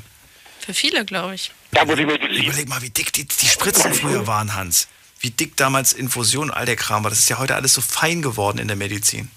Für 0.65 0.73
viele, 0.73 1.05
glaube 1.05 1.35
ich. 1.35 1.51
Ja, 1.75 1.85
die 1.85 2.01
Überleg 2.01 2.67
mal, 2.67 2.81
wie 2.81 2.89
dick 2.89 3.13
die, 3.13 3.27
die 3.27 3.45
Spritzen 3.45 3.93
früher 3.93 4.25
waren, 4.25 4.55
Hans. 4.55 4.87
Wie 5.19 5.29
dick 5.29 5.55
damals 5.57 5.93
Infusion 5.93 6.49
und 6.49 6.55
all 6.55 6.65
der 6.65 6.75
Kram 6.75 7.03
war. 7.03 7.11
Das 7.11 7.19
ist 7.19 7.29
ja 7.29 7.37
heute 7.37 7.53
alles 7.53 7.73
so 7.73 7.81
fein 7.81 8.23
geworden 8.23 8.57
in 8.57 8.67
der 8.67 8.77
Medizin. 8.77 9.29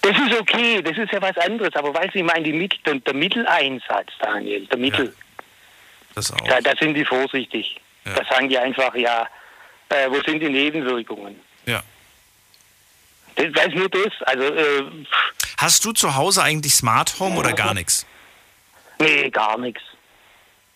das 0.00 0.12
ist 0.16 0.40
okay, 0.40 0.80
das 0.80 0.96
ist 0.96 1.12
ja 1.12 1.20
was 1.20 1.36
anderes. 1.36 1.74
Aber 1.74 1.92
weißt 1.94 2.14
du, 2.14 2.20
ich 2.20 2.24
meine, 2.24 2.42
die 2.42 2.54
Mittel, 2.54 2.78
der, 2.86 2.94
der 3.00 3.14
Mitteleinsatz, 3.14 4.08
Daniel, 4.18 4.64
der 4.66 4.78
Mittel. 4.78 5.14
Das 6.14 6.32
auch. 6.32 6.38
Da, 6.48 6.58
da 6.62 6.72
sind 6.80 6.94
die 6.94 7.04
vorsichtig. 7.04 7.78
Ja. 8.06 8.14
Da 8.14 8.24
sagen 8.30 8.48
die 8.48 8.56
einfach, 8.56 8.94
ja, 8.94 9.26
äh, 9.90 10.08
wo 10.08 10.22
sind 10.22 10.40
die 10.40 10.48
Nebenwirkungen? 10.48 11.36
Das, 13.36 13.66
ist 13.66 13.74
nur 13.74 13.88
das. 13.88 14.12
Also, 14.26 14.42
äh, 14.44 14.84
Hast 15.58 15.84
du 15.84 15.92
zu 15.92 16.14
Hause 16.16 16.42
eigentlich 16.42 16.74
Smart 16.74 17.18
Home 17.20 17.38
oder 17.38 17.52
gar 17.52 17.74
nichts? 17.74 18.06
nee, 19.00 19.28
gar 19.30 19.58
nichts. 19.58 19.82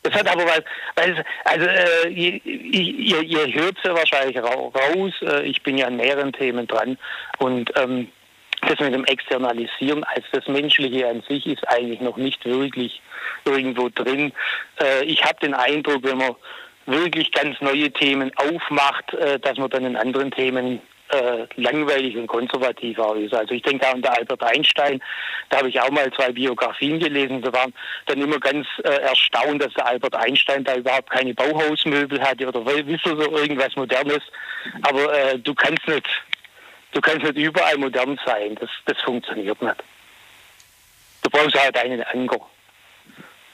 Das 0.02 0.14
hat 0.14 0.28
aber 0.28 0.44
was, 0.46 0.62
weil, 0.94 1.24
also, 1.44 1.66
äh, 1.66 2.08
ihr, 2.08 2.44
ihr, 2.44 3.22
ihr 3.22 3.52
hört 3.54 3.76
es 3.78 3.84
ja 3.84 3.94
wahrscheinlich 3.94 4.36
rau- 4.38 4.68
raus. 4.74 5.12
Äh, 5.22 5.42
ich 5.42 5.62
bin 5.62 5.76
ja 5.78 5.86
an 5.86 5.96
mehreren 5.96 6.32
Themen 6.32 6.66
dran. 6.66 6.96
Und 7.38 7.72
ähm, 7.76 8.08
das 8.62 8.78
mit 8.80 8.94
dem 8.94 9.04
Externalisieren 9.04 10.04
als 10.04 10.24
das 10.32 10.46
Menschliche 10.48 11.06
an 11.08 11.22
sich 11.28 11.46
ist 11.46 11.66
eigentlich 11.68 12.00
noch 12.00 12.16
nicht 12.16 12.44
wirklich 12.44 13.00
irgendwo 13.44 13.88
drin. 13.88 14.32
Äh, 14.80 15.04
ich 15.04 15.22
habe 15.24 15.38
den 15.40 15.54
Eindruck, 15.54 16.02
wenn 16.04 16.18
man 16.18 16.34
wirklich 16.86 17.30
ganz 17.32 17.60
neue 17.60 17.90
Themen 17.92 18.32
aufmacht, 18.36 19.12
äh, 19.14 19.38
dass 19.38 19.58
man 19.58 19.68
dann 19.70 19.84
in 19.84 19.96
anderen 19.96 20.30
Themen 20.30 20.80
äh, 21.10 21.46
langweilig 21.56 22.16
und 22.16 22.26
konservativer 22.26 23.16
ist. 23.16 23.34
Also 23.34 23.54
ich 23.54 23.62
denke 23.62 23.86
an 23.86 24.02
der 24.02 24.16
Albert 24.16 24.42
Einstein, 24.42 25.02
da 25.48 25.58
habe 25.58 25.68
ich 25.68 25.80
auch 25.80 25.90
mal 25.90 26.10
zwei 26.12 26.32
Biografien 26.32 26.98
gelesen, 26.98 27.42
da 27.42 27.52
waren 27.52 27.72
dann 28.06 28.20
immer 28.20 28.38
ganz 28.38 28.66
äh, 28.84 28.88
erstaunt, 28.88 29.62
dass 29.62 29.72
der 29.74 29.86
Albert 29.86 30.14
Einstein 30.14 30.64
da 30.64 30.76
überhaupt 30.76 31.10
keine 31.10 31.34
Bauhausmöbel 31.34 32.20
hatte 32.20 32.46
oder 32.48 32.64
wisst 32.64 33.06
ihr 33.06 33.16
so 33.16 33.30
irgendwas 33.30 33.74
Modernes. 33.76 34.22
Aber 34.82 35.12
äh, 35.12 35.38
du 35.38 35.54
kannst 35.54 35.86
nicht, 35.88 36.06
du 36.92 37.00
kannst 37.00 37.24
nicht 37.24 37.36
überall 37.36 37.78
modern 37.78 38.18
sein. 38.24 38.56
Das, 38.60 38.70
das 38.86 38.98
funktioniert 39.02 39.60
nicht. 39.62 39.84
Du 41.22 41.30
brauchst 41.30 41.60
halt 41.60 41.76
einen 41.76 42.02
Anker. 42.02 42.40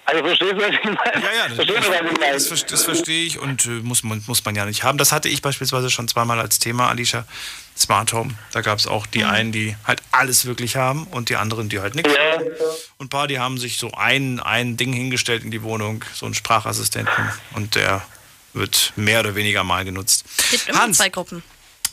Also 0.06 0.22
verstehst 0.24 0.52
du, 0.52 0.56
was 0.58 0.68
ich 0.68 0.84
meine? 0.84 0.98
Ja, 1.24 1.32
ja, 1.32 1.48
das, 1.48 1.54
verstehst 1.54 1.78
du, 1.86 1.90
was 1.90 1.96
ich 1.96 2.20
meine? 2.20 2.32
das, 2.34 2.48
das, 2.48 2.66
das 2.66 2.84
verstehe 2.84 3.24
ich 3.24 3.38
und 3.38 3.64
äh, 3.66 3.70
muss, 3.70 4.02
man, 4.02 4.22
muss 4.26 4.44
man 4.44 4.54
ja 4.54 4.66
nicht 4.66 4.82
haben. 4.82 4.98
Das 4.98 5.12
hatte 5.12 5.28
ich 5.28 5.40
beispielsweise 5.42 5.90
schon 5.90 6.08
zweimal 6.08 6.40
als 6.40 6.58
Thema, 6.58 6.88
Alicia. 6.88 7.24
Smart 7.76 8.12
Home. 8.12 8.34
Da 8.52 8.60
gab 8.60 8.78
es 8.78 8.86
auch 8.86 9.04
die 9.06 9.24
einen, 9.24 9.50
die 9.50 9.76
halt 9.84 10.00
alles 10.12 10.44
wirklich 10.44 10.76
haben 10.76 11.08
und 11.08 11.28
die 11.28 11.36
anderen, 11.36 11.68
die 11.68 11.80
halt 11.80 11.96
nichts. 11.96 12.12
Ja. 12.12 12.40
Und 12.98 13.06
ein 13.06 13.08
paar, 13.08 13.26
die 13.26 13.40
haben 13.40 13.58
sich 13.58 13.78
so 13.78 13.90
ein, 13.92 14.38
ein 14.38 14.76
Ding 14.76 14.92
hingestellt 14.92 15.42
in 15.42 15.50
die 15.50 15.62
Wohnung, 15.62 16.04
so 16.14 16.26
einen 16.26 16.34
Sprachassistenten 16.34 17.12
und 17.54 17.74
der 17.74 18.02
wird 18.52 18.92
mehr 18.94 19.20
oder 19.20 19.34
weniger 19.34 19.64
mal 19.64 19.84
genutzt. 19.84 20.24
Gibt 20.50 20.68
immer 20.68 20.82
Hans, 20.82 20.98
zwei 20.98 21.08
Gruppen. 21.08 21.42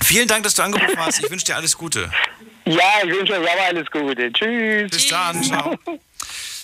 vielen 0.04 0.28
Dank, 0.28 0.44
dass 0.44 0.54
du 0.54 0.62
angerufen 0.62 0.98
hast. 0.98 1.24
Ich 1.24 1.32
wünsche 1.32 1.46
dir 1.46 1.56
alles 1.56 1.78
Gute. 1.78 2.12
Ja, 2.64 3.04
ich 3.04 3.10
wünsche 3.10 3.34
euch 3.34 3.50
auch 3.50 3.66
alles 3.70 3.90
Gute. 3.90 4.32
Tschüss. 4.32 4.92
Bis 4.92 5.08
dann, 5.08 5.44
ciao. 5.44 5.76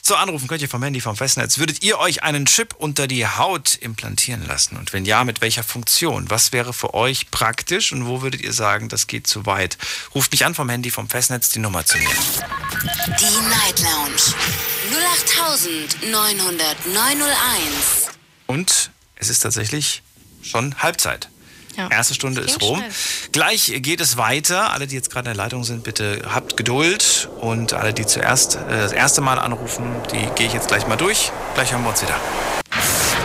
So, 0.08 0.16
anrufen 0.16 0.48
könnt 0.48 0.62
ihr 0.62 0.70
vom 0.70 0.82
Handy, 0.82 1.02
vom 1.02 1.18
Festnetz. 1.18 1.58
Würdet 1.58 1.84
ihr 1.84 2.00
euch 2.00 2.24
einen 2.24 2.46
Chip 2.46 2.74
unter 2.78 3.08
die 3.08 3.28
Haut 3.28 3.76
implantieren 3.76 4.48
lassen? 4.48 4.78
Und 4.78 4.94
wenn 4.94 5.04
ja, 5.04 5.26
mit 5.26 5.42
welcher 5.42 5.64
Funktion? 5.64 6.30
Was 6.30 6.54
wäre 6.54 6.72
für 6.72 6.94
euch 6.94 7.30
praktisch 7.30 7.92
und 7.92 8.08
wo 8.08 8.22
würdet 8.22 8.40
ihr 8.40 8.54
sagen, 8.54 8.88
das 8.88 9.08
geht 9.08 9.28
zu 9.28 9.46
weit? 9.46 9.78
Ruft 10.16 10.32
mich 10.32 10.46
an 10.46 10.56
vom 10.56 10.70
Handy, 10.70 10.92
vom 10.92 11.10
Festnetz, 11.10 11.50
die 11.50 11.60
Nummer 11.60 11.86
zu 11.86 11.98
mir. 11.98 12.08
Die 12.08 13.42
Night 13.50 13.82
Lounge 13.82 14.22
0890901. 16.06 18.12
Und 18.46 18.92
es 19.16 19.28
ist 19.28 19.42
tatsächlich 19.42 20.04
schon 20.42 20.82
Halbzeit. 20.82 21.28
Ja. 21.78 21.90
Erste 21.90 22.16
Stunde 22.16 22.42
ist 22.42 22.62
rum. 22.62 22.80
schnell. 22.80 22.92
Gleich 23.32 23.72
geht 23.78 24.02
es 24.02 24.18
weiter. 24.18 24.72
Alle, 24.74 24.88
die 24.88 24.96
jetzt 24.96 25.12
gerade 25.12 25.30
in 25.30 25.38
der 25.38 25.44
Leitung 25.44 25.64
sind, 25.64 25.84
bitte 25.84 26.22
habt 26.34 26.58
Geduld. 26.58 27.30
Und 27.40 27.74
alle, 27.74 27.94
die 27.94 28.06
zuerst 28.06 28.56
äh, 28.56 28.60
das 28.70 28.92
erste 28.92 29.22
Mal 29.22 29.38
anrufen, 29.40 29.86
die 30.12 30.28
gehe 30.36 30.48
ich 30.48 30.54
jetzt 30.54 30.68
gleich 30.68 30.88
mal 30.88 30.96
durch. 30.96 31.32
Gleich 31.54 31.72
hören 31.72 31.84
wir 31.84 31.90
uns 31.90 32.02
wieder. 32.02 32.20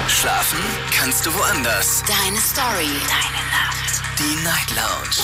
Schlafen 0.09 0.59
kannst 0.97 1.25
du 1.25 1.35
woanders. 1.35 2.03
Deine 2.07 2.39
Story. 2.39 2.91
Deine 3.09 3.43
Nacht. 3.51 4.03
Die 4.19 4.45
Night 4.45 4.71
Lounge. 4.77 5.17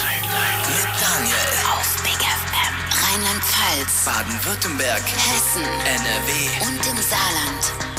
Mit 0.66 0.88
Daniel. 1.00 1.36
Auf 1.76 2.02
Big 2.02 2.16
FM. 2.16 2.74
Rheinland-Pfalz. 3.04 4.04
Baden-Württemberg. 4.06 5.02
Hessen. 5.02 5.62
NRW. 5.62 6.66
Und 6.66 6.86
im 6.86 6.96
Saarland. 7.02 7.97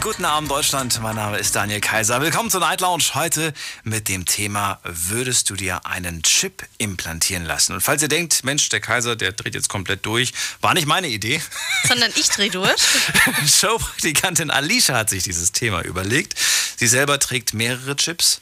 Guten 0.00 0.24
Abend, 0.24 0.50
Deutschland. 0.50 1.00
Mein 1.00 1.14
Name 1.14 1.38
ist 1.38 1.54
Daniel 1.54 1.80
Kaiser. 1.80 2.20
Willkommen 2.20 2.50
zur 2.50 2.58
Night 2.58 2.80
Lounge. 2.80 3.04
Heute 3.14 3.54
mit 3.84 4.08
dem 4.08 4.26
Thema: 4.26 4.80
Würdest 4.82 5.48
du 5.48 5.54
dir 5.54 5.86
einen 5.86 6.24
Chip 6.24 6.64
implantieren 6.78 7.44
lassen? 7.44 7.72
Und 7.72 7.82
falls 7.82 8.02
ihr 8.02 8.08
denkt, 8.08 8.42
Mensch, 8.42 8.68
der 8.68 8.80
Kaiser, 8.80 9.14
der 9.14 9.30
dreht 9.30 9.54
jetzt 9.54 9.68
komplett 9.68 10.04
durch, 10.04 10.32
war 10.60 10.74
nicht 10.74 10.88
meine 10.88 11.06
Idee. 11.06 11.40
Sondern 11.86 12.10
ich 12.16 12.28
dreh 12.28 12.48
durch. 12.48 12.74
Showpraktikantin 13.46 14.50
Alicia 14.50 14.96
hat 14.96 15.08
sich 15.08 15.22
dieses 15.22 15.52
Thema 15.52 15.82
überlegt. 15.82 16.34
Sie 16.76 16.88
selber 16.88 17.20
trägt 17.20 17.54
mehrere 17.54 17.94
Chips. 17.94 18.40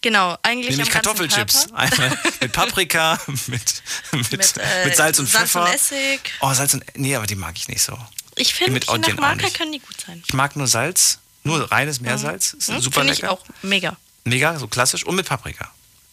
Genau, 0.00 0.38
eigentlich 0.42 0.76
Nämlich 0.76 0.90
Kartoffelchips. 0.90 1.72
Einmal 1.72 2.16
mit 2.40 2.52
Paprika, 2.52 3.18
mit, 3.26 3.82
mit, 4.12 4.30
mit, 4.30 4.56
äh, 4.58 4.94
Salz 4.94 5.18
und 5.18 5.28
Salz 5.28 5.50
Pfeffer. 5.50 5.64
und 5.64 5.74
Essig. 5.74 6.20
Oh, 6.40 6.52
Salz 6.54 6.74
und. 6.74 6.84
Nee, 6.94 7.16
aber 7.16 7.26
die 7.26 7.34
mag 7.34 7.56
ich 7.56 7.66
nicht 7.66 7.82
so. 7.82 7.98
Ich 8.38 8.54
finde, 8.54 8.72
Mit 8.72 8.86
je 8.90 8.98
nach 8.98 9.16
Marke 9.18 9.50
können 9.50 9.72
die 9.72 9.78
gut 9.80 10.00
sein. 10.06 10.22
Ich 10.26 10.34
mag 10.34 10.56
nur 10.56 10.66
Salz, 10.66 11.18
nur 11.44 11.70
reines 11.70 12.00
Meersalz. 12.00 12.54
Ist 12.54 12.68
Hm, 12.68 12.80
super 12.80 13.00
Finde 13.00 13.12
ich 13.14 13.20
lecker. 13.22 13.32
auch 13.32 13.44
mega. 13.62 13.96
Mega, 14.24 14.58
so 14.58 14.68
klassisch. 14.68 15.04
Und 15.04 15.16
mit 15.16 15.26
Paprika. 15.26 15.70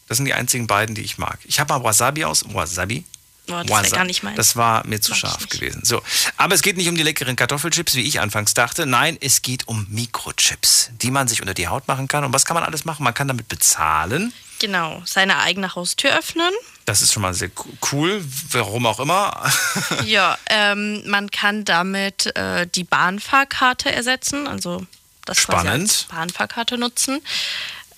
Das 0.08 0.18
sind 0.18 0.26
die 0.26 0.34
einzigen 0.34 0.68
beiden, 0.68 0.96
die 0.96 1.02
ich 1.02 1.18
mag. 1.18 1.40
Ich 1.46 1.60
habe 1.60 1.74
mal 1.74 1.84
Wasabi 1.84 2.26
aus. 2.26 2.44
Wasabi? 2.54 3.04
Boah, 3.48 3.64
das 3.64 3.92
gar 3.92 4.06
nicht 4.06 4.24
meins. 4.24 4.38
Das 4.38 4.56
war 4.56 4.86
mir 4.88 5.00
zu 5.02 5.12
Mag 5.12 5.20
scharf 5.20 5.50
gewesen. 5.50 5.82
So. 5.86 6.02
Aber 6.38 6.56
es 6.56 6.64
geht 6.64 6.78
nicht 6.78 6.90
um 6.90 6.96
die 6.96 7.04
leckeren 7.04 7.36
Kartoffelchips, 7.36 7.94
wie 7.94 8.02
ich 8.02 8.20
anfangs 8.20 8.56
dachte. 8.56 8.88
Nein, 8.88 9.18
es 9.22 9.44
geht 9.44 9.68
um 9.68 9.86
Mikrochips, 9.90 10.90
die 11.02 11.12
man 11.12 11.28
sich 11.28 11.42
unter 11.42 11.54
die 11.54 11.68
Haut 11.68 11.88
machen 11.88 12.08
kann. 12.08 12.24
Und 12.24 12.34
was 12.34 12.46
kann 12.46 12.56
man 12.56 12.64
alles 12.64 12.86
machen? 12.86 13.04
Man 13.04 13.14
kann 13.14 13.28
damit 13.28 13.48
bezahlen. 13.48 14.34
Genau, 14.60 15.04
seine 15.06 15.38
eigene 15.40 15.76
Haustür 15.76 16.18
öffnen. 16.18 16.52
Das 16.86 17.02
ist 17.02 17.12
schon 17.14 17.24
mal 17.24 17.34
sehr 17.34 17.50
co- 17.50 17.68
cool, 17.92 18.24
warum 18.52 18.86
auch 18.86 19.00
immer. 19.00 19.52
ja, 20.06 20.38
ähm, 20.50 21.02
man 21.10 21.32
kann 21.32 21.66
damit 21.66 22.36
äh, 22.36 22.68
die 22.68 22.84
Bahnfahrkarte 22.84 23.92
ersetzen, 23.92 24.48
also 24.48 24.86
das 25.26 25.40
Spannend. 25.40 26.06
Bahnfahrkarte 26.10 26.78
nutzen. 26.78 27.22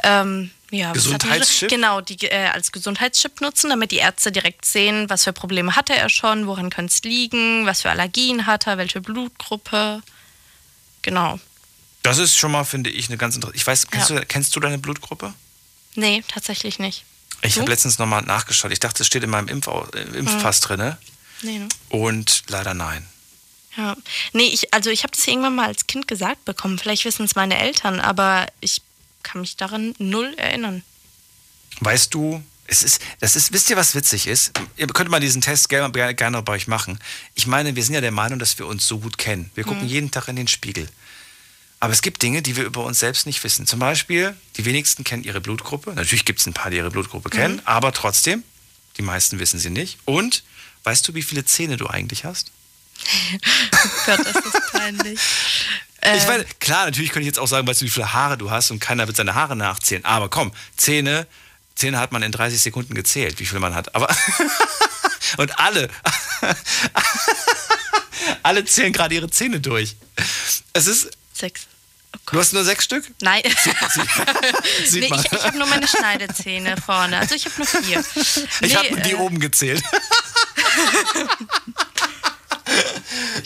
Ähm, 0.04 0.52
ja? 0.72 0.94
Gesundheitschip? 0.94 1.70
Genau, 1.70 2.00
die 2.00 2.28
äh, 2.28 2.48
als 2.48 2.72
Gesundheitschip 2.72 3.42
nutzen, 3.42 3.70
damit 3.70 3.92
die 3.92 3.98
Ärzte 3.98 4.32
direkt 4.32 4.64
sehen, 4.64 5.10
was 5.10 5.26
für 5.26 5.34
Probleme 5.34 5.76
hatte 5.76 5.94
er 5.96 6.08
schon, 6.10 6.48
woran 6.48 6.70
könnte 6.70 6.94
es 6.94 7.04
liegen, 7.04 7.66
was 7.66 7.82
für 7.82 7.90
Allergien 7.90 8.46
hat 8.46 8.68
er, 8.68 8.78
welche 8.78 9.02
Blutgruppe. 9.02 10.02
Genau. 11.02 11.40
Das 12.04 12.20
ist 12.20 12.38
schon 12.38 12.52
mal, 12.54 12.64
finde 12.64 12.90
ich, 12.90 13.08
eine 13.10 13.18
ganz 13.18 13.36
interessante. 13.36 13.58
Ich 13.58 13.68
weiß, 13.68 13.88
kennst, 13.88 14.10
Ja. 14.12 14.20
du, 14.20 14.26
kennst 14.26 14.56
du 14.56 14.60
deine 14.62 14.78
Blutgruppe? 14.78 15.34
Nee, 15.96 16.24
tatsächlich 16.30 16.80
nicht. 16.80 17.04
Ich 17.42 17.58
habe 17.58 17.70
letztens 17.70 17.98
nochmal 18.00 18.24
nachgeschaut. 18.24 18.72
Ich 18.72 18.80
dachte, 18.80 19.04
es 19.04 19.08
steht 19.08 19.24
in 19.24 19.30
meinem 19.30 19.48
Impfau- 19.48 19.94
äh, 19.96 20.18
Impfpass 20.18 20.60
drinne. 20.62 20.98
Nee, 21.44 21.60
ne? 21.60 21.70
Und 21.90 22.44
leider 22.48 22.74
nein. 22.74 23.06
Ja. 23.78 23.96
Nee, 24.34 24.48
ich, 24.48 24.74
also 24.74 24.90
ich 24.90 25.04
habe 25.04 25.16
das 25.16 25.28
irgendwann 25.28 25.54
mal 25.56 25.68
als 25.68 25.86
Kind 25.86 26.08
gesagt 26.08 26.44
bekommen. 26.46 26.80
Vielleicht 26.80 27.06
wissen 27.06 27.26
es 27.26 27.36
meine 27.36 27.58
Eltern, 27.60 28.00
aber 28.00 28.48
ich 28.60 28.82
kann 29.22 29.42
mich 29.42 29.56
daran 29.56 29.94
null 30.00 30.34
erinnern. 30.38 30.84
Weißt 31.82 32.12
du, 32.14 32.44
es 32.66 32.82
ist, 32.82 33.02
das 33.20 33.36
ist, 33.36 33.54
wisst 33.54 33.70
ihr, 33.70 33.78
was 33.78 33.94
witzig 33.94 34.26
ist? 34.26 34.52
Ihr 34.78 34.88
könnt 34.88 35.12
mal 35.12 35.20
diesen 35.20 35.42
Test 35.42 35.70
gerne, 35.70 36.16
gerne 36.16 36.42
bei 36.42 36.54
euch 36.54 36.68
machen. 36.68 37.00
Ich 37.36 37.46
meine, 37.46 37.76
wir 37.76 37.84
sind 37.84 37.94
ja 37.94 38.02
der 38.02 38.12
Meinung, 38.12 38.40
dass 38.40 38.58
wir 38.58 38.66
uns 38.66 38.88
so 38.88 38.98
gut 38.98 39.18
kennen. 39.20 39.52
Wir 39.54 39.64
gucken 39.64 39.88
jeden 39.88 40.10
Tag 40.10 40.28
in 40.28 40.36
den 40.38 40.48
Spiegel. 40.48 40.90
Aber 41.80 41.94
es 41.94 42.02
gibt 42.02 42.22
Dinge, 42.24 42.42
die 42.42 42.56
wir 42.56 42.64
über 42.64 42.84
uns 42.84 43.00
selbst 43.00 43.26
nicht 43.28 43.44
wissen. 43.44 43.68
Zum 43.68 43.80
Beispiel, 43.80 44.36
die 44.58 44.66
wenigsten 44.66 45.04
kennen 45.04 45.24
ihre 45.24 45.42
Blutgruppe. 45.42 45.94
Natürlich 45.94 46.26
gibt 46.26 46.40
es 46.40 46.48
ein 46.48 46.54
paar, 46.54 46.72
die 46.72 46.78
ihre 46.78 46.90
Blutgruppe 46.90 47.30
kennen, 47.30 47.62
aber 47.66 47.92
trotzdem, 47.94 48.44
die 48.98 49.04
meisten 49.04 49.38
wissen 49.40 49.60
sie 49.60 49.70
nicht. 49.70 50.00
Und 50.06 50.44
weißt 50.84 51.08
du, 51.08 51.14
wie 51.14 51.22
viele 51.22 51.46
Zähne 51.46 51.78
du 51.78 51.88
eigentlich 51.88 52.26
hast? 52.26 52.52
Gott, 54.08 54.20
ist 54.20 54.36
das 54.36 54.72
peinlich. 54.72 55.20
Äh, 56.02 56.18
Ich 56.18 56.26
meine, 56.28 56.46
klar, 56.60 56.86
natürlich 56.86 57.12
könnte 57.12 57.22
ich 57.22 57.28
jetzt 57.28 57.40
auch 57.40 57.48
sagen, 57.48 57.68
weißt 57.68 57.82
du, 57.82 57.86
wie 57.86 57.92
viele 57.92 58.12
Haare 58.12 58.40
du 58.40 58.50
hast 58.50 58.72
und 58.72 58.80
keiner 58.80 59.06
wird 59.06 59.18
seine 59.18 59.36
Haare 59.36 59.56
nachzählen. 59.56 60.04
Aber 60.04 60.30
komm, 60.30 60.52
Zähne, 60.78 61.28
Zähne 61.76 62.00
hat 62.00 62.12
man 62.12 62.24
in 62.24 62.32
30 62.32 62.60
Sekunden 62.60 62.96
gezählt, 62.96 63.40
wie 63.40 63.46
viele 63.46 63.60
man 63.60 63.76
hat. 63.76 63.94
Aber 63.94 64.08
und 65.38 65.60
alle, 65.60 65.90
alle 68.44 68.66
zählen 68.66 68.94
gerade 68.94 69.14
ihre 69.14 69.30
Zähne 69.30 69.60
durch. 69.60 69.96
Es 70.74 70.88
ist, 70.88 71.17
Sechs. 71.38 71.68
du 72.32 72.40
hast 72.40 72.54
nur 72.54 72.64
sechs 72.64 72.84
Stück? 72.86 73.06
Nein. 73.22 73.44
Sieht 74.86 75.10
nee, 75.10 75.16
ich, 75.16 75.32
ich 75.32 75.44
habe 75.44 75.58
nur 75.58 75.68
meine 75.68 75.88
Schneidezähne 75.88 76.76
vorne. 76.84 77.18
Also 77.20 77.36
ich 77.36 77.46
habe 77.46 77.56
nur 77.58 77.68
vier. 77.68 78.04
Ich 78.16 78.46
Nee, 78.62 78.76
habe 78.76 79.02
die 79.02 79.12
äh, 79.12 79.16
oben 79.16 79.40
gezählt. 79.40 79.84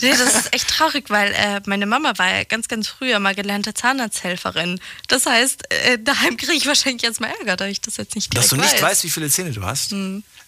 Nee, 0.00 0.10
das 0.16 0.34
ist 0.34 0.52
echt 0.52 0.68
traurig, 0.68 1.04
weil 1.08 1.32
äh, 1.32 1.60
meine 1.66 1.86
Mama 1.86 2.12
war 2.16 2.28
ja 2.34 2.44
ganz, 2.44 2.66
ganz 2.66 2.88
früher 2.88 3.20
mal 3.20 3.34
gelernte 3.36 3.72
Zahnarzthelferin. 3.72 4.80
Das 5.06 5.26
heißt, 5.26 5.72
äh, 5.72 5.98
daheim 5.98 6.36
kriege 6.36 6.52
ich 6.54 6.66
wahrscheinlich 6.66 7.02
jetzt 7.02 7.20
mal 7.20 7.28
Ärger, 7.38 7.56
da 7.56 7.66
ich 7.66 7.80
das 7.80 7.98
jetzt 7.98 8.16
nicht 8.16 8.36
Dass 8.36 8.48
du 8.48 8.56
nicht 8.56 8.74
weiß. 8.74 8.82
weißt, 8.82 9.04
wie 9.04 9.10
viele 9.10 9.30
Zähne 9.30 9.52
du 9.52 9.62
hast. 9.62 9.92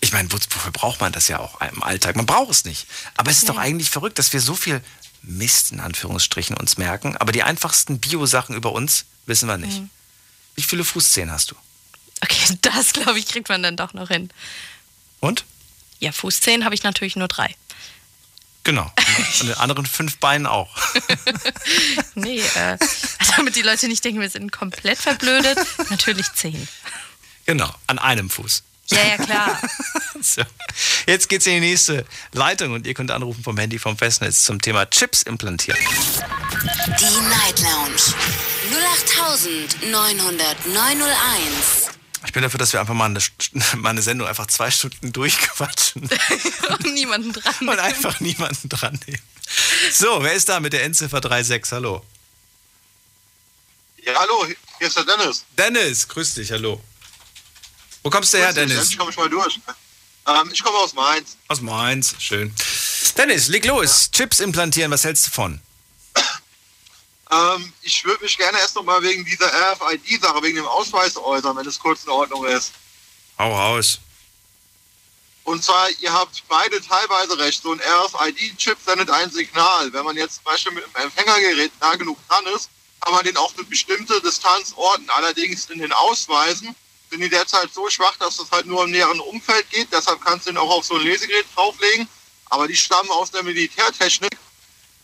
Ich 0.00 0.12
meine, 0.12 0.30
wo- 0.32 0.36
wofür 0.50 0.72
braucht 0.72 1.00
man 1.00 1.12
das 1.12 1.28
ja 1.28 1.38
auch 1.38 1.60
im 1.60 1.82
Alltag? 1.84 2.16
Man 2.16 2.26
braucht 2.26 2.50
es 2.50 2.64
nicht. 2.64 2.86
Aber 3.16 3.30
es 3.30 3.38
ist 3.38 3.48
doch 3.48 3.56
eigentlich 3.58 3.90
verrückt, 3.90 4.18
dass 4.18 4.32
wir 4.32 4.40
so 4.40 4.54
viel 4.54 4.80
Mist 5.26 5.72
in 5.72 5.80
Anführungsstrichen 5.80 6.56
uns 6.56 6.76
merken, 6.76 7.16
aber 7.16 7.32
die 7.32 7.42
einfachsten 7.42 7.98
Bio-Sachen 7.98 8.54
über 8.54 8.72
uns 8.72 9.06
wissen 9.26 9.48
wir 9.48 9.56
nicht. 9.58 9.82
Wie 10.54 10.62
viele 10.62 10.84
Fußzehen 10.84 11.30
hast 11.30 11.50
du? 11.50 11.56
Okay, 12.20 12.58
das 12.62 12.92
glaube 12.92 13.18
ich, 13.18 13.26
kriegt 13.26 13.48
man 13.48 13.62
dann 13.62 13.76
doch 13.76 13.94
noch 13.94 14.08
hin. 14.08 14.30
Und? 15.20 15.44
Ja, 16.00 16.12
Fußzehen 16.12 16.64
habe 16.64 16.74
ich 16.74 16.82
natürlich 16.82 17.16
nur 17.16 17.28
drei. 17.28 17.54
Genau. 18.64 18.90
Und 19.40 19.48
den 19.48 19.56
anderen 19.56 19.86
fünf 19.86 20.18
Beinen 20.18 20.46
auch. 20.46 20.74
Nee, 22.16 22.40
äh, 22.40 22.78
damit 23.36 23.56
die 23.56 23.62
Leute 23.62 23.88
nicht 23.88 24.04
denken, 24.04 24.20
wir 24.20 24.30
sind 24.30 24.52
komplett 24.52 24.98
verblödet. 24.98 25.58
Natürlich 25.90 26.32
zehn. 26.34 26.68
Genau, 27.44 27.72
an 27.88 27.98
einem 27.98 28.30
Fuß. 28.30 28.62
Ja, 28.90 28.98
ja, 29.04 29.16
klar. 29.18 29.60
So. 30.20 30.42
Jetzt 31.06 31.28
geht's 31.28 31.46
in 31.46 31.54
die 31.54 31.60
nächste 31.60 32.06
Leitung 32.32 32.72
und 32.72 32.86
ihr 32.86 32.94
könnt 32.94 33.10
anrufen 33.10 33.44
vom 33.44 33.58
Handy 33.58 33.78
vom 33.78 33.98
Festnetz 33.98 34.44
zum 34.44 34.58
Thema 34.58 34.88
Chips 34.88 35.22
implantieren. 35.22 35.78
Die 35.78 37.20
Night 37.28 37.60
Lounge 37.60 38.14
0890901. 39.92 41.90
Ich 42.26 42.32
bin 42.32 42.42
dafür, 42.42 42.58
dass 42.58 42.72
wir 42.72 42.80
einfach 42.80 42.94
mal 42.94 43.04
eine, 43.06 43.20
mal 43.76 43.90
eine 43.90 44.00
Sendung 44.00 44.26
einfach 44.26 44.46
zwei 44.46 44.70
Stunden 44.70 45.12
durchquatschen 45.12 46.08
Und 46.68 46.94
niemanden 46.94 47.34
dran. 47.34 47.68
und 47.68 47.78
einfach 47.78 48.20
niemanden 48.20 48.70
dran 48.70 48.98
nehmen. 49.06 49.22
So, 49.92 50.22
wer 50.22 50.32
ist 50.32 50.48
da 50.48 50.58
mit 50.60 50.72
der 50.72 50.84
Endziffer 50.84 51.20
36? 51.20 51.70
Hallo. 51.72 52.02
Ja, 54.02 54.14
hallo, 54.18 54.46
hier 54.78 54.86
ist 54.86 54.96
der 54.96 55.04
Dennis. 55.04 55.44
Dennis, 55.58 56.08
grüß 56.08 56.34
dich, 56.34 56.50
hallo. 56.50 56.82
Wo 58.04 58.10
kommst 58.10 58.34
du 58.34 58.38
her, 58.38 58.52
Dennis? 58.52 58.76
Endlich 58.76 58.98
komme 58.98 59.10
ich 59.10 59.16
mal 59.16 59.30
durch. 59.30 59.58
Ähm, 60.26 60.50
ich 60.52 60.62
komme 60.62 60.76
aus 60.78 60.92
Mainz. 60.92 61.36
Aus 61.48 61.62
Mainz, 61.62 62.14
schön. 62.18 62.54
Dennis, 63.16 63.48
leg 63.48 63.64
los. 63.64 64.10
Chips 64.10 64.40
implantieren, 64.40 64.90
was 64.90 65.04
hältst 65.04 65.26
du 65.26 65.30
von? 65.30 65.60
Ähm, 67.30 67.72
ich 67.80 68.04
würde 68.04 68.22
mich 68.22 68.36
gerne 68.36 68.58
erst 68.58 68.76
noch 68.76 68.82
mal 68.84 69.02
wegen 69.02 69.24
dieser 69.24 69.46
RFID-Sache, 69.46 70.42
wegen 70.42 70.56
dem 70.56 70.66
Ausweis 70.66 71.16
äußern, 71.16 71.56
wenn 71.56 71.66
es 71.66 71.78
kurz 71.78 72.04
in 72.04 72.10
Ordnung 72.10 72.44
ist. 72.44 72.72
Hau 73.38 73.52
raus. 73.54 73.98
Und 75.44 75.64
zwar, 75.64 75.88
ihr 76.00 76.12
habt 76.12 76.42
beide 76.48 76.80
teilweise 76.82 77.38
recht. 77.38 77.62
So 77.62 77.72
ein 77.72 77.80
RFID-Chip 77.80 78.78
sendet 78.84 79.10
ein 79.10 79.30
Signal. 79.30 79.92
Wenn 79.92 80.04
man 80.04 80.16
jetzt 80.16 80.36
zum 80.36 80.44
Beispiel 80.44 80.72
mit 80.72 80.84
einem 80.94 81.06
Empfängergerät 81.06 81.72
nah 81.80 81.96
genug 81.96 82.18
dran 82.28 82.44
ist, 82.54 82.68
kann 83.00 83.14
man 83.14 83.24
den 83.24 83.36
auf 83.38 83.54
eine 83.56 83.64
bestimmte 83.64 84.20
Distanz 84.20 84.72
orten. 84.76 85.08
Allerdings 85.08 85.70
in 85.70 85.78
den 85.78 85.92
Ausweisen 85.92 86.74
sind 87.14 87.22
die 87.22 87.30
derzeit 87.30 87.72
so 87.72 87.88
schwach, 87.88 88.16
dass 88.16 88.38
das 88.38 88.50
halt 88.50 88.66
nur 88.66 88.82
im 88.82 88.90
näheren 88.90 89.20
Umfeld 89.20 89.70
geht. 89.70 89.88
Deshalb 89.92 90.20
kannst 90.20 90.46
du 90.46 90.50
den 90.50 90.58
auch 90.58 90.70
auf 90.70 90.84
so 90.84 90.96
ein 90.96 91.02
Lesegerät 91.02 91.46
drauflegen. 91.54 92.08
Aber 92.50 92.66
die 92.66 92.76
stammen 92.76 93.10
aus 93.10 93.30
der 93.30 93.44
Militärtechnik. 93.44 94.36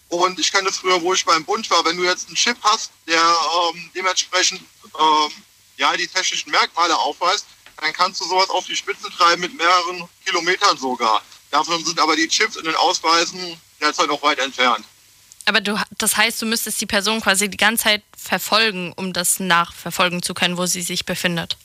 Und 0.08 0.40
ich 0.40 0.50
kenne 0.50 0.68
das 0.68 0.78
früher, 0.78 1.00
wo 1.00 1.14
ich 1.14 1.24
beim 1.24 1.44
Bund 1.44 1.70
war. 1.70 1.84
Wenn 1.84 1.96
du 1.96 2.02
jetzt 2.02 2.26
einen 2.26 2.34
Chip 2.34 2.56
hast, 2.62 2.90
der 3.06 3.22
ähm, 3.22 3.90
dementsprechend 3.94 4.60
ähm, 4.60 5.30
ja, 5.76 5.96
die 5.96 6.08
technischen 6.08 6.50
Merkmale 6.50 6.96
aufweist, 6.96 7.46
dann 7.76 7.92
kannst 7.92 8.20
du 8.20 8.24
sowas 8.24 8.50
auf 8.50 8.66
die 8.66 8.74
Spitze 8.74 9.08
treiben 9.10 9.40
mit 9.40 9.54
mehreren 9.54 10.08
Kilometern 10.26 10.76
sogar. 10.76 11.22
Davon 11.52 11.84
sind 11.84 11.98
aber 12.00 12.16
die 12.16 12.26
Chips 12.26 12.56
in 12.56 12.64
den 12.64 12.74
Ausweisen 12.74 13.56
derzeit 13.80 14.08
noch 14.08 14.22
weit 14.22 14.40
entfernt. 14.40 14.84
Aber 15.46 15.60
du, 15.60 15.80
das 15.96 16.16
heißt, 16.16 16.42
du 16.42 16.46
müsstest 16.46 16.80
die 16.80 16.86
Person 16.86 17.20
quasi 17.20 17.48
die 17.48 17.56
ganze 17.56 17.84
Zeit 17.84 18.02
verfolgen, 18.16 18.92
um 18.96 19.12
das 19.12 19.38
nachverfolgen 19.38 20.22
zu 20.22 20.34
können, 20.34 20.56
wo 20.56 20.66
sie 20.66 20.82
sich 20.82 21.06
befindet. 21.06 21.56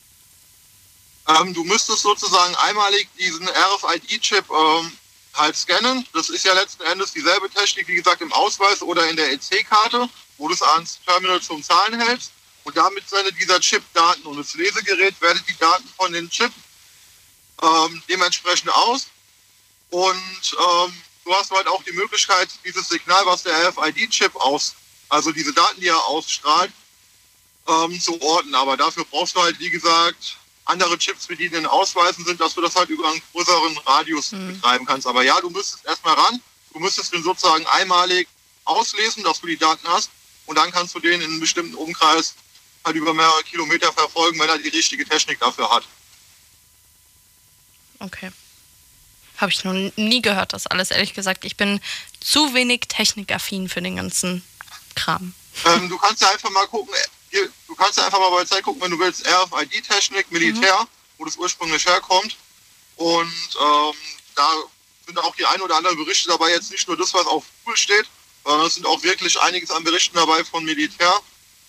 Ähm, 1.28 1.54
du 1.54 1.64
müsstest 1.64 2.02
sozusagen 2.02 2.54
einmalig 2.56 3.08
diesen 3.18 3.48
RFID-Chip 3.48 4.44
ähm, 4.50 4.92
halt 5.34 5.56
scannen. 5.56 6.06
Das 6.12 6.28
ist 6.30 6.44
ja 6.44 6.52
letzten 6.54 6.82
Endes 6.84 7.12
dieselbe 7.12 7.50
Technik, 7.50 7.88
wie 7.88 7.96
gesagt, 7.96 8.20
im 8.20 8.32
Ausweis 8.32 8.80
oder 8.82 9.08
in 9.08 9.16
der 9.16 9.32
EC-Karte, 9.32 10.08
wo 10.38 10.48
du 10.48 10.54
es 10.54 10.62
ans 10.62 11.00
Terminal 11.04 11.40
zum 11.40 11.62
Zahlen 11.62 12.00
hältst. 12.00 12.32
Und 12.64 12.76
damit 12.76 13.08
sendet 13.08 13.38
dieser 13.40 13.60
Chip 13.60 13.82
Daten 13.92 14.26
und 14.26 14.38
das 14.38 14.54
Lesegerät 14.54 15.20
wertet 15.20 15.48
die 15.48 15.56
Daten 15.58 15.88
von 15.96 16.12
den 16.12 16.28
Chip 16.30 16.52
ähm, 17.62 18.02
dementsprechend 18.08 18.70
aus. 18.70 19.06
Und 19.90 20.56
ähm, 20.58 21.02
du 21.24 21.34
hast 21.34 21.50
halt 21.50 21.66
auch 21.68 21.82
die 21.84 21.92
Möglichkeit, 21.92 22.48
dieses 22.64 22.88
Signal, 22.88 23.24
was 23.26 23.42
der 23.42 23.68
RFID-Chip 23.68 24.34
aus, 24.36 24.74
also 25.08 25.32
diese 25.32 25.52
Daten, 25.52 25.80
die 25.80 25.88
er 25.88 26.04
ausstrahlt, 26.06 26.72
ähm, 27.68 28.00
zu 28.00 28.20
orten. 28.20 28.54
Aber 28.54 28.76
dafür 28.76 29.04
brauchst 29.04 29.36
du 29.36 29.42
halt, 29.42 29.58
wie 29.58 29.70
gesagt, 29.70 30.36
andere 30.66 30.98
Chips, 30.98 31.26
die 31.28 31.46
in 31.46 31.52
den 31.52 31.66
Ausweisen 31.66 32.24
sind, 32.24 32.40
dass 32.40 32.54
du 32.54 32.60
das 32.60 32.74
halt 32.76 32.90
über 32.90 33.08
einen 33.08 33.22
größeren 33.32 33.78
Radius 33.78 34.30
betreiben 34.30 34.84
kannst. 34.84 35.06
Aber 35.06 35.22
ja, 35.22 35.40
du 35.40 35.48
müsstest 35.50 35.84
erstmal 35.86 36.14
ran. 36.14 36.40
Du 36.72 36.80
müsstest 36.80 37.12
den 37.12 37.22
sozusagen 37.22 37.64
einmalig 37.66 38.28
auslesen, 38.64 39.22
dass 39.22 39.40
du 39.40 39.46
die 39.46 39.56
Daten 39.56 39.86
hast. 39.88 40.10
Und 40.46 40.56
dann 40.56 40.70
kannst 40.70 40.94
du 40.94 41.00
den 41.00 41.20
in 41.20 41.30
einem 41.30 41.40
bestimmten 41.40 41.74
Umkreis 41.74 42.34
halt 42.84 42.96
über 42.96 43.14
mehrere 43.14 43.42
Kilometer 43.44 43.92
verfolgen, 43.92 44.38
wenn 44.38 44.48
er 44.48 44.58
die 44.58 44.68
richtige 44.68 45.04
Technik 45.04 45.40
dafür 45.40 45.70
hat. 45.70 45.84
Okay. 47.98 48.30
Habe 49.38 49.50
ich 49.50 49.64
noch 49.64 49.72
nie 49.72 50.22
gehört, 50.22 50.52
das 50.52 50.66
alles, 50.66 50.90
ehrlich 50.90 51.14
gesagt. 51.14 51.44
Ich 51.44 51.56
bin 51.56 51.80
zu 52.20 52.54
wenig 52.54 52.82
technikaffin 52.88 53.68
für 53.68 53.82
den 53.82 53.96
ganzen 53.96 54.42
Kram. 54.94 55.34
Ähm, 55.64 55.88
du 55.88 55.98
kannst 55.98 56.22
ja 56.22 56.30
einfach 56.30 56.50
mal 56.50 56.66
gucken, 56.66 56.94
hier, 57.36 57.48
du 57.68 57.74
kannst 57.74 57.98
ja 57.98 58.04
einfach 58.06 58.18
mal 58.18 58.30
bei 58.30 58.38
der 58.38 58.46
Zeit 58.46 58.62
gucken, 58.64 58.80
wenn 58.82 58.90
du 58.90 58.98
willst, 58.98 59.26
RFID-Technik, 59.26 60.30
Militär, 60.30 60.78
Mhm. 60.82 60.86
wo 61.18 61.24
das 61.24 61.36
ursprünglich 61.36 61.84
herkommt. 61.86 62.36
Und 62.96 63.32
ähm, 63.60 63.94
da 64.34 64.48
sind 65.06 65.18
auch 65.18 65.34
die 65.36 65.44
ein 65.46 65.60
oder 65.60 65.76
anderen 65.76 65.96
Berichte 65.96 66.28
dabei, 66.28 66.50
jetzt 66.50 66.70
nicht 66.70 66.88
nur 66.88 66.96
das, 66.96 67.12
was 67.14 67.26
auf 67.26 67.44
Google 67.64 67.76
steht, 67.76 68.06
sondern 68.44 68.66
es 68.66 68.74
sind 68.74 68.86
auch 68.86 69.02
wirklich 69.02 69.38
einiges 69.40 69.70
an 69.70 69.84
Berichten 69.84 70.16
dabei 70.16 70.42
von 70.44 70.64
Militär 70.64 71.12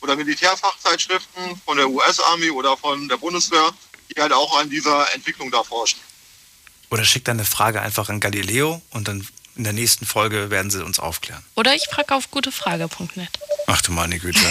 oder 0.02 0.16
Militärfachzeitschriften 0.16 1.62
von 1.66 1.78
der 1.78 1.90
US-Army 1.90 2.50
oder 2.52 2.78
von 2.78 3.08
der 3.10 3.18
Bundeswehr, 3.18 3.72
die 4.16 4.22
halt 4.22 4.32
auch 4.34 4.58
an 4.60 4.70
dieser 4.70 5.14
Entwicklung 5.14 5.52
da 5.52 5.64
forschen. 5.64 6.00
Oder 6.90 7.04
schick 7.04 7.26
deine 7.26 7.46
Frage 7.46 7.82
einfach 7.82 8.10
an 8.10 8.20
Galileo 8.20 8.82
und 8.92 9.08
dann 9.08 9.28
in 9.56 9.64
der 9.64 9.74
nächsten 9.74 10.06
Folge 10.06 10.50
werden 10.52 10.70
sie 10.72 10.84
uns 10.86 11.00
aufklären. 11.00 11.44
Oder 11.56 11.74
ich 11.76 11.88
frage 11.92 12.14
auf 12.16 12.30
gutefrage.net. 12.32 13.30
Ach 13.68 13.82
du 13.82 13.92
meine 13.92 14.20
Güte. 14.20 14.40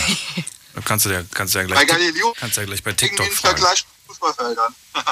Kannst 0.85 1.07
du 1.07 1.11
ja, 1.11 1.23
kannst 1.33 1.55
du 1.55 1.59
ja 1.59 1.67
Bei 1.67 1.85
gleich, 1.85 1.87
Galileo 1.89 2.35
kannst 2.39 2.57
du 2.57 2.61
ja 2.61 2.67
gleich 2.67 2.83
bei 2.83 2.93
TikTok 2.93 3.27
fragen. 3.27 3.57
Vergleich 3.57 3.87
Fußballfeldern. 4.07 4.75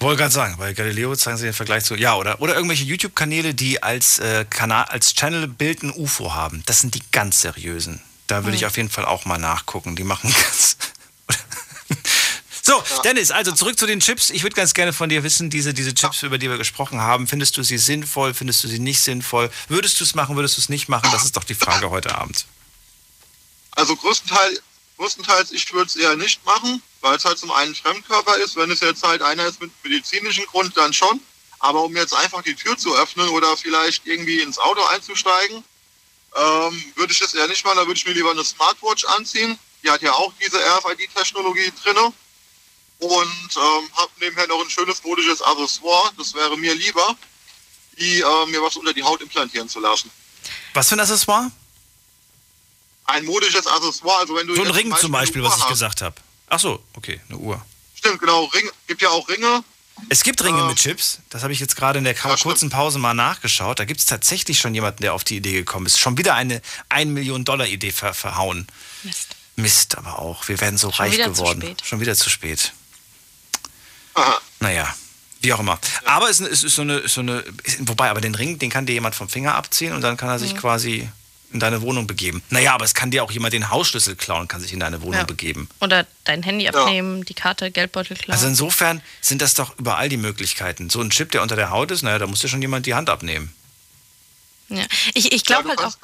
Wollte 0.00 0.22
gerade 0.22 0.32
sagen, 0.32 0.56
bei 0.56 0.72
Galileo 0.72 1.14
zeigen 1.14 1.36
sie 1.36 1.44
den 1.44 1.52
Vergleich 1.52 1.84
zu. 1.84 1.94
Ja, 1.94 2.14
oder, 2.16 2.40
oder 2.40 2.54
irgendwelche 2.54 2.84
YouTube-Kanäle, 2.84 3.52
die 3.52 3.82
als 3.82 4.18
äh, 4.18 4.46
Kanal, 4.48 4.84
als 4.84 5.12
Channel-Bild 5.14 5.82
ein 5.82 5.92
UFO 5.94 6.32
haben. 6.32 6.62
Das 6.64 6.80
sind 6.80 6.94
die 6.94 7.02
ganz 7.12 7.42
seriösen. 7.42 8.00
Da 8.26 8.44
würde 8.44 8.56
ich 8.56 8.64
auf 8.64 8.78
jeden 8.78 8.88
Fall 8.88 9.04
auch 9.04 9.26
mal 9.26 9.36
nachgucken. 9.36 9.96
Die 9.96 10.04
machen 10.04 10.34
ganz. 10.42 10.78
so, 12.62 12.82
Dennis, 13.04 13.30
also 13.30 13.52
zurück 13.52 13.78
zu 13.78 13.86
den 13.86 14.00
Chips. 14.00 14.30
Ich 14.30 14.42
würde 14.42 14.56
ganz 14.56 14.72
gerne 14.72 14.94
von 14.94 15.10
dir 15.10 15.22
wissen, 15.22 15.50
diese, 15.50 15.74
diese 15.74 15.92
Chips, 15.92 16.22
über 16.22 16.38
die 16.38 16.48
wir 16.48 16.56
gesprochen 16.56 17.02
haben, 17.02 17.26
findest 17.26 17.58
du 17.58 17.62
sie 17.62 17.76
sinnvoll, 17.76 18.32
findest 18.32 18.64
du 18.64 18.68
sie 18.68 18.78
nicht 18.78 19.02
sinnvoll? 19.02 19.50
Würdest 19.68 20.00
du 20.00 20.04
es 20.04 20.14
machen, 20.14 20.34
würdest 20.34 20.56
du 20.56 20.62
es 20.62 20.70
nicht 20.70 20.88
machen? 20.88 21.10
Das 21.12 21.24
ist 21.24 21.36
doch 21.36 21.44
die 21.44 21.54
Frage 21.54 21.90
heute 21.90 22.16
Abend. 22.16 22.46
Also 23.80 23.96
größtenteils, 23.96 24.60
größtenteils 24.98 25.52
ich 25.52 25.72
würde 25.72 25.86
es 25.86 25.96
eher 25.96 26.14
nicht 26.14 26.44
machen, 26.44 26.82
weil 27.00 27.16
es 27.16 27.24
halt 27.24 27.38
zum 27.38 27.50
einen 27.50 27.74
Fremdkörper 27.74 28.36
ist. 28.36 28.54
Wenn 28.56 28.70
es 28.70 28.80
jetzt 28.80 29.02
halt 29.02 29.22
einer 29.22 29.46
ist 29.46 29.58
mit 29.58 29.72
medizinischem 29.82 30.44
Grund, 30.44 30.76
dann 30.76 30.92
schon. 30.92 31.18
Aber 31.60 31.82
um 31.84 31.96
jetzt 31.96 32.12
einfach 32.12 32.42
die 32.42 32.54
Tür 32.54 32.76
zu 32.76 32.94
öffnen 32.94 33.30
oder 33.30 33.56
vielleicht 33.56 34.06
irgendwie 34.06 34.42
ins 34.42 34.58
Auto 34.58 34.84
einzusteigen, 34.84 35.64
ähm, 36.36 36.84
würde 36.94 37.10
ich 37.10 37.20
das 37.20 37.32
eher 37.32 37.48
nicht 37.48 37.64
machen. 37.64 37.78
Da 37.78 37.86
würde 37.86 37.96
ich 37.96 38.04
mir 38.04 38.12
lieber 38.12 38.32
eine 38.32 38.44
Smartwatch 38.44 39.06
anziehen. 39.06 39.58
Die 39.82 39.90
hat 39.90 40.02
ja 40.02 40.12
auch 40.12 40.32
diese 40.44 40.58
RFID-Technologie 40.58 41.72
drinne. 41.82 42.12
Und 42.98 43.50
ähm, 43.56 43.90
habe 43.96 44.10
nebenher 44.20 44.46
noch 44.46 44.60
ein 44.62 44.68
schönes 44.68 45.02
modisches 45.02 45.40
Accessoire. 45.40 46.12
Das 46.18 46.34
wäre 46.34 46.54
mir 46.58 46.74
lieber, 46.74 47.16
wie 47.96 48.20
äh, 48.20 48.46
mir 48.48 48.60
was 48.60 48.76
unter 48.76 48.92
die 48.92 49.02
Haut 49.02 49.22
implantieren 49.22 49.70
zu 49.70 49.80
lassen. 49.80 50.10
Was 50.74 50.90
für 50.90 50.96
ein 50.96 51.00
Accessoire? 51.00 51.50
Ein 53.10 53.24
modisches 53.24 53.66
Accessoire. 53.66 54.20
Also 54.20 54.34
wenn 54.36 54.46
du 54.46 54.54
So 54.56 54.62
ein 54.62 54.70
Ring 54.70 54.94
zum 54.96 55.12
Beispiel, 55.12 55.42
was 55.42 55.56
ich 55.56 55.62
hast. 55.62 55.68
gesagt 55.70 56.02
habe. 56.02 56.16
Ach 56.48 56.58
so, 56.60 56.82
okay, 56.94 57.20
eine 57.28 57.38
Uhr. 57.38 57.60
Stimmt, 57.94 58.20
genau. 58.20 58.44
Ring, 58.46 58.68
gibt 58.86 59.02
ja 59.02 59.08
auch 59.10 59.28
Ringe. 59.28 59.62
Es 60.08 60.22
gibt 60.22 60.42
Ringe 60.42 60.60
Ähm, 60.60 60.68
mit 60.68 60.78
Chips. 60.78 61.18
Das 61.28 61.42
habe 61.42 61.52
ich 61.52 61.60
jetzt 61.60 61.76
gerade 61.76 61.98
in 61.98 62.04
der 62.04 62.14
Ja, 62.14 62.36
kurzen 62.36 62.70
Pause 62.70 62.98
mal 62.98 63.12
nachgeschaut. 63.14 63.78
Da 63.78 63.84
gibt 63.84 64.00
es 64.00 64.06
tatsächlich 64.06 64.58
schon 64.58 64.74
jemanden, 64.74 65.02
der 65.02 65.12
auf 65.12 65.24
die 65.24 65.36
Idee 65.36 65.52
gekommen 65.52 65.84
ist. 65.86 65.98
Schon 65.98 66.16
wieder 66.16 66.34
eine 66.34 66.62
1 66.88 67.10
Million 67.10 67.44
Dollar 67.44 67.66
Idee 67.66 67.92
ver 67.92 68.14
verhauen. 68.14 68.66
Mist. 69.02 69.36
Mist 69.56 69.98
aber 69.98 70.18
auch. 70.18 70.48
Wir 70.48 70.58
werden 70.60 70.78
so 70.78 70.90
Schon 70.90 71.04
reich 71.06 71.18
geworden. 71.18 71.76
Schon 71.84 72.00
wieder 72.00 72.16
zu 72.16 72.30
spät. 72.30 72.72
Aha. 74.14 74.40
Naja, 74.60 74.92
wie 75.40 75.52
auch 75.52 75.60
immer. 75.60 75.78
Aber 76.06 76.30
es 76.30 76.40
ist, 76.40 76.64
ist 76.64 76.74
so 76.76 76.82
eine, 76.82 76.96
ist 76.98 77.14
so 77.14 77.20
eine. 77.20 77.44
Wobei, 77.80 78.08
aber 78.10 78.20
den 78.22 78.34
Ring, 78.34 78.58
den 78.58 78.70
kann 78.70 78.86
dir 78.86 78.92
jemand 78.94 79.14
vom 79.14 79.28
Finger 79.28 79.54
abziehen 79.54 79.92
und 79.92 80.00
dann 80.00 80.16
kann 80.16 80.28
er 80.30 80.38
sich 80.38 80.54
Mhm. 80.54 80.58
quasi 80.58 81.08
in 81.52 81.60
deine 81.60 81.82
Wohnung 81.82 82.06
begeben. 82.06 82.42
Naja, 82.50 82.74
aber 82.74 82.84
es 82.84 82.94
kann 82.94 83.10
dir 83.10 83.24
auch 83.24 83.30
jemand 83.32 83.52
den 83.52 83.70
Hausschlüssel 83.70 84.14
klauen, 84.16 84.46
kann 84.48 84.60
sich 84.60 84.72
in 84.72 84.80
deine 84.80 85.02
Wohnung 85.02 85.14
Ja. 85.20 85.24
begeben. 85.24 85.68
Oder 85.80 86.06
dein 86.24 86.42
Handy 86.42 86.68
abnehmen, 86.68 87.24
die 87.24 87.34
Karte, 87.34 87.70
Geldbeutel 87.70 88.16
klauen. 88.16 88.32
Also 88.34 88.46
insofern 88.46 89.02
sind 89.20 89.42
das 89.42 89.54
doch 89.54 89.76
überall 89.78 90.08
die 90.08 90.16
Möglichkeiten. 90.16 90.90
So 90.90 91.00
ein 91.00 91.10
Chip, 91.10 91.32
der 91.32 91.42
unter 91.42 91.56
der 91.56 91.70
Haut 91.70 91.90
ist, 91.90 92.02
naja, 92.02 92.18
da 92.18 92.26
muss 92.26 92.40
dir 92.40 92.48
schon 92.48 92.62
jemand 92.62 92.86
die 92.86 92.94
Hand 92.94 93.10
abnehmen. 93.10 93.52
Ja. 94.68 94.84
Ich, 95.14 95.32
ich 95.32 95.44
glaube 95.44 95.68
halt 95.70 95.80
auch, 95.80 95.96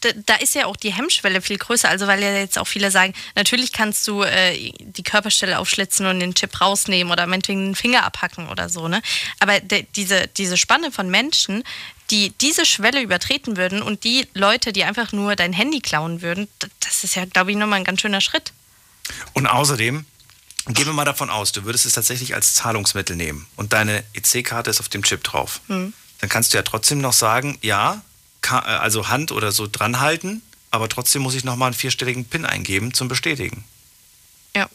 da, 0.00 0.10
da 0.26 0.34
ist 0.36 0.54
ja 0.54 0.66
auch 0.66 0.76
die 0.76 0.92
Hemmschwelle 0.92 1.40
viel 1.42 1.58
größer. 1.58 1.88
Also 1.88 2.06
weil 2.06 2.22
ja 2.22 2.32
jetzt 2.36 2.58
auch 2.58 2.68
viele 2.68 2.90
sagen, 2.90 3.14
natürlich 3.34 3.72
kannst 3.72 4.06
du 4.06 4.22
äh, 4.22 4.70
die 4.78 5.02
Körperstelle 5.02 5.58
aufschlitzen 5.58 6.06
und 6.06 6.20
den 6.20 6.34
Chip 6.34 6.60
rausnehmen 6.60 7.12
oder 7.12 7.26
meinetwegen 7.26 7.64
den 7.70 7.74
Finger 7.74 8.04
abhacken 8.04 8.48
oder 8.48 8.68
so, 8.68 8.86
ne? 8.86 9.02
Aber 9.40 9.58
de, 9.60 9.86
diese, 9.96 10.28
diese 10.36 10.56
Spanne 10.56 10.92
von 10.92 11.10
Menschen, 11.10 11.64
die 12.14 12.30
diese 12.40 12.64
Schwelle 12.64 13.02
übertreten 13.02 13.56
würden 13.56 13.82
und 13.82 14.04
die 14.04 14.28
Leute, 14.34 14.72
die 14.72 14.84
einfach 14.84 15.10
nur 15.10 15.34
dein 15.34 15.52
Handy 15.52 15.80
klauen 15.80 16.22
würden, 16.22 16.46
das 16.78 17.02
ist 17.02 17.16
ja, 17.16 17.24
glaube 17.24 17.50
ich, 17.50 17.56
nochmal 17.56 17.80
ein 17.80 17.84
ganz 17.84 18.00
schöner 18.00 18.20
Schritt. 18.20 18.52
Und 19.32 19.48
außerdem, 19.48 20.04
gehen 20.68 20.86
wir 20.86 20.92
mal 20.92 21.04
davon 21.04 21.28
aus, 21.28 21.50
du 21.50 21.64
würdest 21.64 21.86
es 21.86 21.94
tatsächlich 21.94 22.36
als 22.36 22.54
Zahlungsmittel 22.54 23.16
nehmen 23.16 23.48
und 23.56 23.72
deine 23.72 24.04
EC-Karte 24.12 24.70
ist 24.70 24.78
auf 24.78 24.88
dem 24.88 25.02
Chip 25.02 25.24
drauf. 25.24 25.60
Hm. 25.66 25.92
Dann 26.20 26.30
kannst 26.30 26.52
du 26.52 26.56
ja 26.56 26.62
trotzdem 26.62 27.00
noch 27.00 27.12
sagen, 27.12 27.58
ja, 27.62 28.00
äh, 28.44 28.54
also 28.54 29.08
Hand 29.08 29.32
oder 29.32 29.50
so 29.50 29.66
dranhalten, 29.66 30.40
aber 30.70 30.88
trotzdem 30.88 31.22
muss 31.22 31.34
ich 31.34 31.42
nochmal 31.42 31.66
einen 31.66 31.74
vierstelligen 31.74 32.26
PIN 32.26 32.44
eingeben 32.44 32.94
zum 32.94 33.08
Bestätigen. 33.08 33.64
Ja. 34.54 34.68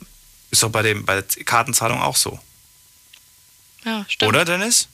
Ist 0.52 0.62
doch 0.62 0.72
bei, 0.72 0.82
dem, 0.82 1.06
bei 1.06 1.22
der 1.22 1.46
Kartenzahlung 1.46 2.02
auch 2.02 2.18
so. 2.18 2.38
Ja, 3.86 4.06
stimmt. 4.10 4.28
Oder, 4.28 4.44
Dennis? 4.44 4.90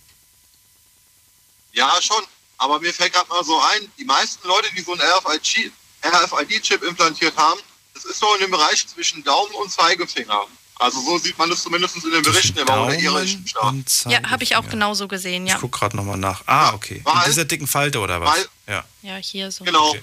Ja, 1.73 1.91
schon. 2.01 2.23
Aber 2.57 2.79
mir 2.79 2.93
fällt 2.93 3.13
gerade 3.13 3.27
mal 3.29 3.43
so 3.43 3.59
ein, 3.59 3.91
die 3.97 4.05
meisten 4.05 4.47
Leute, 4.47 4.69
die 4.75 4.81
so 4.81 4.93
einen 4.93 5.01
RFID 5.01 5.71
RFID-Chip 6.03 6.83
implantiert 6.83 7.35
haben, 7.35 7.59
das 7.93 8.05
ist 8.05 8.19
so 8.19 8.33
in 8.35 8.41
dem 8.41 8.51
Bereich 8.51 8.87
zwischen 8.87 9.23
Daumen 9.23 9.53
und 9.55 9.71
Zeigefinger. 9.71 10.45
Also 10.77 10.99
so 11.01 11.17
sieht 11.17 11.37
man 11.37 11.49
das 11.49 11.63
zumindest 11.63 11.95
in 12.03 12.11
den 12.11 12.21
Berichten 12.21 12.57
immer 12.59 12.81
unter 12.81 12.99
irischen 12.99 13.47
Staaten. 13.47 13.85
Ja, 14.09 14.21
habe 14.29 14.43
ich 14.43 14.57
auch 14.57 14.67
genauso 14.67 15.07
gesehen, 15.07 15.47
ja. 15.47 15.55
Ich 15.55 15.61
gucke 15.61 15.79
gerade 15.79 15.95
nochmal 15.95 16.17
nach. 16.17 16.43
Ah, 16.47 16.73
okay. 16.73 16.97
In 16.97 17.05
weil- 17.05 17.25
dieser 17.25 17.45
dicken 17.45 17.65
Falte 17.65 17.99
oder 17.99 18.19
was? 18.19 18.35
weil- 18.37 18.49
ja. 18.67 18.83
Ja, 19.01 19.15
hier 19.15 19.51
so. 19.51 19.63
Genau. 19.63 19.95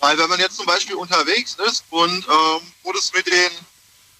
Weil 0.00 0.18
wenn 0.18 0.28
man 0.28 0.38
jetzt 0.38 0.56
zum 0.56 0.66
Beispiel 0.66 0.94
unterwegs 0.96 1.56
ist 1.66 1.84
und 1.90 2.26
ähm, 2.26 2.60
wo 2.82 2.92
das 2.92 3.12
mit 3.14 3.26
den 3.26 3.50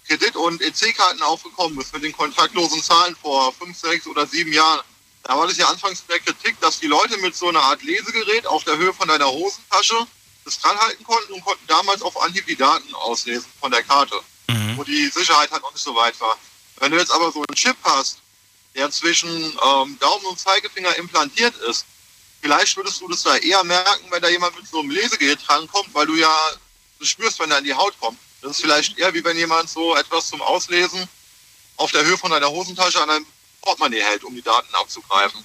Kredit- 0.09 0.36
und 0.36 0.61
EC-Karten 0.62 1.22
aufgekommen 1.22 1.78
ist, 1.80 1.93
mit 1.93 2.03
den 2.05 2.12
kontaktlosen 2.12 2.82
Zahlen 2.82 3.14
vor 3.16 3.53
fünf, 3.53 3.78
sechs 3.78 4.07
oder 4.07 4.26
sieben 4.26 4.53
Jahren, 4.53 4.80
da 5.22 5.36
war 5.36 5.46
das 5.46 5.56
ja 5.56 5.68
anfangs 5.68 6.04
der 6.06 6.20
Kritik, 6.20 6.58
dass 6.60 6.80
die 6.80 6.86
Leute 6.86 7.16
mit 7.18 7.36
so 7.36 7.48
einer 7.48 7.62
Art 7.62 7.82
Lesegerät 7.82 8.46
auf 8.46 8.64
der 8.64 8.76
Höhe 8.76 8.92
von 8.92 9.08
deiner 9.08 9.30
Hosentasche 9.30 10.06
das 10.44 10.58
dranhalten 10.58 11.04
konnten 11.04 11.32
und 11.34 11.44
konnten 11.44 11.66
damals 11.66 12.02
auf 12.02 12.20
Anhieb 12.20 12.46
die 12.46 12.56
Daten 12.56 12.94
auslesen 12.94 13.46
von 13.60 13.70
der 13.70 13.82
Karte, 13.82 14.18
wo 14.76 14.84
die 14.84 15.08
Sicherheit 15.08 15.50
halt 15.50 15.62
noch 15.62 15.72
nicht 15.72 15.82
so 15.82 15.94
weit 15.94 16.18
war. 16.20 16.38
Wenn 16.78 16.92
du 16.92 16.98
jetzt 16.98 17.12
aber 17.12 17.30
so 17.30 17.44
einen 17.46 17.54
Chip 17.54 17.76
hast, 17.84 18.18
der 18.74 18.90
zwischen 18.90 19.30
ähm, 19.30 19.98
Daumen 19.98 20.24
und 20.26 20.38
Zeigefinger 20.38 20.96
implantiert 20.96 21.54
ist, 21.68 21.84
vielleicht 22.40 22.76
würdest 22.76 23.00
du 23.00 23.08
das 23.08 23.22
da 23.22 23.36
eher 23.36 23.62
merken, 23.64 24.10
wenn 24.10 24.22
da 24.22 24.28
jemand 24.28 24.56
mit 24.56 24.66
so 24.66 24.80
einem 24.80 24.90
Lesegerät 24.90 25.38
drankommt, 25.46 25.92
weil 25.92 26.06
du 26.06 26.14
ja 26.14 26.34
das 26.98 27.08
spürst, 27.08 27.38
wenn 27.40 27.50
er 27.50 27.58
in 27.58 27.64
die 27.64 27.74
Haut 27.74 27.98
kommt. 28.00 28.18
Das 28.40 28.52
ist 28.52 28.62
vielleicht 28.62 28.96
eher 28.98 29.12
wie 29.12 29.22
wenn 29.22 29.36
jemand 29.36 29.68
so 29.68 29.94
etwas 29.96 30.28
zum 30.28 30.40
Auslesen 30.40 31.06
auf 31.76 31.90
der 31.92 32.04
Höhe 32.04 32.16
von 32.16 32.30
deiner 32.30 32.50
Hosentasche 32.50 33.02
an 33.02 33.10
einem 33.10 33.26
Portemonnaie 33.62 34.02
hält, 34.02 34.24
um 34.24 34.34
die 34.34 34.42
Daten 34.42 34.74
abzugreifen. 34.74 35.42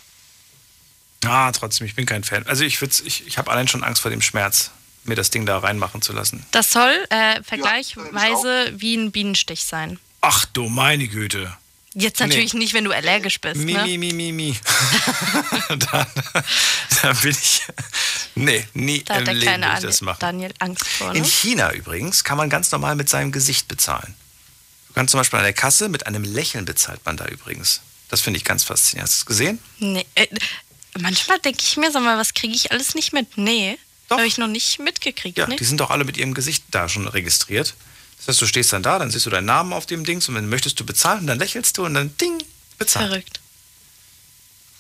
Ah, 1.26 1.52
trotzdem, 1.52 1.88
ich 1.88 1.96
bin 1.96 2.06
kein 2.06 2.24
Fan. 2.24 2.46
Also 2.48 2.64
ich, 2.64 2.82
ich, 2.82 3.28
ich 3.28 3.38
habe 3.38 3.52
allein 3.52 3.68
schon 3.68 3.84
Angst 3.84 4.02
vor 4.02 4.12
dem 4.12 4.22
Schmerz, 4.22 4.72
mir 5.06 5.16
das 5.16 5.30
Ding 5.32 5.46
da 5.46 5.58
reinmachen 5.58 6.02
zu 6.02 6.14
lassen. 6.14 6.46
Das 6.52 6.72
soll 6.72 7.06
äh, 7.10 7.42
vergleichsweise 7.44 8.74
wie 8.78 8.96
ein 8.96 9.12
Bienenstich 9.12 9.64
sein. 9.64 10.00
Ach 10.22 10.46
du 10.46 10.68
meine 10.70 11.08
Güte. 11.08 11.56
Jetzt 11.98 12.20
natürlich 12.20 12.54
nicht, 12.54 12.74
wenn 12.74 12.84
du 12.84 12.92
allergisch 12.92 13.40
bist. 13.40 13.56
Mi, 13.56 13.74
Ne? 13.74 13.84
mi, 13.84 13.98
mi, 13.98 14.12
mi, 14.12 14.32
mi. 14.34 14.56
da, 15.70 16.06
da 17.02 17.14
bin 17.14 17.32
ich. 17.32 17.62
Nee, 18.36 18.68
nie 18.74 19.02
Da 19.04 19.16
hat 19.16 19.28
im 19.30 19.36
Leben 19.38 19.64
ich 19.76 19.80
das 19.80 20.02
machen. 20.02 20.18
Daniel 20.20 20.54
Angst 20.60 20.86
vor. 20.86 21.14
Ne? 21.14 21.20
In 21.20 21.24
China 21.24 21.72
übrigens 21.72 22.26
kann 22.26 22.38
man 22.38 22.50
ganz 22.50 22.70
normal 22.72 22.96
mit 22.96 23.08
seinem 23.08 23.32
Gesicht 23.32 23.70
bezahlen. 23.70 24.14
Du 24.90 24.94
kannst 24.94 25.12
zum 25.12 25.22
Beispiel 25.22 25.40
an 25.40 25.46
der 25.46 25.54
Kasse 25.54 25.88
mit 25.88 26.06
einem 26.06 26.26
Lächeln 26.26 26.66
bezahlt 26.66 27.00
man 27.06 27.16
da 27.16 27.28
übrigens. 27.28 27.80
Das 28.10 28.22
finde 28.22 28.38
ich 28.38 28.44
ganz 28.44 28.64
faszinierend. 28.64 29.10
Hast 29.10 29.20
du 29.20 29.22
es 29.22 29.26
gesehen? 29.26 29.60
Nee, 29.80 30.06
äh, 30.16 30.28
manchmal 31.00 31.40
denke 31.40 31.60
ich 31.62 31.76
mir, 31.78 31.92
sag 31.92 32.04
mal, 32.04 32.18
was 32.18 32.34
kriege 32.34 32.54
ich 32.54 32.72
alles 32.72 32.96
nicht 32.96 33.14
mit? 33.14 33.38
Nee, 33.38 33.78
habe 34.10 34.26
ich 34.28 34.38
noch 34.38 34.48
nicht 34.48 34.80
mitgekriegt. 34.80 35.38
Ja, 35.38 35.48
ne? 35.48 35.56
die 35.56 35.64
sind 35.66 35.80
doch 35.80 35.90
alle 35.90 36.04
mit 36.06 36.18
ihrem 36.18 36.34
Gesicht 36.34 36.64
da 36.72 36.88
schon 36.88 37.08
registriert. 37.08 37.74
Das 38.18 38.28
heißt, 38.30 38.42
du 38.42 38.48
stehst 38.48 38.72
dann 38.74 38.84
da, 38.84 39.00
dann 39.00 39.12
siehst 39.12 39.26
du 39.26 39.30
deinen 39.30 39.46
Namen 39.46 39.74
auf 39.74 39.86
dem 39.86 40.04
Dings 40.06 40.30
und 40.30 40.36
dann 40.36 40.48
möchtest 40.50 40.80
du 40.80 40.86
bezahlen 40.86 41.22
und 41.22 41.28
dann 41.28 41.40
lächelst 41.40 41.78
du 41.78 41.86
und 41.86 41.96
dann 41.96 42.16
ding, 42.18 42.42
bezahlt. 42.78 43.08
Verrückt. 43.10 43.40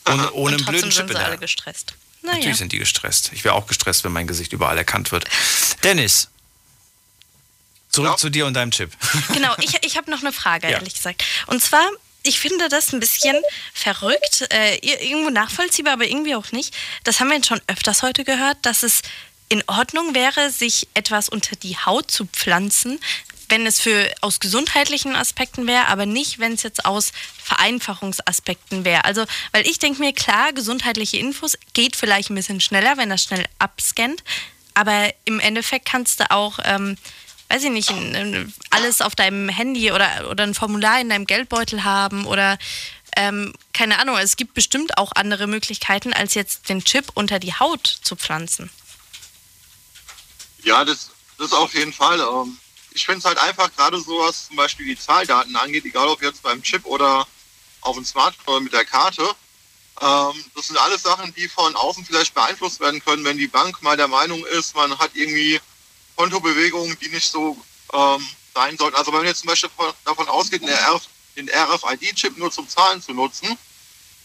Ohne, 0.08 0.32
ohne 0.34 0.56
Und 0.56 0.62
einen 0.62 0.66
blöden 0.66 0.90
Chip 0.92 0.98
sind 0.98 1.10
in 1.12 1.18
sie 1.18 1.24
alle 1.24 1.38
gestresst. 1.38 1.94
Naja. 2.22 2.38
Natürlich 2.38 2.58
sind 2.58 2.72
die 2.72 2.80
gestresst. 2.80 3.32
Ich 3.34 3.44
wäre 3.44 3.56
auch 3.56 3.68
gestresst, 3.68 4.04
wenn 4.04 4.12
mein 4.12 4.28
Gesicht 4.28 4.54
überall 4.54 4.78
erkannt 4.78 5.12
wird. 5.12 5.26
Dennis. 5.84 6.30
Zurück 7.90 8.12
Ja. 8.12 8.18
zu 8.18 8.30
dir 8.30 8.46
und 8.46 8.54
deinem 8.54 8.72
Chip. 8.72 8.92
Genau, 9.34 9.56
ich, 9.62 9.76
ich 9.84 9.98
habe 9.98 10.12
noch 10.12 10.22
eine 10.22 10.32
Frage, 10.34 10.68
Ja. 10.70 10.74
ehrlich 10.78 10.96
gesagt. 10.96 11.24
Und 11.48 11.62
zwar, 11.62 11.88
ich 12.26 12.40
finde 12.40 12.68
das 12.70 12.92
ein 12.94 13.00
bisschen 13.00 13.42
verrückt, 13.74 14.48
äh, 14.52 14.76
ir- 14.80 15.02
irgendwo 15.02 15.30
nachvollziehbar, 15.30 15.94
aber 15.94 16.06
irgendwie 16.06 16.36
auch 16.36 16.52
nicht. 16.52 16.74
Das 17.04 17.20
haben 17.20 17.30
wir 17.30 17.36
jetzt 17.36 17.48
schon 17.48 17.62
öfters 17.68 18.02
heute 18.02 18.24
gehört, 18.24 18.58
dass 18.64 18.84
es 18.84 19.02
in 19.50 19.64
Ordnung 19.68 20.16
wäre, 20.16 20.50
sich 20.50 20.88
etwas 20.96 21.30
unter 21.30 21.56
die 21.56 21.78
Haut 21.78 22.10
zu 22.10 22.26
pflanzen, 22.26 23.00
wenn 23.48 23.68
es 23.68 23.80
für 23.80 24.12
aus 24.22 24.40
gesundheitlichen 24.40 25.16
Aspekten 25.16 25.68
wäre, 25.68 25.88
aber 25.88 26.08
nicht, 26.08 26.40
wenn 26.40 26.54
es 26.54 26.64
jetzt 26.64 26.84
aus 26.86 27.12
Vereinfachungsaspekten 27.44 28.86
wäre. 28.86 29.06
Also, 29.06 29.26
weil 29.52 29.68
ich 29.68 29.78
denke 29.80 30.00
mir, 30.00 30.14
klar, 30.14 30.52
gesundheitliche 30.54 31.18
Infos 31.18 31.58
geht 31.74 31.96
vielleicht 31.96 32.30
ein 32.32 32.36
bisschen 32.36 32.60
schneller, 32.60 32.98
wenn 32.98 33.10
das 33.10 33.24
schnell 33.24 33.46
abscannt, 33.60 34.24
aber 34.74 35.14
im 35.26 35.40
Endeffekt 35.40 35.86
kannst 35.86 36.20
du 36.20 36.32
auch, 36.32 36.58
ähm, 36.64 36.98
weiß 37.50 37.64
ich 37.64 37.72
nicht, 37.72 37.94
alles 38.72 39.02
auf 39.02 39.16
deinem 39.16 39.50
Handy 39.50 39.92
oder, 39.92 40.30
oder 40.30 40.44
ein 40.44 40.54
Formular 40.54 41.00
in 41.00 41.10
deinem 41.10 41.26
Geldbeutel 41.26 41.84
haben 41.84 42.26
oder 42.26 42.58
ähm, 43.16 43.54
keine 43.74 44.00
Ahnung, 44.00 44.18
es 44.18 44.36
gibt 44.36 44.54
bestimmt 44.54 44.98
auch 44.98 45.12
andere 45.16 45.48
Möglichkeiten, 45.48 46.14
als 46.14 46.34
jetzt 46.34 46.70
den 46.70 46.84
Chip 46.84 47.12
unter 47.14 47.40
die 47.40 47.54
Haut 47.54 47.88
zu 47.88 48.16
pflanzen. 48.16 48.70
Ja, 50.64 50.84
das, 50.84 51.12
das 51.38 51.54
auf 51.54 51.74
jeden 51.74 51.94
Fall. 51.94 52.20
Ähm, 52.20 52.58
ich 52.92 53.06
finde 53.06 53.20
es 53.20 53.26
halt 53.26 53.38
einfach 53.38 53.74
gerade 53.76 54.00
so, 54.00 54.20
was 54.20 54.48
zum 54.48 54.56
Beispiel 54.56 54.88
die 54.88 55.00
Zahldaten 55.00 55.56
angeht, 55.56 55.86
egal 55.86 56.08
ob 56.08 56.22
jetzt 56.22 56.42
beim 56.42 56.62
Chip 56.62 56.86
oder 56.86 57.28
auf 57.82 57.96
dem 57.96 58.06
Smartphone 58.06 58.64
mit 58.64 58.74
der 58.74 58.86
Karte. 58.86 59.24
Ähm, 60.02 60.44
das 60.56 60.68
sind 60.68 60.78
alles 60.78 61.04
Sachen, 61.04 61.34
die 61.36 61.48
von 61.48 61.76
außen 61.76 62.04
vielleicht 62.04 62.34
beeinflusst 62.34 62.80
werden 62.80 63.04
können, 63.04 63.24
wenn 63.24 63.38
die 63.38 63.48
Bank 63.48 63.82
mal 63.82 63.96
der 63.96 64.08
Meinung 64.08 64.46
ist, 64.46 64.76
man 64.76 64.98
hat 64.98 65.12
irgendwie 65.14 65.62
Kontobewegungen, 66.16 66.98
die 67.00 67.10
nicht 67.10 67.30
so 67.30 67.58
ähm, 67.94 68.28
sein 68.54 68.78
sollten. 68.78 68.96
Also 68.96 69.12
wenn 69.12 69.20
man 69.20 69.28
jetzt 69.28 69.42
zum 69.42 69.50
Beispiel 69.50 69.70
von, 69.76 69.94
davon 70.06 70.28
ausgeht, 70.28 70.62
den, 70.62 70.70
RF, 70.70 71.04
den 71.36 71.50
RFID-Chip 71.50 72.38
nur 72.38 72.52
zum 72.52 72.68
Zahlen 72.68 73.02
zu 73.02 73.14
nutzen 73.14 73.58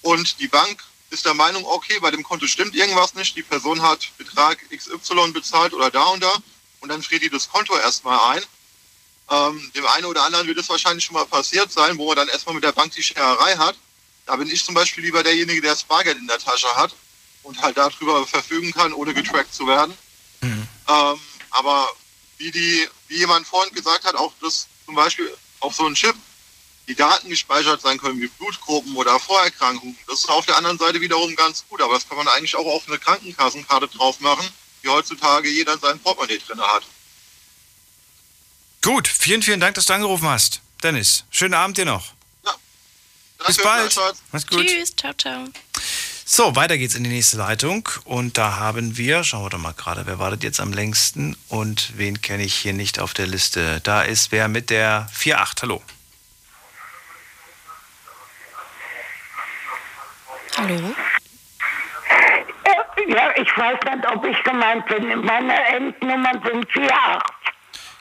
und 0.03 0.39
die 0.41 0.49
Bank 0.49 0.83
ist 1.11 1.25
der 1.25 1.35
Meinung, 1.35 1.65
okay, 1.65 1.99
bei 2.01 2.11
dem 2.11 2.23
Konto 2.23 2.47
stimmt 2.47 2.75
irgendwas 2.75 3.15
nicht, 3.15 3.37
die 3.37 3.43
Person 3.43 3.83
hat 3.83 4.11
Betrag 4.17 4.59
XY 4.71 5.33
bezahlt 5.33 5.75
oder 5.75 5.91
da 5.91 6.05
und 6.05 6.23
da 6.23 6.33
und 6.81 6.89
dann 6.89 7.03
friert 7.03 7.23
die 7.23 7.31
das 7.31 7.49
Konto 7.49 7.77
erstmal 7.77 8.37
ein. 8.37 8.45
Ähm, 9.31 9.71
dem 9.75 9.87
einen 9.87 10.07
oder 10.07 10.25
anderen 10.25 10.47
wird 10.47 10.59
es 10.59 10.69
wahrscheinlich 10.69 11.05
schon 11.05 11.15
mal 11.15 11.27
passiert 11.27 11.71
sein, 11.71 11.99
wo 11.99 12.07
man 12.09 12.17
dann 12.17 12.29
erstmal 12.29 12.55
mit 12.55 12.65
der 12.65 12.73
Bank 12.73 12.93
die 12.93 13.03
Schererei 13.03 13.57
hat. 13.57 13.77
Da 14.27 14.37
bin 14.37 14.49
ich 14.49 14.65
zum 14.65 14.75
Beispiel 14.75 15.05
lieber 15.05 15.23
derjenige, 15.23 15.61
der 15.61 15.73
das 15.73 15.85
Bargeld 15.85 16.19
in 16.19 16.27
der 16.27 16.39
Tasche 16.39 16.69
hat 16.75 16.95
und 17.43 17.61
halt 17.61 17.77
darüber 17.77 18.27
verfügen 18.27 18.73
kann, 18.73 18.93
ohne 18.93 19.15
getrackt 19.15 19.55
zu 19.55 19.67
werden. 19.67 19.97
Ähm, 20.89 21.21
aber 21.51 21.89
wie, 22.39 22.51
die, 22.51 22.89
wie 23.09 23.19
jemand 23.19 23.47
vorhin 23.47 23.75
gesagt 23.75 24.05
hat, 24.05 24.15
auch 24.15 24.33
das 24.41 24.67
zum 24.85 24.95
Beispiel 24.95 25.35
auf 25.61 25.75
so 25.75 25.87
einen 25.87 25.95
Chip 25.95 26.17
die 26.89 26.95
Daten 26.95 27.29
gespeichert 27.29 27.81
sein 27.83 27.99
können, 27.99 28.21
wie 28.21 28.27
Blutgruppen 28.27 28.97
oder 28.97 29.21
Vorerkrankungen. 29.21 29.97
Das 30.09 30.21
ist 30.21 30.29
auf 30.29 30.47
der 30.47 30.57
anderen 30.57 30.79
Seite 30.79 31.01
wiederum 31.01 31.37
ganz 31.37 31.65
gut, 31.69 31.81
aber 31.81 31.95
das 31.95 32.09
kann 32.09 32.17
man 32.17 32.27
eigentlich 32.29 32.57
auch 32.57 32.67
auf 32.67 32.89
eine 32.89 32.99
Krankenkassenkarte 32.99 33.87
drauf 33.89 34.19
machen, 34.21 34.49
die 34.83 34.89
heutzutage 34.89 35.49
jeder 35.49 35.75
in 35.75 35.81
seinem 35.81 36.01
Portemonnaie 36.01 36.39
drin 36.39 36.61
hat. 36.61 36.83
Gut, 38.83 39.07
vielen, 39.07 39.43
vielen 39.43 39.61
Dank, 39.61 39.75
dass 39.75 39.87
du 39.87 39.93
angerufen 39.93 40.29
hast. 40.29 40.63
Dennis, 40.83 41.25
schönen 41.31 41.55
Abend 41.55 41.77
dir 41.77 41.85
noch. 41.85 42.15
Bis 43.47 43.57
Danke, 43.57 43.95
bald. 43.95 44.17
Mach's 44.33 44.47
gut. 44.47 44.67
Tschüss, 44.67 44.95
ciao, 44.97 45.13
ciao. 45.15 45.49
So, 46.33 46.55
weiter 46.55 46.79
geht's 46.79 46.95
in 46.95 47.03
die 47.03 47.11
nächste 47.11 47.39
Leitung. 47.39 47.89
Und 48.05 48.39
da 48.39 48.55
haben 48.55 48.97
wir, 48.97 49.25
schauen 49.25 49.43
wir 49.43 49.51
doch 49.51 49.59
mal 49.59 49.75
gerade, 49.75 50.07
wer 50.07 50.21
wartet 50.21 50.45
jetzt 50.45 50.61
am 50.61 50.73
längsten 50.73 51.37
und 51.49 51.99
wen 51.99 52.23
kenne 52.23 52.45
ich 52.45 52.55
hier 52.55 52.73
nicht 52.73 53.01
auf 53.01 53.15
der 53.15 53.27
Liste. 53.27 53.81
Da 53.81 54.03
ist 54.03 54.31
wer 54.31 54.47
mit 54.47 54.71
der 54.71 55.09
48. 55.13 55.63
Hallo. 55.63 55.83
Hallo? 60.57 60.95
Ja, 63.09 63.31
ich 63.37 63.59
weiß 63.59 63.79
nicht, 63.93 64.07
ob 64.07 64.25
ich 64.25 64.45
gemeint 64.45 64.87
bin. 64.87 65.25
Meine 65.25 65.67
Endnummern 65.75 66.41
sind 66.45 66.65
48. 66.71 67.23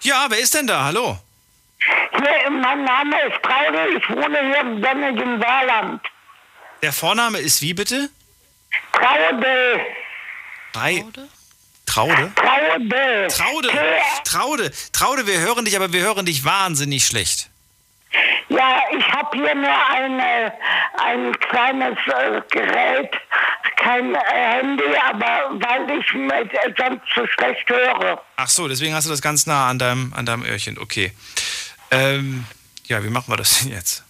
Ja, 0.01 0.27
wer 0.29 0.37
ist 0.39 0.53
denn 0.53 0.67
da? 0.67 0.83
Hallo. 0.83 1.17
Hier, 2.11 2.51
mein 2.51 2.83
Name 2.83 3.15
ist 3.27 3.41
Traude, 3.41 3.87
ich 3.97 4.07
wohne 4.07 4.39
hier 4.39 4.61
im 4.61 4.83
sonnigen 4.83 5.41
Saarland. 5.41 6.03
Der 6.83 6.93
Vorname 6.93 7.39
ist 7.39 7.63
wie 7.63 7.73
bitte? 7.73 8.11
Traude, 8.91 9.79
Drei. 10.73 11.05
Traude? 11.85 12.31
Traude. 12.35 13.27
Traude. 13.29 13.69
Traude. 14.23 14.71
Traude, 14.91 15.27
wir 15.27 15.39
hören 15.39 15.65
dich, 15.65 15.75
aber 15.75 15.91
wir 15.91 16.01
hören 16.01 16.25
dich 16.25 16.45
wahnsinnig 16.45 17.05
schlecht. 17.05 17.49
Ja, 18.49 18.81
ich 18.91 19.07
habe 19.11 19.37
hier 19.37 19.55
nur 19.55 19.89
eine, 19.89 20.53
ein 20.97 21.39
kleines 21.39 21.97
äh, 22.07 22.41
Gerät, 22.49 23.11
kein 23.77 24.15
äh, 24.15 24.19
Handy, 24.27 24.83
aber 25.07 25.51
weil 25.59 25.99
ich 25.99 26.13
mit, 26.13 26.53
äh, 26.53 26.73
sonst 26.77 27.01
zu 27.13 27.27
schlecht 27.27 27.69
höre. 27.69 28.21
Ach 28.35 28.47
so, 28.47 28.67
deswegen 28.67 28.93
hast 28.95 29.05
du 29.05 29.11
das 29.11 29.21
ganz 29.21 29.45
nah 29.45 29.69
an 29.69 29.77
deinem, 29.77 30.13
an 30.13 30.25
deinem 30.25 30.43
Öhrchen. 30.43 30.79
Okay. 30.79 31.11
Ähm, 31.91 32.45
ja, 32.87 33.03
wie 33.03 33.09
machen 33.09 33.31
wir 33.31 33.37
das 33.37 33.59
denn 33.59 33.71
jetzt? 33.71 34.03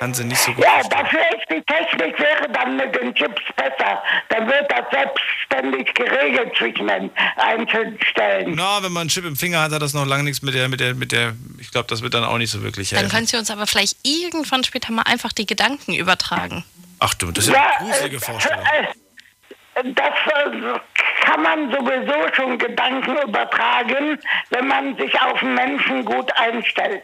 Kann 0.00 0.12
sie 0.12 0.24
nicht 0.24 0.40
so 0.40 0.52
gut. 0.52 0.64
Ja, 0.64 0.82
dafür 0.88 1.20
ist 1.20 1.44
die 1.50 1.62
Technik 1.62 2.18
wäre 2.18 2.48
dann 2.52 2.76
mit 2.76 2.94
den 2.94 3.14
Chips 3.14 3.40
besser. 3.56 4.02
Dann 4.28 4.46
wird 4.48 4.70
das 4.70 4.84
selbstständig 4.92 5.94
geregelt 5.94 6.52
zwischen 6.58 6.86
den 6.88 7.10
einzelnen 7.36 7.98
Stellen. 8.10 8.54
Na, 8.56 8.82
wenn 8.82 8.92
man 8.92 9.02
einen 9.02 9.10
Chip 9.10 9.24
im 9.24 9.36
Finger 9.36 9.60
hat, 9.62 9.72
hat 9.72 9.80
das 9.82 9.94
noch 9.94 10.04
lange 10.06 10.24
nichts 10.24 10.42
mit 10.42 10.54
der, 10.54 10.68
mit 10.68 10.80
der, 10.80 10.94
mit 10.94 11.12
der. 11.12 11.34
Ich 11.60 11.70
glaube, 11.70 11.86
das 11.88 12.02
wird 12.02 12.14
dann 12.14 12.24
auch 12.24 12.38
nicht 12.38 12.50
so 12.50 12.62
wirklich 12.62 12.90
Dann 12.90 12.98
helfen. 13.00 13.14
können 13.14 13.26
Sie 13.26 13.36
uns 13.36 13.50
aber 13.50 13.66
vielleicht 13.66 13.96
irgendwann 14.02 14.64
später 14.64 14.92
mal 14.92 15.02
einfach 15.02 15.32
die 15.32 15.46
Gedanken 15.46 15.94
übertragen. 15.94 16.64
Ach 16.98 17.14
du, 17.14 17.30
das 17.30 17.46
ist 17.46 17.54
ja 17.54 17.70
eine 17.78 17.88
gruselige 17.90 18.20
Vorstellung. 18.20 18.64
äh, 18.64 19.82
Das 19.92 19.94
äh, 20.06 20.78
kann 21.24 21.42
man 21.42 21.70
sowieso 21.70 22.34
schon 22.34 22.58
Gedanken 22.58 23.16
übertragen, 23.18 24.18
wenn 24.50 24.68
man 24.68 24.96
sich 24.96 25.12
auf 25.20 25.40
Menschen 25.42 26.04
gut 26.04 26.30
einstellt. 26.36 27.02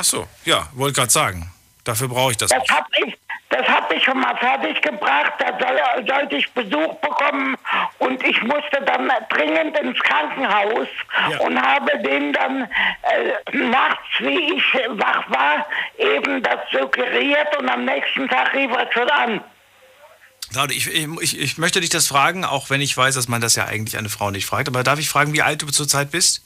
Ach 0.00 0.04
so, 0.04 0.26
ja, 0.46 0.66
wollte 0.72 0.94
gerade 0.94 1.10
sagen. 1.10 1.52
Dafür 1.84 2.08
brauche 2.08 2.30
ich 2.30 2.38
das. 2.38 2.48
Das 2.48 2.66
habe 2.70 2.86
ich, 3.04 3.18
das 3.50 3.68
hab 3.68 3.92
ich 3.92 4.02
schon 4.02 4.18
mal 4.18 4.34
fertiggebracht. 4.38 5.34
Da 5.38 5.58
soll, 5.60 6.06
sollte 6.06 6.36
ich 6.36 6.50
Besuch 6.52 6.94
bekommen 7.02 7.54
und 7.98 8.24
ich 8.24 8.42
musste 8.42 8.80
dann 8.86 9.10
dringend 9.28 9.78
ins 9.78 9.98
Krankenhaus 10.00 10.88
und 11.40 11.60
habe 11.60 11.98
den 11.98 12.32
dann 12.32 12.62
äh, 12.62 13.56
nachts, 13.58 14.08
wie 14.20 14.54
ich 14.54 14.64
wach 14.88 15.28
war, 15.28 15.66
eben 15.98 16.42
das 16.44 16.60
suggeriert 16.72 17.54
und 17.58 17.68
am 17.68 17.84
nächsten 17.84 18.26
Tag 18.26 18.54
rief 18.54 18.70
er 18.70 18.90
schon 18.94 19.10
an. 19.10 19.44
Ich, 20.70 20.88
ich, 20.88 21.38
ich 21.38 21.58
möchte 21.58 21.82
dich 21.82 21.90
das 21.90 22.06
fragen, 22.06 22.46
auch 22.46 22.70
wenn 22.70 22.80
ich 22.80 22.96
weiß, 22.96 23.16
dass 23.16 23.28
man 23.28 23.42
das 23.42 23.54
ja 23.54 23.66
eigentlich 23.66 23.98
eine 23.98 24.08
Frau 24.08 24.30
nicht 24.30 24.46
fragt. 24.46 24.66
Aber 24.68 24.82
darf 24.82 24.98
ich 24.98 25.10
fragen, 25.10 25.34
wie 25.34 25.42
alt 25.42 25.60
du 25.60 25.66
zurzeit 25.66 26.10
bist? 26.10 26.42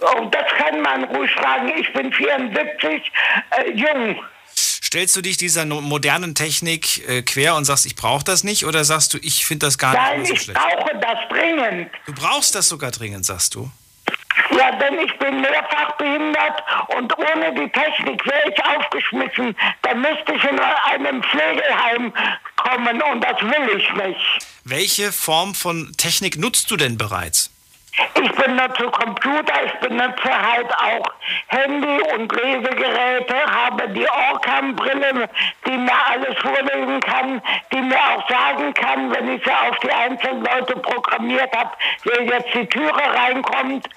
Oh, 0.00 0.24
das 0.30 0.44
kann 0.58 0.80
man 0.82 1.04
ruhig 1.04 1.30
sagen. 1.40 1.72
Ich 1.78 1.92
bin 1.92 2.12
74, 2.12 3.12
äh, 3.50 3.70
jung. 3.72 4.22
Stellst 4.54 5.16
du 5.16 5.20
dich 5.22 5.36
dieser 5.36 5.64
modernen 5.66 6.34
Technik 6.34 7.06
äh, 7.08 7.22
quer 7.22 7.56
und 7.56 7.64
sagst, 7.64 7.86
ich 7.86 7.96
brauche 7.96 8.24
das 8.24 8.44
nicht? 8.44 8.64
Oder 8.66 8.84
sagst 8.84 9.12
du, 9.14 9.18
ich 9.20 9.44
finde 9.44 9.66
das 9.66 9.78
gar 9.78 9.94
Nein, 9.94 10.20
nicht 10.20 10.28
so 10.28 10.34
ich 10.34 10.42
schlecht? 10.42 10.60
brauche 10.60 10.98
das 11.00 11.18
dringend. 11.28 11.90
Du 12.06 12.12
brauchst 12.14 12.54
das 12.54 12.68
sogar 12.68 12.90
dringend, 12.90 13.26
sagst 13.26 13.54
du? 13.54 13.70
Ja, 14.56 14.70
denn 14.76 14.98
ich 15.00 15.18
bin 15.18 15.40
mehrfach 15.40 15.96
behindert 15.96 16.62
und 16.96 17.12
ohne 17.18 17.52
die 17.54 17.68
Technik 17.72 18.24
wäre 18.26 18.50
ich 18.50 18.64
aufgeschmissen. 18.64 19.56
Dann 19.82 20.00
müsste 20.00 20.34
ich 20.34 20.44
in 20.44 20.58
einem 20.60 21.22
Pflegeheim 21.22 22.12
kommen 22.56 23.02
und 23.02 23.20
das 23.24 23.40
will 23.42 23.76
ich 23.78 23.92
nicht. 23.94 24.38
Welche 24.64 25.12
Form 25.12 25.54
von 25.54 25.92
Technik 25.96 26.38
nutzt 26.38 26.70
du 26.70 26.76
denn 26.76 26.96
bereits? 26.96 27.50
Ich 27.98 28.32
benutze 28.32 28.90
Computer, 28.90 29.54
ich 29.64 29.72
benutze 29.80 30.30
halt 30.30 30.70
auch 30.74 31.06
Handy 31.48 31.98
und 32.14 32.30
Lesegeräte, 32.30 33.34
habe 33.46 33.88
die 33.88 34.06
Orcam-Brille, 34.06 35.28
die 35.66 35.78
mir 35.78 36.06
alles 36.10 36.36
vorlesen 36.38 37.00
kann, 37.00 37.40
die 37.72 37.80
mir 37.80 37.96
auch 37.96 38.28
sagen 38.28 38.74
kann, 38.74 39.14
wenn 39.14 39.36
ich 39.36 39.44
sie 39.44 39.50
auf 39.50 39.78
die 39.78 39.90
einzelnen 39.90 40.44
Leute 40.44 40.76
programmiert 40.76 41.56
habe, 41.56 41.70
wer 42.04 42.22
jetzt 42.24 42.54
die 42.54 42.66
Türe 42.66 42.92
reinkommt. 42.92 43.88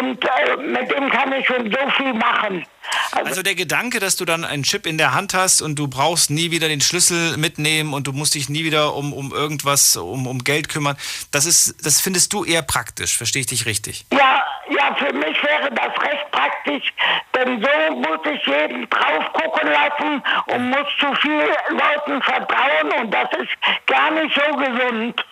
Und 0.00 0.24
äh, 0.24 0.56
mit 0.58 0.90
dem 0.90 1.08
kann 1.08 1.32
ich 1.32 1.46
schon 1.46 1.70
so 1.70 1.90
viel 1.96 2.12
machen. 2.12 2.66
Also 3.12 3.42
der 3.42 3.54
Gedanke, 3.54 4.00
dass 4.00 4.16
du 4.16 4.24
dann 4.24 4.44
einen 4.44 4.62
Chip 4.62 4.86
in 4.86 4.98
der 4.98 5.14
Hand 5.14 5.34
hast 5.34 5.62
und 5.62 5.76
du 5.76 5.88
brauchst 5.88 6.30
nie 6.30 6.50
wieder 6.50 6.68
den 6.68 6.80
Schlüssel 6.80 7.36
mitnehmen 7.36 7.92
und 7.92 8.06
du 8.06 8.12
musst 8.12 8.34
dich 8.34 8.48
nie 8.48 8.64
wieder 8.64 8.94
um, 8.94 9.12
um 9.12 9.32
irgendwas, 9.32 9.96
um, 9.96 10.26
um 10.26 10.44
Geld 10.44 10.68
kümmern, 10.68 10.96
das 11.30 11.46
ist, 11.46 11.84
das 11.84 12.00
findest 12.00 12.32
du 12.32 12.44
eher 12.44 12.62
praktisch, 12.62 13.16
verstehe 13.16 13.40
ich 13.40 13.46
dich 13.46 13.66
richtig? 13.66 14.06
Ja, 14.12 14.44
ja, 14.70 14.94
für 14.94 15.12
mich 15.12 15.42
wäre 15.42 15.70
das 15.72 16.02
recht 16.02 16.30
praktisch, 16.30 16.92
denn 17.34 17.62
so 17.62 17.96
muss 17.96 18.20
ich 18.32 18.46
jeden 18.46 18.88
drauf 18.88 19.32
gucken 19.32 19.68
lassen 19.68 20.22
und 20.46 20.70
muss 20.70 20.86
zu 20.98 21.14
vielen 21.20 21.50
Leuten 21.70 22.22
vertrauen 22.22 22.92
und 23.00 23.10
das 23.10 23.28
ist 23.38 23.86
gar 23.86 24.10
nicht 24.12 24.34
so 24.34 24.56
gesund. 24.56 25.24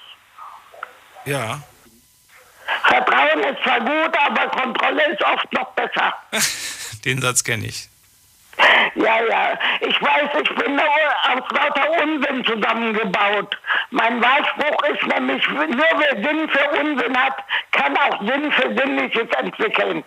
Ja. 1.25 1.61
Vertrauen 2.85 3.41
ist 3.45 3.63
zwar 3.63 3.81
gut, 3.81 4.17
aber 4.27 4.49
Kontrolle 4.49 5.13
ist 5.13 5.23
oft 5.25 5.53
noch 5.53 5.71
besser. 5.73 6.15
Den 7.09 7.23
Satz 7.23 7.43
kenne 7.43 7.67
ich. 7.67 7.89
Ja, 8.97 9.23
ja. 9.25 9.59
Ich 9.81 10.03
weiß, 10.03 10.29
ich 10.43 10.55
bin 10.57 10.77
nur 10.77 10.85
aus 10.85 11.43
lauter 11.53 12.03
Unsinn 12.03 12.45
zusammengebaut. 12.45 13.57
Mein 13.91 14.21
Wahlspruch 14.21 14.83
ist 14.93 15.07
nämlich, 15.07 15.49
nur 15.49 15.87
wer 15.97 16.23
Sinn 16.23 16.47
für 16.51 16.69
Unsinn 16.79 17.17
hat, 17.17 17.39
kann 17.73 17.97
auch 17.97 18.21
Sinn 18.21 18.53
für 18.53 18.69
Sinnliches 18.77 19.29
entwickeln. 19.41 20.05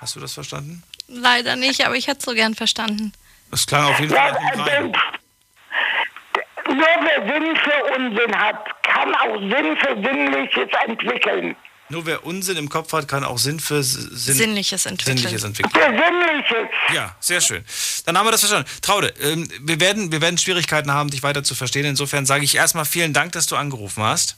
Hast 0.00 0.16
du 0.16 0.20
das 0.20 0.34
verstanden? 0.34 0.82
Leider 1.06 1.54
nicht, 1.54 1.86
aber 1.86 1.94
ich 1.94 2.08
hätte 2.08 2.18
es 2.18 2.24
so 2.24 2.34
gern 2.34 2.56
verstanden. 2.56 3.12
Das 3.52 3.64
klang 3.64 3.84
auf 3.84 4.00
jeden 4.00 4.12
Ja, 4.12 4.34
Fall 4.34 4.60
Reim. 4.68 4.92
äh, 4.92 6.72
nur 6.72 6.86
wer 7.02 7.32
Sinn 7.32 7.56
für 7.56 7.84
Unsinn 7.96 8.36
hat, 8.36 8.82
kann 8.82 9.14
auch 9.14 9.36
Sinn 9.38 9.76
für 9.76 9.94
Sinnliches 10.02 10.68
entwickeln. 10.86 11.54
Nur 11.92 12.06
wer 12.06 12.24
Unsinn 12.24 12.56
im 12.56 12.70
Kopf 12.70 12.90
hat, 12.94 13.06
kann 13.06 13.22
auch 13.22 13.36
Sinn 13.36 13.60
für 13.60 13.82
Sinn 13.82 14.34
Sinnliches 14.34 14.86
entwickeln. 14.86 15.18
Sinnliches 15.18 15.44
entwickeln. 15.44 15.72
Für 15.74 15.90
Sinnliches. 15.90 16.74
Ja, 16.94 17.14
sehr 17.20 17.42
schön. 17.42 17.62
Dann 18.06 18.16
haben 18.16 18.26
wir 18.26 18.30
das 18.30 18.40
verstanden. 18.40 18.66
Traude, 18.80 19.12
ähm, 19.20 19.46
wir, 19.60 19.78
werden, 19.78 20.10
wir 20.10 20.22
werden 20.22 20.38
Schwierigkeiten 20.38 20.90
haben, 20.90 21.10
dich 21.10 21.22
weiter 21.22 21.44
zu 21.44 21.54
verstehen. 21.54 21.84
Insofern 21.84 22.24
sage 22.24 22.44
ich 22.44 22.56
erstmal 22.56 22.86
vielen 22.86 23.12
Dank, 23.12 23.32
dass 23.32 23.46
du 23.46 23.56
angerufen 23.56 24.02
hast. 24.02 24.36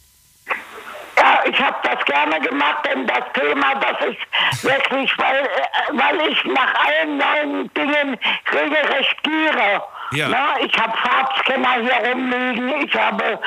Ja, 1.17 1.45
ich 1.49 1.57
habe 1.61 1.77
das 1.85 2.05
gerne 2.07 2.41
gemacht, 2.41 2.89
denn 2.91 3.07
das 3.07 3.23
Thema, 3.35 3.75
das 3.77 4.09
ist 4.09 4.65
wirklich, 4.65 5.13
weil, 5.17 5.45
äh, 5.45 5.93
weil 5.93 6.33
ich 6.33 6.45
nach 6.53 6.75
allen 6.75 7.19
neuen 7.19 7.75
Dingen 7.75 8.19
regelrecht 8.53 9.23
giere. 9.23 9.81
Ja. 10.15 10.29
Na, 10.29 10.61
ich 10.61 10.73
habe 10.79 10.97
Farbscanner 10.97 11.75
hier 11.83 12.11
rumliegen, 12.11 12.87
ich 12.87 12.95
habe 12.95 13.39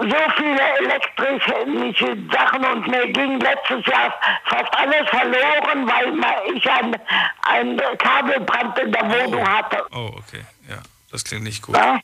so 0.00 0.16
viele 0.36 0.60
elektrische 0.78 2.16
Sachen 2.32 2.64
und 2.64 2.86
mir 2.88 3.06
ging 3.12 3.40
letztes 3.40 3.84
Jahr 3.86 4.14
fast 4.46 4.72
alles 4.74 5.08
verloren, 5.08 5.88
weil 5.88 6.56
ich 6.56 6.70
ein, 6.70 6.96
ein 7.42 7.80
Kabelbrand 7.98 8.78
in 8.78 8.92
der 8.92 9.02
Wohnung 9.10 9.48
hatte. 9.48 9.84
Oh, 9.92 10.10
okay. 10.16 10.44
Ja, 10.68 10.78
das 11.10 11.24
klingt 11.24 11.44
nicht 11.44 11.62
gut. 11.62 11.76
Ja, 11.76 11.98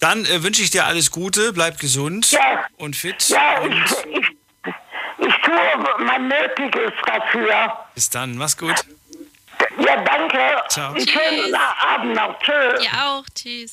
Dann 0.00 0.24
äh, 0.24 0.42
wünsche 0.42 0.62
ich 0.62 0.70
dir 0.70 0.84
alles 0.86 1.10
Gute, 1.10 1.52
bleib 1.52 1.78
gesund 1.78 2.30
Ja. 2.32 2.64
und 2.78 2.96
fit. 2.96 3.28
ja 3.28 3.60
und 3.60 3.72
ich, 3.72 4.18
ich, 4.20 4.74
ich 5.18 5.34
tue 5.42 6.04
mein 6.04 6.28
Nötiges 6.28 6.92
dafür. 7.06 7.72
bis 7.94 8.10
dann, 8.10 8.36
mach's 8.36 8.56
gut. 8.58 8.84
Ja, 9.78 10.02
danke. 10.04 10.38
Ciao. 10.68 10.92
Einen 10.94 11.06
schönen 11.08 11.54
Abend 11.54 12.14
noch. 12.14 12.38
Tschüss. 12.40 12.84
Ihr 12.84 13.04
auch. 13.04 13.24
Tschüss. 13.34 13.72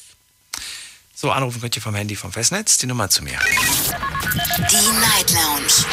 So, 1.13 1.31
anrufen 1.31 1.61
könnt 1.61 1.75
ihr 1.75 1.81
vom 1.81 1.93
Handy 1.95 2.15
vom 2.15 2.31
Festnetz, 2.31 2.77
die 2.79 2.87
Nummer 2.87 3.09
zu 3.09 3.23
mir. 3.23 3.37
Die 3.37 4.75
Night 4.99 5.31
Lounge 5.31 5.85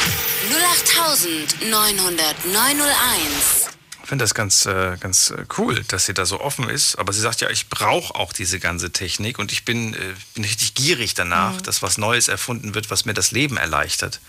0890901. 2.29 3.69
Ich 4.03 4.09
finde 4.09 4.23
das 4.23 4.33
ganz, 4.33 4.65
äh, 4.65 4.97
ganz 4.99 5.29
äh, 5.29 5.45
cool, 5.59 5.83
dass 5.87 6.07
sie 6.07 6.15
da 6.15 6.25
so 6.25 6.41
offen 6.41 6.67
ist. 6.67 6.95
Aber 6.97 7.13
sie 7.13 7.21
sagt 7.21 7.41
ja, 7.41 7.49
ich 7.51 7.69
brauche 7.69 8.15
auch 8.15 8.33
diese 8.33 8.59
ganze 8.59 8.91
Technik 8.91 9.37
und 9.37 9.51
ich 9.51 9.65
bin, 9.65 9.93
äh, 9.93 9.97
bin 10.33 10.43
richtig 10.45 10.73
gierig 10.73 11.13
danach, 11.13 11.53
Mhm. 11.53 11.63
dass 11.63 11.83
was 11.83 11.99
Neues 11.99 12.27
erfunden 12.27 12.73
wird, 12.73 12.89
was 12.89 13.05
mir 13.05 13.13
das 13.13 13.29
Leben 13.31 13.57
erleichtert. 13.57 14.19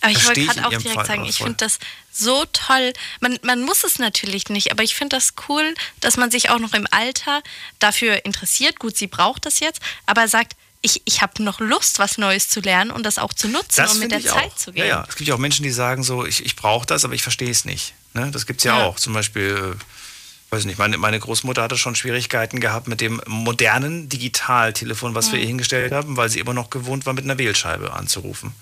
Aber 0.00 0.12
ich 0.12 0.24
wollte 0.26 0.44
gerade 0.44 0.66
auch 0.66 0.70
direkt 0.70 0.90
Fall 0.94 1.06
sagen, 1.06 1.24
ich 1.24 1.36
finde 1.38 1.54
das 1.58 1.78
so 2.12 2.44
toll. 2.52 2.92
Man, 3.20 3.38
man 3.42 3.62
muss 3.62 3.84
es 3.84 3.98
natürlich 3.98 4.48
nicht, 4.48 4.70
aber 4.72 4.82
ich 4.82 4.94
finde 4.94 5.16
das 5.16 5.34
cool, 5.48 5.74
dass 6.00 6.16
man 6.16 6.30
sich 6.30 6.50
auch 6.50 6.58
noch 6.58 6.74
im 6.74 6.86
Alter 6.90 7.42
dafür 7.78 8.24
interessiert. 8.24 8.78
Gut, 8.78 8.96
sie 8.96 9.06
braucht 9.06 9.46
das 9.46 9.60
jetzt, 9.60 9.80
aber 10.06 10.28
sagt, 10.28 10.54
ich, 10.82 11.02
ich 11.04 11.20
habe 11.22 11.42
noch 11.42 11.58
Lust, 11.58 11.98
was 11.98 12.16
Neues 12.18 12.48
zu 12.48 12.60
lernen 12.60 12.90
und 12.92 13.02
das 13.04 13.18
auch 13.18 13.32
zu 13.32 13.48
nutzen 13.48 13.86
und 13.86 13.98
mit 13.98 14.12
der 14.12 14.22
Zeit 14.22 14.52
auch. 14.52 14.56
zu 14.56 14.70
Ja, 14.70 14.74
gehen. 14.76 14.86
ja. 14.88 15.06
Es 15.08 15.16
gibt 15.16 15.26
ja 15.28 15.34
auch 15.34 15.38
Menschen, 15.38 15.62
die 15.64 15.70
sagen 15.70 16.02
so, 16.04 16.24
ich, 16.24 16.44
ich 16.44 16.54
brauche 16.54 16.86
das, 16.86 17.04
aber 17.04 17.14
ich 17.14 17.22
verstehe 17.22 17.50
es 17.50 17.64
nicht. 17.64 17.94
Ne? 18.14 18.30
Das 18.30 18.46
gibt 18.46 18.60
es 18.60 18.64
ja, 18.64 18.78
Ja. 18.78 18.84
auch. 18.84 18.96
Zum 19.00 19.12
Beispiel, 19.12 19.74
äh, 19.76 20.54
weiß 20.54 20.64
nicht, 20.64 20.78
meine, 20.78 20.96
meine 20.96 21.18
Großmutter 21.18 21.62
hatte 21.62 21.76
schon 21.76 21.96
Schwierigkeiten 21.96 22.60
gehabt 22.60 22.86
mit 22.86 23.00
dem 23.00 23.20
modernen 23.26 24.08
Digitaltelefon, 24.08 25.14
was 25.14 25.32
wir 25.32 25.38
Mhm. 25.38 25.42
ihr 25.42 25.48
hingestellt 25.48 25.92
haben, 25.92 26.16
weil 26.16 26.28
sie 26.28 26.38
immer 26.38 26.54
noch 26.54 26.70
gewohnt 26.70 27.04
war, 27.04 27.14
mit 27.14 27.24
einer 27.24 27.38
Wählscheibe 27.38 27.92
anzurufen. 27.92 28.54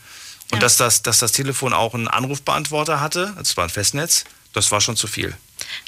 Und 0.51 0.57
Ja. 0.57 0.61
dass, 0.61 0.77
das, 0.77 1.03
dass 1.03 1.19
das 1.19 1.33
Telefon 1.33 1.73
auch 1.73 1.95
einen 1.95 2.09
Anrufbeantworter 2.09 3.01
hatte, 3.01 3.35
das 3.39 3.57
war 3.57 3.65
ein 3.65 3.71
Festnetz, 3.71 4.25
das 4.53 4.71
war 4.71 4.81
schon 4.81 4.97
zu 4.97 5.07
viel. 5.07 5.37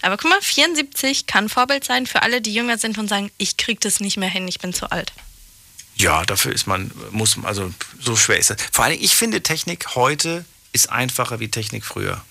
Aber 0.03 0.17
guck 0.17 0.31
mal, 0.31 0.41
74 0.41 1.27
kann 1.27 1.49
Vorbild 1.49 1.85
sein 1.85 2.07
für 2.07 2.23
alle, 2.23 2.41
die 2.41 2.55
jünger 2.55 2.79
sind 2.79 2.99
und 2.99 3.09
sagen, 3.09 3.31
ich 3.39 3.57
krieg 3.57 3.81
das 3.81 4.01
nicht 4.01 4.17
mehr 4.17 4.29
hin, 4.29 4.49
ich 4.49 4.59
bin 4.59 4.73
zu 4.73 4.91
alt. 4.91 5.13
Ja, 5.97 6.25
dafür 6.25 6.53
ist 6.53 6.67
man, 6.67 6.91
muss, 7.11 7.37
also 7.43 7.73
so 8.01 8.17
schwer 8.17 8.39
ist 8.39 8.51
das. 8.51 8.57
Vor 8.73 8.85
allem, 8.85 8.99
ich 9.01 9.15
finde, 9.15 9.43
Technik 9.43 9.95
heute 9.95 10.45
ist 10.73 10.91
einfacher 10.91 11.41
wie 11.41 11.49
Technik 11.49 11.85
früher. 11.85 12.23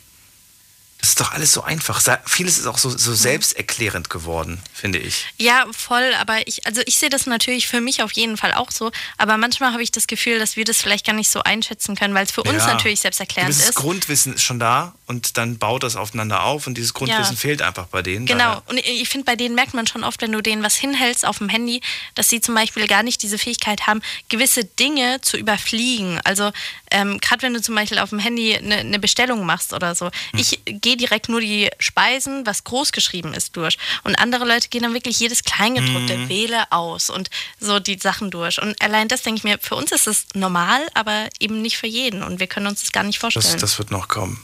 Das 1.06 1.10
ist 1.12 1.20
doch 1.20 1.34
alles 1.34 1.52
so 1.52 1.62
einfach. 1.62 2.02
Vieles 2.26 2.58
ist 2.58 2.66
auch 2.66 2.80
so, 2.80 2.90
so 2.90 3.14
selbsterklärend 3.14 4.10
geworden, 4.10 4.60
finde 4.74 4.98
ich. 4.98 5.28
Ja, 5.38 5.68
voll, 5.72 6.16
aber 6.20 6.48
ich, 6.48 6.66
also 6.66 6.82
ich 6.88 6.98
sehe 6.98 7.10
das 7.10 7.28
natürlich 7.28 7.68
für 7.68 7.80
mich 7.80 8.02
auf 8.02 8.12
jeden 8.14 8.38
Fall 8.38 8.54
auch 8.54 8.72
so, 8.72 8.92
aber 9.20 9.38
manchmal 9.38 9.72
habe 9.72 9.84
ich 9.84 9.92
das 9.92 10.08
Gefühl, 10.08 10.40
dass 10.40 10.56
wir 10.56 10.66
das 10.66 10.78
vielleicht 10.82 11.06
gar 11.06 11.14
nicht 11.14 11.30
so 11.30 11.44
einschätzen 11.44 11.96
können, 11.96 12.16
weil 12.16 12.26
es 12.26 12.32
für 12.32 12.42
uns 12.42 12.64
Ja. 12.64 12.74
natürlich 12.74 13.02
selbsterklärend 13.02 13.52
ist. 13.52 13.76
Grundwissen 13.76 14.34
ist 14.34 14.42
schon 14.42 14.58
da 14.58 14.96
und 15.08 15.38
dann 15.38 15.58
baut 15.58 15.84
das 15.84 15.96
aufeinander 15.96 16.44
auf 16.44 16.68
und 16.68 16.76
dieses 16.78 16.94
Grundwissen 16.94 17.36
Ja. 17.36 17.40
fehlt 17.40 17.62
einfach 17.62 17.88
bei 17.88 18.02
denen. 18.02 18.26
Genau, 18.26 18.62
und 18.68 18.78
ich 18.80 19.08
finde, 19.08 19.26
bei 19.26 19.36
denen 19.36 19.54
merkt 19.56 19.74
man 19.74 19.86
schon 19.88 20.04
oft, 20.04 20.22
wenn 20.22 20.32
du 20.32 20.42
denen 20.42 20.64
was 20.64 20.76
hinhältst 20.76 21.26
auf 21.26 21.38
dem 21.38 21.50
Handy, 21.50 21.82
dass 22.16 22.30
sie 22.30 22.42
zum 22.42 22.56
Beispiel 22.56 22.88
gar 22.88 23.04
nicht 23.04 23.22
diese 23.22 23.38
Fähigkeit 23.38 23.88
haben, 23.88 24.02
gewisse 24.30 24.66
Dinge 24.66 25.22
zu 25.22 25.38
überfliegen. 25.38 26.20
Also 26.24 26.52
ähm, 26.92 27.20
gerade 27.20 27.44
wenn 27.44 27.54
du 27.54 27.62
zum 27.62 27.76
Beispiel 27.76 28.00
auf 28.00 28.10
dem 28.10 28.20
Handy 28.20 28.56
eine 28.56 28.84
ne 28.84 29.00
Bestellung 29.00 29.46
machst 29.46 29.74
oder 29.74 29.94
so. 29.96 30.06
Hm. 30.06 30.40
Ich 30.40 30.60
gehe 30.66 30.98
direkt 30.98 31.30
nur 31.30 31.42
die 31.42 31.70
Speisen, 31.80 32.46
was 32.46 32.64
groß 32.64 32.92
geschrieben 32.92 33.34
ist, 33.34 33.56
durch. 33.58 33.78
Und 34.04 34.16
andere 34.16 34.46
Leute 34.46 34.70
gehen 34.70 34.82
dann 34.84 34.94
wirklich 34.94 35.20
jedes 35.20 35.44
Kleingedruckte, 35.44 36.18
Mhm. 36.18 36.30
wähle 36.30 36.72
aus 36.72 37.10
und 37.10 37.30
so 37.60 37.80
die 37.80 38.00
Sachen 38.00 38.32
durch. 38.32 38.62
Und 38.62 38.82
allein 38.82 39.08
das 39.08 39.22
denke 39.22 39.38
ich 39.40 39.44
mir, 39.44 39.60
für 39.60 39.76
uns 39.76 39.92
ist 39.92 40.08
es 40.08 40.26
normal, 40.34 40.82
aber 40.94 41.30
eben 41.40 41.62
nicht 41.62 41.78
für 41.78 41.88
jeden. 41.88 42.24
Und 42.24 42.40
wir 42.40 42.48
können 42.48 42.68
uns 42.68 42.82
das 42.82 42.92
gar 42.92 43.04
nicht 43.04 43.20
vorstellen. 43.20 43.46
Das, 43.52 43.62
das 43.62 43.78
wird 43.78 43.92
noch 43.92 44.08
kommen. 44.08 44.40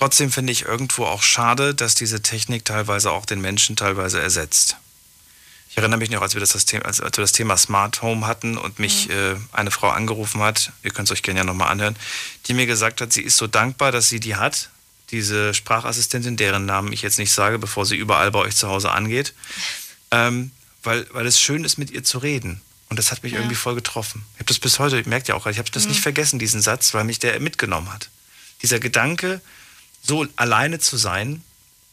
Trotzdem 0.00 0.32
finde 0.32 0.50
ich 0.52 0.62
irgendwo 0.64 1.04
auch 1.04 1.22
schade, 1.22 1.74
dass 1.74 1.94
diese 1.94 2.22
Technik 2.22 2.64
teilweise 2.64 3.10
auch 3.10 3.26
den 3.26 3.40
Menschen 3.42 3.76
teilweise 3.76 4.18
ersetzt. 4.20 4.76
Ich 5.68 5.76
erinnere 5.76 5.98
mich 5.98 6.08
noch, 6.10 6.22
als 6.22 6.32
wir 6.34 6.40
das, 6.40 6.50
das, 6.50 6.64
Thema, 6.64 6.86
als, 6.86 7.00
als 7.02 7.16
wir 7.18 7.22
das 7.22 7.32
Thema 7.32 7.56
Smart 7.58 8.00
Home 8.00 8.26
hatten 8.26 8.56
und 8.56 8.78
mich 8.78 9.10
äh, 9.10 9.36
eine 9.52 9.70
Frau 9.70 9.90
angerufen 9.90 10.40
hat, 10.40 10.72
ihr 10.82 10.90
könnt 10.90 11.08
es 11.08 11.12
euch 11.12 11.22
gerne 11.22 11.40
ja 11.40 11.44
nochmal 11.44 11.68
anhören, 11.68 11.96
die 12.46 12.54
mir 12.54 12.64
gesagt 12.66 13.02
hat, 13.02 13.12
sie 13.12 13.20
ist 13.20 13.36
so 13.36 13.46
dankbar, 13.46 13.92
dass 13.92 14.08
sie 14.08 14.20
die 14.20 14.36
hat, 14.36 14.70
diese 15.10 15.52
Sprachassistentin, 15.52 16.36
deren 16.38 16.64
Namen 16.64 16.92
ich 16.94 17.02
jetzt 17.02 17.18
nicht 17.18 17.32
sage, 17.32 17.58
bevor 17.58 17.84
sie 17.84 17.96
überall 17.96 18.30
bei 18.30 18.38
euch 18.38 18.56
zu 18.56 18.68
Hause 18.68 18.90
angeht, 18.90 19.34
ähm, 20.12 20.50
weil, 20.82 21.06
weil 21.12 21.26
es 21.26 21.38
schön 21.38 21.62
ist, 21.62 21.76
mit 21.76 21.90
ihr 21.90 22.02
zu 22.04 22.16
reden. 22.18 22.62
Und 22.88 22.98
das 22.98 23.12
hat 23.12 23.22
mich 23.22 23.34
Ja. 23.34 23.38
irgendwie 23.38 23.54
voll 23.54 23.74
getroffen. 23.74 24.24
Ich 24.34 24.38
habe 24.40 24.46
das 24.46 24.58
bis 24.58 24.78
heute, 24.78 25.06
merkt 25.08 25.28
ihr 25.28 25.36
auch, 25.36 25.46
ich 25.46 25.58
habe 25.58 25.70
das 25.70 25.84
Mhm. 25.84 25.90
nicht 25.90 26.00
vergessen, 26.00 26.38
diesen 26.38 26.62
Satz, 26.62 26.94
weil 26.94 27.04
mich 27.04 27.18
der 27.18 27.38
mitgenommen 27.38 27.92
hat. 27.92 28.08
Dieser 28.62 28.80
Gedanke, 28.80 29.40
so 30.02 30.26
alleine 30.36 30.78
zu 30.78 30.96
sein, 30.96 31.42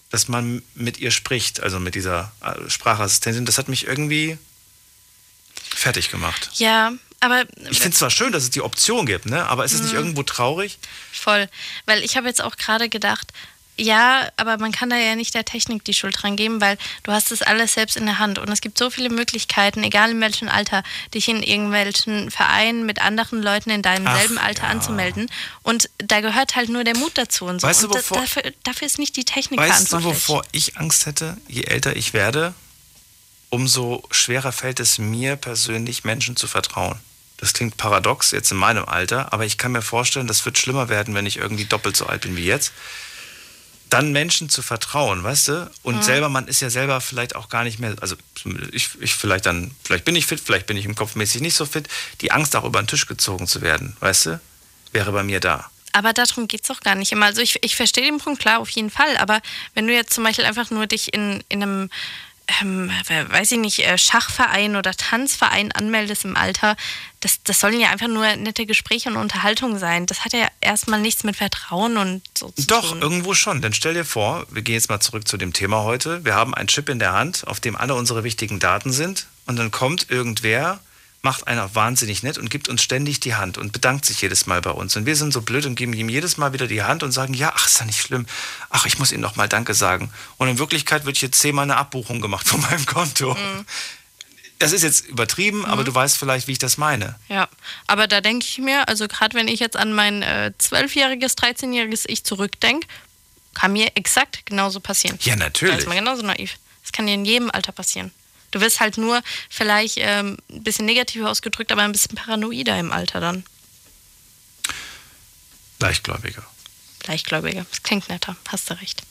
dass 0.09 0.27
man 0.27 0.61
mit 0.75 0.97
ihr 0.99 1.11
spricht, 1.11 1.59
also 1.61 1.79
mit 1.79 1.95
dieser 1.95 2.31
äh, 2.41 2.69
Sprachassistentin, 2.69 3.45
das 3.45 3.57
hat 3.57 3.67
mich 3.67 3.85
irgendwie 3.87 4.37
fertig 5.69 6.09
gemacht. 6.09 6.49
ja, 6.55 6.93
aber 7.19 7.45
Ich 7.69 7.79
finde 7.79 7.93
es 7.93 7.99
zwar 7.99 8.09
schön, 8.11 8.31
dass 8.31 8.43
es 8.43 8.51
die 8.51 8.61
Option 8.61 9.05
gibt, 9.05 9.25
ne? 9.25 9.45
aber 9.47 9.65
ist 9.65 9.73
es 9.73 9.81
nicht 9.81 9.91
Mhm. 9.93 9.97
irgendwo 9.97 10.23
traurig? 10.23 10.77
Voll. 11.11 11.49
Weil 11.85 12.03
ich 12.03 12.15
habe 12.15 12.27
jetzt 12.27 12.41
auch 12.41 12.55
gerade 12.57 12.89
gedacht, 12.89 13.33
ja, 13.79 14.27
aber 14.37 14.57
man 14.57 14.71
kann 14.71 14.89
da 14.89 14.97
ja 14.97 15.15
nicht 15.15 15.33
der 15.35 15.45
Technik 15.45 15.83
die 15.85 15.93
Schuld 15.93 16.21
dran 16.21 16.35
geben, 16.35 16.59
weil 16.61 16.77
du 17.03 17.11
hast 17.11 17.31
das 17.31 17.41
alles 17.41 17.73
selbst 17.73 17.95
in 17.97 18.05
der 18.05 18.17
Hand. 18.19 18.39
Und 18.39 18.49
es 18.49 18.61
gibt 18.61 18.77
so 18.77 18.89
viele 18.89 19.09
Möglichkeiten, 19.09 19.83
egal 19.83 20.11
in 20.11 20.19
welchem 20.21 20.49
Alter, 20.49 20.83
dich 21.13 21.27
in 21.29 21.43
irgendwelchen 21.43 22.31
Vereinen 22.31 22.85
mit 22.85 22.99
anderen 23.01 23.41
Leuten 23.43 23.69
in 23.69 23.81
deinem 23.81 24.07
Ach, 24.07 24.17
selben 24.19 24.37
Alter 24.37 24.63
ja. 24.63 24.69
anzumelden. 24.69 25.29
Und 25.63 25.89
da 25.99 26.21
gehört 26.21 26.55
halt 26.55 26.69
nur 26.69 26.83
der 26.83 26.97
Mut 26.97 27.11
dazu 27.17 27.45
und 27.45 27.61
so. 27.61 27.67
Weißt 27.67 27.83
du, 27.83 27.87
und 27.87 27.95
da- 27.95 27.99
wovor- 27.99 28.21
dafür, 28.21 28.43
dafür 28.63 28.87
ist 28.87 28.97
nicht 28.99 29.15
die 29.15 29.25
Technik 29.25 29.59
Weißt 29.59 29.81
du, 29.83 29.85
verantwortlich. 29.87 30.27
wovor 30.27 30.43
ich 30.51 30.77
Angst 30.77 31.05
hätte? 31.05 31.37
Je 31.47 31.63
älter 31.63 31.95
ich 31.95 32.13
werde, 32.13 32.53
umso 33.49 34.03
schwerer 34.11 34.51
fällt 34.51 34.79
es 34.79 34.97
mir 34.97 35.35
persönlich, 35.35 36.03
Menschen 36.03 36.35
zu 36.35 36.47
vertrauen. 36.47 36.99
Das 37.37 37.53
klingt 37.53 37.77
paradox 37.77 38.31
jetzt 38.31 38.51
in 38.51 38.57
meinem 38.57 38.85
Alter, 38.85 39.31
aber 39.31 39.45
ich 39.45 39.59
kann 39.59 39.71
mir 39.71 39.83
vorstellen, 39.83 40.25
das 40.25 40.43
wird 40.45 40.57
schlimmer 40.57 40.89
werden, 40.89 41.13
wenn 41.13 41.27
ich 41.27 41.37
irgendwie 41.37 41.65
doppelt 41.65 41.95
so 41.95 42.07
alt 42.07 42.21
bin 42.21 42.35
wie 42.35 42.45
jetzt. 42.45 42.71
Dann 43.89 44.11
Menschen 44.11 44.49
zu 44.49 44.61
vertrauen, 44.61 45.23
weißt 45.23 45.47
du? 45.47 45.71
Und 45.83 45.97
Mhm. 45.97 46.01
selber, 46.01 46.29
man 46.29 46.47
ist 46.47 46.61
ja 46.61 46.69
selber 46.69 46.99
vielleicht 47.01 47.35
auch 47.35 47.47
gar 47.49 47.63
nicht 47.63 47.79
mehr, 47.79 47.95
also 48.01 48.15
ich, 48.71 48.89
ich 48.99 49.13
vielleicht 49.15 49.45
dann, 49.45 49.71
vielleicht 49.83 50.03
bin 50.05 50.15
ich 50.15 50.25
fit, 50.25 50.39
vielleicht 50.39 50.67
bin 50.67 50.75
ich 50.77 50.85
im 50.85 50.95
Kopfmäßig 50.95 51.41
nicht 51.41 51.55
so 51.55 51.65
fit. 51.65 51.87
Die 52.21 52.31
Angst 52.31 52.55
auch 52.55 52.65
über 52.65 52.81
den 52.81 52.87
Tisch 52.87 53.05
gezogen 53.07 53.47
zu 53.47 53.61
werden, 53.61 53.95
weißt 54.01 54.25
du, 54.25 54.41
wäre 54.91 55.11
bei 55.11 55.23
mir 55.23 55.39
da. 55.39 55.69
Aber 55.93 56.13
darum 56.13 56.47
geht 56.47 56.61
es 56.61 56.67
doch 56.67 56.81
gar 56.81 56.95
nicht 56.95 57.11
immer. 57.11 57.25
Also 57.27 57.41
ich, 57.41 57.63
ich 57.63 57.75
verstehe 57.75 58.03
den 58.03 58.19
Punkt 58.19 58.41
klar, 58.41 58.59
auf 58.59 58.69
jeden 58.69 58.91
Fall. 58.91 59.17
Aber 59.17 59.41
wenn 59.73 59.87
du 59.87 59.93
jetzt 59.93 60.13
zum 60.13 60.23
Beispiel 60.23 60.45
einfach 60.45 60.69
nur 60.69 60.85
dich 60.85 61.13
in, 61.13 61.43
in 61.49 61.63
einem 61.63 61.89
ähm, 62.61 62.91
weiß 63.07 63.51
ich 63.51 63.59
nicht, 63.59 63.79
äh, 63.79 63.97
Schachverein 63.97 64.75
oder 64.75 64.93
Tanzverein 64.93 65.71
anmeldest 65.71 66.25
im 66.25 66.35
Alter, 66.37 66.75
das, 67.19 67.41
das 67.43 67.59
sollen 67.59 67.79
ja 67.79 67.89
einfach 67.89 68.07
nur 68.07 68.35
nette 68.35 68.65
Gespräche 68.65 69.09
und 69.09 69.17
Unterhaltung 69.17 69.79
sein. 69.79 70.05
Das 70.05 70.23
hat 70.23 70.33
ja 70.33 70.47
erstmal 70.61 71.01
nichts 71.01 71.23
mit 71.23 71.35
Vertrauen 71.35 71.97
und 71.97 72.21
so 72.37 72.49
zu 72.51 72.67
Doch, 72.67 72.89
tun. 72.89 73.01
irgendwo 73.01 73.33
schon. 73.33 73.61
Denn 73.61 73.73
stell 73.73 73.93
dir 73.93 74.05
vor, 74.05 74.45
wir 74.49 74.61
gehen 74.61 74.75
jetzt 74.75 74.89
mal 74.89 74.99
zurück 74.99 75.27
zu 75.27 75.37
dem 75.37 75.51
Thema 75.53 75.83
heute. 75.83 76.23
Wir 76.23 76.35
haben 76.35 76.53
einen 76.53 76.67
Chip 76.67 76.89
in 76.89 76.99
der 76.99 77.13
Hand, 77.13 77.47
auf 77.47 77.59
dem 77.59 77.75
alle 77.75 77.95
unsere 77.95 78.23
wichtigen 78.23 78.59
Daten 78.59 78.91
sind. 78.91 79.27
Und 79.45 79.57
dann 79.57 79.71
kommt 79.71 80.09
irgendwer, 80.09 80.79
macht 81.21 81.47
einer 81.47 81.73
wahnsinnig 81.75 82.23
nett 82.23 82.37
und 82.37 82.49
gibt 82.49 82.69
uns 82.69 82.81
ständig 82.81 83.19
die 83.19 83.35
Hand 83.35 83.57
und 83.57 83.71
bedankt 83.71 84.05
sich 84.05 84.21
jedes 84.21 84.45
Mal 84.45 84.61
bei 84.61 84.71
uns. 84.71 84.95
Und 84.95 85.05
wir 85.05 85.15
sind 85.15 85.33
so 85.33 85.41
blöd 85.41 85.65
und 85.65 85.75
geben 85.75 85.93
ihm 85.93 86.09
jedes 86.09 86.37
Mal 86.37 86.53
wieder 86.53 86.67
die 86.67 86.83
Hand 86.83 87.03
und 87.03 87.11
sagen, 87.11 87.33
ja, 87.33 87.51
ach, 87.55 87.67
ist 87.67 87.79
ja 87.79 87.85
nicht 87.85 87.99
schlimm. 87.99 88.25
Ach, 88.69 88.85
ich 88.85 88.99
muss 88.99 89.11
ihm 89.11 89.19
noch 89.19 89.35
mal 89.35 89.49
Danke 89.49 89.73
sagen. 89.73 90.11
Und 90.37 90.47
in 90.47 90.59
Wirklichkeit 90.59 91.05
wird 91.05 91.17
jetzt 91.17 91.39
zehnmal 91.39 91.63
eine 91.63 91.77
Abbuchung 91.77 92.21
gemacht 92.21 92.47
von 92.47 92.61
meinem 92.61 92.85
Konto. 92.85 93.35
Das 94.59 94.71
ist 94.71 94.83
jetzt 94.83 95.05
übertrieben, 95.07 95.65
aber 95.65 95.83
du 95.83 95.93
weißt 95.93 96.17
vielleicht, 96.17 96.47
wie 96.47 96.53
ich 96.53 96.59
das 96.59 96.77
meine. 96.77 97.15
Ja, 97.29 97.47
aber 97.85 98.07
da 98.07 98.21
denke 98.21 98.45
ich 98.49 98.57
mir, 98.57 98.87
also 98.87 99.07
gerade 99.07 99.37
wenn 99.37 99.47
ich 99.47 99.59
jetzt 99.59 99.75
an 99.75 99.93
mein 99.93 100.23
äh, 100.23 100.51
12-jähriges, 100.59 101.37
13-jähriges 101.37 102.05
Ich 102.07 102.23
zurückdenke, 102.23 102.87
kann 103.53 103.73
mir 103.73 103.91
exakt 103.95 104.45
genauso 104.45 104.79
passieren. 104.79 105.17
Ja, 105.21 105.35
natürlich. 105.35 105.75
Da 105.75 105.79
ist 105.81 105.87
man 105.87 105.97
genauso 105.97 106.23
naiv. 106.23 106.55
Das 106.83 106.91
kann 106.91 107.05
dir 107.05 107.13
in 107.13 107.25
jedem 107.25 107.51
Alter 107.51 107.71
passieren. 107.71 108.11
Du 108.51 108.61
wirst 108.61 108.79
halt 108.79 108.97
nur 108.97 109.21
vielleicht 109.49 109.95
ähm, 109.97 110.37
ein 110.49 110.63
bisschen 110.63 110.85
negativer 110.85 111.29
ausgedrückt, 111.29 111.71
aber 111.71 111.83
ein 111.83 111.91
bisschen 111.91 112.15
paranoider 112.15 112.79
im 112.79 112.91
Alter 112.91 113.19
dann. 113.19 113.43
Leichtgläubiger. 115.79 116.43
Leichtgläubiger. 117.05 117.65
Das 117.69 117.83
klingt 117.83 118.09
netter. 118.09 118.35
Hast 118.47 118.69
du 118.69 118.79
recht. 118.79 119.03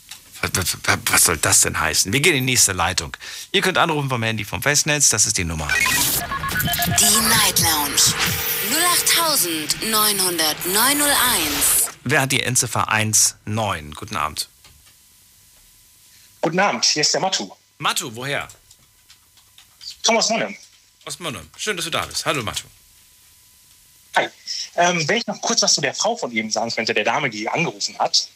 Was, 0.42 0.50
was, 0.54 0.76
was 1.06 1.24
soll 1.24 1.36
das 1.38 1.62
denn 1.62 1.78
heißen? 1.78 2.12
Wir 2.12 2.20
gehen 2.20 2.34
in 2.34 2.46
die 2.46 2.52
nächste 2.52 2.72
Leitung. 2.72 3.16
Ihr 3.52 3.62
könnt 3.62 3.78
anrufen 3.78 4.08
vom 4.08 4.22
Handy 4.22 4.44
vom 4.44 4.62
Festnetz, 4.62 5.08
das 5.08 5.26
ist 5.26 5.38
die 5.38 5.44
Nummer. 5.44 5.68
Die 5.68 7.28
Night 7.28 7.58
Lounge 7.60 8.02
0890901. 9.80 11.90
Wer 12.04 12.20
hat 12.20 12.32
die 12.32 12.42
Endziffer 12.42 12.86
19? 13.46 13.94
Guten 13.94 14.16
Abend. 14.16 14.48
Guten 16.40 16.60
Abend, 16.60 16.84
hier 16.84 17.02
ist 17.02 17.14
der 17.14 17.20
Matu. 17.20 17.50
Matu, 17.78 18.14
woher? 18.14 18.48
Thomas 20.06 20.30
Monnem. 20.30 20.56
Aus 21.04 21.18
Monnem. 21.18 21.50
Schön, 21.56 21.76
dass 21.76 21.84
du 21.84 21.90
da 21.90 22.06
bist. 22.06 22.24
Hallo 22.24 22.40
Matu. 22.40 22.68
Hi. 24.14 24.28
Ähm, 24.76 25.06
wenn 25.08 25.16
ich 25.16 25.26
noch 25.26 25.40
kurz 25.40 25.62
was 25.62 25.74
zu 25.74 25.80
der 25.80 25.94
Frau 25.94 26.16
von 26.16 26.30
eben 26.30 26.48
sagen 26.48 26.70
könnte, 26.70 26.94
der 26.94 27.02
Dame, 27.02 27.28
die 27.28 27.48
angerufen 27.48 27.98
hat. 27.98 28.28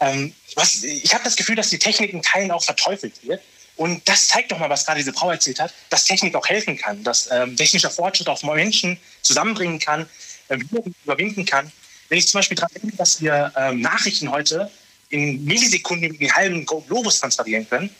Ähm, 0.00 0.32
was, 0.54 0.82
ich 0.82 1.12
habe 1.12 1.22
das 1.22 1.36
Gefühl, 1.36 1.56
dass 1.56 1.68
die 1.68 1.78
Technik 1.78 2.14
in 2.14 2.22
Teilen 2.22 2.50
auch 2.50 2.64
verteufelt 2.64 3.22
wird. 3.22 3.42
Und 3.76 4.08
das 4.08 4.28
zeigt 4.28 4.50
doch 4.50 4.58
mal, 4.58 4.70
was 4.70 4.86
gerade 4.86 5.00
diese 5.00 5.12
Frau 5.12 5.30
erzählt 5.30 5.60
hat, 5.60 5.74
dass 5.90 6.06
Technik 6.06 6.34
auch 6.34 6.46
helfen 6.46 6.78
kann, 6.78 7.04
dass 7.04 7.30
ähm, 7.30 7.54
technischer 7.54 7.90
Fortschritt 7.90 8.28
auch 8.30 8.42
Menschen 8.42 8.98
zusammenbringen 9.20 9.78
kann, 9.78 10.08
ähm, 10.48 10.66
überwinden 11.04 11.44
kann. 11.44 11.70
Wenn 12.08 12.16
ich 12.16 12.28
zum 12.28 12.38
Beispiel 12.38 12.56
daran 12.56 12.72
denke, 12.82 12.96
dass 12.96 13.20
wir 13.20 13.52
ähm, 13.58 13.82
Nachrichten 13.82 14.30
heute 14.30 14.70
in 15.10 15.44
Millisekunden 15.44 16.08
über 16.08 16.18
den 16.18 16.34
halben 16.34 16.64
Globus 16.64 17.20
transferieren 17.20 17.68
können, 17.68 17.94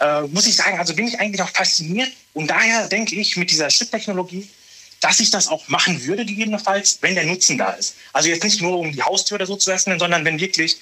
äh, 0.00 0.22
muss 0.22 0.46
ich 0.46 0.56
sagen, 0.56 0.78
also 0.78 0.94
bin 0.94 1.06
ich 1.06 1.18
eigentlich 1.20 1.42
auch 1.42 1.50
fasziniert. 1.50 2.10
Und 2.34 2.48
daher 2.48 2.88
denke 2.88 3.14
ich 3.14 3.36
mit 3.36 3.50
dieser 3.50 3.68
Chip-Technologie, 3.68 4.48
dass 5.00 5.20
ich 5.20 5.30
das 5.30 5.48
auch 5.48 5.66
machen 5.68 6.04
würde, 6.04 6.24
gegebenenfalls, 6.24 6.98
wenn 7.00 7.14
der 7.14 7.26
Nutzen 7.26 7.58
da 7.58 7.72
ist. 7.72 7.96
Also 8.12 8.28
jetzt 8.28 8.44
nicht 8.44 8.60
nur, 8.62 8.78
um 8.78 8.92
die 8.92 9.02
Haustür 9.02 9.34
oder 9.36 9.46
so 9.46 9.56
zu 9.56 9.70
öffnen, 9.70 9.98
sondern 9.98 10.24
wenn 10.24 10.38
wirklich 10.38 10.76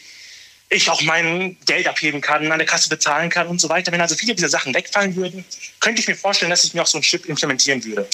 ich 0.69 0.89
auch 0.89 1.03
mein 1.03 1.57
Geld 1.67 1.89
abheben 1.89 2.21
kann, 2.21 2.51
an 2.51 2.59
der 2.59 2.67
Kasse 2.67 2.89
bezahlen 2.89 3.29
kann 3.29 3.49
und 3.49 3.61
so 3.61 3.69
weiter. 3.69 3.91
Wenn 3.91 4.01
also 4.01 4.15
viele 4.15 4.35
dieser 4.37 4.49
Sachen 4.49 4.73
wegfallen 4.73 5.17
würden, 5.17 5.45
könnte 5.81 6.01
ich 6.01 6.07
mir 6.07 6.15
vorstellen, 6.15 6.51
dass 6.51 6.65
ich 6.65 6.75
mir 6.75 6.83
auch 6.83 6.87
so 6.87 6.99
einen 6.99 7.03
Chip 7.03 7.27
implementieren 7.27 7.83
würde. 7.85 8.09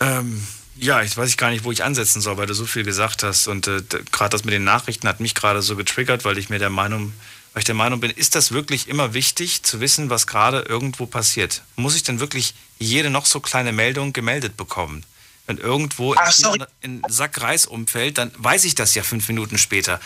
Ähm, 0.00 0.46
ja, 0.76 1.02
ich 1.02 1.14
weiß 1.14 1.36
gar 1.36 1.50
nicht, 1.50 1.64
wo 1.64 1.72
ich 1.72 1.84
ansetzen 1.84 2.22
soll, 2.22 2.38
weil 2.38 2.46
du 2.46 2.54
so 2.54 2.64
viel 2.64 2.84
gesagt 2.84 3.22
hast. 3.22 3.46
Und 3.46 3.68
äh, 3.68 3.82
gerade 4.10 4.30
das 4.30 4.44
mit 4.44 4.54
den 4.54 4.64
Nachrichten 4.64 5.06
hat 5.06 5.20
mich 5.20 5.34
gerade 5.34 5.60
so 5.60 5.76
getriggert, 5.76 6.24
weil 6.24 6.38
ich 6.38 6.48
mir 6.48 6.58
der 6.58 6.70
Meinung, 6.70 7.12
weil 7.52 7.60
ich 7.60 7.64
der 7.64 7.74
Meinung 7.74 8.00
bin, 8.00 8.10
ist 8.10 8.34
das 8.34 8.52
wirklich 8.52 8.88
immer 8.88 9.12
wichtig 9.14 9.62
zu 9.62 9.80
wissen, 9.80 10.10
was 10.10 10.26
gerade 10.26 10.60
irgendwo 10.60 11.06
passiert? 11.06 11.62
Muss 11.76 11.96
ich 11.96 12.02
denn 12.02 12.20
wirklich 12.20 12.54
jede 12.78 13.10
noch 13.10 13.26
so 13.26 13.40
kleine 13.40 13.72
Meldung 13.72 14.12
gemeldet 14.12 14.56
bekommen? 14.56 15.04
Wenn 15.46 15.58
irgendwo 15.58 16.14
Ach, 16.14 16.32
in 16.54 16.64
in 16.80 17.02
Sack 17.08 17.40
Reis 17.40 17.66
umfällt, 17.66 18.18
dann 18.18 18.30
weiß 18.36 18.64
ich 18.64 18.76
das 18.76 18.94
ja 18.94 19.02
fünf 19.02 19.26
Minuten 19.26 19.58
später. 19.58 20.00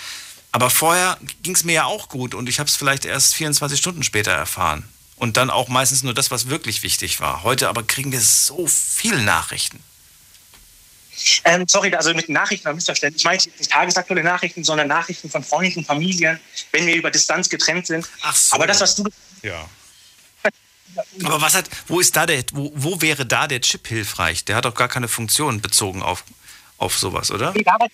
Aber 0.53 0.71
vorher 0.71 1.19
ging 1.43 1.55
es 1.55 1.65
mir 1.65 1.73
ja 1.73 1.85
auch 1.85 2.09
gut 2.09 2.35
und 2.35 2.49
ich 2.49 2.61
habe 2.61 2.69
es 2.69 2.77
vielleicht 2.77 3.05
erst 3.05 3.35
24 3.35 3.79
Stunden 3.79 4.03
später 4.03 4.31
erfahren. 4.31 4.89
Und 5.17 5.37
dann 5.37 5.51
auch 5.51 5.69
meistens 5.69 6.03
nur 6.03 6.15
das, 6.15 6.31
was 6.31 6.49
wirklich 6.49 6.83
wichtig 6.83 7.21
war. 7.21 7.43
Heute 7.43 7.69
aber 7.69 7.83
kriegen 7.83 8.13
wir 8.13 8.21
so 8.21 8.67
viele 8.67 9.23
Nachrichten. 9.23 9.81
Ähm, 11.45 11.65
sorry, 11.69 11.95
also 11.95 12.13
mit 12.15 12.29
Nachrichten 12.29 12.69
am 12.69 12.77
Missverständnis. 12.77 13.23
Ich 13.23 13.25
meine 13.25 13.37
nicht 13.37 13.71
tagesaktuelle 13.71 14.25
Nachrichten, 14.25 14.65
sondern 14.65 14.89
Nachrichten 14.89 15.31
von 15.31 15.43
Freunden, 15.43 15.85
Familien, 15.85 16.41
wenn 16.73 16.87
wir 16.87 16.95
über 16.95 17.11
Distanz 17.11 17.49
getrennt 17.49 17.87
sind. 17.87 18.09
Ach 18.23 18.35
so. 18.35 18.57
Aber 18.57 18.67
das, 18.67 18.81
was 18.81 18.97
du 18.97 19.05
Ja. 19.43 19.69
Aber 21.25 21.41
was 21.41 21.55
hat, 21.55 21.69
wo 21.89 22.01
ist 22.01 22.15
da 22.15 22.27
der, 22.27 22.45
wo, 22.53 22.73
wo 22.75 23.01
wäre 23.01 23.27
da 23.27 23.47
der 23.47 23.61
Chip 23.61 23.87
hilfreich? 23.89 24.45
Der 24.45 24.57
hat 24.57 24.65
doch 24.65 24.75
gar 24.75 24.89
keine 24.89 25.09
Funktion 25.09 25.61
bezogen 25.61 26.03
auf, 26.03 26.25
auf 26.79 26.97
sowas, 26.97 27.31
oder? 27.31 27.53
Nee, 27.53 27.65
darauf, 27.65 27.91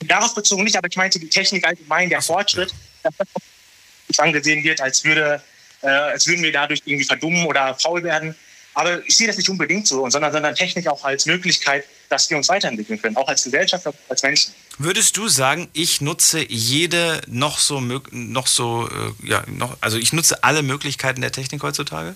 darauf 0.00 0.34
bezogen 0.34 0.64
nicht, 0.64 0.76
aber 0.76 0.88
ich 0.88 0.96
meinte 0.96 1.18
die 1.18 1.28
Technik 1.28 1.66
allgemein, 1.66 2.10
der 2.10 2.20
Fortschritt, 2.20 2.74
dass 3.02 3.14
das 3.16 4.18
angesehen 4.18 4.62
wird, 4.62 4.80
als, 4.80 5.04
würde, 5.04 5.42
äh, 5.80 5.88
als 5.88 6.26
würden 6.26 6.42
wir 6.42 6.52
dadurch 6.52 6.82
irgendwie 6.84 7.06
verdummen 7.06 7.46
oder 7.46 7.74
faul 7.76 8.02
werden. 8.02 8.34
Aber 8.74 9.06
ich 9.06 9.16
sehe 9.16 9.26
das 9.26 9.36
nicht 9.36 9.48
unbedingt 9.48 9.86
so, 9.86 10.08
sondern, 10.08 10.32
sondern 10.32 10.54
Technik 10.54 10.86
auch 10.86 11.04
als 11.04 11.26
Möglichkeit, 11.26 11.84
dass 12.08 12.30
wir 12.30 12.36
uns 12.36 12.48
weiterentwickeln 12.48 13.00
können, 13.00 13.16
auch 13.16 13.28
als 13.28 13.44
Gesellschaft, 13.44 13.86
als 14.08 14.22
Menschen. 14.22 14.52
Würdest 14.78 15.16
du 15.16 15.28
sagen, 15.28 15.68
ich 15.72 16.00
nutze 16.00 16.40
jede 16.48 17.20
noch 17.26 17.58
so, 17.58 17.80
noch 17.80 18.46
so, 18.46 18.88
äh, 18.88 19.28
ja, 19.28 19.44
noch, 19.46 19.76
also 19.80 19.98
ich 19.98 20.12
nutze 20.12 20.42
alle 20.42 20.62
Möglichkeiten 20.62 21.20
der 21.20 21.32
Technik 21.32 21.62
heutzutage? 21.62 22.14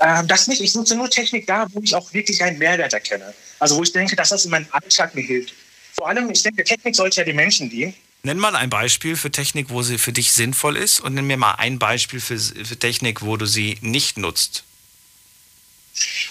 Ähm, 0.00 0.26
das 0.26 0.48
nicht. 0.48 0.60
Ich 0.60 0.74
nutze 0.74 0.96
nur 0.96 1.08
Technik 1.10 1.46
da, 1.46 1.66
wo 1.72 1.80
ich 1.82 1.94
auch 1.94 2.12
wirklich 2.12 2.42
einen 2.42 2.58
Mehrwert 2.58 2.92
erkenne. 2.92 3.34
Also 3.58 3.76
wo 3.76 3.82
ich 3.82 3.92
denke, 3.92 4.16
dass 4.16 4.30
das 4.30 4.44
in 4.44 4.50
meinem 4.50 4.66
Alltag 4.70 5.14
mir 5.14 5.22
hilft. 5.22 5.54
Vor 5.92 6.08
allem, 6.08 6.30
ich 6.30 6.42
denke, 6.42 6.64
Technik 6.64 6.96
sollte 6.96 7.20
ja 7.20 7.24
den 7.24 7.36
Menschen 7.36 7.70
dienen. 7.70 7.94
Nenn 8.22 8.38
mal 8.38 8.56
ein 8.56 8.70
Beispiel 8.70 9.16
für 9.16 9.30
Technik, 9.30 9.68
wo 9.68 9.82
sie 9.82 9.98
für 9.98 10.12
dich 10.12 10.32
sinnvoll 10.32 10.76
ist 10.76 11.00
und 11.00 11.14
nenn 11.14 11.26
mir 11.26 11.36
mal 11.36 11.52
ein 11.52 11.78
Beispiel 11.78 12.20
für, 12.20 12.38
für 12.38 12.78
Technik, 12.78 13.22
wo 13.22 13.36
du 13.36 13.46
sie 13.46 13.78
nicht 13.82 14.16
nutzt. 14.16 14.64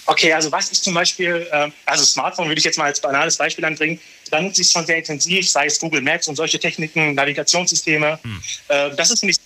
Okay, 0.06 0.34
also 0.34 0.52
was 0.52 0.70
ist 0.70 0.84
zum 0.84 0.94
Beispiel, 0.94 1.48
äh, 1.52 1.70
also 1.86 2.04
Smartphone 2.04 2.48
würde 2.48 2.60
ich 2.60 2.66
jetzt 2.66 2.78
mal 2.78 2.86
als 2.86 3.00
banales 3.00 3.38
Beispiel 3.38 3.64
anbringen. 3.64 4.00
Da 4.30 4.42
nutze 4.42 4.62
ich 4.62 4.68
es 4.68 4.74
schon 4.74 4.86
sehr 4.86 4.98
intensiv, 4.98 5.50
sei 5.50 5.68
es 5.68 5.80
Google 5.80 6.02
Maps 6.02 6.28
und 6.28 6.36
solche 6.36 6.60
Techniken, 6.60 7.16
Navigationssysteme. 7.16 8.20
Äh, 8.68 8.96
das 8.96 9.12
ist 9.12 9.24
nicht, 9.24 9.40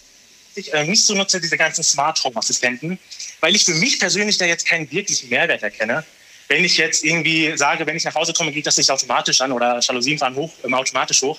ich 0.56 0.74
äh, 0.74 0.86
nicht 0.86 1.06
so 1.06 1.14
nutze, 1.14 1.40
diese 1.40 1.58
ganzen 1.58 1.84
Smart 1.84 2.24
Home 2.24 2.36
Assistenten, 2.36 2.98
weil 3.42 3.56
ich 3.56 3.66
für 3.66 3.76
mich 3.76 4.00
persönlich 4.00 4.38
da 4.38 4.46
jetzt 4.46 4.66
keinen 4.66 4.92
wirklichen 4.92 5.30
Mehrwert 5.30 5.62
erkenne. 5.62 6.04
Wenn 6.48 6.64
ich 6.64 6.78
jetzt 6.78 7.04
irgendwie 7.04 7.56
sage, 7.58 7.86
wenn 7.86 7.98
ich 7.98 8.06
nach 8.06 8.16
Hause 8.16 8.34
komme, 8.34 8.52
geht 8.52 8.66
das 8.66 8.78
nicht 8.78 8.90
automatisch 8.90 9.42
an 9.42 9.52
oder 9.52 9.80
Jalousien 9.80 10.18
fahren 10.18 10.36
hoch, 10.36 10.54
ähm, 10.64 10.74
automatisch 10.74 11.22
hoch. 11.22 11.38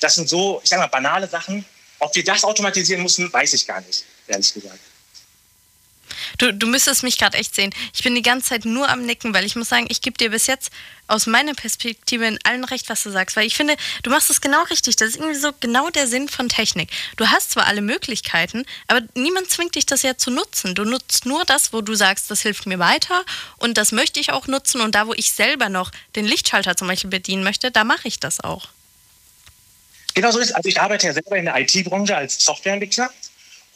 Das 0.00 0.16
sind 0.16 0.28
so, 0.28 0.60
ich 0.62 0.68
sage 0.68 0.82
mal, 0.82 0.88
banale 0.88 1.28
Sachen. 1.28 1.64
Ob 2.00 2.14
wir 2.14 2.24
das 2.24 2.44
automatisieren 2.44 3.02
müssen, 3.02 3.32
weiß 3.32 3.54
ich 3.54 3.66
gar 3.66 3.80
nicht, 3.80 4.04
ehrlich 4.26 4.52
gesagt. 4.52 4.80
Du, 6.38 6.52
du 6.52 6.66
müsstest 6.66 7.02
mich 7.02 7.18
gerade 7.18 7.36
echt 7.36 7.54
sehen. 7.54 7.74
Ich 7.94 8.02
bin 8.02 8.14
die 8.14 8.22
ganze 8.22 8.48
Zeit 8.48 8.64
nur 8.64 8.88
am 8.88 9.02
Nicken, 9.02 9.34
weil 9.34 9.44
ich 9.44 9.56
muss 9.56 9.68
sagen, 9.68 9.86
ich 9.88 10.00
gebe 10.00 10.16
dir 10.16 10.30
bis 10.30 10.46
jetzt 10.46 10.70
aus 11.06 11.26
meiner 11.26 11.54
Perspektive 11.54 12.26
in 12.26 12.38
allen 12.44 12.64
recht, 12.64 12.88
was 12.88 13.02
du 13.02 13.10
sagst. 13.10 13.36
Weil 13.36 13.46
ich 13.46 13.56
finde, 13.56 13.76
du 14.02 14.10
machst 14.10 14.30
es 14.30 14.40
genau 14.40 14.62
richtig. 14.64 14.96
Das 14.96 15.08
ist 15.08 15.16
irgendwie 15.16 15.38
so 15.38 15.50
genau 15.58 15.90
der 15.90 16.06
Sinn 16.06 16.28
von 16.28 16.48
Technik. 16.48 16.90
Du 17.16 17.26
hast 17.26 17.52
zwar 17.52 17.66
alle 17.66 17.80
Möglichkeiten, 17.80 18.64
aber 18.86 19.00
niemand 19.14 19.50
zwingt 19.50 19.74
dich, 19.74 19.86
das 19.86 20.02
ja 20.02 20.16
zu 20.16 20.30
nutzen. 20.30 20.74
Du 20.74 20.84
nutzt 20.84 21.26
nur 21.26 21.44
das, 21.44 21.72
wo 21.72 21.80
du 21.80 21.94
sagst, 21.94 22.30
das 22.30 22.42
hilft 22.42 22.66
mir 22.66 22.78
weiter 22.78 23.24
und 23.56 23.78
das 23.78 23.92
möchte 23.92 24.20
ich 24.20 24.32
auch 24.32 24.46
nutzen. 24.46 24.80
Und 24.80 24.94
da, 24.94 25.06
wo 25.06 25.14
ich 25.14 25.32
selber 25.32 25.68
noch 25.68 25.90
den 26.14 26.26
Lichtschalter 26.26 26.76
zum 26.76 26.88
Beispiel 26.88 27.10
bedienen 27.10 27.42
möchte, 27.42 27.70
da 27.70 27.84
mache 27.84 28.06
ich 28.06 28.20
das 28.20 28.40
auch. 28.44 28.68
Genau 30.14 30.30
so 30.32 30.40
ist. 30.40 30.52
Also 30.52 30.68
ich 30.68 30.80
arbeite 30.80 31.06
ja 31.06 31.12
selber 31.12 31.36
in 31.36 31.44
der 31.44 31.56
IT-Branche 31.58 32.16
als 32.16 32.44
Softwareentwickler. 32.44 33.10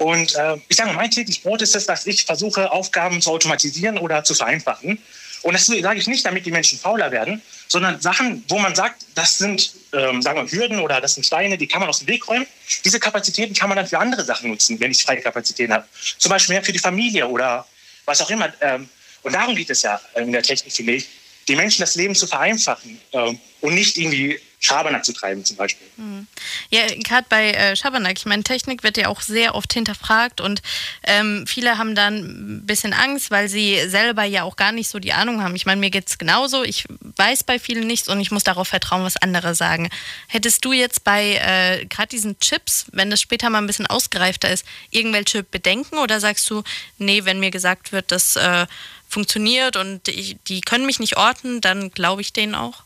Und 0.02 0.34
äh, 0.34 0.56
ich 0.68 0.76
sage 0.76 0.90
mal, 0.90 0.96
mein 0.96 1.10
tägliches 1.10 1.42
Brot 1.42 1.62
ist 1.62 1.76
es, 1.76 1.86
dass 1.86 2.06
ich 2.06 2.24
versuche, 2.24 2.70
Aufgaben 2.72 3.22
zu 3.22 3.30
automatisieren 3.30 3.98
oder 3.98 4.24
zu 4.24 4.34
vereinfachen. 4.34 4.98
Und 5.42 5.54
das 5.54 5.66
sage 5.66 5.98
ich 5.98 6.06
nicht, 6.06 6.24
damit 6.24 6.44
die 6.44 6.50
Menschen 6.50 6.78
fauler 6.78 7.10
werden, 7.10 7.40
sondern 7.68 8.00
Sachen, 8.00 8.44
wo 8.48 8.58
man 8.58 8.74
sagt, 8.74 9.06
das 9.14 9.38
sind, 9.38 9.72
ähm, 9.92 10.22
sagen 10.22 10.38
wir, 10.38 10.58
Hürden 10.58 10.80
oder 10.80 11.00
das 11.00 11.14
sind 11.14 11.24
Steine, 11.24 11.56
die 11.56 11.66
kann 11.66 11.80
man 11.80 11.88
aus 11.88 12.00
dem 12.00 12.08
Weg 12.08 12.26
räumen. 12.28 12.46
Diese 12.84 13.00
Kapazitäten 13.00 13.54
kann 13.54 13.68
man 13.68 13.76
dann 13.76 13.86
für 13.86 13.98
andere 13.98 14.24
Sachen 14.24 14.50
nutzen, 14.50 14.78
wenn 14.80 14.90
ich 14.90 15.02
freie 15.02 15.20
Kapazitäten 15.20 15.72
habe. 15.72 15.86
Zum 16.18 16.30
Beispiel 16.30 16.54
mehr 16.54 16.64
für 16.64 16.72
die 16.72 16.78
Familie 16.78 17.26
oder 17.26 17.66
was 18.04 18.20
auch 18.20 18.30
immer. 18.30 18.52
Ähm, 18.60 18.88
und 19.22 19.34
darum 19.34 19.54
geht 19.54 19.70
es 19.70 19.82
ja 19.82 20.00
in 20.16 20.32
der 20.32 20.42
Technik, 20.42 20.72
finde 20.72 20.94
ich, 20.94 21.08
die 21.48 21.56
Menschen 21.56 21.80
das 21.80 21.94
Leben 21.94 22.14
zu 22.14 22.26
vereinfachen 22.26 23.00
ähm, 23.12 23.38
und 23.60 23.74
nicht 23.74 23.96
irgendwie 23.98 24.38
Schabernack 24.62 25.04
zu 25.04 25.12
treiben 25.12 25.44
zum 25.44 25.56
Beispiel. 25.56 25.88
Mhm. 25.96 26.28
Ja, 26.70 26.86
gerade 27.02 27.26
bei 27.28 27.50
äh, 27.50 27.74
Schabernack, 27.74 28.16
ich 28.16 28.26
meine, 28.26 28.44
Technik 28.44 28.84
wird 28.84 28.96
ja 28.96 29.08
auch 29.08 29.20
sehr 29.20 29.56
oft 29.56 29.72
hinterfragt 29.72 30.40
und 30.40 30.62
ähm, 31.02 31.44
viele 31.48 31.78
haben 31.78 31.96
dann 31.96 32.60
ein 32.60 32.66
bisschen 32.66 32.92
Angst, 32.92 33.32
weil 33.32 33.48
sie 33.48 33.88
selber 33.88 34.22
ja 34.22 34.44
auch 34.44 34.54
gar 34.54 34.70
nicht 34.70 34.88
so 34.88 35.00
die 35.00 35.12
Ahnung 35.12 35.42
haben. 35.42 35.56
Ich 35.56 35.66
meine, 35.66 35.80
mir 35.80 35.90
geht 35.90 36.08
es 36.08 36.16
genauso, 36.16 36.62
ich 36.62 36.84
weiß 37.16 37.42
bei 37.42 37.58
vielen 37.58 37.88
nichts 37.88 38.08
und 38.08 38.20
ich 38.20 38.30
muss 38.30 38.44
darauf 38.44 38.68
vertrauen, 38.68 39.02
was 39.02 39.16
andere 39.16 39.56
sagen. 39.56 39.90
Hättest 40.28 40.64
du 40.64 40.72
jetzt 40.72 41.02
bei 41.02 41.40
äh, 41.42 41.84
gerade 41.86 42.08
diesen 42.08 42.38
Chips, 42.38 42.86
wenn 42.92 43.10
das 43.10 43.20
später 43.20 43.50
mal 43.50 43.58
ein 43.58 43.66
bisschen 43.66 43.88
ausgereifter 43.88 44.48
ist, 44.48 44.64
irgendwelche 44.90 45.42
Bedenken 45.42 45.98
oder 45.98 46.20
sagst 46.20 46.48
du, 46.48 46.62
nee, 46.98 47.24
wenn 47.24 47.40
mir 47.40 47.50
gesagt 47.50 47.90
wird, 47.90 48.12
das 48.12 48.36
äh, 48.36 48.66
funktioniert 49.08 49.76
und 49.76 50.06
die 50.06 50.60
können 50.60 50.86
mich 50.86 51.00
nicht 51.00 51.16
orten, 51.16 51.60
dann 51.60 51.90
glaube 51.90 52.20
ich 52.20 52.32
denen 52.32 52.54
auch? 52.54 52.84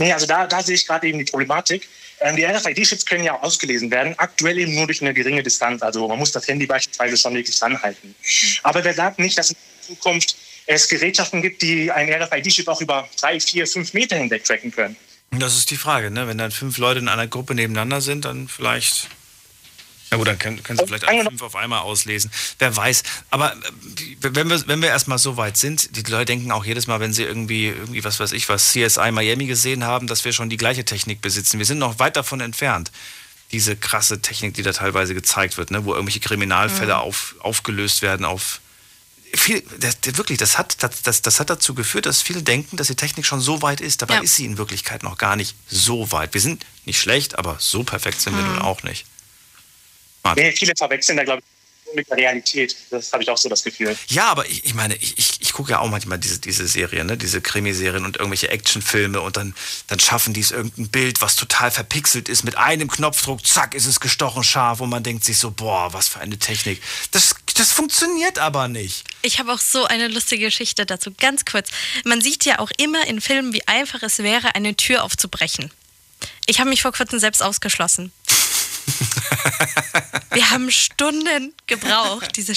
Nee, 0.00 0.14
also 0.14 0.24
da, 0.24 0.46
da 0.46 0.62
sehe 0.62 0.76
ich 0.76 0.86
gerade 0.86 1.06
eben 1.06 1.18
die 1.18 1.26
Problematik. 1.26 1.86
Ähm, 2.20 2.34
die 2.34 2.44
RFID-Chips 2.46 3.04
können 3.04 3.22
ja 3.22 3.38
ausgelesen 3.38 3.90
werden, 3.90 4.14
aktuell 4.16 4.58
eben 4.58 4.74
nur 4.74 4.86
durch 4.86 5.02
eine 5.02 5.12
geringe 5.12 5.42
Distanz. 5.42 5.82
Also 5.82 6.08
man 6.08 6.18
muss 6.18 6.32
das 6.32 6.48
Handy 6.48 6.64
beispielsweise 6.66 7.18
schon 7.18 7.34
wirklich 7.34 7.60
ranhalten. 7.60 8.14
Aber 8.62 8.82
wer 8.82 8.94
sagt 8.94 9.18
nicht, 9.18 9.36
dass 9.36 9.50
in 9.50 9.56
Zukunft 9.86 10.36
es 10.64 10.88
Gerätschaften 10.88 11.42
gibt, 11.42 11.60
die 11.60 11.90
einen 11.90 12.10
RFID-Chip 12.10 12.66
auch 12.68 12.80
über 12.80 13.10
drei, 13.20 13.38
vier, 13.40 13.66
fünf 13.66 13.92
Meter 13.92 14.16
hinweg 14.16 14.42
tracken 14.44 14.70
können? 14.70 14.96
Das 15.32 15.58
ist 15.58 15.70
die 15.70 15.76
Frage, 15.76 16.10
ne? 16.10 16.26
Wenn 16.26 16.38
dann 16.38 16.50
fünf 16.50 16.78
Leute 16.78 17.00
in 17.00 17.08
einer 17.08 17.26
Gruppe 17.26 17.54
nebeneinander 17.54 18.00
sind, 18.00 18.24
dann 18.24 18.48
vielleicht 18.48 19.08
na 20.10 20.16
gut, 20.16 20.26
dann 20.26 20.38
können, 20.38 20.62
können 20.62 20.78
Sie 20.78 20.86
vielleicht 20.86 21.06
alle 21.06 21.24
fünf 21.24 21.40
auf 21.42 21.54
einmal 21.54 21.80
auslesen. 21.80 22.32
Wer 22.58 22.76
weiß. 22.76 23.04
Aber 23.30 23.52
äh, 23.52 23.58
wenn 24.20 24.50
wir, 24.50 24.66
wenn 24.66 24.82
wir 24.82 24.88
erstmal 24.88 25.18
so 25.18 25.36
weit 25.36 25.56
sind, 25.56 25.96
die 25.96 26.02
Leute 26.10 26.26
denken 26.26 26.50
auch 26.50 26.64
jedes 26.64 26.88
Mal, 26.88 26.98
wenn 26.98 27.12
sie 27.12 27.22
irgendwie, 27.22 27.68
irgendwie, 27.68 28.02
was 28.02 28.18
weiß 28.18 28.32
ich, 28.32 28.48
was 28.48 28.70
CSI 28.70 29.12
Miami 29.12 29.46
gesehen 29.46 29.84
haben, 29.84 30.08
dass 30.08 30.24
wir 30.24 30.32
schon 30.32 30.50
die 30.50 30.56
gleiche 30.56 30.84
Technik 30.84 31.20
besitzen. 31.20 31.58
Wir 31.58 31.66
sind 31.66 31.78
noch 31.78 32.00
weit 32.00 32.16
davon 32.16 32.40
entfernt. 32.40 32.90
Diese 33.52 33.76
krasse 33.76 34.20
Technik, 34.20 34.54
die 34.54 34.62
da 34.62 34.72
teilweise 34.72 35.14
gezeigt 35.14 35.56
wird, 35.58 35.70
ne? 35.70 35.84
wo 35.84 35.92
irgendwelche 35.94 36.20
Kriminalfälle 36.20 36.94
mhm. 36.94 37.00
auf, 37.00 37.36
aufgelöst 37.38 38.02
werden 38.02 38.26
auf. 38.26 38.60
Viel, 39.32 39.62
das, 39.78 39.96
wirklich, 40.16 40.38
das 40.38 40.58
hat, 40.58 40.82
das, 40.82 41.02
das, 41.02 41.22
das 41.22 41.38
hat 41.38 41.50
dazu 41.50 41.74
geführt, 41.74 42.06
dass 42.06 42.20
viele 42.20 42.42
denken, 42.42 42.76
dass 42.76 42.88
die 42.88 42.96
Technik 42.96 43.26
schon 43.26 43.40
so 43.40 43.62
weit 43.62 43.80
ist. 43.80 44.02
Dabei 44.02 44.14
ja. 44.14 44.20
ist 44.22 44.34
sie 44.34 44.44
in 44.44 44.58
Wirklichkeit 44.58 45.04
noch 45.04 45.18
gar 45.18 45.36
nicht 45.36 45.54
so 45.68 46.10
weit. 46.10 46.34
Wir 46.34 46.40
sind 46.40 46.66
nicht 46.84 47.00
schlecht, 47.00 47.38
aber 47.38 47.56
so 47.60 47.84
perfekt 47.84 48.20
sind 48.20 48.36
wir 48.36 48.42
mhm. 48.42 48.54
nun 48.54 48.62
auch 48.62 48.82
nicht. 48.82 49.06
Nee, 50.36 50.52
viele 50.52 50.74
verwechseln 50.76 51.16
da, 51.16 51.24
glaube 51.24 51.40
ich, 51.40 51.94
mit 51.94 52.08
der 52.08 52.16
Realität. 52.16 52.76
Das 52.90 53.12
habe 53.12 53.22
ich 53.22 53.30
auch 53.30 53.36
so 53.36 53.48
das 53.48 53.64
Gefühl. 53.64 53.96
Ja, 54.08 54.26
aber 54.26 54.46
ich, 54.46 54.64
ich 54.64 54.74
meine, 54.74 54.96
ich, 54.96 55.18
ich, 55.18 55.40
ich 55.40 55.52
gucke 55.52 55.72
ja 55.72 55.80
auch 55.80 55.88
manchmal 55.88 56.18
diese, 56.18 56.38
diese 56.38 56.66
Serien, 56.66 57.06
ne? 57.06 57.16
diese 57.16 57.40
Krimiserien 57.40 58.04
und 58.04 58.16
irgendwelche 58.16 58.48
Actionfilme 58.48 59.20
und 59.20 59.36
dann, 59.36 59.54
dann 59.88 60.00
schaffen 60.00 60.32
die 60.32 60.40
es 60.40 60.50
irgendein 60.50 60.88
Bild, 60.88 61.20
was 61.20 61.36
total 61.36 61.70
verpixelt 61.70 62.28
ist. 62.28 62.44
Mit 62.44 62.56
einem 62.56 62.88
Knopfdruck, 62.88 63.46
zack, 63.46 63.74
ist 63.74 63.86
es 63.86 64.00
gestochen 64.00 64.44
scharf 64.44 64.80
und 64.80 64.90
man 64.90 65.02
denkt 65.02 65.24
sich 65.24 65.38
so, 65.38 65.50
boah, 65.50 65.92
was 65.92 66.08
für 66.08 66.20
eine 66.20 66.38
Technik. 66.38 66.82
Das, 67.10 67.34
das 67.56 67.72
funktioniert 67.72 68.38
aber 68.38 68.68
nicht. 68.68 69.04
Ich 69.22 69.38
habe 69.38 69.52
auch 69.52 69.60
so 69.60 69.84
eine 69.84 70.08
lustige 70.08 70.46
Geschichte 70.46 70.86
dazu, 70.86 71.12
ganz 71.18 71.44
kurz. 71.44 71.70
Man 72.04 72.20
sieht 72.20 72.44
ja 72.44 72.58
auch 72.58 72.70
immer 72.78 73.06
in 73.06 73.20
Filmen, 73.20 73.52
wie 73.52 73.66
einfach 73.66 74.02
es 74.02 74.18
wäre, 74.20 74.54
eine 74.54 74.76
Tür 74.76 75.04
aufzubrechen. 75.04 75.70
Ich 76.46 76.60
habe 76.60 76.70
mich 76.70 76.82
vor 76.82 76.92
kurzem 76.92 77.18
selbst 77.18 77.42
ausgeschlossen. 77.42 78.12
Wir 80.32 80.50
haben 80.50 80.70
Stunden 80.70 81.54
gebraucht, 81.66 82.36
diese 82.36 82.54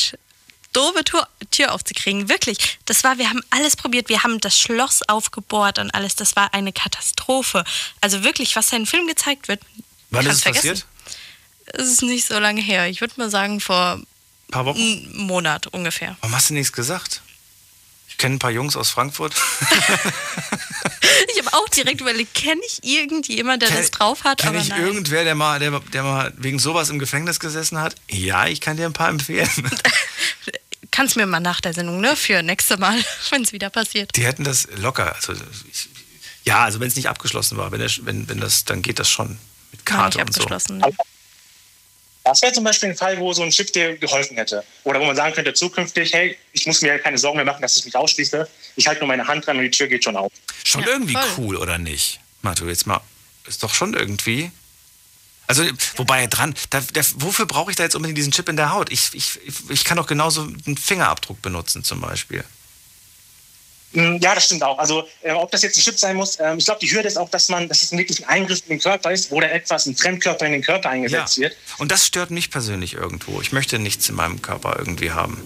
doofe 0.74 1.04
Tür, 1.04 1.28
Tür 1.52 1.74
aufzukriegen. 1.74 2.30
Wirklich. 2.30 2.80
Das 2.86 3.04
war, 3.04 3.18
wir 3.18 3.30
haben 3.30 3.42
alles 3.50 3.76
probiert. 3.76 4.10
Wir 4.10 4.24
haben 4.24 4.40
das 4.40 4.60
Schloss 4.60 5.02
aufgebohrt 5.08 5.80
und 5.80 5.92
alles. 5.92 6.16
Das 6.16 6.36
war 6.36 6.54
eine 6.54 6.74
Katastrophe. 6.74 7.64
Also 8.02 8.24
wirklich, 8.24 8.56
was 8.56 8.68
da 8.68 8.78
im 8.78 8.86
Film 8.86 9.08
gezeigt 9.08 9.48
wird. 9.48 9.62
Wann 10.10 10.26
ist 10.26 10.38
es 10.38 10.42
passiert? 10.42 10.86
Es 11.66 11.88
ist 11.88 12.02
nicht 12.04 12.28
so 12.28 12.38
lange 12.40 12.62
her. 12.62 12.88
Ich 12.88 13.02
würde 13.02 13.14
mal 13.18 13.30
sagen, 13.30 13.60
vor 13.60 13.96
ein 13.96 14.06
paar 14.52 14.66
Wochen? 14.66 14.80
einem 14.80 15.26
Monat 15.26 15.68
ungefähr. 15.68 16.18
Warum 16.22 16.36
hast 16.36 16.50
du 16.50 16.54
nichts 16.54 16.74
gesagt? 16.74 17.22
Ich 18.24 18.26
kenne 18.26 18.36
ein 18.38 18.40
paar 18.40 18.52
Jungs 18.52 18.78
aus 18.78 18.90
Frankfurt. 18.90 19.36
ich 21.34 21.40
habe 21.46 21.58
auch 21.58 21.68
direkt 21.68 22.00
überlegt, 22.00 22.34
kenne 22.34 22.62
ich 22.66 22.82
irgendjemanden, 22.82 23.60
der 23.60 23.68
kenn, 23.68 23.80
das 23.80 23.92
drauf 23.92 24.24
hat? 24.24 24.38
Kenne 24.38 24.60
ich 24.60 24.70
nein. 24.70 24.82
irgendwer, 24.82 25.26
der 25.26 25.36
mal, 25.36 25.60
der, 25.60 25.78
der 25.92 26.04
mal 26.04 26.34
wegen 26.38 26.58
sowas 26.58 26.90
im 26.90 27.00
Gefängnis 27.00 27.42
gesessen 27.42 27.82
hat? 27.82 27.96
Ja, 28.10 28.48
ich 28.48 28.62
kann 28.62 28.78
dir 28.78 28.86
ein 28.86 28.94
paar 28.94 29.10
empfehlen. 29.10 29.50
Kannst 30.92 31.18
mir 31.18 31.26
mal 31.26 31.42
nach 31.42 31.60
der 31.60 31.74
Sendung, 31.74 32.00
ne? 32.00 32.16
Für 32.16 32.42
nächste 32.44 32.78
Mal, 32.78 32.98
wenn 33.32 33.42
es 33.42 33.52
wieder 33.52 33.70
passiert. 33.70 34.16
Die 34.16 34.24
hätten 34.24 34.46
das 34.46 34.70
locker. 34.78 35.14
Also, 35.16 35.34
ich, 35.34 35.90
ja, 36.46 36.64
also 36.64 36.80
wenn 36.80 36.88
es 36.88 36.96
nicht 36.96 37.10
abgeschlossen 37.10 37.58
war, 37.58 37.74
wenn, 37.74 37.80
der, 37.80 37.92
wenn, 38.04 38.30
wenn 38.30 38.40
das, 38.40 38.64
dann 38.64 38.82
geht 38.82 39.00
das 39.00 39.10
schon 39.10 39.38
mit 39.74 39.86
Karte 39.86 40.20
Nein, 40.20 40.28
nicht 40.28 40.38
und 40.40 40.44
abgeschlossen, 40.46 40.80
so. 40.80 40.88
Ne? 40.88 40.96
Das 42.24 42.42
wäre 42.42 42.54
zum 42.54 42.64
Beispiel 42.64 42.90
ein 42.90 42.96
Fall, 42.96 43.20
wo 43.20 43.34
so 43.34 43.44
ein 43.44 43.50
Chip 43.50 43.74
dir 43.74 43.98
geholfen 43.98 44.38
hätte. 44.38 44.64
Oder 44.86 45.02
wo 45.02 45.06
man 45.06 45.16
sagen 45.16 45.34
könnte, 45.36 45.54
zukünftig, 45.54 46.14
hey, 46.14 46.38
ich 46.54 46.66
muss 46.66 46.82
mir 46.82 46.98
keine 47.00 47.18
Sorgen 47.18 47.36
mehr 47.36 47.46
machen, 47.46 47.62
dass 47.62 47.76
ich 47.76 47.84
mich 47.84 47.96
ausschließe. 47.96 48.48
Ich 48.78 48.88
halte 48.88 49.02
nur 49.02 49.10
meine 49.10 49.28
Hand 49.28 49.46
dran 49.46 49.58
und 49.58 49.64
die 49.64 49.72
Tür 49.72 49.88
geht 49.88 50.06
schon 50.06 50.16
auf. 50.16 50.32
Schon 50.64 50.82
ja, 50.82 50.88
irgendwie 50.88 51.14
voll. 51.14 51.24
cool, 51.38 51.56
oder 51.58 51.78
nicht? 51.78 52.22
Matu, 52.42 52.66
jetzt 52.68 52.88
mal, 52.88 53.02
ist 53.46 53.62
doch 53.62 53.74
schon 53.74 53.94
irgendwie. 53.94 54.52
Also, 55.48 55.64
wobei 55.98 56.26
dran, 56.28 56.56
da, 56.70 56.80
der, 56.80 57.06
wofür 57.16 57.46
brauche 57.46 57.72
ich 57.72 57.76
da 57.76 57.84
jetzt 57.84 57.96
unbedingt 57.96 58.18
diesen 58.18 58.32
Chip 58.32 58.48
in 58.48 58.56
der 58.56 58.72
Haut? 58.72 58.90
Ich, 58.92 59.10
ich, 59.14 59.40
ich 59.70 59.84
kann 59.84 59.98
doch 59.98 60.08
genauso 60.08 60.44
einen 60.44 60.78
Fingerabdruck 60.78 61.42
benutzen, 61.42 61.84
zum 61.84 62.00
Beispiel. 62.00 62.46
Mm, 63.94 64.18
ja, 64.18 64.36
das 64.36 64.46
stimmt 64.46 64.64
auch. 64.64 64.78
Also 64.78 65.08
äh, 65.22 65.32
ob 65.32 65.52
das 65.52 65.62
jetzt 65.62 65.78
ein 65.78 65.82
Chip 65.82 65.98
sein 65.98 66.16
muss, 66.16 66.40
ähm, 66.40 66.58
ich 66.58 66.66
glaube, 66.66 66.80
die 66.80 66.92
Hürde 66.92 67.08
ist 67.08 67.18
auch, 67.18 67.30
dass 67.30 67.50
man, 67.50 67.68
dass 67.68 67.82
es 67.82 67.92
wirklich 67.92 68.22
ein 68.22 68.30
Eingriff 68.30 68.62
in 68.68 68.78
den 68.78 68.80
Körper 68.80 69.12
ist, 69.12 69.32
wo 69.32 69.40
da 69.40 69.48
etwas, 69.48 69.86
ein 69.86 69.96
Fremdkörper 69.96 70.46
in 70.46 70.54
den 70.54 70.62
Körper 70.62 70.90
eingesetzt 70.90 71.38
ja. 71.38 71.44
wird. 71.44 71.58
Und 71.78 71.92
das 71.92 72.06
stört 72.06 72.32
mich 72.32 72.52
persönlich 72.52 72.96
irgendwo. 72.96 73.42
Ich 73.42 73.52
möchte 73.52 73.80
nichts 73.80 74.10
in 74.10 74.16
meinem 74.16 74.42
Körper 74.42 74.76
irgendwie 74.78 75.12
haben. 75.12 75.42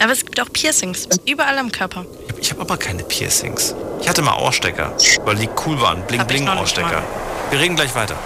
Aber 0.00 0.12
es 0.12 0.24
gibt 0.24 0.40
auch 0.40 0.52
Piercings, 0.52 1.08
überall 1.26 1.58
am 1.58 1.70
Körper. 1.70 2.06
Ich 2.40 2.50
habe 2.50 2.62
aber 2.62 2.76
keine 2.76 3.04
Piercings. 3.04 3.74
Ich 4.00 4.08
hatte 4.08 4.22
mal 4.22 4.36
Ohrstecker, 4.36 4.96
weil 5.24 5.36
die 5.36 5.48
cool 5.64 5.80
waren. 5.80 6.02
Bling-Bling-Ohrstecker. 6.06 7.02
Wir 7.50 7.60
reden 7.60 7.76
gleich 7.76 7.94
weiter. 7.94 8.18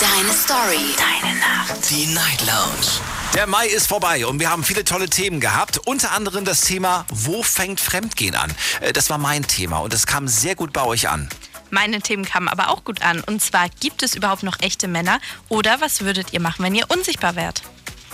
Deine 0.00 0.32
Story. 0.32 0.94
Deine 0.96 1.38
Nacht. 1.38 1.90
Die 1.90 2.06
Night 2.06 2.40
Lounge. 2.46 3.17
Der 3.38 3.46
Mai 3.46 3.68
ist 3.68 3.86
vorbei 3.86 4.26
und 4.26 4.40
wir 4.40 4.50
haben 4.50 4.64
viele 4.64 4.82
tolle 4.82 5.08
Themen 5.08 5.38
gehabt. 5.38 5.78
Unter 5.86 6.10
anderem 6.10 6.44
das 6.44 6.62
Thema, 6.62 7.06
wo 7.08 7.44
fängt 7.44 7.78
Fremdgehen 7.78 8.34
an? 8.34 8.52
Äh, 8.80 8.92
das 8.92 9.10
war 9.10 9.18
mein 9.18 9.46
Thema 9.46 9.78
und 9.78 9.94
es 9.94 10.08
kam 10.08 10.26
sehr 10.26 10.56
gut 10.56 10.72
bei 10.72 10.82
euch 10.82 11.08
an. 11.08 11.28
Meine 11.70 12.00
Themen 12.00 12.24
kamen 12.24 12.48
aber 12.48 12.68
auch 12.68 12.82
gut 12.82 13.00
an. 13.00 13.20
Und 13.20 13.40
zwar, 13.40 13.68
gibt 13.78 14.02
es 14.02 14.16
überhaupt 14.16 14.42
noch 14.42 14.58
echte 14.58 14.88
Männer? 14.88 15.20
Oder 15.48 15.80
was 15.80 16.00
würdet 16.00 16.32
ihr 16.32 16.40
machen, 16.40 16.64
wenn 16.64 16.74
ihr 16.74 16.86
unsichtbar 16.90 17.36
wärt? 17.36 17.62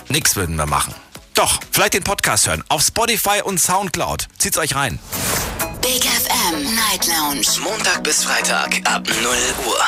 Nix 0.09 0.35
würden 0.35 0.57
wir 0.57 0.67
machen. 0.67 0.93
Doch, 1.33 1.59
vielleicht 1.71 1.95
den 1.95 2.03
Podcast 2.03 2.45
hören. 2.47 2.63
Auf 2.69 2.83
Spotify 2.83 3.41
und 3.43 3.59
Soundcloud. 3.59 4.27
Zieht's 4.37 4.59
euch 4.59 4.75
rein. 4.75 4.99
Big 5.81 6.05
FM 6.05 6.75
Night 6.75 7.07
Lounge. 7.07 7.47
Montag 7.63 8.03
bis 8.03 8.23
Freitag 8.23 8.79
ab 8.83 9.07
0 9.07 9.35
Uhr. 9.65 9.83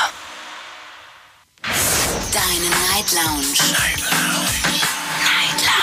Deine 2.34 2.69
Night 2.91 3.11
Lounge. 3.11 3.53
Night 3.72 3.99
Lounge. 3.99 4.86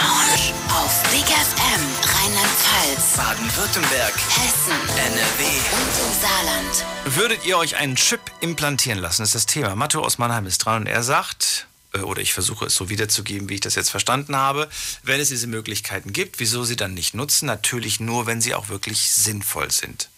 Lounge. 0.05 0.53
Auf 0.69 1.03
Big 1.11 1.25
FM 1.25 1.83
Rheinland-Pfalz, 2.03 3.17
Baden-Württemberg, 3.17 4.15
Hessen, 4.15 4.79
NRW 4.99 5.45
und 5.47 5.93
im 6.05 6.21
Saarland. 6.21 6.85
Würdet 7.17 7.47
ihr 7.47 7.57
euch 7.57 7.77
einen 7.77 7.97
Chip 7.97 8.21
implantieren 8.41 8.99
lassen? 8.99 9.23
Das 9.23 9.31
ist 9.31 9.35
das 9.35 9.47
Thema. 9.47 9.75
Matto 9.75 10.03
aus 10.03 10.19
Mannheim 10.19 10.47
ist 10.47 10.59
dran 10.59 10.83
und 10.83 10.89
er 10.89 11.03
sagt, 11.03 11.69
äh, 11.95 12.01
oder 12.01 12.21
ich 12.21 12.35
versuche 12.35 12.67
es 12.67 12.75
so 12.75 12.91
wiederzugeben, 12.91 13.49
wie 13.49 13.55
ich 13.55 13.61
das 13.61 13.77
jetzt 13.77 13.91
verstanden 13.91 14.37
habe, 14.37 14.69
wenn 15.05 15.21
es 15.21 15.31
diese 15.31 15.47
Möglichkeiten 15.47 16.13
gibt, 16.13 16.39
wieso 16.39 16.65
sie 16.65 16.77
dann 16.77 16.93
nicht 16.93 17.15
nutzen? 17.15 17.47
Natürlich 17.47 17.99
nur, 17.99 18.27
wenn 18.27 18.43
sie 18.43 18.55
auch 18.55 18.69
wirklich 18.69 19.11
sinnvoll 19.11 19.71
sind. 19.71 20.11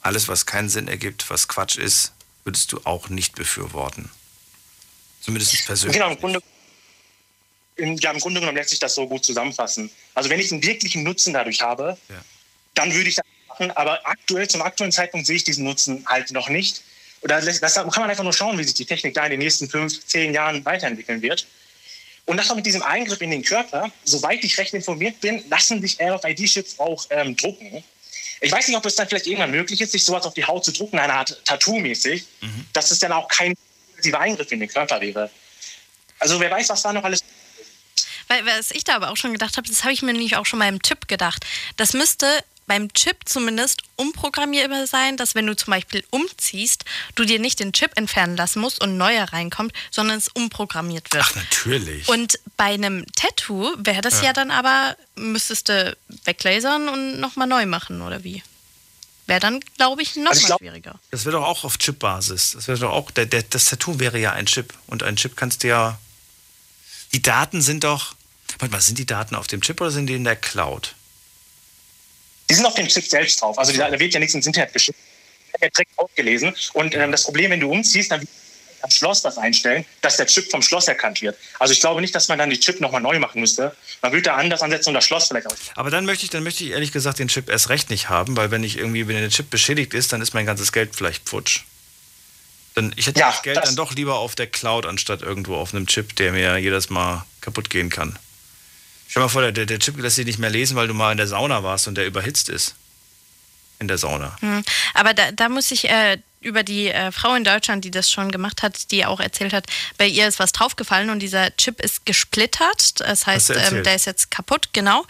Alles, 0.00 0.28
was 0.28 0.46
keinen 0.46 0.70
Sinn 0.70 0.88
ergibt, 0.88 1.28
was 1.28 1.48
Quatsch 1.48 1.76
ist, 1.76 2.12
würdest 2.44 2.72
du 2.72 2.80
auch 2.84 3.10
nicht 3.10 3.34
befürworten. 3.34 4.10
Zumindest 5.20 5.66
persönlich. 5.66 5.98
Genau, 5.98 6.10
im 6.10 6.18
Grunde, 6.18 6.40
im, 7.76 7.96
ja, 7.96 8.10
im 8.10 8.18
Grunde 8.18 8.40
genommen 8.40 8.56
lässt 8.56 8.70
sich 8.70 8.78
das 8.78 8.94
so 8.94 9.06
gut 9.06 9.24
zusammenfassen. 9.24 9.90
Also 10.14 10.30
wenn 10.30 10.40
ich 10.40 10.52
einen 10.52 10.62
wirklichen 10.62 11.02
Nutzen 11.02 11.32
dadurch 11.32 11.62
habe, 11.62 11.96
ja. 12.08 12.16
dann 12.74 12.92
würde 12.94 13.08
ich 13.08 13.16
das 13.16 13.24
machen. 13.48 13.70
Aber 13.72 14.06
aktuell, 14.06 14.48
zum 14.48 14.62
aktuellen 14.62 14.92
Zeitpunkt 14.92 15.26
sehe 15.26 15.36
ich 15.36 15.44
diesen 15.44 15.64
Nutzen 15.64 16.04
halt 16.06 16.30
noch 16.32 16.48
nicht. 16.48 16.82
Oder 17.22 17.40
das, 17.40 17.60
das 17.60 17.74
kann 17.74 17.90
man 17.96 18.10
einfach 18.10 18.24
nur 18.24 18.32
schauen, 18.32 18.58
wie 18.58 18.64
sich 18.64 18.74
die 18.74 18.84
Technik 18.84 19.14
da 19.14 19.24
in 19.24 19.30
den 19.30 19.40
nächsten 19.40 19.68
fünf, 19.68 20.04
zehn 20.06 20.34
Jahren 20.34 20.64
weiterentwickeln 20.64 21.22
wird. 21.22 21.46
Und 22.24 22.36
das 22.36 22.50
auch 22.50 22.56
mit 22.56 22.66
diesem 22.66 22.82
Eingriff 22.82 23.20
in 23.20 23.30
den 23.30 23.42
Körper, 23.42 23.90
soweit 24.04 24.44
ich 24.44 24.56
recht 24.58 24.74
informiert 24.74 25.20
bin, 25.20 25.42
lassen 25.48 25.80
sich 25.80 26.00
RFID-Chips 26.00 26.78
auch 26.78 27.06
ähm, 27.10 27.36
drucken. 27.36 27.82
Ich 28.40 28.50
weiß 28.50 28.68
nicht, 28.68 28.76
ob 28.76 28.84
es 28.86 28.96
dann 28.96 29.08
vielleicht 29.08 29.26
irgendwann 29.26 29.50
möglich 29.50 29.80
ist, 29.80 29.92
sich 29.92 30.04
sowas 30.04 30.24
auf 30.24 30.34
die 30.34 30.44
Haut 30.44 30.64
zu 30.64 30.72
drucken, 30.72 30.98
eine 30.98 31.12
Art 31.14 31.40
Tattoo-mäßig, 31.44 32.24
mhm. 32.40 32.66
dass 32.72 32.90
es 32.90 32.98
dann 32.98 33.12
auch 33.12 33.28
kein 33.28 33.54
Eingriff 34.12 34.50
in 34.50 34.60
den 34.60 34.68
Körper 34.68 35.00
wäre. 35.00 35.30
Also 36.18 36.40
wer 36.40 36.50
weiß, 36.50 36.68
was 36.68 36.82
da 36.82 36.92
noch 36.92 37.04
alles 37.04 37.22
was 38.44 38.70
ich 38.70 38.84
da 38.84 38.96
aber 38.96 39.10
auch 39.10 39.16
schon 39.16 39.32
gedacht 39.32 39.56
habe, 39.56 39.68
das 39.68 39.82
habe 39.84 39.92
ich 39.92 40.02
mir 40.02 40.12
nämlich 40.12 40.36
auch 40.36 40.46
schon 40.46 40.58
mal 40.58 40.68
im 40.68 40.82
Tipp 40.82 41.08
gedacht. 41.08 41.44
Das 41.76 41.92
müsste 41.92 42.26
beim 42.66 42.92
Chip 42.94 43.16
zumindest 43.24 43.82
umprogrammierbar 43.96 44.86
sein, 44.86 45.16
dass 45.16 45.34
wenn 45.34 45.46
du 45.46 45.56
zum 45.56 45.72
Beispiel 45.72 46.04
umziehst, 46.10 46.84
du 47.16 47.24
dir 47.24 47.38
nicht 47.38 47.60
den 47.60 47.72
Chip 47.72 47.90
entfernen 47.96 48.36
lassen 48.36 48.60
musst 48.60 48.80
und 48.80 48.96
neuer 48.96 49.24
reinkommt, 49.24 49.72
sondern 49.90 50.16
es 50.18 50.28
umprogrammiert 50.28 51.12
wird. 51.12 51.24
Ach, 51.26 51.34
natürlich. 51.34 52.08
Und 52.08 52.38
bei 52.56 52.66
einem 52.66 53.04
Tattoo 53.14 53.72
wäre 53.78 54.00
das 54.00 54.20
ja. 54.20 54.26
Ja. 54.26 54.32
dann 54.32 54.50
aber, 54.50 54.96
müsstest 55.16 55.68
du 55.68 55.96
weglasern 56.24 56.88
und 56.88 57.20
nochmal 57.20 57.48
neu 57.48 57.66
machen, 57.66 58.00
oder 58.00 58.22
wie? 58.24 58.42
Wäre 59.26 59.40
dann, 59.40 59.60
glaube 59.76 60.02
ich, 60.02 60.16
nochmal 60.16 60.30
Also 60.30 60.40
ich 60.40 60.46
glaub- 60.46 60.58
schwieriger. 60.60 60.98
Das 61.10 61.24
wäre 61.24 61.36
doch 61.36 61.46
auch 61.46 61.64
auf 61.64 61.78
Chip-Basis. 61.78 62.52
Das 62.52 62.68
wäre 62.68 62.78
doch 62.78 62.92
auch, 62.92 63.10
der, 63.10 63.26
der, 63.26 63.42
das 63.42 63.66
Tattoo 63.66 63.98
wäre 63.98 64.18
ja 64.18 64.32
ein 64.32 64.46
Chip. 64.46 64.72
Und 64.86 65.02
ein 65.02 65.16
Chip 65.16 65.36
kannst 65.36 65.62
du 65.62 65.68
ja. 65.68 65.98
Die 67.12 67.22
Daten 67.22 67.60
sind 67.60 67.84
doch. 67.84 68.14
Warte 68.58 68.72
mal, 68.72 68.80
sind 68.80 68.98
die 68.98 69.06
Daten 69.06 69.34
auf 69.34 69.46
dem 69.46 69.60
Chip 69.60 69.80
oder 69.80 69.90
sind 69.90 70.06
die 70.06 70.14
in 70.14 70.24
der 70.24 70.36
Cloud? 70.36 70.94
Die 72.50 72.54
sind 72.54 72.66
auf 72.66 72.74
dem 72.74 72.88
Chip 72.88 73.04
selbst 73.06 73.40
drauf. 73.40 73.58
Also 73.58 73.72
da 73.72 73.90
wird 73.98 74.12
ja 74.14 74.20
nichts 74.20 74.34
ins 74.34 74.46
Internet 74.46 74.72
geschickt. 74.72 74.98
Der 75.60 75.70
direkt 75.70 75.98
ausgelesen. 75.98 76.54
Und 76.72 76.94
ähm, 76.94 77.12
das 77.12 77.24
Problem, 77.24 77.50
wenn 77.50 77.60
du 77.60 77.70
umziehst, 77.70 78.10
dann 78.10 78.26
am 78.80 78.90
Schloss 78.90 79.22
das 79.22 79.38
einstellen, 79.38 79.84
dass 80.00 80.16
der 80.16 80.26
Chip 80.26 80.50
vom 80.50 80.60
Schloss 80.60 80.88
erkannt 80.88 81.22
wird. 81.22 81.38
Also 81.60 81.72
ich 81.72 81.78
glaube 81.80 82.00
nicht, 82.00 82.14
dass 82.14 82.26
man 82.28 82.38
dann 82.38 82.50
die 82.50 82.58
Chip 82.58 82.80
nochmal 82.80 83.00
neu 83.00 83.18
machen 83.20 83.40
müsste. 83.40 83.76
Man 84.00 84.10
würde 84.12 84.22
da 84.24 84.36
anders 84.36 84.60
ansetzen 84.62 84.88
und 84.88 84.94
das 84.94 85.04
Schloss 85.04 85.28
vielleicht 85.28 85.46
auch. 85.46 85.54
Aber 85.76 85.90
dann 85.90 86.04
möchte 86.04 86.24
ich, 86.24 86.30
dann 86.30 86.42
möchte 86.42 86.64
ich 86.64 86.70
ehrlich 86.70 86.90
gesagt 86.90 87.18
den 87.20 87.28
Chip 87.28 87.48
erst 87.48 87.68
recht 87.68 87.90
nicht 87.90 88.08
haben, 88.08 88.36
weil 88.36 88.50
wenn 88.50 88.64
ich 88.64 88.76
irgendwie, 88.76 89.06
wenn 89.06 89.16
der 89.16 89.28
Chip 89.30 89.50
beschädigt 89.50 89.94
ist, 89.94 90.12
dann 90.12 90.20
ist 90.20 90.34
mein 90.34 90.46
ganzes 90.46 90.72
Geld 90.72 90.96
vielleicht 90.96 91.28
futsch. 91.28 91.60
Dann, 92.74 92.92
ich 92.96 93.06
hätte 93.06 93.20
Ja, 93.20 93.30
das 93.30 93.42
Geld 93.42 93.56
das- 93.58 93.66
dann 93.66 93.76
doch 93.76 93.92
lieber 93.94 94.16
auf 94.16 94.34
der 94.34 94.46
Cloud, 94.48 94.86
anstatt 94.86 95.22
irgendwo 95.22 95.54
auf 95.56 95.74
einem 95.74 95.86
Chip, 95.86 96.16
der 96.16 96.32
mir 96.32 96.56
jedes 96.58 96.90
Mal 96.90 97.24
kaputt 97.40 97.70
gehen 97.70 97.88
kann. 97.90 98.18
Stell 99.12 99.20
dir 99.20 99.24
mal 99.26 99.28
vor, 99.28 99.52
der, 99.52 99.66
der 99.66 99.78
Chip 99.78 99.98
lässt 99.98 100.16
sich 100.16 100.24
nicht 100.24 100.38
mehr 100.38 100.48
lesen, 100.48 100.74
weil 100.74 100.88
du 100.88 100.94
mal 100.94 101.12
in 101.12 101.18
der 101.18 101.26
Sauna 101.26 101.62
warst 101.62 101.86
und 101.86 101.96
der 101.96 102.06
überhitzt 102.06 102.48
ist. 102.48 102.74
In 103.78 103.86
der 103.86 103.98
Sauna. 103.98 104.38
Hm. 104.40 104.64
Aber 104.94 105.12
da, 105.12 105.30
da 105.32 105.50
muss 105.50 105.70
ich 105.70 105.86
äh, 105.90 106.16
über 106.40 106.62
die 106.62 106.88
äh, 106.88 107.12
Frau 107.12 107.34
in 107.34 107.44
Deutschland, 107.44 107.84
die 107.84 107.90
das 107.90 108.10
schon 108.10 108.32
gemacht 108.32 108.62
hat, 108.62 108.90
die 108.90 109.04
auch 109.04 109.20
erzählt 109.20 109.52
hat, 109.52 109.66
bei 109.98 110.06
ihr 110.06 110.26
ist 110.26 110.38
was 110.38 110.52
draufgefallen 110.52 111.10
und 111.10 111.18
dieser 111.18 111.54
Chip 111.58 111.78
ist 111.82 112.06
gesplittert. 112.06 113.00
Das 113.00 113.26
heißt, 113.26 113.50
ähm, 113.50 113.84
der 113.84 113.96
ist 113.96 114.06
jetzt 114.06 114.30
kaputt, 114.30 114.70
genau. 114.72 115.04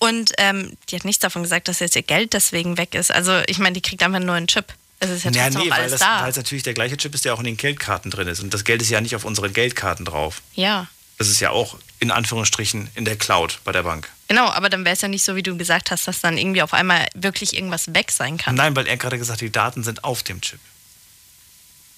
Und 0.00 0.32
ähm, 0.36 0.76
die 0.90 0.96
hat 0.96 1.06
nichts 1.06 1.20
davon 1.20 1.42
gesagt, 1.42 1.68
dass 1.68 1.78
jetzt 1.78 1.96
ihr 1.96 2.02
Geld 2.02 2.34
deswegen 2.34 2.76
weg 2.76 2.94
ist. 2.94 3.10
Also 3.10 3.40
ich 3.46 3.56
meine, 3.56 3.72
die 3.72 3.80
kriegt 3.80 4.02
einfach 4.02 4.20
nur 4.20 4.34
einen 4.34 4.48
Chip. 4.48 4.66
Es 5.00 5.08
ist 5.08 5.24
ja 5.24 5.30
Ja, 5.30 5.44
trotzdem 5.44 5.62
nee, 5.62 5.70
weil 5.70 5.88
das, 5.88 6.00
da. 6.00 6.20
weil 6.20 6.30
es 6.30 6.36
natürlich 6.36 6.62
der 6.64 6.74
gleiche 6.74 6.98
Chip 6.98 7.14
ist, 7.14 7.24
der 7.24 7.32
auch 7.32 7.38
in 7.38 7.46
den 7.46 7.56
Geldkarten 7.56 8.10
drin 8.10 8.28
ist. 8.28 8.40
Und 8.40 8.52
das 8.52 8.64
Geld 8.64 8.82
ist 8.82 8.90
ja 8.90 9.00
nicht 9.00 9.16
auf 9.16 9.24
unseren 9.24 9.54
Geldkarten 9.54 10.04
drauf. 10.04 10.42
Ja. 10.52 10.88
Das 11.16 11.28
ist 11.28 11.40
ja 11.40 11.52
auch 11.52 11.78
in 11.98 12.10
Anführungsstrichen 12.10 12.90
in 12.94 13.04
der 13.04 13.16
Cloud 13.16 13.60
bei 13.64 13.72
der 13.72 13.82
Bank. 13.82 14.10
Genau, 14.28 14.48
aber 14.48 14.68
dann 14.68 14.84
wäre 14.84 14.94
es 14.94 15.00
ja 15.02 15.08
nicht 15.08 15.24
so, 15.24 15.36
wie 15.36 15.42
du 15.42 15.56
gesagt 15.56 15.90
hast, 15.90 16.06
dass 16.08 16.20
dann 16.20 16.36
irgendwie 16.36 16.62
auf 16.62 16.74
einmal 16.74 17.06
wirklich 17.14 17.54
irgendwas 17.54 17.94
weg 17.94 18.10
sein 18.10 18.36
kann. 18.36 18.54
Nein, 18.54 18.76
weil 18.76 18.86
er 18.86 18.96
gerade 18.96 19.18
gesagt 19.18 19.36
hat, 19.36 19.40
die 19.40 19.52
Daten 19.52 19.82
sind 19.82 20.04
auf 20.04 20.22
dem 20.22 20.40
Chip. 20.40 20.60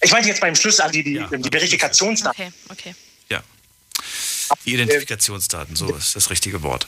Ich 0.01 0.12
meinte 0.12 0.29
jetzt 0.29 0.41
beim 0.41 0.55
Schlüssel, 0.55 0.83
also 0.83 0.93
die, 0.93 1.03
die, 1.03 1.25
die 1.39 1.51
Verifikationsdaten. 1.51 2.47
Okay, 2.47 2.53
okay. 2.69 2.95
Ja. 3.29 3.43
Die 4.65 4.75
Identifikationsdaten, 4.75 5.75
so 5.75 5.93
ist 5.95 6.15
das 6.15 6.31
richtige 6.31 6.62
Wort. 6.62 6.87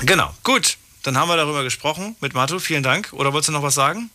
Genau, 0.00 0.34
gut. 0.42 0.78
Dann 1.02 1.16
haben 1.16 1.28
wir 1.28 1.36
darüber 1.36 1.62
gesprochen 1.62 2.16
mit 2.20 2.34
Matu. 2.34 2.58
Vielen 2.58 2.82
Dank. 2.82 3.12
Oder 3.12 3.32
wolltest 3.32 3.48
du 3.48 3.52
noch 3.52 3.62
was 3.62 3.74
sagen? 3.74 4.10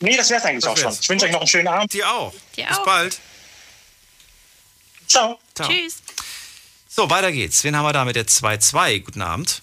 Nee, 0.00 0.16
das 0.16 0.30
wäre 0.30 0.40
es 0.40 0.46
eigentlich 0.46 0.64
Das 0.64 0.72
auch 0.72 0.76
schon. 0.76 0.84
wär's. 0.86 1.00
Ich 1.00 1.08
wünsche 1.08 1.26
euch 1.26 1.32
noch 1.32 1.40
einen 1.40 1.48
schönen 1.48 1.68
Abend. 1.68 1.92
Dir 1.92 2.08
auch. 2.10 2.34
Dir 2.56 2.66
Bis 2.66 2.76
auch. 2.78 2.84
bald. 2.84 3.18
Ciao. 5.08 5.38
Ciao. 5.54 5.68
Tschüss. 5.68 5.96
So, 6.98 7.08
weiter 7.08 7.30
geht's. 7.30 7.62
Wen 7.62 7.76
haben 7.76 7.84
wir 7.84 7.92
da 7.92 8.04
mit 8.04 8.16
der 8.16 8.26
2-2? 8.26 9.04
Guten 9.04 9.22
Abend. 9.22 9.62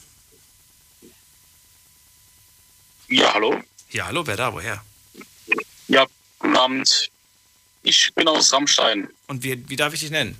Ja, 3.09 3.33
hallo. 3.33 3.61
Ja, 3.89 4.05
hallo, 4.05 4.25
wer 4.25 4.37
da? 4.37 4.53
Woher? 4.53 4.81
Ja, 5.89 6.05
guten 6.39 6.55
Abend. 6.55 7.11
Ich 7.83 8.13
bin 8.15 8.25
aus 8.29 8.53
Rammstein. 8.53 9.09
Und 9.27 9.43
wie, 9.43 9.67
wie 9.67 9.75
darf 9.75 9.93
ich 9.93 9.99
dich 9.99 10.11
nennen? 10.11 10.39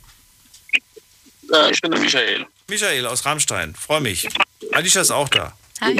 Äh, 1.52 1.72
ich 1.72 1.82
bin 1.82 1.92
der 1.92 2.00
Michael. 2.00 2.48
Michael 2.70 3.08
aus 3.08 3.26
Rammstein. 3.26 3.76
Freue 3.76 4.00
mich. 4.00 4.30
Alicia 4.72 5.02
ist 5.02 5.12
auch 5.12 5.28
da. 5.28 5.52
Hi. 5.82 6.00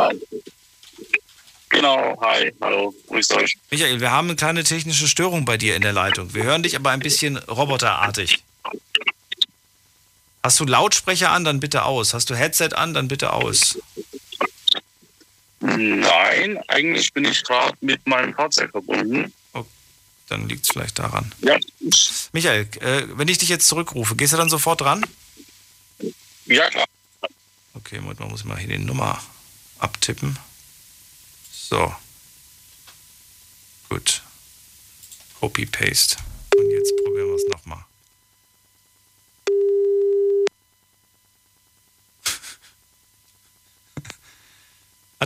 Genau, 1.68 2.18
hi, 2.22 2.54
hallo, 2.62 2.96
grüßt 3.08 3.34
euch. 3.34 3.58
Michael, 3.70 4.00
wir 4.00 4.12
haben 4.12 4.30
eine 4.30 4.38
kleine 4.38 4.64
technische 4.64 5.10
Störung 5.10 5.44
bei 5.44 5.58
dir 5.58 5.76
in 5.76 5.82
der 5.82 5.92
Leitung. 5.92 6.34
Wir 6.34 6.44
hören 6.44 6.64
dich 6.64 6.78
aber 6.78 6.92
ein 6.92 7.02
bisschen 7.02 7.36
roboterartig. 7.36 8.46
Hast 10.46 10.60
du 10.60 10.66
Lautsprecher 10.66 11.32
an, 11.32 11.44
dann 11.44 11.60
bitte 11.60 11.86
aus. 11.86 12.14
Hast 12.14 12.30
du 12.30 12.36
Headset 12.36 12.76
an, 12.76 12.94
dann 12.94 13.08
bitte 13.08 13.34
aus. 13.34 13.80
Nein, 15.60 16.60
eigentlich 16.68 17.12
bin 17.14 17.26
ich 17.26 17.44
gerade 17.44 17.76
mit 17.82 18.06
meinem 18.06 18.32
Fahrzeug 18.36 18.70
verbunden. 18.70 19.34
Dann 20.28 20.48
liegt 20.48 20.66
es 20.66 20.70
vielleicht 20.70 21.00
daran. 21.00 21.34
Ja. 21.40 21.58
Michael, 22.32 22.68
äh, 22.80 23.08
wenn 23.18 23.28
ich 23.28 23.40
dich 23.40 23.50
jetzt 23.50 23.68
zurückrufe, 23.68 24.16
gehst 24.16 24.34
du 24.34 24.38
dann 24.38 24.50
sofort 24.50 24.82
dran? 24.82 25.04
Ja, 26.46 26.70
klar. 26.70 26.86
Okay, 27.74 28.00
Moment, 28.00 28.20
man 28.20 28.30
muss 28.30 28.44
mal 28.44 28.60
hier 28.60 28.78
die 28.78 28.78
Nummer 28.78 29.20
abtippen. 29.80 30.38
So. 31.52 31.92
Gut. 33.90 34.22
Copy, 35.40 35.66
Paste. 35.66 36.18
Und 36.56 36.70
jetzt 36.70 36.94
probieren 37.04 37.30
wir 37.30 37.36
es 37.36 37.48
nochmal. 37.48 37.84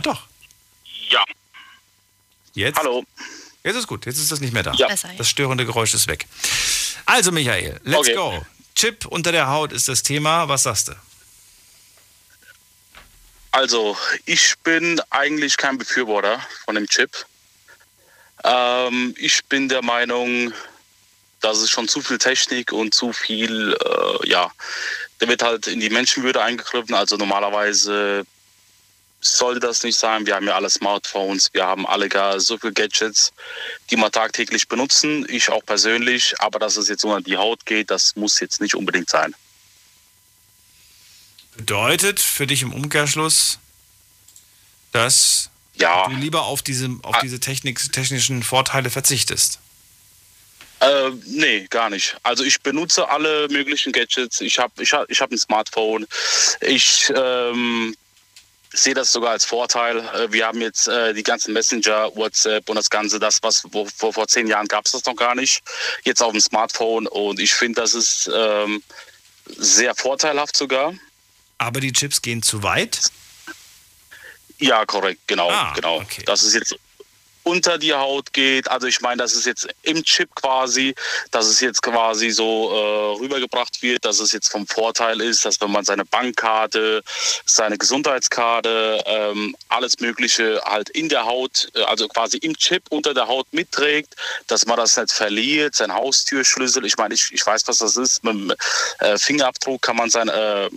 doch. 0.00 0.28
Ja. 1.10 1.24
Jetzt? 2.60 2.78
Hallo. 2.78 3.04
Jetzt 3.64 3.76
ist 3.76 3.86
gut, 3.86 4.06
jetzt 4.06 4.18
ist 4.18 4.30
das 4.30 4.40
nicht 4.40 4.52
mehr 4.52 4.62
da. 4.62 4.72
Ja. 4.74 4.88
Das 5.18 5.28
störende 5.28 5.64
Geräusch 5.66 5.94
ist 5.94 6.06
weg. 6.08 6.26
Also 7.06 7.32
Michael, 7.32 7.80
let's 7.84 8.00
Okay. 8.08 8.14
go. 8.14 8.44
Chip 8.74 9.06
unter 9.06 9.32
der 9.32 9.48
Haut 9.48 9.72
ist 9.72 9.88
das 9.88 10.02
Thema. 10.02 10.48
Was 10.48 10.62
sagst 10.62 10.88
du? 10.88 10.92
Also, 13.52 13.96
ich 14.26 14.54
bin 14.62 15.00
eigentlich 15.10 15.56
kein 15.56 15.76
Befürworter 15.76 16.40
von 16.64 16.76
dem 16.76 16.86
Chip. 16.86 17.10
Ähm, 18.44 19.14
ich 19.18 19.44
bin 19.46 19.68
der 19.68 19.82
Meinung, 19.82 20.52
das 21.40 21.58
ist 21.58 21.70
schon 21.70 21.88
zu 21.88 22.00
viel 22.00 22.18
Technik 22.18 22.72
und 22.72 22.94
zu 22.94 23.12
viel, 23.12 23.76
äh, 23.84 24.28
ja, 24.28 24.50
da 25.18 25.28
wird 25.28 25.42
halt 25.42 25.66
in 25.66 25.80
die 25.80 25.90
Menschenwürde 25.90 26.40
eingegriffen. 26.42 26.94
Also 26.94 27.16
normalerweise 27.16 28.24
sollte 29.20 29.60
das 29.60 29.82
nicht 29.82 29.98
sein. 29.98 30.26
Wir 30.26 30.34
haben 30.34 30.46
ja 30.46 30.54
alle 30.54 30.70
Smartphones, 30.70 31.50
wir 31.52 31.66
haben 31.66 31.86
alle 31.86 32.08
gar 32.08 32.40
so 32.40 32.58
viele 32.58 32.72
Gadgets, 32.72 33.32
die 33.90 33.96
wir 33.96 34.10
tagtäglich 34.10 34.68
benutzen. 34.68 35.26
Ich 35.28 35.50
auch 35.50 35.64
persönlich, 35.64 36.34
aber 36.38 36.58
dass 36.58 36.76
es 36.76 36.88
jetzt 36.88 37.04
unter 37.04 37.20
die 37.20 37.36
Haut 37.36 37.66
geht, 37.66 37.90
das 37.90 38.16
muss 38.16 38.40
jetzt 38.40 38.60
nicht 38.60 38.74
unbedingt 38.74 39.10
sein. 39.10 39.34
Bedeutet 41.56 42.20
für 42.20 42.46
dich 42.46 42.62
im 42.62 42.72
Umkehrschluss, 42.72 43.58
dass 44.92 45.50
ja. 45.74 46.08
du 46.08 46.14
lieber 46.16 46.42
auf 46.42 46.62
diese, 46.62 46.88
auf 47.02 47.18
diese 47.20 47.40
Technik, 47.40 47.92
technischen 47.92 48.42
Vorteile 48.42 48.90
verzichtest. 48.90 49.58
Äh, 50.80 51.10
nee, 51.26 51.66
gar 51.68 51.90
nicht. 51.90 52.16
Also 52.22 52.42
ich 52.42 52.62
benutze 52.62 53.06
alle 53.08 53.48
möglichen 53.50 53.92
Gadgets. 53.92 54.40
Ich 54.40 54.58
habe 54.58 54.82
ich 54.82 54.92
hab, 54.94 55.10
ich 55.10 55.20
hab 55.20 55.30
ein 55.30 55.36
Smartphone. 55.36 56.06
Ich 56.62 57.12
ähm, 57.14 57.94
sehe 58.72 58.94
das 58.94 59.12
sogar 59.12 59.32
als 59.32 59.44
Vorteil. 59.44 59.98
Äh, 59.98 60.32
Wir 60.32 60.46
haben 60.46 60.60
jetzt 60.60 60.88
äh, 60.88 61.12
die 61.14 61.22
ganzen 61.22 61.52
Messenger, 61.52 62.14
WhatsApp 62.14 62.68
und 62.68 62.76
das 62.76 62.90
Ganze, 62.90 63.18
das, 63.18 63.42
was 63.42 63.62
wo, 63.70 63.86
vor, 63.86 64.12
vor 64.12 64.28
zehn 64.28 64.46
Jahren 64.46 64.68
gab 64.68 64.86
es 64.86 64.92
das 64.92 65.04
noch 65.04 65.16
gar 65.16 65.34
nicht. 65.34 65.62
Jetzt 66.04 66.22
auf 66.22 66.32
dem 66.32 66.40
Smartphone. 66.40 67.06
Und 67.06 67.40
ich 67.40 67.52
finde, 67.52 67.80
das 67.80 67.94
ist 67.94 68.30
ähm, 68.32 68.82
sehr 69.46 69.94
vorteilhaft 69.94 70.56
sogar. 70.56 70.94
Aber 71.58 71.80
die 71.80 71.92
Chips 71.92 72.22
gehen 72.22 72.42
zu 72.42 72.62
weit? 72.62 73.00
Ja, 74.58 74.84
korrekt, 74.84 75.22
genau, 75.26 75.50
Ah, 75.50 75.72
genau. 75.74 76.02
Dass 76.26 76.42
es 76.42 76.54
jetzt 76.54 76.76
unter 77.42 77.78
die 77.78 77.94
Haut 77.94 78.32
geht. 78.32 78.70
Also 78.70 78.86
ich 78.86 79.00
meine, 79.00 79.22
dass 79.22 79.34
es 79.34 79.44
jetzt 79.44 79.68
im 79.82 80.02
Chip 80.04 80.34
quasi, 80.34 80.94
dass 81.30 81.46
es 81.46 81.60
jetzt 81.60 81.82
quasi 81.82 82.30
so 82.30 82.70
äh, 82.70 83.20
rübergebracht 83.20 83.82
wird, 83.82 84.04
dass 84.04 84.20
es 84.20 84.32
jetzt 84.32 84.48
vom 84.48 84.66
Vorteil 84.66 85.20
ist, 85.20 85.44
dass 85.44 85.60
wenn 85.60 85.70
man 85.70 85.84
seine 85.84 86.04
Bankkarte, 86.04 87.02
seine 87.44 87.78
Gesundheitskarte, 87.78 89.02
ähm, 89.06 89.56
alles 89.68 90.00
Mögliche 90.00 90.60
halt 90.64 90.90
in 90.90 91.08
der 91.08 91.24
Haut, 91.24 91.68
äh, 91.74 91.82
also 91.82 92.08
quasi 92.08 92.38
im 92.38 92.56
Chip 92.56 92.84
unter 92.90 93.14
der 93.14 93.28
Haut 93.28 93.46
mitträgt, 93.52 94.14
dass 94.46 94.66
man 94.66 94.76
das 94.76 94.96
nicht 94.96 95.12
verliert, 95.12 95.74
sein 95.74 95.92
Haustürschlüssel. 95.92 96.84
Ich 96.84 96.96
meine, 96.96 97.14
ich, 97.14 97.30
ich 97.32 97.44
weiß, 97.44 97.66
was 97.66 97.78
das 97.78 97.96
ist. 97.96 98.22
Mit 98.24 98.34
dem 98.34 98.54
äh, 98.98 99.18
Fingerabdruck 99.18 99.82
kann 99.82 99.96
man 99.96 100.10
sein, 100.10 100.28
äh, 100.28 100.68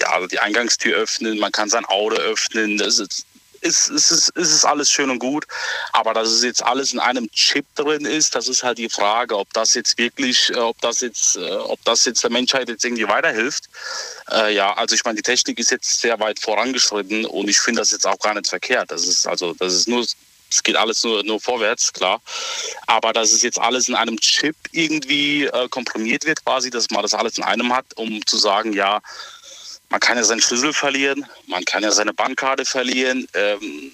ja, 0.00 0.08
also 0.10 0.26
die 0.26 0.38
Eingangstür 0.38 0.96
öffnen, 0.96 1.38
man 1.38 1.52
kann 1.52 1.68
sein 1.68 1.84
Auto 1.84 2.16
öffnen. 2.16 2.78
Das 2.78 2.98
ist, 2.98 3.26
ist, 3.64 3.88
ist, 3.88 4.10
ist, 4.10 4.28
ist 4.30 4.52
es 4.52 4.64
alles 4.64 4.90
schön 4.90 5.10
und 5.10 5.18
gut. 5.18 5.46
Aber 5.92 6.14
dass 6.14 6.28
es 6.28 6.42
jetzt 6.42 6.62
alles 6.62 6.92
in 6.92 7.00
einem 7.00 7.30
Chip 7.32 7.66
drin 7.74 8.04
ist, 8.04 8.34
das 8.34 8.48
ist 8.48 8.62
halt 8.62 8.78
die 8.78 8.88
Frage, 8.88 9.36
ob 9.36 9.52
das 9.52 9.74
jetzt 9.74 9.98
wirklich, 9.98 10.50
äh, 10.50 10.58
ob 10.58 10.80
das 10.80 11.00
jetzt, 11.00 11.36
äh, 11.36 11.50
ob 11.50 11.82
das 11.84 12.04
jetzt 12.04 12.22
der 12.22 12.30
Menschheit 12.30 12.68
jetzt 12.68 12.84
irgendwie 12.84 13.08
weiterhilft. 13.08 13.64
Äh, 14.30 14.54
ja, 14.54 14.74
also 14.74 14.94
ich 14.94 15.04
meine, 15.04 15.16
die 15.16 15.22
Technik 15.22 15.58
ist 15.58 15.70
jetzt 15.70 16.00
sehr 16.00 16.20
weit 16.20 16.38
vorangeschritten 16.38 17.24
und 17.24 17.48
ich 17.48 17.58
finde 17.58 17.80
das 17.80 17.90
jetzt 17.90 18.06
auch 18.06 18.18
gar 18.18 18.34
nicht 18.34 18.48
verkehrt. 18.48 18.90
Das 18.90 19.06
ist 19.06 19.26
also, 19.26 19.54
das 19.54 19.72
ist 19.72 19.88
nur 19.88 20.04
es 20.50 20.62
geht 20.62 20.76
alles 20.76 21.02
nur, 21.02 21.24
nur 21.24 21.40
vorwärts, 21.40 21.92
klar. 21.92 22.20
Aber 22.86 23.12
dass 23.12 23.32
es 23.32 23.42
jetzt 23.42 23.58
alles 23.58 23.88
in 23.88 23.96
einem 23.96 24.20
Chip 24.20 24.54
irgendwie 24.70 25.46
äh, 25.46 25.68
komprimiert 25.68 26.24
wird, 26.26 26.44
quasi, 26.44 26.70
dass 26.70 26.90
man 26.90 27.02
das 27.02 27.12
alles 27.12 27.38
in 27.38 27.44
einem 27.44 27.74
hat, 27.74 27.86
um 27.96 28.24
zu 28.24 28.36
sagen, 28.36 28.72
ja, 28.72 29.00
man 29.94 30.00
kann 30.00 30.16
ja 30.16 30.24
seinen 30.24 30.40
Schlüssel 30.40 30.72
verlieren, 30.72 31.24
man 31.46 31.64
kann 31.64 31.84
ja 31.84 31.92
seine 31.92 32.12
Bankkarte 32.12 32.64
verlieren. 32.64 33.28
Ähm, 33.32 33.92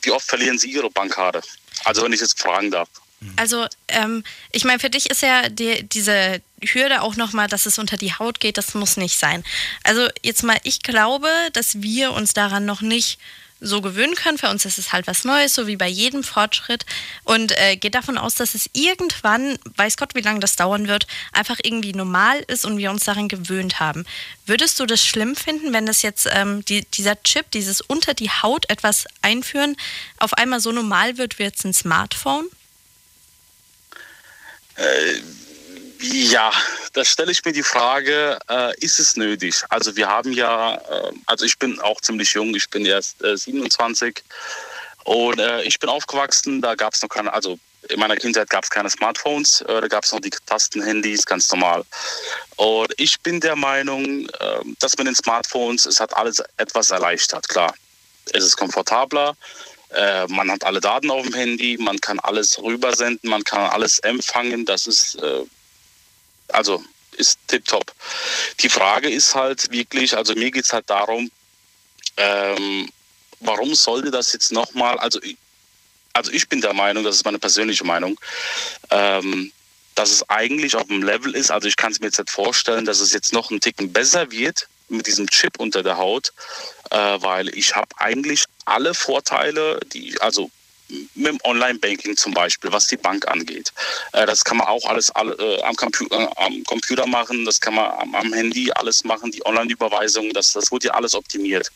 wie 0.00 0.12
oft 0.12 0.24
verlieren 0.24 0.60
Sie 0.60 0.70
Ihre 0.70 0.88
Bankkarte? 0.88 1.40
Also 1.82 2.04
wenn 2.04 2.12
ich 2.12 2.20
jetzt 2.20 2.38
fragen 2.38 2.70
darf. 2.70 2.88
Also, 3.34 3.66
ähm, 3.88 4.22
ich 4.52 4.64
meine, 4.64 4.78
für 4.78 4.90
dich 4.90 5.10
ist 5.10 5.22
ja 5.22 5.48
die, 5.48 5.82
diese 5.82 6.40
Hürde 6.62 7.02
auch 7.02 7.16
nochmal, 7.16 7.48
dass 7.48 7.66
es 7.66 7.80
unter 7.80 7.96
die 7.96 8.14
Haut 8.14 8.38
geht, 8.38 8.58
das 8.58 8.74
muss 8.74 8.96
nicht 8.96 9.18
sein. 9.18 9.42
Also, 9.82 10.06
jetzt 10.22 10.44
mal, 10.44 10.56
ich 10.62 10.82
glaube, 10.82 11.28
dass 11.52 11.82
wir 11.82 12.12
uns 12.12 12.32
daran 12.32 12.64
noch 12.64 12.80
nicht 12.80 13.18
so 13.60 13.80
gewöhnen 13.80 14.14
können. 14.14 14.38
Für 14.38 14.48
uns 14.48 14.64
ist 14.64 14.78
es 14.78 14.92
halt 14.92 15.06
was 15.06 15.24
Neues, 15.24 15.54
so 15.54 15.66
wie 15.66 15.76
bei 15.76 15.88
jedem 15.88 16.22
Fortschritt. 16.22 16.86
Und 17.24 17.52
äh, 17.58 17.76
geht 17.76 17.94
davon 17.94 18.18
aus, 18.18 18.34
dass 18.34 18.54
es 18.54 18.70
irgendwann, 18.72 19.58
weiß 19.76 19.96
Gott, 19.96 20.14
wie 20.14 20.20
lange 20.20 20.40
das 20.40 20.56
dauern 20.56 20.88
wird, 20.88 21.06
einfach 21.32 21.58
irgendwie 21.62 21.92
normal 21.92 22.40
ist 22.46 22.64
und 22.64 22.78
wir 22.78 22.90
uns 22.90 23.04
daran 23.04 23.28
gewöhnt 23.28 23.80
haben. 23.80 24.04
Würdest 24.46 24.80
du 24.80 24.86
das 24.86 25.04
schlimm 25.04 25.36
finden, 25.36 25.72
wenn 25.72 25.86
das 25.86 26.02
jetzt 26.02 26.28
ähm, 26.30 26.64
die, 26.64 26.84
dieser 26.86 27.22
Chip, 27.22 27.50
dieses 27.50 27.80
unter 27.80 28.14
die 28.14 28.30
Haut 28.30 28.68
etwas 28.68 29.06
einführen, 29.22 29.76
auf 30.18 30.34
einmal 30.34 30.60
so 30.60 30.72
normal 30.72 31.18
wird 31.18 31.38
wie 31.38 31.44
jetzt 31.44 31.64
ein 31.64 31.74
Smartphone? 31.74 32.46
Äh, 34.76 35.20
ja, 36.00 36.52
da 36.92 37.04
stelle 37.04 37.32
ich 37.32 37.44
mir 37.44 37.52
die 37.52 37.62
Frage, 37.62 38.38
äh, 38.48 38.74
ist 38.78 38.98
es 38.98 39.16
nötig? 39.16 39.62
Also 39.68 39.96
wir 39.96 40.08
haben 40.08 40.32
ja, 40.32 40.74
äh, 40.74 41.12
also 41.26 41.44
ich 41.44 41.58
bin 41.58 41.78
auch 41.80 42.00
ziemlich 42.00 42.32
jung, 42.32 42.54
ich 42.54 42.68
bin 42.70 42.86
erst 42.86 43.22
äh, 43.22 43.36
27 43.36 44.22
und 45.04 45.38
äh, 45.38 45.62
ich 45.62 45.78
bin 45.78 45.90
aufgewachsen, 45.90 46.60
da 46.60 46.74
gab 46.74 46.94
es 46.94 47.02
noch 47.02 47.08
keine, 47.08 47.32
also 47.32 47.58
in 47.88 47.98
meiner 47.98 48.16
Kindheit 48.16 48.50
gab 48.50 48.64
es 48.64 48.70
keine 48.70 48.90
Smartphones, 48.90 49.62
äh, 49.62 49.80
da 49.80 49.88
gab 49.88 50.04
es 50.04 50.12
noch 50.12 50.20
die 50.20 50.30
Tastenhandys, 50.30 51.24
ganz 51.26 51.50
normal. 51.50 51.84
Und 52.56 52.92
ich 52.96 53.20
bin 53.20 53.40
der 53.40 53.56
Meinung, 53.56 54.28
äh, 54.28 54.60
dass 54.78 54.96
mit 54.96 55.06
den 55.06 55.14
Smartphones, 55.14 55.86
es 55.86 56.00
hat 56.00 56.16
alles 56.16 56.42
etwas 56.56 56.90
erleichtert, 56.90 57.48
klar. 57.48 57.74
Es 58.32 58.44
ist 58.44 58.56
komfortabler, 58.56 59.36
äh, 59.90 60.26
man 60.28 60.50
hat 60.50 60.64
alle 60.64 60.80
Daten 60.80 61.10
auf 61.10 61.24
dem 61.24 61.34
Handy, 61.34 61.76
man 61.80 62.00
kann 62.00 62.20
alles 62.20 62.62
rübersenden, 62.62 63.28
man 63.28 63.44
kann 63.44 63.70
alles 63.70 63.98
empfangen. 64.00 64.64
Das 64.64 64.86
ist 64.86 65.18
also 66.54 66.82
ist 67.16 67.38
tipptopp. 67.48 67.92
Die 68.60 68.68
Frage 68.68 69.08
ist 69.10 69.34
halt 69.34 69.70
wirklich, 69.70 70.16
also 70.16 70.34
mir 70.34 70.50
geht 70.50 70.64
es 70.64 70.72
halt 70.72 70.88
darum, 70.88 71.30
ähm, 72.16 72.88
warum 73.40 73.74
sollte 73.74 74.10
das 74.10 74.32
jetzt 74.32 74.52
nochmal, 74.52 74.98
also, 74.98 75.20
also 76.12 76.32
ich 76.32 76.48
bin 76.48 76.60
der 76.60 76.72
Meinung, 76.72 77.04
das 77.04 77.16
ist 77.16 77.24
meine 77.24 77.38
persönliche 77.38 77.84
Meinung, 77.84 78.18
ähm, 78.90 79.52
dass 79.94 80.10
es 80.10 80.28
eigentlich 80.30 80.76
auf 80.76 80.86
dem 80.86 81.02
Level 81.02 81.34
ist, 81.34 81.50
also 81.50 81.68
ich 81.68 81.76
kann 81.76 81.92
es 81.92 82.00
mir 82.00 82.06
jetzt 82.06 82.18
nicht 82.18 82.30
vorstellen, 82.30 82.84
dass 82.84 83.00
es 83.00 83.12
jetzt 83.12 83.32
noch 83.32 83.50
einen 83.50 83.60
Ticken 83.60 83.92
besser 83.92 84.30
wird 84.30 84.68
mit 84.88 85.06
diesem 85.06 85.28
Chip 85.28 85.58
unter 85.58 85.82
der 85.82 85.98
Haut, 85.98 86.32
äh, 86.90 86.96
weil 86.96 87.48
ich 87.56 87.76
habe 87.76 87.88
eigentlich 87.98 88.44
alle 88.64 88.94
Vorteile, 88.94 89.80
die, 89.92 90.20
also 90.20 90.50
mit 91.14 91.26
dem 91.26 91.38
Online-Banking 91.44 92.16
zum 92.16 92.34
Beispiel, 92.34 92.72
was 92.72 92.86
die 92.86 92.96
Bank 92.96 93.26
angeht. 93.28 93.72
Äh, 94.12 94.26
das 94.26 94.44
kann 94.44 94.58
man 94.58 94.66
auch 94.66 94.84
alles 94.86 95.10
äh, 95.10 95.62
am, 95.62 95.76
Computer, 95.76 96.20
äh, 96.20 96.28
am, 96.36 96.64
Computer, 96.64 97.06
machen, 97.06 97.44
das 97.44 97.60
kann 97.60 97.74
man 97.74 97.90
am, 98.14 98.32
Handy 98.32 98.70
alles 98.72 99.04
machen, 99.04 99.30
die 99.30 99.44
Online-Überweisung, 99.46 100.30
das, 100.32 100.52
das 100.52 100.70
wurde 100.70 100.88
ja 100.88 100.94
alles 100.94 101.14
optimiert. 101.14 101.70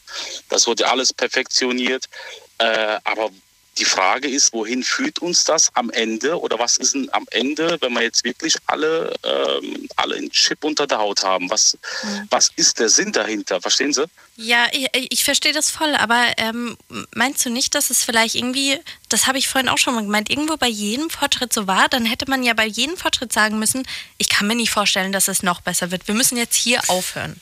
Das 0.49 0.67
wurde 0.67 0.85
ja 0.85 0.91
alles 0.91 1.13
perfektioniert. 1.13 2.09
Aber 2.57 3.31
die 3.79 3.85
Frage 3.85 4.29
ist, 4.29 4.53
wohin 4.53 4.83
führt 4.83 5.19
uns 5.21 5.45
das 5.45 5.71
am 5.75 5.91
Ende 5.91 6.41
oder 6.41 6.59
was 6.59 6.77
ist 6.77 6.95
denn 6.95 7.09
am 7.13 7.27
Ende, 7.31 7.77
wenn 7.81 7.93
wir 7.93 8.03
jetzt 8.03 8.25
wirklich 8.25 8.55
alle, 8.67 9.15
ähm, 9.23 9.89
alle 9.97 10.17
einen 10.17 10.31
Chip 10.31 10.63
unter 10.65 10.87
der 10.87 10.99
Haut 10.99 11.23
haben? 11.25 11.51
Was, 11.51 11.77
mhm. 12.03 12.27
was 12.31 12.51
ist 12.57 12.79
der 12.79 12.89
Sinn 12.89 13.13
dahinter? 13.13 13.61
Verstehen 13.61 13.93
Sie? 13.93 14.05
Ja, 14.37 14.67
ich, 14.73 14.89
ich 15.11 15.25
verstehe 15.25 15.53
das 15.53 15.71
voll, 15.71 15.95
aber 15.95 16.25
ähm, 16.39 16.77
meinst 17.15 17.45
du 17.45 17.51
nicht, 17.51 17.75
dass 17.75 17.91
es 17.91 18.03
vielleicht 18.03 18.35
irgendwie, 18.35 18.79
das 19.09 19.27
habe 19.27 19.39
ich 19.39 19.49
vorhin 19.49 19.69
auch 19.69 19.79
schon 19.79 19.95
mal 19.95 20.03
gemeint, 20.03 20.31
irgendwo 20.31 20.57
bei 20.57 20.69
jedem 20.69 21.11
Fortschritt 21.11 21.53
so 21.53 21.67
war, 21.67 21.89
dann 21.89 22.05
hätte 22.05 22.29
man 22.29 22.43
ja 22.43 22.55
bei 22.55 22.67
jedem 22.67 22.97
Fortschritt 22.97 23.33
sagen 23.33 23.59
müssen, 23.59 23.87
ich 24.19 24.29
kann 24.29 24.47
mir 24.47 24.57
nicht 24.57 24.71
vorstellen, 24.71 25.13
dass 25.13 25.29
es 25.29 25.43
noch 25.43 25.61
besser 25.61 25.91
wird. 25.91 26.09
Wir 26.09 26.15
müssen 26.15 26.37
jetzt 26.37 26.57
hier 26.57 26.81
aufhören. 26.89 27.41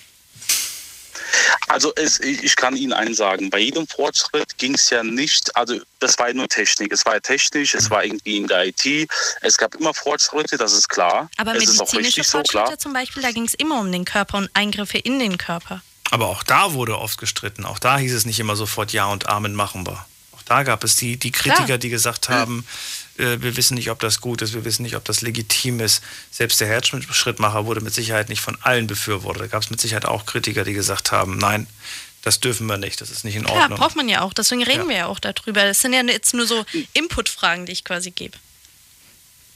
Also 1.68 1.92
es, 1.96 2.20
ich 2.20 2.56
kann 2.56 2.76
Ihnen 2.76 2.92
eins 2.92 3.16
sagen, 3.16 3.50
bei 3.50 3.58
jedem 3.58 3.86
Fortschritt 3.86 4.56
ging 4.58 4.74
es 4.74 4.90
ja 4.90 5.02
nicht, 5.02 5.54
also 5.56 5.78
das 6.00 6.18
war 6.18 6.28
ja 6.28 6.34
nur 6.34 6.48
Technik. 6.48 6.92
Es 6.92 7.06
war 7.06 7.14
ja 7.14 7.20
technisch, 7.20 7.74
es 7.74 7.90
war 7.90 8.04
irgendwie 8.04 8.36
in 8.36 8.46
der 8.46 8.66
IT. 8.66 9.08
Es 9.40 9.56
gab 9.56 9.74
immer 9.74 9.94
Fortschritte, 9.94 10.56
das 10.56 10.72
ist 10.72 10.88
klar. 10.88 11.30
Aber 11.36 11.54
es 11.54 11.66
medizinische 11.66 12.24
Fortschritte 12.24 12.70
so, 12.70 12.76
zum 12.76 12.92
Beispiel, 12.92 13.22
da 13.22 13.30
ging 13.30 13.44
es 13.44 13.54
immer 13.54 13.80
um 13.80 13.90
den 13.90 14.04
Körper 14.04 14.38
und 14.38 14.50
Eingriffe 14.54 14.98
in 14.98 15.18
den 15.18 15.38
Körper. 15.38 15.82
Aber 16.10 16.28
auch 16.28 16.42
da 16.42 16.74
wurde 16.74 16.98
oft 16.98 17.18
gestritten. 17.18 17.64
Auch 17.64 17.78
da 17.78 17.96
hieß 17.96 18.12
es 18.12 18.26
nicht 18.26 18.38
immer 18.38 18.56
sofort 18.56 18.92
Ja 18.92 19.06
und 19.06 19.28
Amen 19.28 19.54
machen 19.54 19.86
wir. 19.86 20.04
Auch 20.32 20.42
da 20.44 20.62
gab 20.62 20.84
es 20.84 20.96
die, 20.96 21.16
die 21.16 21.32
Kritiker, 21.32 21.64
Klar. 21.64 21.78
die 21.78 21.88
gesagt 21.88 22.28
haben, 22.28 22.60
äh, 22.60 23.01
wir 23.22 23.56
wissen 23.56 23.74
nicht, 23.74 23.90
ob 23.90 24.00
das 24.00 24.20
gut 24.20 24.42
ist, 24.42 24.54
wir 24.54 24.64
wissen 24.64 24.82
nicht, 24.82 24.96
ob 24.96 25.04
das 25.04 25.20
legitim 25.20 25.80
ist. 25.80 26.02
Selbst 26.30 26.60
der 26.60 26.68
Herzschrittmacher 26.68 27.66
wurde 27.66 27.80
mit 27.80 27.94
Sicherheit 27.94 28.28
nicht 28.28 28.40
von 28.40 28.58
allen 28.62 28.86
befürwortet. 28.86 29.42
Da 29.42 29.46
gab 29.46 29.62
es 29.62 29.70
mit 29.70 29.80
Sicherheit 29.80 30.04
auch 30.04 30.26
Kritiker, 30.26 30.64
die 30.64 30.72
gesagt 30.72 31.12
haben, 31.12 31.38
nein, 31.38 31.66
das 32.22 32.40
dürfen 32.40 32.66
wir 32.66 32.78
nicht, 32.78 33.00
das 33.00 33.10
ist 33.10 33.24
nicht 33.24 33.36
in 33.36 33.46
Ordnung. 33.46 33.70
Ja, 33.70 33.76
braucht 33.76 33.96
man 33.96 34.08
ja 34.08 34.22
auch, 34.22 34.32
deswegen 34.32 34.62
reden 34.62 34.82
ja. 34.82 34.88
wir 34.88 34.96
ja 34.96 35.06
auch 35.06 35.18
darüber. 35.18 35.64
Das 35.64 35.80
sind 35.80 35.92
ja 35.92 36.02
jetzt 36.02 36.34
nur 36.34 36.46
so 36.46 36.64
Input-Fragen, 36.92 37.66
die 37.66 37.72
ich 37.72 37.84
quasi 37.84 38.10
gebe. 38.12 38.38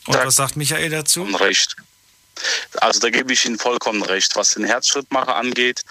Und 0.06 0.14
was 0.14 0.36
sagt 0.36 0.56
Michael 0.56 0.90
dazu? 0.90 1.24
Recht. 1.24 1.76
Also 2.80 3.00
da 3.00 3.10
gebe 3.10 3.32
ich 3.32 3.44
Ihnen 3.46 3.58
vollkommen 3.58 4.02
recht, 4.02 4.36
was 4.36 4.50
den 4.50 4.64
Herzschrittmacher 4.64 5.34
angeht. 5.36 5.82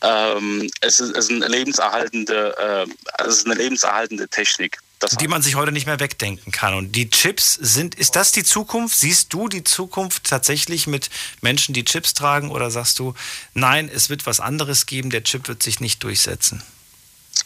Ähm, 0.00 0.70
es, 0.80 1.00
ist, 1.00 1.16
es, 1.16 1.28
ist, 1.28 1.30
eine 1.30 1.48
lebenserhaltende, 1.48 2.86
äh, 2.88 3.22
es 3.22 3.38
ist 3.38 3.46
eine 3.46 3.54
lebenserhaltende 3.54 4.28
Technik. 4.28 4.78
Das 5.00 5.16
die 5.16 5.28
man 5.28 5.40
sich 5.40 5.54
heute 5.54 5.72
nicht 5.72 5.86
mehr 5.86 5.98
wegdenken 5.98 6.52
kann. 6.52 6.74
Und 6.74 6.92
die 6.92 7.08
Chips 7.08 7.54
sind, 7.54 7.94
ist 7.94 8.16
das 8.16 8.32
die 8.32 8.44
Zukunft? 8.44 8.98
Siehst 8.98 9.32
du 9.32 9.48
die 9.48 9.64
Zukunft 9.64 10.24
tatsächlich 10.24 10.86
mit 10.86 11.08
Menschen, 11.40 11.72
die 11.72 11.84
Chips 11.84 12.12
tragen? 12.12 12.50
Oder 12.50 12.70
sagst 12.70 12.98
du, 12.98 13.14
nein, 13.54 13.90
es 13.92 14.10
wird 14.10 14.26
was 14.26 14.40
anderes 14.40 14.84
geben, 14.84 15.08
der 15.08 15.24
Chip 15.24 15.48
wird 15.48 15.62
sich 15.62 15.80
nicht 15.80 16.04
durchsetzen? 16.04 16.62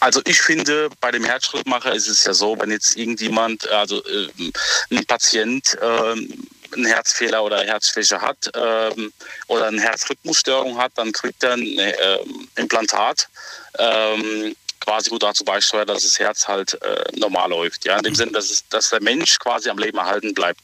Also 0.00 0.20
ich 0.26 0.40
finde, 0.40 0.90
bei 1.00 1.12
dem 1.12 1.24
Herzschrittmacher 1.24 1.94
ist 1.94 2.08
es 2.08 2.24
ja 2.24 2.34
so, 2.34 2.58
wenn 2.58 2.72
jetzt 2.72 2.96
irgendjemand, 2.96 3.68
also 3.68 4.04
äh, 4.04 4.28
ein 4.90 5.06
Patient 5.06 5.78
äh, 5.80 6.16
einen 6.74 6.86
Herzfehler 6.86 7.42
oder 7.42 7.62
Herzschwäche 7.64 8.20
hat 8.20 8.50
ähm, 8.54 9.12
oder 9.46 9.68
eine 9.68 9.80
Herzrhythmusstörung 9.80 10.76
hat, 10.78 10.92
dann 10.96 11.12
kriegt 11.12 11.42
er 11.42 11.52
ein 11.52 11.78
äh, 11.78 12.18
Implantat. 12.56 13.28
Ähm, 13.78 14.56
quasi 14.84 15.10
wo 15.10 15.18
dazu 15.18 15.44
beisteuert, 15.44 15.88
dass 15.88 16.02
das 16.02 16.18
Herz 16.18 16.46
halt 16.46 16.80
äh, 16.82 17.04
normal 17.16 17.50
läuft. 17.50 17.84
Ja, 17.84 17.96
in 17.96 18.02
dem 18.02 18.14
Sinne, 18.14 18.32
dass, 18.32 18.50
es, 18.50 18.68
dass 18.68 18.90
der 18.90 19.02
Mensch 19.02 19.38
quasi 19.38 19.70
am 19.70 19.78
Leben 19.78 19.98
erhalten 19.98 20.34
bleibt. 20.34 20.60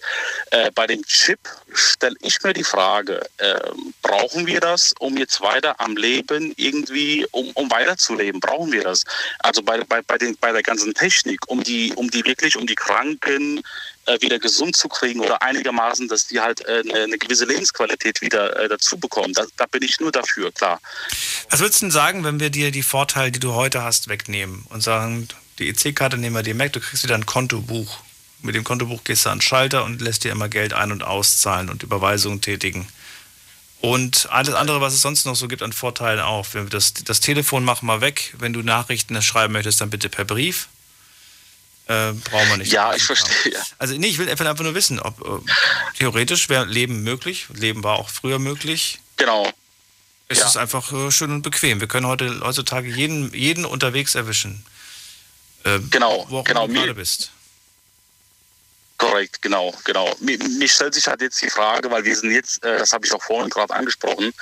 Äh, 0.51 0.70
bei 0.72 0.86
dem 0.86 1.05
Chip 1.06 1.40
stelle 1.72 2.16
ich 2.20 2.42
mir 2.42 2.52
die 2.52 2.64
Frage, 2.64 3.22
äh, 3.38 3.59
brauchen 4.02 4.47
wir 4.47 4.60
das, 4.60 4.94
um 4.98 5.16
jetzt 5.16 5.40
weiter 5.40 5.80
am 5.80 5.97
Leben 5.97 6.52
irgendwie, 6.56 7.26
um, 7.30 7.51
um 7.55 7.70
weiterzuleben? 7.70 8.40
Brauchen 8.40 8.72
wir 8.72 8.84
das? 8.84 9.05
Also 9.38 9.62
bei, 9.62 9.78
bei, 9.84 10.02
bei, 10.02 10.18
den, 10.18 10.36
bei 10.36 10.52
der 10.52 10.62
ganzen 10.62 10.92
Technik, 10.94 11.40
um 11.48 11.62
die, 11.62 11.92
um 11.94 12.10
die 12.10 12.24
wirklich, 12.24 12.56
um 12.56 12.66
die 12.66 12.74
Kranken 12.74 13.62
äh, 14.11 14.20
wieder 14.20 14.39
gesund 14.39 14.77
zu 14.77 14.89
kriegen 14.89 15.20
oder 15.20 15.43
einigermaßen, 15.43 16.09
dass 16.09 16.27
die 16.27 16.41
halt 16.41 16.66
äh, 16.66 16.82
eine 16.93 17.19
gewisse 17.19 17.45
Lebensqualität 17.45 18.20
wieder 18.20 18.57
äh, 18.59 18.69
dazu 18.69 18.99
bekommen. 18.99 19.32
Da, 19.35 19.45
da, 19.57 19.66
bin 19.66 19.82
ich 19.82 20.01
nur 20.01 20.12
dafür, 20.12 20.51
klar. 20.53 20.81
Was 21.49 21.61
würdest 21.61 21.81
du 21.81 21.87
denn 21.87 21.91
sagen, 21.93 22.24
wenn 22.24 22.41
wir 22.41 22.51
dir 22.51 22.70
die 22.70 22.82
Vorteile, 22.82 23.31
die 23.31 23.41
du 23.41 23.55
heute 23.55 23.82
hast, 23.82 24.09
wegnehmen 24.09 24.66
und 24.70 24.82
sagen, 24.82 25.28
die 25.59 25.69
EC-Karte 25.69 26.16
nehmen 26.16 26.35
wir 26.35 26.43
dir 26.43 26.59
weg, 26.59 26.73
du 26.73 26.81
kriegst 26.81 27.05
wieder 27.05 27.15
ein 27.15 27.27
Kontobuch. 27.27 28.01
Mit 28.43 28.55
dem 28.55 28.65
Kontobuch 28.65 29.05
gehst 29.05 29.27
du 29.27 29.31
an 29.31 29.37
den 29.39 29.43
Schalter 29.43 29.85
und 29.85 30.01
lässt 30.01 30.24
dir 30.24 30.32
immer 30.32 30.49
Geld 30.49 30.73
ein- 30.73 30.93
und 30.93 31.03
auszahlen 31.03 31.69
und 31.69 31.82
Überweisungen 31.82 32.41
tätigen. 32.41 32.89
Und 33.81 34.28
alles 34.31 34.55
andere, 34.55 34.81
was 34.81 34.93
es 34.93 35.01
sonst 35.01 35.24
noch 35.24 35.37
so 35.37 35.49
gibt 35.49 35.62
an 35.62 35.73
Vorteilen 35.73 36.20
auch. 36.20 36.47
Das, 36.69 36.95
das 36.95 37.20
Telefon 37.20 37.65
machen 37.65 37.87
wir 37.87 38.01
weg. 38.01 38.35
Wenn 38.39 38.53
du 38.53 38.62
Nachrichten 38.62 39.20
schreiben 39.23 39.53
möchtest, 39.53 39.81
dann 39.81 39.91
bitte 39.91 40.09
per 40.09 40.24
Brief. 40.24 40.69
Äh, 41.90 42.12
brauchen 42.12 42.48
wir 42.50 42.56
nicht. 42.58 42.70
Ja, 42.70 42.94
ich 42.94 43.02
verstehe. 43.02 43.52
Ja. 43.52 43.60
Also 43.78 43.94
nee, 43.94 44.06
ich 44.06 44.18
will 44.18 44.28
einfach 44.28 44.62
nur 44.62 44.74
wissen, 44.76 45.00
ob 45.00 45.20
äh, 45.26 45.52
theoretisch 45.98 46.48
wäre 46.48 46.64
Leben 46.64 47.02
möglich. 47.02 47.48
Leben 47.52 47.82
war 47.82 47.98
auch 47.98 48.08
früher 48.08 48.38
möglich. 48.38 49.00
Genau. 49.16 49.50
Es 50.28 50.38
ja. 50.38 50.46
ist 50.46 50.56
einfach 50.56 50.92
äh, 50.92 51.10
schön 51.10 51.32
und 51.32 51.42
bequem. 51.42 51.80
Wir 51.80 51.88
können 51.88 52.06
heute 52.06 52.42
heutzutage 52.44 52.88
jeden, 52.88 53.34
jeden 53.34 53.64
unterwegs 53.64 54.14
erwischen. 54.14 54.64
Äh, 55.64 55.80
Genau, 55.90 56.26
wo 56.28 56.38
auch 56.38 56.44
genau. 56.44 56.66
immer 56.66 56.74
du 56.74 56.80
gerade 56.80 56.94
bist. 56.94 57.32
Korrekt, 58.96 59.42
genau, 59.42 59.74
genau. 59.82 60.14
Mir, 60.20 60.38
mir 60.38 60.68
stellt 60.68 60.94
sich 60.94 61.08
halt 61.08 61.22
jetzt 61.22 61.42
die 61.42 61.50
Frage, 61.50 61.90
weil 61.90 62.04
wir 62.04 62.14
sind 62.14 62.30
jetzt, 62.30 62.62
äh, 62.62 62.78
das 62.78 62.92
habe 62.92 63.04
ich 63.04 63.12
auch 63.12 63.22
vorhin 63.22 63.50
gerade 63.50 63.74
angesprochen, 63.74 64.32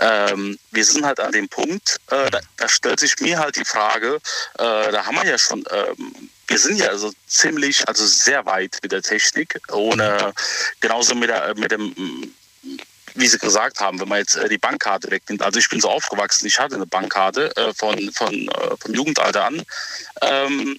ähm, 0.00 0.58
wir 0.72 0.84
sind 0.84 1.06
halt 1.06 1.20
an 1.20 1.32
dem 1.32 1.48
Punkt, 1.48 2.00
äh, 2.10 2.28
da, 2.28 2.40
da 2.58 2.68
stellt 2.68 3.00
sich 3.00 3.18
mir 3.20 3.38
halt 3.38 3.56
die 3.56 3.64
Frage, 3.64 4.16
äh, 4.58 4.92
da 4.92 5.06
haben 5.06 5.16
wir 5.16 5.24
ja 5.24 5.38
schon, 5.38 5.64
ähm, 5.70 6.30
wir 6.48 6.58
sind 6.58 6.78
ja 6.78 6.88
also 6.88 7.12
ziemlich, 7.26 7.86
also 7.86 8.06
sehr 8.06 8.44
weit 8.46 8.78
mit 8.82 8.92
der 8.92 9.02
Technik, 9.02 9.60
ohne 9.70 10.32
genauso 10.80 11.14
mit, 11.14 11.28
der, 11.28 11.54
mit 11.56 11.70
dem 11.70 12.34
wie 13.14 13.26
Sie 13.26 13.38
gesagt 13.38 13.80
haben, 13.80 14.00
wenn 14.00 14.08
man 14.08 14.18
jetzt 14.18 14.36
äh, 14.36 14.48
die 14.48 14.58
Bankkarte 14.58 15.10
wegnimmt. 15.10 15.42
Also 15.42 15.58
ich 15.58 15.68
bin 15.68 15.80
so 15.80 15.90
aufgewachsen, 15.90 16.46
ich 16.46 16.58
hatte 16.58 16.76
eine 16.76 16.86
Bankkarte 16.86 17.54
äh, 17.56 17.74
von, 17.74 17.98
von, 18.12 18.32
äh, 18.32 18.76
vom 18.80 18.94
Jugendalter 18.94 19.44
an. 19.44 19.62
Ähm, 20.22 20.78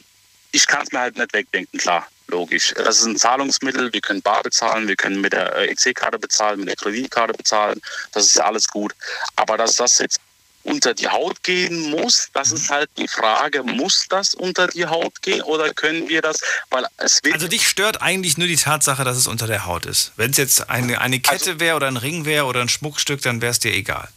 ich 0.52 0.66
kann 0.66 0.84
es 0.84 0.92
mir 0.92 1.00
halt 1.00 1.18
nicht 1.18 1.34
wegdenken, 1.34 1.78
klar, 1.78 2.08
logisch. 2.28 2.74
Das 2.76 3.00
ist 3.00 3.06
ein 3.06 3.18
Zahlungsmittel, 3.18 3.94
wir 3.94 4.02
können 4.02 4.22
bar 4.22 4.42
bezahlen, 4.42 4.88
wir 4.88 4.96
können 4.96 5.22
mit 5.22 5.34
der 5.34 5.56
äh, 5.56 5.72
EC-Karte 5.72 6.18
bezahlen, 6.18 6.60
mit 6.60 6.70
der 6.70 6.76
Kreditkarte 6.76 7.34
bezahlen, 7.34 7.80
das 8.14 8.28
ist 8.28 8.36
ja 8.36 8.46
alles 8.46 8.68
gut. 8.68 8.96
Aber 9.36 9.58
dass 9.58 9.76
das 9.76 10.00
jetzt 10.00 10.20
unter 10.64 10.94
die 10.94 11.08
Haut 11.08 11.44
gehen 11.44 11.90
muss, 11.90 12.30
das 12.34 12.52
ist 12.52 12.70
halt 12.70 12.90
die 12.98 13.08
Frage, 13.08 13.64
muss 13.64 14.06
das 14.10 14.34
unter 14.34 14.68
die 14.68 14.86
Haut 14.86 15.22
gehen 15.22 15.42
oder 15.42 15.74
können 15.74 16.10
wir 16.10 16.22
das, 16.22 16.42
weil 16.70 16.86
es 16.98 17.24
wird 17.24 17.34
Also 17.36 17.48
dich 17.48 17.68
stört 17.68 18.02
eigentlich 18.02 18.38
nur 18.38 18.48
die 18.48 18.58
Tatsache, 18.58 19.04
dass 19.04 19.18
es 19.18 19.28
unter 19.28 19.48
der 19.48 19.66
Haut 19.66 19.86
ist. 19.86 20.12
Wenn 20.16 20.32
es 20.32 20.38
jetzt 20.38 20.70
eine, 20.70 21.02
eine 21.02 21.22
Also 21.26 21.46
Kette 21.46 21.60
wäre 21.60 21.76
oder 21.76 21.88
ein 21.88 21.98
Ring 21.98 22.26
wäre 22.26 22.46
oder 22.46 22.62
ein 22.62 22.70
Schmuckstück, 22.70 23.22
dann 23.22 23.42
wäre 23.42 23.52
es 23.52 23.60
dir 23.60 23.74
egal. 23.74 24.10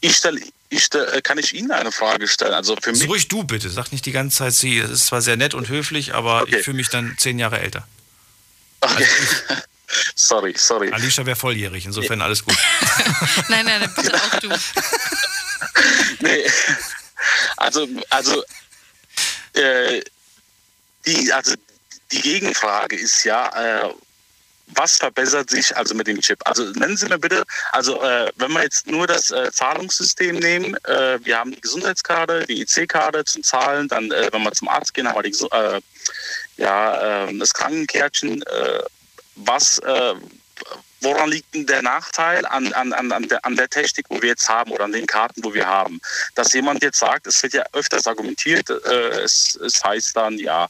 Ich 0.00 0.16
stell, 0.16 0.40
ich 0.70 0.84
stell, 0.84 1.08
äh, 1.14 1.20
kann 1.22 1.38
ich 1.38 1.54
Ihnen 1.54 1.70
eine 1.70 1.92
Frage 1.92 2.28
stellen? 2.28 2.54
Also 2.54 2.76
für 2.80 2.92
mich. 2.92 3.08
Ruhig 3.08 3.28
du 3.28 3.44
bitte, 3.44 3.70
sag 3.70 3.92
nicht 3.92 4.06
die 4.06 4.12
ganze 4.12 4.38
Zeit 4.38 4.54
sie. 4.54 4.78
Es 4.78 4.90
ist 4.90 5.06
zwar 5.06 5.22
sehr 5.22 5.36
nett 5.36 5.54
und 5.54 5.68
höflich, 5.68 6.14
aber 6.14 6.46
ich 6.48 6.56
fühle 6.58 6.76
mich 6.76 6.88
dann 6.88 7.16
zehn 7.18 7.38
Jahre 7.38 7.60
älter. 7.60 7.86
Sorry, 10.14 10.54
sorry. 10.56 10.90
Alicia 10.92 11.24
wäre 11.26 11.36
volljährig, 11.36 11.86
insofern 11.86 12.20
alles 12.22 12.44
gut. 12.44 12.56
Nein, 13.48 13.64
nein, 13.64 13.92
bitte 13.94 14.14
auch 14.14 14.40
du. 14.40 14.48
nee. 16.20 16.44
Also, 17.56 17.88
also, 18.10 18.44
äh, 19.54 20.02
die, 21.06 21.32
also 21.32 21.54
die 22.12 22.20
Gegenfrage 22.20 22.96
ist 22.96 23.24
ja, 23.24 23.86
äh, 23.86 23.94
was 24.74 24.98
verbessert 24.98 25.50
sich 25.50 25.76
also 25.76 25.94
mit 25.94 26.06
dem 26.06 26.20
Chip? 26.20 26.40
Also 26.44 26.64
nennen 26.72 26.96
Sie 26.96 27.06
mir 27.06 27.18
bitte, 27.18 27.44
also 27.72 28.02
äh, 28.02 28.30
wenn 28.36 28.52
wir 28.52 28.62
jetzt 28.62 28.86
nur 28.86 29.06
das 29.06 29.30
äh, 29.30 29.50
Zahlungssystem 29.50 30.36
nehmen, 30.36 30.76
äh, 30.84 31.18
wir 31.24 31.38
haben 31.38 31.52
die 31.52 31.60
Gesundheitskarte, 31.60 32.46
die 32.46 32.62
EC-Karte 32.62 33.24
zum 33.24 33.42
Zahlen, 33.42 33.88
dann 33.88 34.10
äh, 34.10 34.28
wenn 34.32 34.42
wir 34.42 34.52
zum 34.52 34.68
Arzt 34.68 34.94
gehen, 34.94 35.08
haben 35.08 35.16
wir 35.16 35.22
die, 35.22 35.36
äh, 35.52 35.80
ja, 36.58 37.26
äh, 37.26 37.38
das 37.38 37.54
Krankenkärtchen. 37.54 38.44
Was, 39.44 39.78
äh, 39.78 40.14
woran 41.00 41.30
liegt 41.30 41.54
denn 41.54 41.66
der 41.66 41.82
Nachteil 41.82 42.44
an, 42.46 42.72
an, 42.72 42.92
an, 42.92 43.12
an, 43.12 43.28
der, 43.28 43.44
an 43.44 43.56
der 43.56 43.68
Technik, 43.68 44.06
wo 44.08 44.20
wir 44.20 44.30
jetzt 44.30 44.48
haben 44.48 44.72
oder 44.72 44.84
an 44.84 44.92
den 44.92 45.06
Karten, 45.06 45.42
wo 45.44 45.54
wir 45.54 45.66
haben? 45.66 46.00
Dass 46.34 46.52
jemand 46.52 46.82
jetzt 46.82 46.98
sagt, 46.98 47.26
es 47.26 47.42
wird 47.42 47.52
ja 47.54 47.64
öfters 47.72 48.06
argumentiert, 48.06 48.68
äh, 48.70 49.20
es, 49.20 49.56
es 49.56 49.82
heißt 49.82 50.16
dann, 50.16 50.38
ja, 50.38 50.68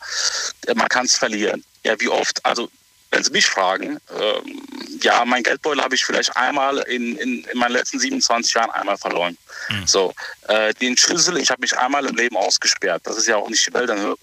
man 0.75 0.89
kann 0.89 1.07
es 1.07 1.17
verlieren. 1.17 1.65
Ja, 1.85 1.99
wie 2.01 2.09
oft? 2.09 2.45
Also 2.45 2.71
wenn 3.11 3.25
Sie 3.25 3.31
mich 3.31 3.47
fragen, 3.47 3.99
ähm, 4.21 4.63
ja, 5.01 5.25
mein 5.25 5.43
Geldbeutel 5.43 5.83
habe 5.83 5.95
ich 5.95 6.05
vielleicht 6.05 6.37
einmal 6.37 6.79
in, 6.81 7.17
in, 7.17 7.43
in 7.45 7.59
meinen 7.59 7.73
letzten 7.73 7.99
27 7.99 8.53
Jahren 8.53 8.71
einmal 8.73 8.99
verloren. 8.99 9.39
So, 9.87 10.13
äh, 10.49 10.75
den 10.75 10.95
Schlüssel, 10.97 11.39
ich 11.39 11.51
habe 11.51 11.63
mich 11.63 11.77
einmal 11.79 12.05
im 12.05 12.15
Leben 12.17 12.37
ausgesperrt. 12.37 13.01
Das 13.07 13.17
ist 13.17 13.27
ja 13.27 13.37
auch 13.37 13.49
nicht 13.49 13.67
die 13.67 13.73
Welt. 13.73 13.89
Dann- 13.89 14.15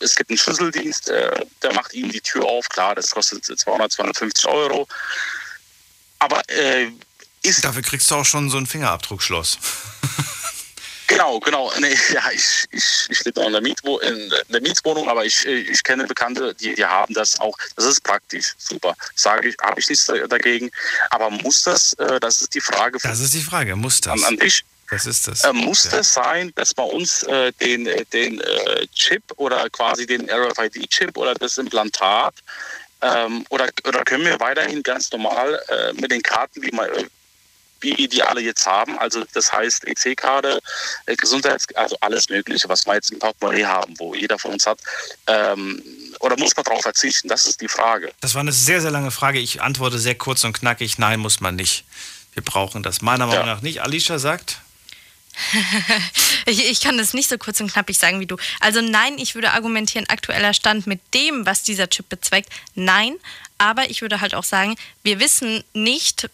Es 0.00 0.14
gibt 0.16 0.30
einen 0.30 0.38
Schlüsseldienst, 0.38 1.08
äh, 1.08 1.46
der 1.62 1.72
macht 1.74 1.92
Ihnen 1.94 2.10
die 2.10 2.20
Tür 2.20 2.44
auf. 2.44 2.68
Klar, 2.68 2.94
das 2.94 3.10
kostet 3.10 3.44
200, 3.44 3.92
250 3.92 4.46
Euro. 4.46 4.86
Aber 6.18 6.42
äh, 6.48 6.90
ist. 7.42 7.64
Dafür 7.64 7.82
kriegst 7.82 8.10
du 8.10 8.14
auch 8.16 8.24
schon 8.24 8.50
so 8.50 8.56
ein 8.58 8.66
Fingerabdruckschloss. 8.66 9.58
Genau, 11.06 11.38
genau. 11.38 11.70
Nee, 11.80 11.94
ja, 12.14 12.30
ich, 12.32 12.64
ich, 12.70 13.06
ich 13.10 13.24
lebe 13.24 13.38
noch 13.40 13.46
in 13.46 13.52
der, 13.52 13.60
Mietwo 13.60 13.98
in 13.98 14.32
der 14.48 14.60
Mietswohnung, 14.62 15.08
aber 15.08 15.24
ich, 15.24 15.44
ich 15.44 15.82
kenne 15.82 16.06
Bekannte, 16.06 16.54
die, 16.54 16.74
die 16.74 16.84
haben 16.84 17.12
das 17.12 17.38
auch. 17.40 17.56
Das 17.76 17.84
ist 17.84 18.02
praktisch, 18.02 18.54
super. 18.56 18.96
Sage 19.14 19.48
ich, 19.50 19.56
habe 19.62 19.78
ich 19.78 19.88
nichts 19.88 20.06
da- 20.06 20.26
dagegen. 20.26 20.70
Aber 21.10 21.28
muss 21.30 21.62
das, 21.64 21.92
äh, 21.94 22.18
das 22.20 22.40
ist 22.40 22.54
die 22.54 22.60
Frage 22.60 22.98
Das 23.02 23.20
ist 23.20 23.34
die 23.34 23.42
Frage, 23.42 23.76
muss 23.76 24.00
das? 24.00 24.14
an, 24.14 24.24
an 24.24 24.36
dich. 24.38 24.64
Das 24.90 25.06
ist 25.06 25.26
das. 25.28 25.44
Äh, 25.44 25.52
muss 25.52 25.84
Ja. 25.84 25.90
das 25.98 26.14
sein, 26.14 26.52
dass 26.56 26.76
man 26.76 26.88
uns 26.90 27.22
äh, 27.24 27.52
den, 27.60 27.86
äh, 27.86 28.04
den 28.12 28.40
äh, 28.40 28.86
Chip 28.94 29.22
oder 29.36 29.68
quasi 29.70 30.06
den 30.06 30.28
RFID-Chip 30.30 31.16
oder 31.16 31.34
das 31.34 31.58
Implantat 31.58 32.34
ähm, 33.00 33.44
oder, 33.50 33.68
oder 33.86 34.04
können 34.04 34.24
wir 34.24 34.38
weiterhin 34.40 34.82
ganz 34.82 35.10
normal 35.10 35.60
äh, 35.68 35.92
mit 35.94 36.10
den 36.10 36.22
Karten, 36.22 36.62
wie, 36.62 36.70
man, 36.70 36.88
wie 37.80 37.96
wir 37.98 38.08
die 38.08 38.22
alle 38.22 38.40
jetzt 38.40 38.66
haben, 38.66 38.98
also 38.98 39.24
das 39.34 39.52
heißt 39.52 39.84
EC-Karte, 39.86 40.60
Gesundheits-, 41.06 41.66
also 41.74 41.96
alles 42.00 42.28
Mögliche, 42.28 42.68
was 42.68 42.86
wir 42.86 42.94
jetzt 42.94 43.10
im 43.10 43.18
Portemonnaie 43.18 43.64
haben, 43.66 43.94
wo 43.98 44.14
jeder 44.14 44.38
von 44.38 44.52
uns 44.52 44.66
hat, 44.66 44.78
ähm, 45.26 45.82
oder 46.20 46.38
muss 46.38 46.56
man 46.56 46.64
darauf 46.64 46.82
verzichten? 46.82 47.28
Das 47.28 47.46
ist 47.46 47.60
die 47.60 47.68
Frage. 47.68 48.12
Das 48.20 48.34
war 48.34 48.40
eine 48.40 48.52
sehr, 48.52 48.80
sehr 48.80 48.90
lange 48.90 49.10
Frage. 49.10 49.38
Ich 49.40 49.60
antworte 49.60 49.98
sehr 49.98 50.14
kurz 50.14 50.44
und 50.44 50.52
knackig. 50.54 50.96
Nein, 50.98 51.20
muss 51.20 51.40
man 51.40 51.56
nicht. 51.56 51.84
Wir 52.32 52.42
brauchen 52.42 52.82
das 52.82 53.02
meiner 53.02 53.26
Meinung 53.26 53.46
nach 53.46 53.60
nicht. 53.60 53.82
Alicia 53.82 54.18
sagt, 54.18 54.58
Ich, 56.46 56.62
ich 56.70 56.80
kann 56.80 56.98
das 56.98 57.14
nicht 57.14 57.30
so 57.30 57.38
kurz 57.38 57.58
und 57.60 57.72
knappig 57.72 57.96
sagen 57.96 58.20
wie 58.20 58.26
du. 58.26 58.36
Also 58.60 58.82
nein, 58.82 59.16
ich 59.18 59.34
würde 59.34 59.52
argumentieren, 59.52 60.06
aktueller 60.10 60.52
Stand 60.52 60.86
mit 60.86 61.00
dem, 61.14 61.46
was 61.46 61.62
dieser 61.62 61.88
Chip 61.88 62.08
bezweckt, 62.10 62.50
nein. 62.74 63.16
Aber 63.56 63.88
ich 63.88 64.02
würde 64.02 64.20
halt 64.20 64.34
auch 64.34 64.44
sagen, 64.44 64.76
wir 65.02 65.20
wissen 65.20 65.64
nicht, 65.72 66.28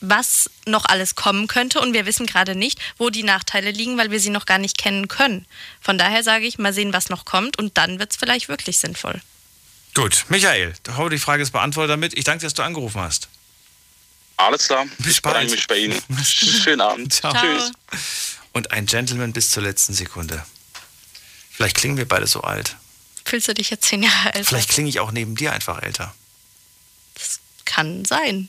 was 0.00 0.48
noch 0.64 0.86
alles 0.86 1.14
kommen 1.14 1.46
könnte 1.46 1.78
und 1.80 1.92
wir 1.92 2.06
wissen 2.06 2.24
gerade 2.24 2.54
nicht, 2.54 2.78
wo 2.96 3.10
die 3.10 3.22
Nachteile 3.22 3.70
liegen, 3.70 3.98
weil 3.98 4.10
wir 4.10 4.18
sie 4.18 4.30
noch 4.30 4.46
gar 4.46 4.56
nicht 4.56 4.78
kennen 4.78 5.08
können. 5.08 5.44
Von 5.82 5.98
daher 5.98 6.22
sage 6.22 6.46
ich, 6.46 6.58
mal 6.58 6.72
sehen, 6.72 6.94
was 6.94 7.10
noch 7.10 7.26
kommt 7.26 7.58
und 7.58 7.76
dann 7.76 7.98
wird 7.98 8.12
es 8.12 8.16
vielleicht 8.16 8.48
wirklich 8.48 8.78
sinnvoll. 8.78 9.20
gut, 9.94 10.24
Michael, 10.30 10.72
ich 10.88 10.96
hoffe, 10.96 11.10
die 11.10 11.18
Frage 11.18 11.42
ist 11.42 11.50
beantwortet 11.50 11.90
damit. 11.90 12.14
Ich 12.16 12.24
danke 12.24 12.40
dir, 12.40 12.46
dass 12.46 12.54
du 12.54 12.62
angerufen 12.62 13.00
hast. 13.02 13.28
Alles 14.38 14.68
klar, 14.68 14.86
Bis 14.96 15.16
ich 15.16 15.22
bedanke 15.22 15.48
bald. 15.48 15.50
mich 15.50 15.66
bei 15.66 15.76
Ihnen. 15.76 16.02
Schönen 16.24 16.80
Abend. 16.80 17.12
Ciao. 17.12 17.34
Tschüss. 17.34 18.38
Und 18.52 18.72
ein 18.72 18.86
Gentleman 18.86 19.32
bis 19.32 19.50
zur 19.50 19.62
letzten 19.62 19.94
Sekunde. 19.94 20.44
Vielleicht 21.50 21.76
klingen 21.76 21.96
wir 21.96 22.08
beide 22.08 22.26
so 22.26 22.40
alt. 22.42 22.76
Fühlst 23.24 23.46
du 23.48 23.54
dich 23.54 23.70
jetzt 23.70 23.84
zehn 23.86 24.02
Jahre 24.02 24.34
älter? 24.34 24.44
Vielleicht 24.48 24.70
klinge 24.70 24.88
ich 24.88 24.98
auch 25.00 25.12
neben 25.12 25.36
dir 25.36 25.52
einfach 25.52 25.82
älter. 25.82 26.14
Kann 27.64 28.04
sein. 28.04 28.48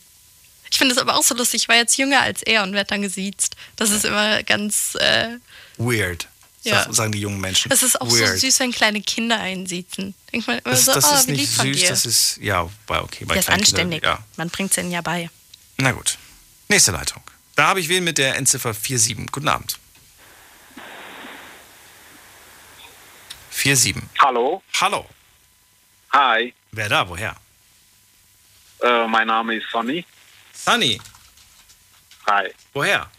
Ich 0.72 0.78
finde 0.78 0.96
es 0.96 1.00
aber 1.02 1.16
auch 1.16 1.24
so 1.24 1.36
lustig. 1.36 1.64
Ich 1.64 1.68
war 1.70 1.76
jetzt 1.76 1.98
jünger 1.98 2.22
als 2.22 2.42
er 2.42 2.64
und 2.64 2.74
werde 2.74 2.88
dann 2.90 3.02
gesiezt. 3.02 3.56
Das 3.76 3.90
ist 3.92 4.06
immer 4.06 4.42
ganz. 4.44 4.96
Äh, 4.96 5.38
Weird, 5.78 6.28
Ja. 6.64 6.84
sag- 6.86 6.96
sagen 6.96 7.12
die 7.12 7.20
jungen 7.20 7.40
Menschen. 7.42 7.72
es 7.72 7.84
ist 7.84 8.00
auch 8.00 8.10
Weird. 8.10 8.40
so 8.40 8.48
süß, 8.48 8.60
wenn 8.62 8.72
kleine 8.72 9.02
Kinder 9.02 9.40
einsiezen. 9.40 10.16
Denkt 10.32 10.48
man 10.48 10.60
immer 10.60 10.72
Das, 10.72 10.86
so, 10.86 10.94
das 10.94 11.06
oh, 11.12 11.16
ist 11.16 11.28
wie 11.28 11.32
lieb 11.34 11.64
nicht 11.64 11.80
süß, 11.82 11.90
das 11.90 12.06
ist, 12.06 12.38
ja, 12.38 12.70
okay, 12.88 13.26
bei 13.26 13.34
Der 13.36 13.42
ist 13.42 13.46
kleinen 13.48 13.64
Kindern, 13.64 13.82
anständig. 13.86 14.04
Ja. 14.04 14.24
Man 14.38 14.50
bringt 14.50 14.72
es 14.72 14.78
ihnen 14.78 14.92
ja 14.92 15.02
bei. 15.02 15.30
Na 15.78 15.92
gut. 15.92 16.18
Nächste 16.70 16.92
Leitung. 16.92 17.22
Da 17.56 17.68
habe 17.68 17.82
ich 17.82 17.90
wen 17.90 18.04
mit 18.06 18.18
der 18.18 18.38
Endziffer 18.38 18.74
47. 18.74 19.28
Guten 19.32 19.50
Abend. 19.50 19.78
47. 23.66 24.02
Hallo. 24.20 24.64
Hallo. 24.80 25.06
Hi, 26.14 26.54
Wer 26.72 26.90
da? 26.90 27.08
Woher? 27.08 27.36
äh, 28.82 29.08
mein 29.08 29.28
Name 29.28 29.56
ist 29.56 29.70
Sonny. 29.72 30.04
Sunny. 30.54 31.00
Hi. 32.28 32.50
Woher? 32.74 33.10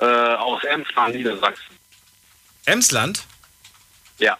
Äh, 0.00 0.04
aus 0.04 0.62
Emsland, 0.64 1.14
Niedersachsen. 1.14 1.76
Emsland? 2.64 3.24
Ja. 4.18 4.36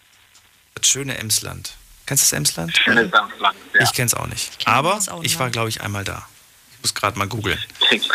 Das 0.75 0.87
schöne 0.87 1.17
Emsland. 1.17 1.73
Kennst 2.05 2.23
du 2.23 2.25
das 2.25 2.33
Emsland? 2.33 2.77
Schönes 2.77 3.11
Emsland, 3.11 3.57
ja. 3.73 3.81
Ich 3.81 3.93
kenn's 3.93 4.13
auch 4.13 4.27
nicht. 4.27 4.59
kenn 4.59 4.73
Aber 4.73 4.95
auch 5.09 5.23
ich 5.23 5.39
war, 5.39 5.49
glaube 5.49 5.69
ich, 5.69 5.81
einmal 5.81 6.03
da. 6.03 6.27
Ich 6.73 6.79
muss 6.81 6.93
gerade 6.93 7.17
mal 7.17 7.27
googeln. 7.27 7.63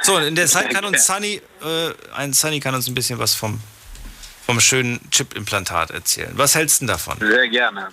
So, 0.02 0.18
in 0.18 0.34
der 0.34 0.46
Zeit 0.46 0.70
kann 0.70 0.84
uns 0.84 1.06
Sunny, 1.06 1.40
äh, 1.62 1.94
ein 2.14 2.32
Sunny 2.34 2.60
kann 2.60 2.74
uns 2.74 2.86
ein 2.86 2.94
bisschen 2.94 3.18
was 3.18 3.34
vom, 3.34 3.60
vom 4.44 4.60
schönen 4.60 5.00
Chip-Implantat 5.10 5.90
erzählen. 5.90 6.32
Was 6.34 6.54
hältst 6.54 6.82
du 6.82 6.86
davon? 6.86 7.18
Sehr 7.18 7.48
gerne. 7.48 7.90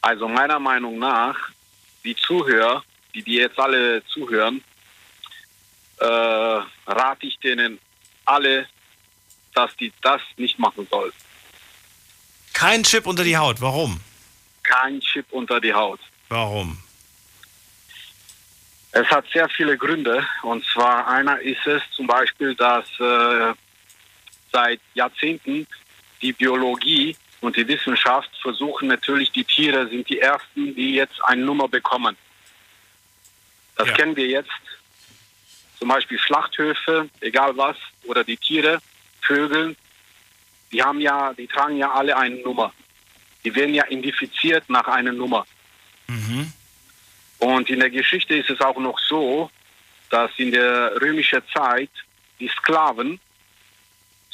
Also 0.00 0.28
meiner 0.28 0.58
Meinung 0.58 0.98
nach, 0.98 1.36
die 2.04 2.16
Zuhörer, 2.16 2.82
die, 3.14 3.22
die 3.22 3.34
jetzt 3.34 3.58
alle 3.58 4.04
zuhören, 4.06 4.62
äh, 5.98 6.04
rate 6.04 7.26
ich 7.26 7.38
denen 7.38 7.78
alle, 8.24 8.66
dass 9.54 9.76
die 9.76 9.92
das 10.02 10.20
nicht 10.36 10.58
machen 10.58 10.86
sollen. 10.90 11.12
Kein 12.52 12.82
Chip 12.82 13.06
unter 13.06 13.24
die 13.24 13.36
Haut. 13.36 13.60
Warum? 13.60 14.00
Kein 14.62 15.00
Chip 15.00 15.26
unter 15.30 15.60
die 15.60 15.72
Haut. 15.72 16.00
Warum? 16.28 16.78
Es 18.92 19.06
hat 19.08 19.24
sehr 19.32 19.48
viele 19.48 19.76
Gründe. 19.76 20.26
Und 20.42 20.64
zwar 20.66 21.06
einer 21.08 21.40
ist 21.40 21.66
es 21.66 21.82
zum 21.92 22.06
Beispiel, 22.06 22.54
dass 22.54 22.84
äh, 23.00 23.54
seit 24.52 24.80
Jahrzehnten 24.94 25.66
die 26.20 26.32
Biologie 26.32 27.16
und 27.40 27.56
die 27.56 27.66
Wissenschaft 27.66 28.30
versuchen 28.40 28.88
natürlich, 28.88 29.32
die 29.32 29.44
Tiere 29.44 29.88
sind 29.88 30.08
die 30.08 30.20
ersten, 30.20 30.74
die 30.74 30.94
jetzt 30.94 31.22
eine 31.24 31.42
Nummer 31.44 31.68
bekommen. 31.68 32.16
Das 33.76 33.88
Ja. 33.88 33.94
kennen 33.94 34.14
wir 34.16 34.26
jetzt. 34.26 34.50
Zum 35.78 35.88
Beispiel 35.88 36.18
Schlachthöfe, 36.18 37.08
egal 37.20 37.56
was, 37.56 37.76
oder 38.04 38.22
die 38.22 38.36
Tiere, 38.36 38.80
Vögel, 39.22 39.74
die 40.70 40.82
haben 40.82 41.00
ja, 41.00 41.32
die 41.32 41.48
tragen 41.48 41.76
ja 41.76 41.90
alle 41.90 42.16
eine 42.16 42.36
Nummer. 42.36 42.72
Die 43.44 43.52
werden 43.54 43.74
ja 43.74 43.84
identifiziert 43.88 44.68
nach 44.68 44.86
einer 44.86 45.12
Nummer. 45.12 45.44
Und 47.40 47.68
in 47.70 47.80
der 47.80 47.90
Geschichte 47.90 48.36
ist 48.36 48.50
es 48.50 48.60
auch 48.60 48.78
noch 48.78 48.98
so, 49.00 49.50
dass 50.10 50.30
in 50.36 50.52
der 50.52 51.00
römischen 51.00 51.42
Zeit 51.52 51.90
die 52.38 52.48
Sklaven, 52.48 53.18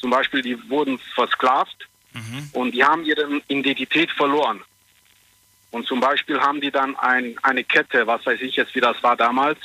zum 0.00 0.10
Beispiel, 0.10 0.42
die 0.42 0.56
wurden 0.70 0.98
versklavt 1.14 1.88
und 2.52 2.72
die 2.72 2.82
haben 2.84 3.04
ihre 3.04 3.40
Identität 3.48 4.10
verloren. 4.12 4.62
Und 5.70 5.86
zum 5.86 6.00
Beispiel 6.00 6.40
haben 6.40 6.60
die 6.60 6.70
dann 6.70 6.96
ein, 6.96 7.36
eine 7.42 7.62
Kette, 7.62 8.06
was 8.06 8.24
weiß 8.26 8.40
ich 8.40 8.56
jetzt, 8.56 8.74
wie 8.74 8.80
das 8.80 9.00
war 9.02 9.16
damals. 9.16 9.58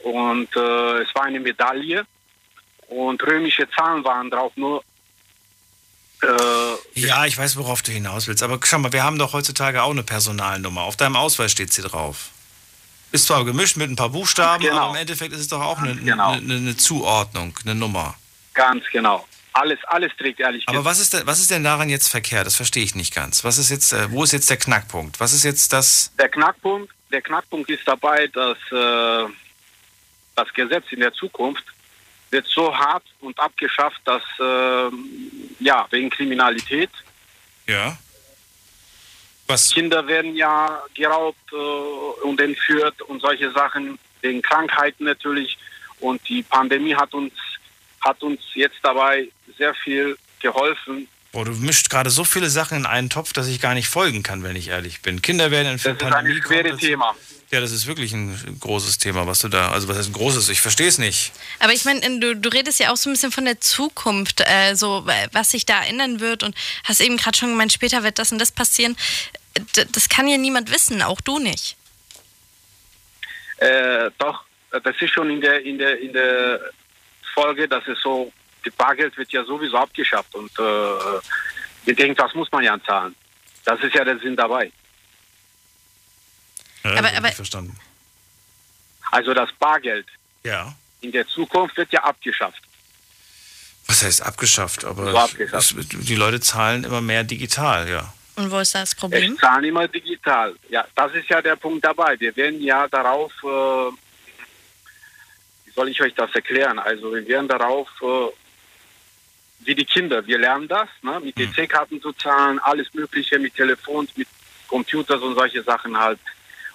Und 0.00 0.48
äh, 0.56 1.02
es 1.02 1.14
war 1.14 1.24
eine 1.24 1.38
Medaille 1.38 2.04
und 2.88 3.22
römische 3.22 3.68
Zahlen 3.70 4.02
waren 4.02 4.30
drauf, 4.30 4.52
nur 4.56 4.82
äh, 6.22 7.00
Ja, 7.00 7.26
ich 7.26 7.36
weiß, 7.36 7.56
worauf 7.56 7.82
du 7.82 7.92
hinaus 7.92 8.26
willst. 8.26 8.42
Aber 8.42 8.58
schau 8.64 8.78
mal, 8.78 8.92
wir 8.92 9.04
haben 9.04 9.18
doch 9.18 9.32
heutzutage 9.32 9.82
auch 9.82 9.90
eine 9.90 10.02
Personalnummer. 10.02 10.82
Auf 10.82 10.96
deinem 10.96 11.16
Ausweis 11.16 11.52
steht 11.52 11.72
sie 11.72 11.82
drauf. 11.82 12.30
Ist 13.12 13.26
zwar 13.26 13.44
gemischt 13.44 13.76
mit 13.76 13.90
ein 13.90 13.96
paar 13.96 14.10
Buchstaben, 14.10 14.62
Genau. 14.62 14.76
aber 14.78 14.90
im 14.94 15.00
Endeffekt 15.00 15.32
ist 15.34 15.40
es 15.40 15.48
doch 15.48 15.60
auch 15.60 15.78
eine, 15.78 15.96
genau. 15.96 16.30
eine, 16.32 16.54
eine 16.54 16.76
Zuordnung, 16.76 17.54
eine 17.64 17.74
Nummer. 17.74 18.14
ganz 18.54 18.84
genau. 18.92 19.26
Alles, 19.52 19.78
alles 19.84 20.12
trägt 20.16 20.40
ehrlich 20.40 20.68
Aber 20.68 20.84
was 20.84 21.00
ist, 21.00 21.12
denn, 21.12 21.26
was 21.26 21.40
ist 21.40 21.50
denn 21.50 21.64
daran 21.64 21.88
jetzt 21.88 22.08
verkehrt? 22.08 22.46
Das 22.46 22.54
verstehe 22.56 22.84
ich 22.84 22.94
nicht 22.94 23.14
ganz. 23.14 23.42
Was 23.42 23.58
ist 23.58 23.70
jetzt, 23.70 23.92
äh, 23.92 24.10
wo 24.10 24.22
ist 24.22 24.32
jetzt 24.32 24.48
der 24.48 24.56
Knackpunkt? 24.56 25.18
Was 25.18 25.32
ist 25.32 25.44
jetzt 25.44 25.72
das? 25.72 26.12
Der 26.18 26.28
Knackpunkt, 26.28 26.92
der 27.10 27.20
Knackpunkt 27.20 27.68
ist 27.68 27.86
dabei, 27.86 28.28
dass 28.28 28.56
äh, 28.70 29.32
das 30.36 30.52
Gesetz 30.54 30.84
in 30.90 31.00
der 31.00 31.12
Zukunft 31.12 31.64
wird 32.30 32.46
so 32.46 32.76
hart 32.76 33.02
und 33.20 33.38
abgeschafft, 33.40 34.00
dass 34.04 34.22
äh, 34.38 34.90
ja 35.58 35.86
wegen 35.90 36.10
Kriminalität 36.10 36.90
Ja. 37.66 37.98
Kinder 39.74 40.06
werden 40.06 40.36
ja 40.36 40.80
geraubt 40.94 41.52
äh, 41.52 42.24
und 42.24 42.40
entführt 42.40 43.02
und 43.02 43.20
solche 43.20 43.50
Sachen 43.50 43.98
wegen 44.20 44.42
Krankheiten 44.42 45.04
natürlich 45.04 45.58
und 45.98 46.20
die 46.28 46.42
Pandemie 46.44 46.94
hat 46.94 47.12
uns 47.14 47.32
hat 48.00 48.22
uns 48.22 48.40
jetzt 48.54 48.78
dabei 48.82 49.28
sehr 49.60 49.74
viel 49.74 50.16
geholfen. 50.40 51.06
Boah, 51.32 51.44
du 51.44 51.52
mischt 51.52 51.90
gerade 51.90 52.10
so 52.10 52.24
viele 52.24 52.50
Sachen 52.50 52.78
in 52.78 52.86
einen 52.86 53.08
Topf, 53.08 53.32
dass 53.32 53.46
ich 53.46 53.60
gar 53.60 53.74
nicht 53.74 53.88
folgen 53.88 54.24
kann, 54.24 54.42
wenn 54.42 54.56
ich 54.56 54.68
ehrlich 54.68 55.02
bin. 55.02 55.22
Kinder 55.22 55.52
werden 55.52 55.68
entführt, 55.68 56.02
Das 56.02 56.08
ist 56.08 56.14
ein 56.16 56.42
schweres 56.42 56.72
dazu. 56.72 56.86
Thema. 56.86 57.14
Ja, 57.52 57.60
das 57.60 57.72
ist 57.72 57.86
wirklich 57.86 58.12
ein 58.12 58.58
großes 58.60 58.98
Thema, 58.98 59.26
was 59.26 59.40
du 59.40 59.48
da, 59.48 59.70
also 59.72 59.86
was 59.88 59.98
heißt 59.98 60.10
ein 60.10 60.12
großes? 60.12 60.48
Ich 60.48 60.60
verstehe 60.60 60.88
es 60.88 60.98
nicht. 60.98 61.32
Aber 61.58 61.72
ich 61.72 61.84
meine, 61.84 62.00
du, 62.20 62.36
du 62.36 62.48
redest 62.48 62.78
ja 62.80 62.92
auch 62.92 62.96
so 62.96 63.10
ein 63.10 63.12
bisschen 63.12 63.32
von 63.32 63.44
der 63.44 63.60
Zukunft, 63.60 64.40
äh, 64.46 64.74
so 64.74 65.04
was 65.32 65.50
sich 65.50 65.66
da 65.66 65.82
ändern 65.84 66.20
wird 66.20 66.42
und 66.42 66.54
hast 66.84 67.00
eben 67.00 67.16
gerade 67.16 67.36
schon 67.36 67.50
gemeint, 67.50 67.72
später 67.72 68.02
wird 68.02 68.18
das 68.18 68.32
und 68.32 68.38
das 68.40 68.50
passieren. 68.52 68.96
D 69.76 69.84
das 69.92 70.08
kann 70.08 70.26
ja 70.28 70.36
niemand 70.38 70.72
wissen, 70.72 71.02
auch 71.02 71.20
du 71.20 71.38
nicht. 71.38 71.76
Äh, 73.58 74.10
doch, 74.18 74.44
das 74.70 74.94
ist 75.00 75.10
schon 75.12 75.30
in 75.30 75.40
der, 75.40 75.64
in 75.64 75.76
der, 75.78 76.00
in 76.00 76.12
der 76.12 76.60
Folge, 77.34 77.68
dass 77.68 77.86
es 77.88 77.98
so, 78.00 78.32
die 78.64 78.70
Bargeld 78.70 79.16
wird 79.16 79.32
ja 79.32 79.44
sowieso 79.44 79.76
abgeschafft 79.76 80.34
und 80.34 80.50
äh, 80.58 81.18
ich 81.90 81.96
denke, 81.96 82.14
das 82.14 82.34
muss 82.34 82.50
man 82.52 82.62
ja 82.64 82.76
zahlen. 82.84 83.14
Das 83.64 83.80
ist 83.80 83.94
ja 83.94 84.04
der 84.04 84.18
Sinn 84.18 84.36
dabei. 84.36 84.70
Ja, 86.84 86.92
Aber- 86.92 87.02
das 87.02 87.14
aber- 87.16 87.32
verstanden. 87.32 87.76
Also 89.10 89.34
das 89.34 89.50
Bargeld 89.58 90.06
Ja. 90.44 90.74
in 91.00 91.12
der 91.12 91.26
Zukunft 91.26 91.76
wird 91.76 91.92
ja 91.92 92.02
abgeschafft. 92.04 92.62
Was 93.86 94.02
heißt 94.04 94.22
abgeschafft? 94.22 94.84
Aber 94.84 95.10
So 95.10 95.18
abgeschafft. 95.18 95.74
es- 95.76 95.88
die 95.88 96.14
Leute 96.14 96.40
zahlen 96.40 96.84
immer 96.84 97.00
mehr 97.00 97.24
digital, 97.24 97.88
ja. 97.88 98.12
Und 98.36 98.50
wo 98.50 98.58
ist 98.60 98.74
da 98.74 98.80
das 98.80 98.94
Problem? 98.94 99.32
Es 99.34 99.40
zahlen 99.40 99.64
immer 99.64 99.88
digital. 99.88 100.54
Ja, 100.70 100.86
das 100.94 101.12
ist 101.14 101.28
ja 101.28 101.42
der 101.42 101.56
Punkt 101.56 101.84
dabei. 101.84 102.18
Wir 102.20 102.34
werden 102.36 102.62
ja 102.62 102.86
darauf, 102.88 103.32
äh, 103.42 103.90
wie 105.66 105.72
soll 105.74 105.88
ich 105.88 106.00
euch 106.00 106.14
das 106.14 106.32
erklären? 106.34 106.78
Also 106.78 107.12
wir 107.12 107.26
werden 107.26 107.48
darauf, 107.48 107.88
äh, 108.00 108.28
wie 109.60 109.74
die 109.74 109.84
Kinder, 109.84 110.26
wir 110.26 110.38
lernen 110.38 110.68
das, 110.68 110.88
ne? 111.02 111.20
mit 111.20 111.36
DC-Karten 111.38 112.00
zu 112.00 112.12
zahlen, 112.14 112.58
alles 112.60 112.92
Mögliche, 112.94 113.38
mit 113.38 113.54
Telefons, 113.54 114.10
mit 114.16 114.26
Computers 114.68 115.20
und 115.20 115.34
solche 115.34 115.62
Sachen 115.62 115.96
halt. 115.96 116.18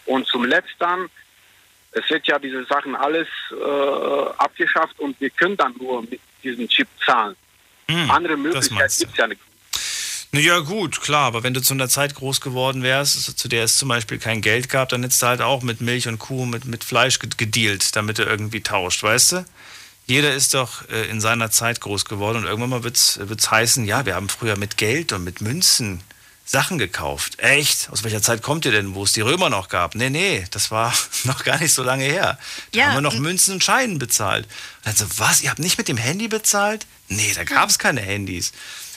Und 0.05 0.27
zum 0.27 0.45
Letzten, 0.45 1.09
es 1.91 2.07
wird 2.09 2.27
ja 2.27 2.37
diese 2.37 2.63
Sachen 2.65 2.95
alles 2.95 3.27
äh, 3.51 4.29
abgeschafft 4.37 4.99
und 4.99 5.19
wir 5.19 5.29
können 5.31 5.57
dann 5.57 5.73
nur 5.79 6.01
mit 6.03 6.19
diesem 6.43 6.67
Chip 6.67 6.87
zahlen. 7.05 7.35
Andere 8.09 8.35
Möglichkeit 8.37 8.71
meinst 8.71 8.99
du. 8.99 9.05
gibt 9.05 9.13
es 9.13 9.17
ja 9.19 9.27
nicht. 9.27 9.41
Ja, 10.31 10.59
gut, 10.59 10.99
klar, 11.01 11.27
aber 11.27 11.43
wenn 11.43 11.53
du 11.53 11.61
zu 11.61 11.73
einer 11.73 11.87
Zeit 11.87 12.13
groß 12.15 12.41
geworden 12.41 12.83
wärst, 12.83 13.37
zu 13.37 13.47
der 13.47 13.63
es 13.63 13.77
zum 13.77 13.87
Beispiel 13.87 14.17
kein 14.19 14.41
Geld 14.41 14.67
gab, 14.69 14.89
dann 14.89 15.01
hättest 15.01 15.21
du 15.21 15.27
halt 15.27 15.41
auch 15.41 15.61
mit 15.63 15.79
Milch 15.81 16.07
und 16.09 16.19
Kuh, 16.19 16.45
mit, 16.45 16.65
mit 16.65 16.83
Fleisch 16.83 17.19
ge- 17.19 17.29
gedealt, 17.37 17.95
damit 17.95 18.17
du 18.17 18.23
irgendwie 18.23 18.61
tauscht, 18.61 19.01
weißt 19.01 19.31
du? 19.31 19.45
Jeder 20.05 20.33
ist 20.33 20.53
doch 20.53 20.87
äh, 20.89 21.07
in 21.09 21.19
seiner 21.19 21.49
Zeit 21.51 21.81
groß 21.81 22.05
geworden 22.05 22.39
und 22.39 22.45
irgendwann 22.45 22.69
mal 22.69 22.83
wird 22.83 22.97
es 22.97 23.51
heißen, 23.51 23.85
ja, 23.85 24.05
wir 24.05 24.15
haben 24.15 24.29
früher 24.29 24.57
mit 24.57 24.77
Geld 24.77 25.13
und 25.13 25.23
mit 25.23 25.41
Münzen 25.41 26.01
Sachen 26.47 26.77
gekauft. 26.77 27.39
Echt? 27.39 27.89
Aus 27.89 28.03
welcher 28.03 28.21
Zeit 28.21 28.43
kommt 28.43 28.65
ihr 28.65 28.71
denn, 28.71 28.93
wo 28.93 29.03
es 29.03 29.13
die 29.13 29.21
Römer 29.21 29.49
noch 29.49 29.67
gab? 29.67 29.95
Nee, 29.95 30.11
nee, 30.11 30.45
das 30.51 30.69
war 30.69 30.93
noch 31.23 31.43
gar 31.43 31.59
nicht 31.59 31.73
so 31.73 31.81
lange 31.81 32.03
her. 32.03 32.37
Da 32.71 32.79
Ja, 32.79 32.85
haben 32.87 32.93
wir 32.95 33.01
noch 33.01 33.17
Münzen 33.17 33.55
und 33.55 33.63
Scheinen 33.63 33.97
bezahlt. 33.97 34.45
Und 34.45 34.85
dann 34.85 34.95
so, 34.95 35.05
was? 35.17 35.41
Ihr 35.41 35.49
habt 35.49 35.59
nicht 35.59 35.79
mit 35.79 35.87
dem 35.87 35.97
Handy 35.97 36.27
bezahlt? 36.27 36.85
Nee, 37.07 37.33
da 37.33 37.43
gab 37.43 37.69
es 37.69 37.79
keine 37.79 38.01
Handys. 38.01 38.51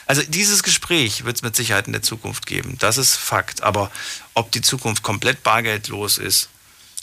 Also 0.05 0.21
dieses 0.23 0.61
Gespräch 0.63 1.25
wird 1.25 1.37
es 1.37 1.41
mit 1.41 1.55
Sicherheit 1.55 1.87
in 1.87 1.93
der 1.93 2.03
Zukunft 2.03 2.45
geben. 2.45 2.77
Das 2.79 2.97
ist 2.97 3.15
Fakt. 3.15 3.63
Aber 3.63 3.91
ob 4.35 4.51
die 4.51 4.61
Zukunft 4.61 5.01
komplett 5.01 5.41
bargeldlos 5.41 6.19
ist, 6.19 6.49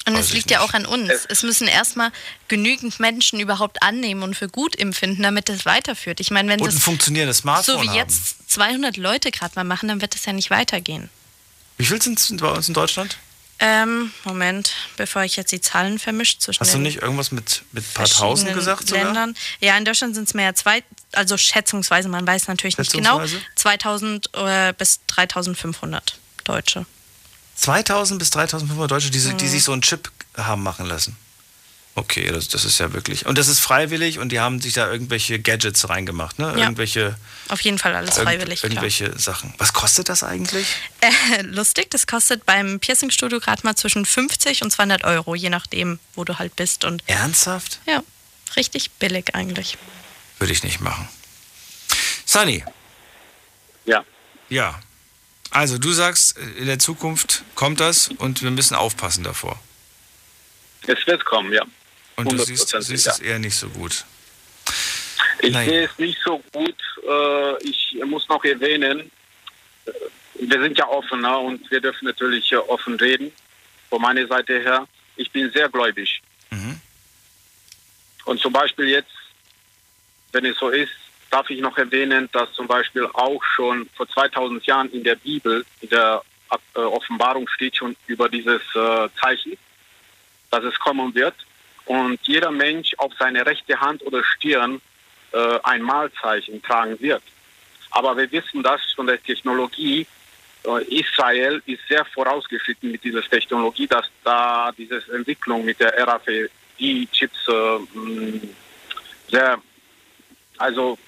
Und 0.07 0.15
es 0.15 0.33
liegt 0.33 0.51
ja 0.53 0.61
auch 0.61 0.73
an 0.73 0.87
uns. 0.87 1.11
Es 1.29 1.43
müssen 1.43 1.67
erstmal 1.67 2.13
genügend 2.47 3.01
Menschen 3.01 3.41
überhaupt 3.41 3.83
annehmen 3.83 4.23
und 4.23 4.37
für 4.37 4.49
gut 4.49 4.79
empfinden, 4.79 5.23
damit 5.23 5.49
es 5.49 5.67
weiterführt. 5.67 6.21
Ich 6.21 6.31
meine, 6.31 6.49
wenn 6.49 6.61
und 6.61 6.69
ein 6.69 6.75
das 6.75 6.83
funktionierendes 6.83 7.39
Smartphone 7.39 7.77
so 7.77 7.83
wie 7.83 7.89
haben. 7.89 7.97
jetzt 7.97 8.51
200 8.51 8.97
Leute 8.97 9.33
gerade 9.33 9.55
mal 9.57 9.65
machen, 9.65 9.89
dann 9.89 10.01
wird 10.01 10.15
es 10.15 10.25
ja 10.25 10.33
nicht 10.33 10.51
weitergehen. 10.51 11.11
Wie 11.77 11.87
viel 11.87 12.01
sind 12.01 12.21
es 12.21 12.35
bei 12.37 12.49
uns 12.49 12.69
in 12.69 12.75
Deutschland? 12.75 13.19
Ähm, 13.59 14.13
Moment, 14.25 14.73
bevor 14.97 15.23
ich 15.23 15.37
jetzt 15.37 15.51
die 15.51 15.61
Zahlen 15.61 15.99
vermischt 15.99 16.43
zwischen 16.43 16.61
Hast 16.61 16.75
du 16.75 16.79
nicht 16.79 17.01
irgendwas 17.01 17.33
mit, 17.33 17.63
mit 17.73 17.85
ein 17.85 17.95
paar 17.95 18.07
Tausend 18.07 18.53
gesagt 18.53 18.87
sogar? 18.87 19.05
Ländern. 19.05 19.35
Ja, 19.61 19.77
in 19.79 19.85
Deutschland 19.87 20.15
sind 20.15 20.29
es 20.29 20.35
mehr 20.35 20.55
zwei, 20.55 20.83
also 21.13 21.39
schätzungsweise, 21.39 22.09
man 22.09 22.27
weiß 22.27 22.49
natürlich 22.49 22.77
nicht 22.77 22.93
genau, 22.93 23.21
Schätzungsweise? 23.21 23.47
2000 23.57 24.31
äh, 24.35 24.75
bis 24.77 25.01
3500 25.07 26.19
Deutsche. 26.45 26.85
2000 27.57 28.19
bis 28.19 28.31
3500 28.31 28.91
Deutsche, 28.91 29.11
die, 29.11 29.19
die 29.21 29.33
Mhm. 29.45 29.49
sich 29.49 29.65
so 29.65 29.73
einen 29.73 29.83
Chip 29.83 30.11
haben 30.37 30.63
machen 30.63 30.87
lassen. 30.87 31.17
Okay, 31.99 32.31
das, 32.31 32.49
das 32.49 32.67
ist 32.67 32.77
ja 32.79 32.93
wirklich. 32.93 33.25
Und 33.25 33.39
das 33.39 33.49
ist 33.49 33.59
freiwillig 33.61 34.19
und 34.19 34.29
die 34.31 34.39
haben 34.39 34.61
sich 34.61 34.75
da 34.75 34.91
irgendwelche 34.93 35.39
Gadgets 35.41 35.89
reingemacht, 35.89 36.39
ne? 36.39 36.49
Ja. 36.49 36.59
Irgendwelche, 36.65 37.17
Auf 37.49 37.63
jeden 37.63 37.79
Fall 37.79 37.95
alles 37.97 38.19
irgend- 38.19 38.29
freiwillig. 38.29 38.61
klar. 38.61 38.71
irgendwelche 38.71 39.19
Sachen. 39.19 39.55
Was 39.57 39.73
kostet 39.73 40.11
das 40.11 40.23
eigentlich? 40.23 40.67
Äh, 41.01 41.41
lustig, 41.43 41.91
das 41.91 42.07
kostet 42.07 42.45
beim 42.45 42.81
Piercingstudio 42.81 43.41
gerade 43.41 43.63
mal 43.65 43.77
zwischen 43.77 44.05
50 44.05 44.63
und 44.63 44.71
200 44.71 45.05
Euro, 45.05 45.35
je 45.35 45.49
nachdem, 45.49 45.99
wo 46.15 46.25
du 46.25 46.39
halt 46.39 46.55
bist. 46.55 46.85
Und 46.85 47.03
Ernsthaft? 47.07 47.81
ja, 47.87 48.03
richtig 48.57 48.91
billig 48.93 49.35
eigentlich. 49.35 49.79
Würde 50.39 50.53
ich 50.53 50.63
nicht 50.65 50.83
machen. 50.83 51.09
Sunny. 52.27 52.63
Ja. 53.87 54.05
Ja. 54.51 54.79
Also 55.57 55.79
du 55.79 55.91
sagst, 55.91 56.37
in 56.59 56.67
der 56.67 56.79
Zukunft 56.79 57.43
kommt 57.55 57.81
das 57.81 58.09
und 58.09 58.43
wir 58.43 58.51
müssen 58.51 58.75
aufpassen 58.75 59.25
davor. 59.25 59.59
Es 60.87 61.07
wird 61.07 61.25
kommen, 61.25 61.51
ja. 61.51 61.65
Und 62.17 62.31
du 62.31 62.37
siehst, 62.37 62.75
100% 62.75 62.83
siehst 62.83 63.07
es 63.07 63.21
eher 63.21 63.39
nicht 63.39 63.57
so 63.57 63.71
gut. 63.71 64.05
Ich 65.41 65.55
Nein. 65.55 65.67
sehe 65.67 65.85
es 65.87 65.99
nicht 65.99 66.19
so 66.23 66.43
gut. 66.53 66.77
Äh, 67.09 67.65
ich 67.65 67.97
muss 68.05 68.29
noch 68.29 68.45
erwähnen, 68.45 69.11
äh, 69.87 69.93
wir 70.35 70.61
sind 70.61 70.77
ja 70.77 70.89
offen 70.89 71.23
ne? 71.23 71.39
und 71.39 71.71
wir 71.71 71.81
dürfen 71.81 72.05
natürlich 72.05 72.53
äh, 72.53 72.57
offen 72.57 72.97
reden. 72.97 73.33
Von 73.89 74.03
meiner 74.03 74.27
Seite 74.27 74.61
her, 74.61 74.87
ich 75.17 75.31
bin 75.31 75.51
sehr 75.53 75.71
gläubig. 75.71 76.21
Mhm. 76.51 76.79
Und 78.27 78.41
zum 78.43 78.53
Beispiel 78.53 78.89
jetzt, 78.89 79.17
wenn 80.33 80.45
es 80.45 80.59
so 80.59 80.69
ist, 80.69 80.93
darf 81.37 81.51
ich 81.51 81.61
noch 81.61 81.77
erwähnen, 81.77 82.31
dass 82.33 82.51
zum 82.55 82.67
Beispiel 82.67 83.07
auch 83.13 83.43
schon 83.45 83.87
vor 83.95 84.09
2000 84.09 84.65
Jahren 84.65 84.91
in 84.91 85.05
der 85.05 85.17
Bibel, 85.17 85.67
in 85.83 85.91
der 85.91 86.23
äh, 86.75 86.81
Offenbarung 86.81 87.47
steht 87.49 87.77
schon 87.77 87.95
über 88.07 88.31
dieses 88.31 88.63
äh, 88.75 89.09
Zeichen, 89.21 89.59
dass 90.51 90.65
es 90.65 90.79
kommen 90.79 91.15
wird. 91.15 91.35
Und 91.85 92.19
jeder 92.23 92.51
Mensch 92.51 92.95
auf 92.97 93.13
seine 93.19 93.45
rechte 93.45 93.79
Hand 93.79 94.01
oder 94.07 94.25
Stirn 94.25 94.81
äh, 95.33 95.59
ein 95.63 95.83
Malzeichen 95.83 96.63
tragen 96.63 96.99
wird. 97.01 97.23
Aber 97.91 98.17
wir 98.17 98.33
wissen 98.33 98.63
das 98.63 98.81
von 98.95 99.07
der 99.07 99.23
Technologie, 99.23 100.07
Israel 100.89 101.63
ist 101.67 101.87
sehr 101.89 102.05
vorausgeschritten 102.07 102.91
mit 102.91 103.05
dieser 103.05 103.23
Technologie, 103.23 103.87
dass 103.87 104.07
da 104.25 104.73
diese 104.77 105.01
Entwicklung 105.15 105.65
mit 105.65 105.79
der 105.79 105.95
RFID-Chips 105.97 107.45
sehr, 109.29 109.63
also 110.59 110.99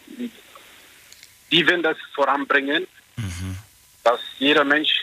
die 1.51 1.67
werden 1.67 1.83
das 1.83 1.97
voranbringen, 2.15 2.87
dass 4.05 4.21
jeder 4.39 4.65
Mensch, 4.65 5.03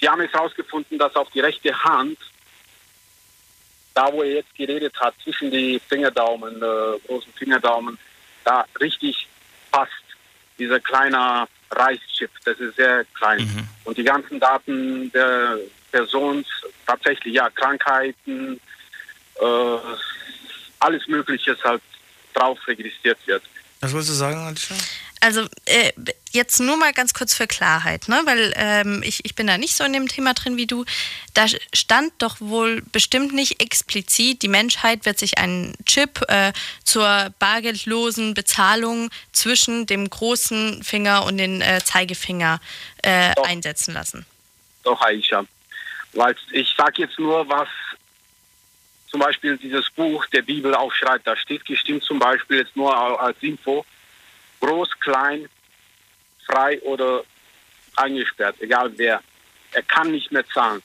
die 0.00 0.08
haben 0.08 0.20
es 0.20 0.32
herausgefunden, 0.32 0.98
dass 0.98 1.14
auf 1.16 1.30
die 1.30 1.40
rechte 1.40 1.72
Hand, 1.84 2.18
da 3.94 4.12
wo 4.12 4.22
er 4.22 4.34
jetzt 4.34 4.54
geredet 4.54 4.94
hat, 5.00 5.14
zwischen 5.22 5.50
die 5.50 5.80
Fingerdaumen, 5.88 6.56
äh, 6.56 6.98
großen 7.06 7.32
Fingerdaumen, 7.34 7.98
da 8.44 8.64
richtig 8.80 9.28
passt 9.70 9.92
dieser 10.58 10.80
kleine 10.80 11.46
Reichschip, 11.70 12.30
das 12.44 12.58
ist 12.58 12.76
sehr 12.76 13.04
klein. 13.14 13.68
Und 13.84 13.96
die 13.96 14.04
ganzen 14.04 14.38
Daten 14.38 15.10
der 15.12 15.58
Person, 15.90 16.44
tatsächlich 16.86 17.34
ja, 17.34 17.50
Krankheiten, 17.50 18.60
äh, 19.40 19.78
alles 20.80 21.06
Mögliche 21.06 21.56
halt 21.64 21.82
drauf 22.34 22.58
registriert 22.66 23.18
wird. 23.26 23.42
Was 23.82 23.92
wolltest 23.92 24.10
du 24.10 24.14
sagen, 24.14 24.38
Alicia? 24.38 24.76
Also 25.18 25.42
äh, 25.66 25.92
jetzt 26.30 26.60
nur 26.60 26.76
mal 26.76 26.92
ganz 26.92 27.14
kurz 27.14 27.34
für 27.34 27.48
Klarheit, 27.48 28.08
ne? 28.08 28.22
weil 28.24 28.52
ähm, 28.56 29.02
ich, 29.04 29.24
ich 29.24 29.34
bin 29.34 29.48
da 29.48 29.58
nicht 29.58 29.74
so 29.74 29.82
in 29.82 29.92
dem 29.92 30.06
Thema 30.06 30.34
drin 30.34 30.56
wie 30.56 30.68
du. 30.68 30.84
Da 31.34 31.46
stand 31.72 32.12
doch 32.18 32.40
wohl 32.40 32.82
bestimmt 32.92 33.32
nicht 33.32 33.60
explizit, 33.60 34.42
die 34.42 34.48
Menschheit 34.48 35.04
wird 35.04 35.18
sich 35.18 35.38
einen 35.38 35.74
Chip 35.84 36.22
äh, 36.28 36.52
zur 36.84 37.34
bargeldlosen 37.40 38.34
Bezahlung 38.34 39.10
zwischen 39.32 39.86
dem 39.86 40.08
großen 40.08 40.84
Finger 40.84 41.24
und 41.24 41.38
den 41.38 41.60
äh, 41.60 41.80
Zeigefinger 41.84 42.60
äh, 43.02 43.32
einsetzen 43.42 43.94
lassen. 43.94 44.26
Doch, 44.84 45.00
Aisha. 45.00 45.44
Weil 46.12 46.36
ich 46.52 46.72
sage 46.76 47.02
jetzt 47.02 47.18
nur, 47.18 47.48
was 47.48 47.68
zum 49.12 49.20
Beispiel 49.20 49.58
dieses 49.58 49.88
Buch 49.90 50.26
der 50.26 50.42
Bibel 50.42 50.74
aufschreibt. 50.74 51.26
Da 51.26 51.36
steht 51.36 51.64
gestimmt 51.66 52.02
zum 52.02 52.18
Beispiel 52.18 52.58
jetzt 52.58 52.74
nur 52.74 53.20
als 53.20 53.36
Info, 53.42 53.84
groß, 54.60 54.88
klein, 55.00 55.48
frei 56.46 56.80
oder 56.80 57.22
eingesperrt, 57.96 58.56
egal 58.60 58.90
wer. 58.96 59.20
Er 59.72 59.82
kann 59.82 60.10
nicht 60.10 60.32
mehr 60.32 60.46
zahlen, 60.48 60.82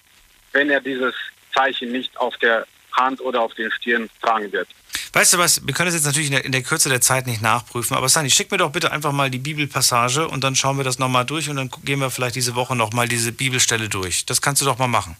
wenn 0.52 0.70
er 0.70 0.82
dieses 0.82 1.16
Zeichen 1.56 1.92
nicht 1.92 2.16
auf 2.18 2.38
der 2.38 2.68
Hand 2.92 3.22
oder 3.22 3.42
auf 3.42 3.54
den 3.54 3.72
Stirn 3.72 4.10
tragen 4.22 4.52
wird. 4.52 4.68
Weißt 5.14 5.34
du 5.34 5.38
was, 5.38 5.66
wir 5.66 5.74
können 5.74 5.88
das 5.88 5.96
jetzt 5.96 6.06
natürlich 6.06 6.28
in 6.28 6.34
der, 6.34 6.46
in 6.46 6.52
der 6.52 6.64
Kürze 6.64 6.90
der 6.90 7.00
Zeit 7.00 7.28
nicht 7.28 7.42
nachprüfen, 7.42 7.96
aber 7.96 8.10
Sani, 8.10 8.30
schick 8.30 8.52
mir 8.52 8.58
doch 8.58 8.72
bitte 8.72 8.92
einfach 8.92 9.14
mal 9.14 9.30
die 9.30 9.40
Bibelpassage 9.40 10.28
und 10.28 10.44
dann 10.44 10.56
schauen 10.56 10.76
wir 10.78 10.84
das 10.84 11.00
nochmal 11.00 11.26
durch 11.26 11.50
und 11.50 11.56
dann 11.56 11.72
gehen 11.86 12.00
wir 12.00 12.12
vielleicht 12.12 12.36
diese 12.36 12.56
Woche 12.56 12.76
nochmal 12.76 13.08
diese 13.08 13.32
Bibelstelle 13.32 13.88
durch. 13.88 14.26
Das 14.26 14.42
kannst 14.42 14.62
du 14.62 14.66
doch 14.66 14.78
mal 14.78 14.88
machen. 14.88 15.16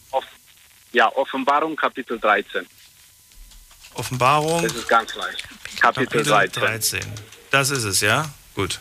Ja, 0.92 1.10
Offenbarung 1.14 1.74
Kapitel 1.74 2.18
13. 2.18 2.66
Offenbarung. 3.98 4.62
Das 4.62 4.72
ist 4.72 4.88
ganz 4.88 5.14
leicht. 5.14 5.44
Kapitel, 5.80 6.22
13. 6.24 7.00
Das 7.50 7.70
ist 7.70 7.84
es, 7.84 8.00
ja? 8.00 8.30
Gut. 8.54 8.80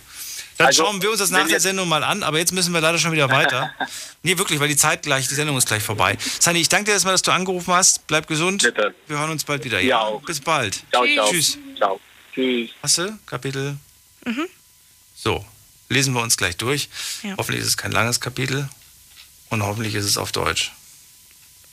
Dann 0.57 0.68
Also, 0.68 0.84
schauen 0.85 1.02
wir 1.02 1.11
uns 1.11 1.19
das 1.19 1.30
nach 1.30 1.48
der 1.48 1.60
Sendung 1.60 1.88
mal 1.88 2.03
an, 2.03 2.23
aber 2.23 2.39
jetzt 2.39 2.52
müssen 2.52 2.73
wir 2.73 2.81
leider 2.81 2.98
schon 2.98 3.11
wieder 3.11 3.30
weiter. 3.30 3.72
nee, 4.23 4.38
wirklich, 4.39 4.60
weil 4.60 4.68
die 4.69 4.76
Zeit 4.76 5.03
gleich, 5.03 5.27
die 5.27 5.35
Sendung 5.35 5.56
ist 5.57 5.68
gleich 5.68 5.84
vorbei. 5.84 6.18
Sani, 6.39 6.60
ich 6.60 6.68
danke 6.69 6.85
dir 6.85 6.94
erstmal, 6.94 7.14
dass 7.14 7.22
du 7.22 7.31
angerufen 7.31 7.73
hast. 7.73 8.07
Bleib 8.07 8.26
gesund. 8.27 8.64
Bitte. 8.64 8.95
Wir 9.06 9.19
hören 9.19 9.30
uns 9.30 9.44
bald 9.44 9.64
wieder. 9.64 9.80
Ja, 9.80 9.88
Ja, 9.88 9.99
auch. 10.02 10.22
bis 10.23 10.39
bald. 10.39 10.84
Ciao, 10.91 11.06
ciao. 11.06 11.30
Tschüss. 11.30 11.57
Ciao. 11.77 11.99
Tschüss. 12.34 12.72
Hast 12.81 12.98
du 12.98 13.18
Kapitel? 13.27 13.77
Mhm. 14.26 14.48
So, 15.15 15.45
lesen 15.89 16.14
wir 16.15 16.22
uns 16.22 16.38
gleich 16.38 16.57
durch. 16.57 16.89
Ja. 17.22 17.35
Hoffentlich 17.38 17.61
ist 17.61 17.68
es 17.68 17.77
kein 17.77 17.91
langes 17.91 18.19
Kapitel 18.19 18.68
und 19.49 19.61
hoffentlich 19.61 19.94
ist 19.94 20.06
es 20.06 20.18
auf 20.18 20.31
Deutsch. 20.31 20.72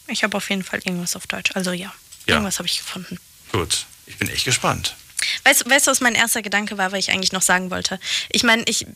Ich 0.09 0.23
habe 0.25 0.37
auf 0.37 0.51
jeden 0.51 0.63
Fall 0.63 0.81
irgendwas 0.85 1.17
auf 1.17 1.27
Deutsch. 1.27 1.53
Also 1.55 1.73
ja, 1.73 1.91
Ja. 2.27 2.35
irgendwas 2.35 2.59
habe 2.59 2.69
ich 2.69 2.77
gefunden. 2.77 3.19
Gut, 3.53 3.87
ich 4.07 4.19
bin 4.19 4.29
echt 4.29 4.45
gespannt. 4.45 4.97
Weißt, 5.45 5.69
weißt 5.69 5.87
du, 5.87 5.91
was 5.91 6.01
mein 6.01 6.15
erster 6.15 6.43
Gedanke 6.43 6.77
war, 6.79 6.93
weil 6.93 6.99
ich 6.99 7.11
eigentlich 7.11 7.33
noch 7.33 7.43
sagen 7.43 7.71
wollte? 7.71 7.99
Ich 8.31 8.43
meine, 8.43 8.63
ich, 8.67 8.87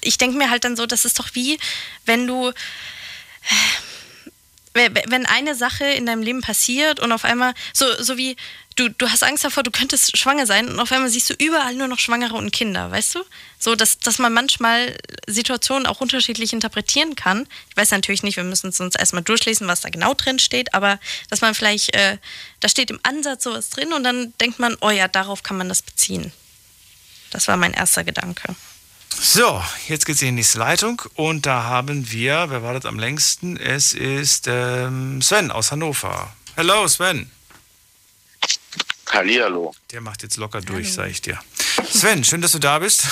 ich 0.00 0.18
denke 0.18 0.36
mir 0.36 0.50
halt 0.50 0.64
dann 0.64 0.76
so, 0.76 0.86
das 0.86 1.04
ist 1.04 1.18
doch 1.18 1.28
wie, 1.34 1.58
wenn 2.04 2.26
du, 2.26 2.52
wenn 4.74 5.26
eine 5.26 5.54
Sache 5.54 5.84
in 5.84 6.06
deinem 6.06 6.22
Leben 6.22 6.42
passiert 6.42 7.00
und 7.00 7.12
auf 7.12 7.24
einmal, 7.24 7.54
so, 7.72 7.86
so 8.02 8.16
wie, 8.16 8.36
du, 8.76 8.90
du 8.90 9.10
hast 9.10 9.24
Angst 9.24 9.44
davor, 9.44 9.62
du 9.62 9.70
könntest 9.70 10.16
schwanger 10.16 10.46
sein 10.46 10.68
und 10.68 10.78
auf 10.78 10.92
einmal 10.92 11.08
siehst 11.08 11.30
du 11.30 11.34
überall 11.34 11.74
nur 11.74 11.88
noch 11.88 11.98
Schwangere 11.98 12.34
und 12.34 12.52
Kinder, 12.52 12.90
weißt 12.90 13.16
du? 13.16 13.24
So, 13.58 13.74
dass, 13.74 13.98
dass 13.98 14.18
man 14.18 14.32
manchmal 14.32 14.96
Situationen 15.26 15.86
auch 15.86 16.00
unterschiedlich 16.00 16.52
interpretieren 16.52 17.16
kann. 17.16 17.48
Ich 17.70 17.76
weiß 17.76 17.90
natürlich 17.90 18.22
nicht, 18.22 18.36
wir 18.36 18.44
müssen 18.44 18.68
es 18.68 18.80
uns 18.80 18.94
erstmal 18.94 19.22
durchlesen, 19.22 19.66
was 19.66 19.80
da 19.80 19.88
genau 19.88 20.14
drin 20.14 20.38
steht, 20.38 20.74
aber 20.74 21.00
dass 21.30 21.40
man 21.40 21.54
vielleicht, 21.54 21.94
äh, 21.96 22.18
da 22.60 22.68
steht 22.68 22.90
im 22.90 23.00
Ansatz 23.02 23.44
sowas 23.44 23.70
drin 23.70 23.92
und 23.92 24.04
dann 24.04 24.32
denkt 24.40 24.58
man, 24.58 24.76
oh 24.80 24.90
ja, 24.90 25.08
darauf 25.08 25.42
kann 25.42 25.56
man 25.56 25.68
das 25.68 25.82
beziehen. 25.82 26.32
Das 27.30 27.48
war 27.48 27.56
mein 27.56 27.72
erster 27.72 28.04
Gedanke. 28.04 28.54
So, 29.18 29.62
jetzt 29.88 30.04
geht's 30.04 30.20
in 30.20 30.28
die 30.28 30.32
nächste 30.32 30.58
Leitung 30.58 31.00
und 31.14 31.46
da 31.46 31.64
haben 31.64 32.10
wir, 32.10 32.46
wer 32.50 32.62
wartet 32.62 32.84
am 32.84 32.98
längsten? 32.98 33.56
Es 33.56 33.94
ist 33.94 34.46
ähm, 34.46 35.22
Sven 35.22 35.50
aus 35.50 35.72
Hannover. 35.72 36.36
Hallo 36.56 36.86
Sven. 36.86 37.30
Hallihallo. 39.10 39.74
Der 39.92 40.00
macht 40.00 40.22
jetzt 40.22 40.36
locker 40.36 40.60
durch, 40.60 40.92
sag 40.92 41.10
ich 41.10 41.22
dir. 41.22 41.38
Sven, 41.90 42.24
schön, 42.24 42.40
dass 42.40 42.52
du 42.52 42.58
da 42.58 42.78
bist. 42.80 43.04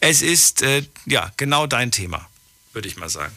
Es 0.00 0.20
ist 0.22 0.62
äh, 0.62 0.82
ja 1.06 1.32
genau 1.36 1.66
dein 1.66 1.90
Thema, 1.90 2.28
würde 2.72 2.88
ich 2.88 2.96
mal 2.96 3.08
sagen. 3.08 3.32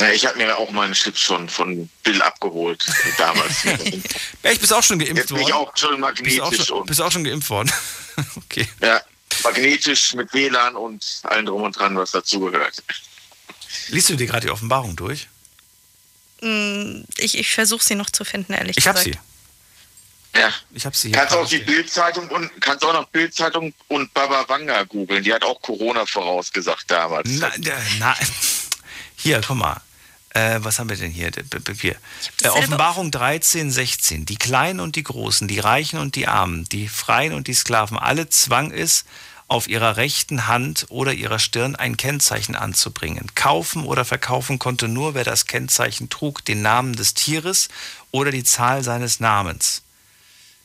Ja, 0.00 0.10
ich 0.10 0.26
habe 0.26 0.38
mir 0.38 0.56
auch 0.56 0.70
meinen 0.70 0.94
Chip 0.94 1.16
schon 1.16 1.48
von 1.48 1.88
Bill 2.02 2.22
abgeholt 2.22 2.84
damals. 3.16 3.64
Ja, 4.44 4.52
ich 4.52 4.60
bist 4.60 4.72
auch 4.72 4.82
schon 4.82 4.98
geimpft 4.98 5.16
Jetzt 5.16 5.28
bin 5.28 5.38
ich 5.38 5.52
worden. 5.52 5.68
auch 5.68 5.76
schon 5.76 5.90
Bist 5.90 6.40
auch 6.40 6.50
magnetisch 6.50 6.66
schon, 6.66 6.78
und 6.80 6.86
bist 6.86 7.00
auch 7.00 7.10
schon 7.12 7.24
geimpft 7.24 7.50
worden. 7.50 7.72
okay. 8.36 8.68
ja, 8.80 9.00
magnetisch 9.42 10.14
mit 10.14 10.32
WLAN 10.32 10.76
und 10.76 11.04
allem 11.24 11.46
drum 11.46 11.62
und 11.62 11.76
dran, 11.76 11.96
was 11.96 12.12
dazugehört. 12.12 12.82
Liest 13.88 14.08
du 14.10 14.16
dir 14.16 14.26
gerade 14.26 14.46
die 14.46 14.50
Offenbarung 14.52 14.94
durch? 14.96 15.28
Mm, 16.40 17.02
Ich, 17.16 17.36
ich 17.36 17.50
versuche 17.50 17.82
sie 17.84 17.94
noch 17.96 18.10
zu 18.10 18.24
finden, 18.24 18.52
ehrlich 18.52 18.76
Ich 18.78 18.86
hab 18.86 18.96
gesagt. 18.96 19.14
sie. 19.16 19.20
Ja. 20.38 20.52
Ich 20.72 20.86
habe 20.86 20.96
sie 20.96 21.08
hier. 21.08 21.18
Kannst 21.18 21.34
auch 21.34 21.48
die. 21.48 21.58
Bildzeitung 21.58 22.28
und 22.28 22.50
kannst 22.60 22.84
auch 22.84 22.92
noch 22.92 23.08
Bildzeitung 23.08 23.74
und 23.88 24.12
Baba 24.14 24.48
Wanga 24.48 24.84
googeln. 24.84 25.22
Die 25.24 25.32
hat 25.32 25.42
auch 25.42 25.60
Corona 25.60 26.06
vorausgesagt 26.06 26.90
damals. 26.90 27.28
Na, 27.32 27.50
na, 27.58 27.72
na, 27.98 28.16
hier, 29.16 29.40
guck 29.46 29.56
mal. 29.56 29.80
Äh, 30.30 30.58
was 30.62 30.78
haben 30.78 30.90
wir 30.90 30.96
denn 30.96 31.10
hier? 31.10 31.30
Hier. 31.80 31.96
Äh, 32.42 32.48
Offenbarung 32.48 33.10
13, 33.10 33.70
16. 33.70 34.26
Die 34.26 34.36
Kleinen 34.36 34.78
und 34.80 34.94
die 34.94 35.02
Großen, 35.02 35.48
die 35.48 35.58
Reichen 35.58 35.98
und 35.98 36.14
die 36.16 36.28
Armen, 36.28 36.64
die 36.64 36.88
Freien 36.88 37.32
und 37.32 37.46
die 37.48 37.54
Sklaven, 37.54 37.98
alle 37.98 38.28
zwang 38.28 38.70
es, 38.70 39.04
auf 39.48 39.66
ihrer 39.66 39.96
rechten 39.96 40.46
Hand 40.46 40.86
oder 40.90 41.14
ihrer 41.14 41.38
Stirn 41.38 41.74
ein 41.74 41.96
Kennzeichen 41.96 42.54
anzubringen. 42.54 43.34
Kaufen 43.34 43.84
oder 43.84 44.04
verkaufen 44.04 44.58
konnte 44.58 44.86
nur, 44.86 45.14
wer 45.14 45.24
das 45.24 45.46
Kennzeichen 45.46 46.10
trug, 46.10 46.44
den 46.44 46.60
Namen 46.60 46.94
des 46.94 47.14
Tieres 47.14 47.68
oder 48.10 48.30
die 48.30 48.44
Zahl 48.44 48.84
seines 48.84 49.20
Namens. 49.20 49.82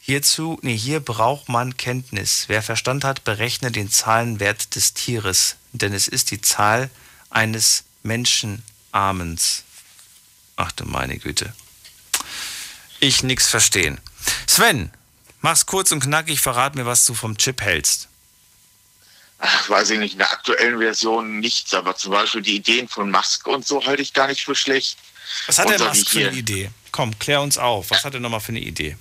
Hierzu, 0.05 0.59
nee, 0.61 0.75
hier 0.77 0.99
braucht 0.99 1.47
man 1.47 1.77
Kenntnis. 1.77 2.43
Wer 2.47 2.61
Verstand 2.61 3.05
hat, 3.05 3.23
berechne 3.23 3.71
den 3.71 3.89
Zahlenwert 3.89 4.75
des 4.75 4.93
Tieres, 4.93 5.55
denn 5.71 5.93
es 5.93 6.09
ist 6.09 6.31
die 6.31 6.41
Zahl 6.41 6.89
eines 7.29 7.85
Menschenarmens. 8.03 9.63
Ach 10.57 10.73
du 10.73 10.83
meine 10.83 11.17
Güte. 11.19 11.53
Ich 12.99 13.23
nix 13.23 13.47
verstehen. 13.47 14.01
Sven, 14.45 14.91
mach's 15.39 15.67
kurz 15.67 15.93
und 15.93 16.01
knackig, 16.01 16.41
verrat 16.41 16.75
mir, 16.75 16.85
was 16.85 17.05
du 17.05 17.13
vom 17.13 17.37
Chip 17.37 17.61
hältst. 17.61 18.09
Ach, 19.39 19.69
weiß 19.69 19.91
ich 19.91 19.99
nicht, 19.99 20.13
in 20.13 20.19
der 20.19 20.33
aktuellen 20.33 20.79
Version 20.79 21.39
nichts, 21.39 21.73
aber 21.73 21.95
zum 21.95 22.11
Beispiel 22.11 22.41
die 22.41 22.57
Ideen 22.57 22.89
von 22.89 23.09
Musk 23.09 23.47
und 23.47 23.65
so 23.65 23.85
halte 23.85 24.01
ich 24.01 24.11
gar 24.11 24.27
nicht 24.27 24.43
für 24.43 24.55
schlecht. 24.55 24.97
Was 25.47 25.59
hat 25.59 25.69
der 25.69 25.79
Musk 25.79 26.09
für 26.09 26.27
eine. 26.27 26.37
Idee? 26.37 26.71
Komm, 26.91 27.17
klär 27.19 27.41
uns 27.41 27.57
auf. 27.57 27.89
Was 27.89 28.03
hat 28.03 28.13
er 28.13 28.19
nochmal 28.19 28.41
für 28.41 28.51
eine 28.51 28.59
Idee? 28.59 28.97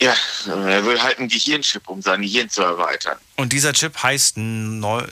Ja, 0.00 0.14
er 0.46 0.84
will 0.84 1.02
halt 1.02 1.18
ein 1.18 1.28
Gehirnchip, 1.28 1.88
um 1.88 2.00
sein 2.02 2.22
Gehirn 2.22 2.48
zu 2.48 2.62
erweitern. 2.62 3.18
Und 3.36 3.52
dieser 3.52 3.72
Chip 3.72 4.00
heißt 4.00 4.36
Neu, 4.36 5.02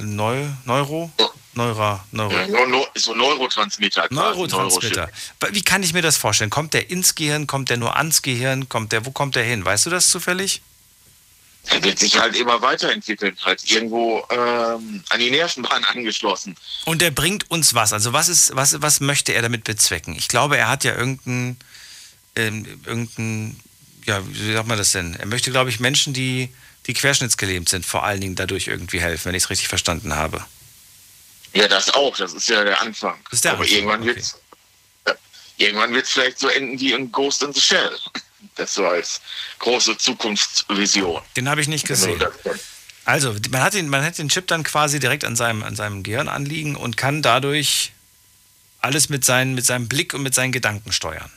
Neu, 0.00 0.46
Neuro? 0.64 1.12
Neura, 1.54 2.04
Neuro. 2.12 2.32
Ja, 2.32 2.66
no, 2.66 2.86
so 2.94 3.14
Neurotransmitter. 3.14 4.06
Neurotransmitter. 4.10 5.10
Wie 5.50 5.62
kann 5.62 5.82
ich 5.82 5.92
mir 5.92 6.02
das 6.02 6.16
vorstellen? 6.16 6.50
Kommt 6.50 6.72
der 6.72 6.88
ins 6.88 7.16
Gehirn? 7.16 7.48
Kommt 7.48 7.68
der 7.68 7.78
nur 7.78 7.96
ans 7.96 8.22
Gehirn? 8.22 8.68
Kommt 8.68 8.92
der, 8.92 9.04
wo 9.04 9.10
kommt 9.10 9.34
der 9.34 9.42
hin? 9.42 9.64
Weißt 9.64 9.86
du 9.86 9.90
das 9.90 10.08
zufällig? 10.08 10.62
Er 11.70 11.82
wird 11.82 11.98
sich 11.98 12.18
halt 12.18 12.36
immer 12.36 12.62
weiterentwickeln, 12.62 13.36
halt 13.44 13.68
irgendwo 13.68 14.24
ähm, 14.30 15.02
an 15.08 15.18
die 15.18 15.30
Nervenbahn 15.30 15.84
angeschlossen. 15.84 16.56
Und 16.84 17.02
der 17.02 17.10
bringt 17.10 17.50
uns 17.50 17.74
was. 17.74 17.92
Also 17.92 18.12
was 18.12 18.28
ist, 18.28 18.54
was, 18.54 18.80
was 18.80 19.00
möchte 19.00 19.32
er 19.32 19.42
damit 19.42 19.64
bezwecken? 19.64 20.14
Ich 20.16 20.28
glaube, 20.28 20.56
er 20.56 20.68
hat 20.68 20.84
ja 20.84 20.94
irgendein, 20.94 21.58
ähm, 22.36 22.80
irgendein, 22.86 23.60
ja, 24.08 24.22
wie 24.26 24.52
sagt 24.52 24.66
man 24.66 24.78
das 24.78 24.92
denn? 24.92 25.14
Er 25.14 25.26
möchte, 25.26 25.50
glaube 25.50 25.70
ich, 25.70 25.78
Menschen, 25.78 26.12
die, 26.12 26.52
die 26.86 26.94
querschnittsgelähmt 26.94 27.68
sind, 27.68 27.86
vor 27.86 28.04
allen 28.04 28.20
Dingen 28.20 28.34
dadurch 28.34 28.66
irgendwie 28.66 29.00
helfen, 29.00 29.26
wenn 29.26 29.34
ich 29.34 29.44
es 29.44 29.50
richtig 29.50 29.68
verstanden 29.68 30.14
habe. 30.16 30.44
Ja, 31.54 31.68
das 31.68 31.90
auch. 31.94 32.16
Das 32.16 32.32
ist 32.32 32.48
ja 32.48 32.64
der 32.64 32.80
Anfang. 32.80 33.18
Das 33.24 33.34
ist 33.34 33.44
der 33.44 33.52
Aber 33.52 33.62
Anfang, 33.62 33.76
irgendwann 33.76 34.00
okay. 34.00 34.16
wird's 34.16 34.40
ja, 35.06 35.14
irgendwann 35.56 35.92
wird's 35.94 36.10
vielleicht 36.10 36.38
so 36.38 36.48
enden 36.48 36.78
wie 36.80 36.92
in 36.92 37.12
Ghost 37.12 37.42
in 37.42 37.52
the 37.52 37.60
Shell. 37.60 37.90
Das 38.56 38.74
so 38.74 38.86
als 38.86 39.20
große 39.58 39.96
Zukunftsvision. 39.98 41.22
Den 41.36 41.48
habe 41.48 41.60
ich 41.60 41.68
nicht 41.68 41.86
gesehen. 41.86 42.22
Also, 43.04 43.34
man 43.50 43.62
hat, 43.62 43.74
den, 43.74 43.88
man 43.88 44.04
hat 44.04 44.18
den 44.18 44.28
Chip 44.28 44.46
dann 44.48 44.64
quasi 44.64 45.00
direkt 45.00 45.24
an 45.24 45.34
seinem, 45.34 45.62
an 45.62 45.76
seinem 45.76 46.02
Gehirn 46.02 46.28
anliegen 46.28 46.76
und 46.76 46.96
kann 46.96 47.22
dadurch 47.22 47.92
alles 48.80 49.08
mit, 49.08 49.24
seinen, 49.24 49.54
mit 49.54 49.64
seinem 49.64 49.88
Blick 49.88 50.14
und 50.14 50.22
mit 50.22 50.34
seinen 50.34 50.52
Gedanken 50.52 50.92
steuern. 50.92 51.30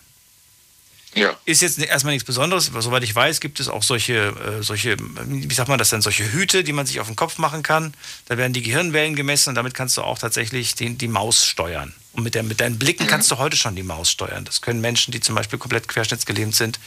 Ja. 1.14 1.36
Ist 1.46 1.62
jetzt 1.62 1.78
erstmal 1.78 2.14
nichts 2.14 2.26
Besonderes. 2.26 2.70
aber 2.70 2.82
Soweit 2.82 3.04
ich 3.04 3.14
weiß, 3.14 3.42
gibt 3.42 3.60
es 3.60 3.68
auch 3.68 3.84
solche, 3.84 4.14
äh, 4.60 4.64
solche, 4.64 4.96
wie 5.26 5.54
sagt 5.54 5.68
man 5.68 5.78
das 5.78 5.90
denn, 5.90 6.02
solche 6.02 6.32
Hüte, 6.32 6.64
die 6.64 6.72
man 6.72 6.86
sich 6.86 7.00
auf 7.02 7.08
den 7.08 7.16
Kopf 7.18 7.38
machen 7.38 7.64
kann. 7.64 7.94
Da 8.28 8.38
werden 8.38 8.54
die 8.54 8.62
Gehirnwellen 8.62 9.16
gemessen 9.16 9.50
und 9.50 9.56
damit 9.56 9.74
kannst 9.74 9.98
du 9.98 10.04
auch 10.04 10.18
tatsächlich 10.18 10.76
den, 10.76 10.98
die 10.98 11.10
Maus 11.10 11.46
steuern. 11.46 11.94
Und 12.14 12.24
mit, 12.24 12.36
der, 12.36 12.44
mit 12.44 12.62
deinen 12.62 12.80
Blicken 12.80 13.08
kannst 13.08 13.30
du 13.32 13.38
heute 13.38 13.58
schon 13.58 13.76
die 13.76 13.84
Maus 13.84 14.10
steuern. 14.10 14.46
Das 14.46 14.62
können 14.62 14.80
Menschen, 14.82 15.12
die 15.12 15.20
zum 15.20 15.36
Beispiel 15.36 15.60
komplett 15.60 15.88
querschnittsgelähmt 15.90 16.56
sind, 16.56 16.80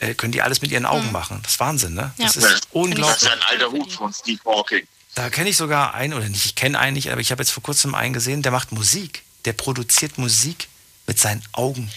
äh, 0.00 0.14
können 0.14 0.32
die 0.32 0.42
alles 0.42 0.62
mit 0.62 0.70
ihren 0.70 0.86
Augen 0.86 1.10
machen. 1.10 1.40
Das 1.42 1.52
ist 1.54 1.60
Wahnsinn, 1.60 1.94
ne? 1.94 2.12
Das 2.18 2.36
Ja. 2.36 2.46
ist 2.48 2.68
unglaublich. 2.70 3.06
Das 3.06 3.22
ist 3.22 3.30
ein 3.30 3.42
alter 3.48 3.70
Hut 3.72 3.92
von 3.92 4.12
Steve 4.12 4.40
Hawking. 4.44 4.86
Da 5.16 5.30
kenne 5.30 5.48
ich 5.48 5.56
sogar 5.56 5.94
einen, 5.94 6.12
oder 6.12 6.28
nicht, 6.28 6.44
ich 6.44 6.54
kenne 6.54 6.78
einen 6.78 6.94
nicht, 6.94 7.10
aber 7.10 7.20
ich 7.20 7.30
habe 7.32 7.42
jetzt 7.42 7.50
vor 7.50 7.62
kurzem 7.62 7.94
einen 7.94 8.12
gesehen, 8.12 8.42
der 8.42 8.52
macht 8.52 8.70
Musik. 8.72 9.22
Der 9.46 9.54
produziert 9.54 10.18
Musik 10.18 10.68
mit 11.06 11.18
seinen 11.18 11.42
Augen. 11.52 11.90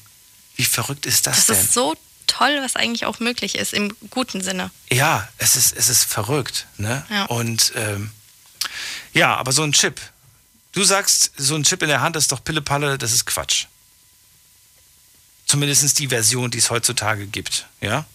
Wie 0.59 0.65
verrückt 0.65 1.05
ist 1.05 1.25
das, 1.25 1.45
Das 1.45 1.45
denn? 1.45 1.55
ist 1.65 1.73
so 1.73 1.95
toll, 2.27 2.59
was 2.61 2.75
eigentlich 2.75 3.05
auch 3.05 3.19
möglich 3.19 3.55
ist, 3.55 3.71
im 3.73 3.95
guten 4.09 4.41
Sinne. 4.43 4.71
ja, 4.91 5.25
es 5.37 5.55
ist, 5.55 5.73
es 5.77 5.87
ist 5.87 6.03
verrückt. 6.03 6.67
Ne? 6.75 7.05
Ja. 7.09 7.25
Und 7.27 7.71
ähm, 7.75 8.11
ja, 9.13 9.37
aber 9.37 9.53
so 9.53 9.63
ein 9.63 9.71
Chip. 9.71 10.01
Du 10.73 10.83
sagst, 10.83 11.31
so 11.37 11.55
ein 11.55 11.63
Chip 11.63 11.81
in 11.81 11.87
der 11.87 12.01
Hand 12.01 12.17
ist 12.17 12.33
doch 12.33 12.43
Pillepalle, 12.43 12.97
das 12.97 13.13
ist 13.13 13.25
Quatsch. 13.25 13.67
Zumindest 15.45 15.97
die 15.97 16.09
Version, 16.09 16.51
die 16.51 16.57
es 16.57 16.69
heutzutage 16.69 17.25
gibt. 17.25 17.65
Ja? 17.79 18.05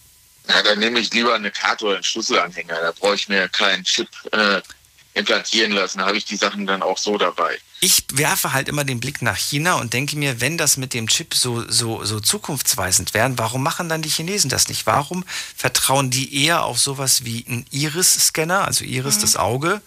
Ja, 0.47 0.61
dann 0.61 0.77
nehme 0.77 0.99
ich 0.99 1.11
lieber 1.11 1.33
eine 1.33 1.49
Karte 1.49 1.85
oder 1.85 1.95
einen 1.95 2.03
Schlüsselanhänger. 2.03 2.79
Da 2.79 2.91
brauche 2.91 3.15
ich 3.15 3.27
mir 3.27 3.49
keinen 3.49 3.83
Chip 3.85 4.07
äh, 4.31 4.61
implantieren 5.15 5.71
lassen. 5.71 5.97
Da 5.97 6.05
habe 6.05 6.17
ich 6.17 6.25
die 6.25 6.37
Sachen 6.37 6.67
dann 6.67 6.83
auch 6.83 6.99
so 6.99 7.17
dabei. 7.17 7.57
Ich 7.85 8.03
werfe 8.13 8.51
halt 8.51 8.67
immer 8.67 8.83
den 8.83 8.99
Blick 8.99 9.21
nach 9.21 9.37
China 9.37 9.75
und 9.75 9.93
denke 9.93 10.15
mir, 10.17 10.41
wenn 10.41 10.57
das 10.57 10.75
mit 10.75 10.95
dem 10.95 11.07
Chip 11.07 11.35
so, 11.35 11.69
so, 11.69 12.03
so 12.03 12.19
zukunftsweisend 12.19 13.13
wäre, 13.13 13.31
warum 13.37 13.61
machen 13.61 13.89
dann 13.89 14.01
die 14.01 14.09
Chinesen 14.09 14.49
das 14.49 14.69
nicht? 14.69 14.87
Warum 14.87 15.23
vertrauen 15.55 16.09
die 16.09 16.43
eher 16.45 16.63
auf 16.63 16.79
sowas 16.79 17.25
wie 17.25 17.45
einen 17.47 17.67
Iris-Scanner, 17.69 18.65
also 18.65 18.83
Iris 18.85 19.17
Mhm. 19.17 19.21
das 19.21 19.35
Auge, 19.35 19.83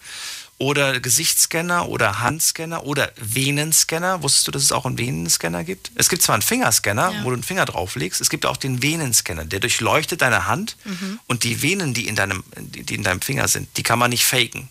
oder 0.59 1.01
Gesichtsscanner 1.01 1.89
oder 1.89 2.19
Handscanner 2.21 2.85
oder 2.85 3.11
Venenscanner? 3.17 4.23
Wusstest 4.23 4.47
du, 4.47 4.51
dass 4.51 4.63
es 4.63 4.71
auch 4.71 4.85
einen 4.85 4.97
Venenscanner 4.97 5.65
gibt? 5.65 5.91
Es 5.95 6.07
gibt 6.07 6.21
zwar 6.21 6.35
einen 6.35 6.41
Fingerscanner, 6.41 7.11
Ja. 7.11 7.23
wo 7.25 7.31
du 7.31 7.33
einen 7.33 7.43
Finger 7.43 7.65
drauflegst, 7.65 8.21
es 8.21 8.29
gibt 8.29 8.45
auch 8.45 8.55
den 8.55 8.81
Venenscanner, 8.81 9.43
der 9.43 9.59
durchleuchtet 9.59 10.21
deine 10.21 10.45
Hand 10.47 10.77
Mhm. 10.85 11.19
und 11.27 11.43
die 11.43 11.61
Venen, 11.61 11.93
die 11.93 12.07
in 12.07 12.15
deinem, 12.15 12.45
die 12.57 12.83
die 12.83 12.95
in 12.95 13.03
deinem 13.03 13.19
Finger 13.21 13.49
sind, 13.49 13.67
die 13.75 13.83
kann 13.83 13.99
man 13.99 14.11
nicht 14.11 14.23
faken. 14.23 14.69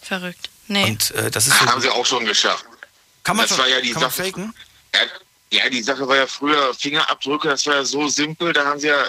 Verrückt. 0.00 0.48
Nee. 0.68 0.84
Und 0.84 1.10
äh, 1.12 1.30
das 1.30 1.46
ist 1.46 1.58
so 1.58 1.66
Haben 1.66 1.80
sie 1.80 1.90
auch 1.90 2.06
schon 2.06 2.24
geschafft. 2.24 2.64
Kann 3.22 3.36
man 3.36 3.44
das 3.46 3.50
schon- 3.56 3.58
war 3.64 3.68
ja 3.68 3.80
die 3.80 3.90
kann 3.92 4.02
man 4.02 4.10
Sache. 4.10 4.24
faken? 4.24 4.54
Ja, 4.94 5.00
ja, 5.64 5.70
die 5.70 5.82
Sache 5.82 6.06
war 6.08 6.16
ja 6.16 6.26
früher 6.26 6.74
Fingerabdrücke, 6.74 7.48
das 7.48 7.66
war 7.66 7.74
ja 7.76 7.84
so 7.84 8.08
simpel. 8.08 8.52
Da 8.52 8.64
haben 8.64 8.80
sie 8.80 8.88
ja 8.88 9.04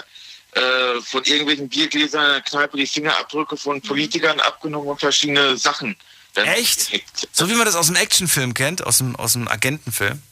äh, 0.52 1.00
von 1.02 1.24
irgendwelchen 1.24 1.68
Biergläsern 1.68 2.24
in 2.24 2.30
der 2.32 2.40
Kneipe 2.42 2.76
die 2.76 2.86
Fingerabdrücke 2.86 3.56
von 3.56 3.80
Politikern 3.82 4.38
abgenommen 4.40 4.88
und 4.88 5.00
verschiedene 5.00 5.56
Sachen. 5.56 5.96
Dann 6.34 6.46
Echt? 6.46 6.90
So 7.32 7.48
wie 7.48 7.54
man 7.54 7.64
das 7.64 7.74
aus 7.74 7.86
dem 7.86 7.96
Actionfilm 7.96 8.54
kennt, 8.54 8.86
aus 8.86 8.98
dem, 8.98 9.16
aus 9.16 9.32
dem 9.32 9.48
Agentenfilm. 9.48 10.22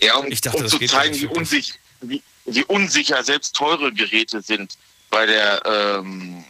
Ja, 0.00 0.14
um, 0.16 0.26
Ich 0.32 0.40
dachte, 0.40 0.56
um 0.58 0.62
das 0.64 0.72
zu 0.72 0.78
geht 0.78 0.90
zeigen, 0.90 1.14
wie, 1.20 1.26
unsich, 1.26 1.74
wie, 2.00 2.22
wie 2.46 2.64
unsicher 2.64 3.22
selbst 3.22 3.54
teure 3.54 3.92
Geräte 3.92 4.40
sind 4.40 4.76
bei 5.10 5.26
der 5.26 5.62
ähm, 5.66 6.44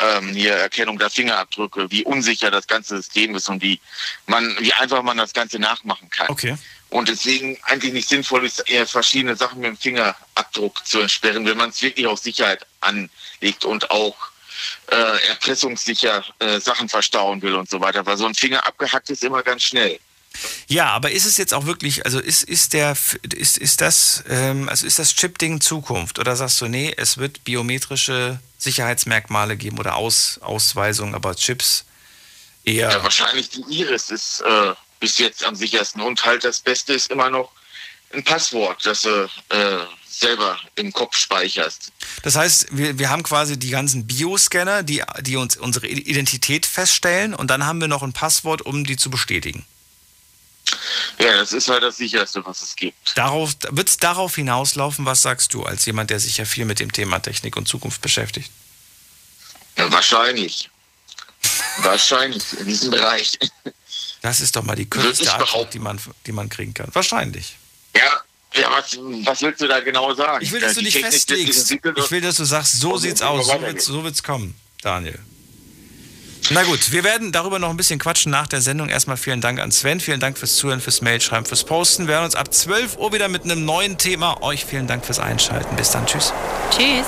ähm, 0.00 0.34
hier 0.34 0.52
Erkennung 0.52 0.98
der 0.98 1.10
Fingerabdrücke, 1.10 1.90
wie 1.90 2.04
unsicher 2.04 2.50
das 2.50 2.66
ganze 2.66 2.96
System 2.96 3.34
ist 3.34 3.48
und 3.48 3.62
wie 3.62 3.80
man, 4.26 4.56
wie 4.60 4.72
einfach 4.74 5.02
man 5.02 5.16
das 5.16 5.32
Ganze 5.32 5.58
nachmachen 5.58 6.08
kann. 6.10 6.28
Okay. 6.28 6.56
Und 6.88 7.08
deswegen 7.08 7.58
eigentlich 7.62 7.92
nicht 7.92 8.08
sinnvoll 8.08 8.46
ist, 8.46 8.60
eher 8.70 8.86
verschiedene 8.86 9.34
Sachen 9.36 9.60
mit 9.60 9.70
dem 9.70 9.76
Fingerabdruck 9.76 10.86
zu 10.86 11.00
entsperren, 11.00 11.44
wenn 11.44 11.56
man 11.56 11.70
es 11.70 11.82
wirklich 11.82 12.06
auf 12.06 12.20
Sicherheit 12.20 12.64
anlegt 12.80 13.64
und 13.64 13.90
auch 13.90 14.16
äh, 14.88 15.28
erpressungssicher 15.28 16.24
äh, 16.38 16.60
Sachen 16.60 16.88
verstauen 16.88 17.42
will 17.42 17.54
und 17.54 17.68
so 17.68 17.80
weiter. 17.80 18.06
Weil 18.06 18.16
so 18.16 18.26
ein 18.26 18.34
Finger 18.34 18.66
abgehackt 18.66 19.10
ist 19.10 19.24
immer 19.24 19.42
ganz 19.42 19.64
schnell. 19.64 19.98
Ja, 20.68 20.86
aber 20.88 21.10
ist 21.10 21.24
es 21.24 21.38
jetzt 21.38 21.54
auch 21.54 21.66
wirklich, 21.66 22.04
also 22.04 22.20
ist, 22.20 22.42
ist 22.42 22.72
der 22.72 22.96
ist, 23.34 23.58
ist 23.58 23.80
das, 23.80 24.22
ähm, 24.28 24.68
also 24.68 24.86
ist 24.86 24.98
das 24.98 25.14
Chip-Ding 25.14 25.60
Zukunft? 25.60 26.18
Oder 26.18 26.36
sagst 26.36 26.60
du, 26.60 26.68
nee, 26.68 26.92
es 26.96 27.18
wird 27.18 27.44
biometrische 27.44 28.38
Sicherheitsmerkmale 28.58 29.56
geben 29.56 29.78
oder 29.78 29.96
Aus, 29.96 30.38
Ausweisungen, 30.42 31.14
aber 31.14 31.34
Chips 31.34 31.84
eher. 32.64 32.90
Ja, 32.90 33.02
wahrscheinlich 33.02 33.50
die 33.50 33.62
Iris 33.68 34.10
ist 34.10 34.40
äh, 34.40 34.74
bis 35.00 35.18
jetzt 35.18 35.44
am 35.44 35.54
sichersten. 35.54 36.02
Und 36.02 36.24
halt 36.24 36.44
das 36.44 36.60
Beste 36.60 36.92
ist 36.92 37.10
immer 37.10 37.30
noch 37.30 37.50
ein 38.12 38.24
Passwort, 38.24 38.84
das 38.84 39.02
du 39.02 39.28
äh, 39.50 39.78
selber 40.08 40.58
im 40.76 40.92
Kopf 40.92 41.16
speicherst. 41.16 41.92
Das 42.22 42.36
heißt, 42.36 42.68
wir, 42.70 42.98
wir 42.98 43.10
haben 43.10 43.22
quasi 43.22 43.58
die 43.58 43.70
ganzen 43.70 44.06
Bioscanner, 44.06 44.82
die, 44.82 45.02
die 45.20 45.36
uns 45.36 45.56
unsere 45.56 45.86
Identität 45.86 46.64
feststellen 46.64 47.34
und 47.34 47.50
dann 47.50 47.66
haben 47.66 47.80
wir 47.80 47.88
noch 47.88 48.02
ein 48.02 48.12
Passwort, 48.12 48.62
um 48.62 48.84
die 48.84 48.96
zu 48.96 49.10
bestätigen. 49.10 49.66
Ja, 51.18 51.36
das 51.36 51.52
ist 51.52 51.68
halt 51.68 51.82
das 51.82 51.96
sicherste, 51.96 52.44
was 52.44 52.62
es 52.62 52.76
gibt. 52.76 52.96
Darauf, 53.16 53.52
wird 53.70 53.88
es 53.88 53.96
darauf 53.98 54.34
hinauslaufen, 54.34 55.04
was 55.06 55.22
sagst 55.22 55.54
du, 55.54 55.62
als 55.64 55.84
jemand, 55.86 56.10
der 56.10 56.20
sich 56.20 56.36
ja 56.36 56.44
viel 56.44 56.64
mit 56.64 56.80
dem 56.80 56.92
Thema 56.92 57.18
Technik 57.20 57.56
und 57.56 57.66
Zukunft 57.68 58.00
beschäftigt? 58.02 58.50
Ja, 59.76 59.90
wahrscheinlich. 59.92 60.70
wahrscheinlich 61.78 62.42
in 62.58 62.66
diesem 62.66 62.90
Bereich. 62.90 63.38
Das 64.22 64.40
ist 64.40 64.56
doch 64.56 64.62
mal 64.62 64.74
die 64.76 64.88
kürzeste 64.88 65.32
Antwort, 65.32 65.72
die 65.74 65.78
man, 65.78 66.00
die 66.26 66.32
man 66.32 66.48
kriegen 66.48 66.74
kann. 66.74 66.88
Wahrscheinlich. 66.92 67.56
Ja, 67.94 68.20
ja 68.54 68.70
was, 68.70 68.96
was 69.24 69.42
willst 69.42 69.60
du 69.60 69.68
da 69.68 69.80
genau 69.80 70.12
sagen? 70.14 70.44
Ich 70.44 70.50
will, 70.52 70.60
dass 70.60 70.72
Äh, 70.72 70.74
du 70.76 70.82
dich 70.82 70.94
Technik 70.94 71.12
festlegst. 71.12 71.70
Ich 71.70 72.10
will, 72.10 72.20
dass 72.20 72.36
du 72.36 72.44
sagst, 72.44 72.80
so 72.80 72.96
sieht's 72.96 73.22
aus, 73.22 73.46
so 73.46 73.60
wird's, 73.60 73.84
so 73.84 74.02
wird's 74.04 74.22
kommen, 74.22 74.54
Daniel. 74.82 75.18
Na 76.50 76.62
gut, 76.62 76.92
wir 76.92 77.02
werden 77.02 77.32
darüber 77.32 77.58
noch 77.58 77.70
ein 77.70 77.76
bisschen 77.76 77.98
quatschen 77.98 78.30
nach 78.30 78.46
der 78.46 78.60
Sendung. 78.60 78.88
Erstmal 78.88 79.16
vielen 79.16 79.40
Dank 79.40 79.58
an 79.58 79.72
Sven, 79.72 79.98
vielen 79.98 80.20
Dank 80.20 80.38
fürs 80.38 80.54
Zuhören, 80.54 80.80
fürs 80.80 81.02
Mailschreiben, 81.02 81.44
fürs 81.44 81.64
Posten. 81.64 82.06
Wir 82.06 82.14
hören 82.14 82.24
uns 82.24 82.36
ab 82.36 82.54
12 82.54 82.98
Uhr 82.98 83.12
wieder 83.12 83.28
mit 83.28 83.42
einem 83.42 83.64
neuen 83.64 83.98
Thema. 83.98 84.40
Euch 84.42 84.64
vielen 84.64 84.86
Dank 84.86 85.04
fürs 85.04 85.18
Einschalten. 85.18 85.74
Bis 85.74 85.90
dann, 85.90 86.06
tschüss. 86.06 86.32
Tschüss. 86.70 87.06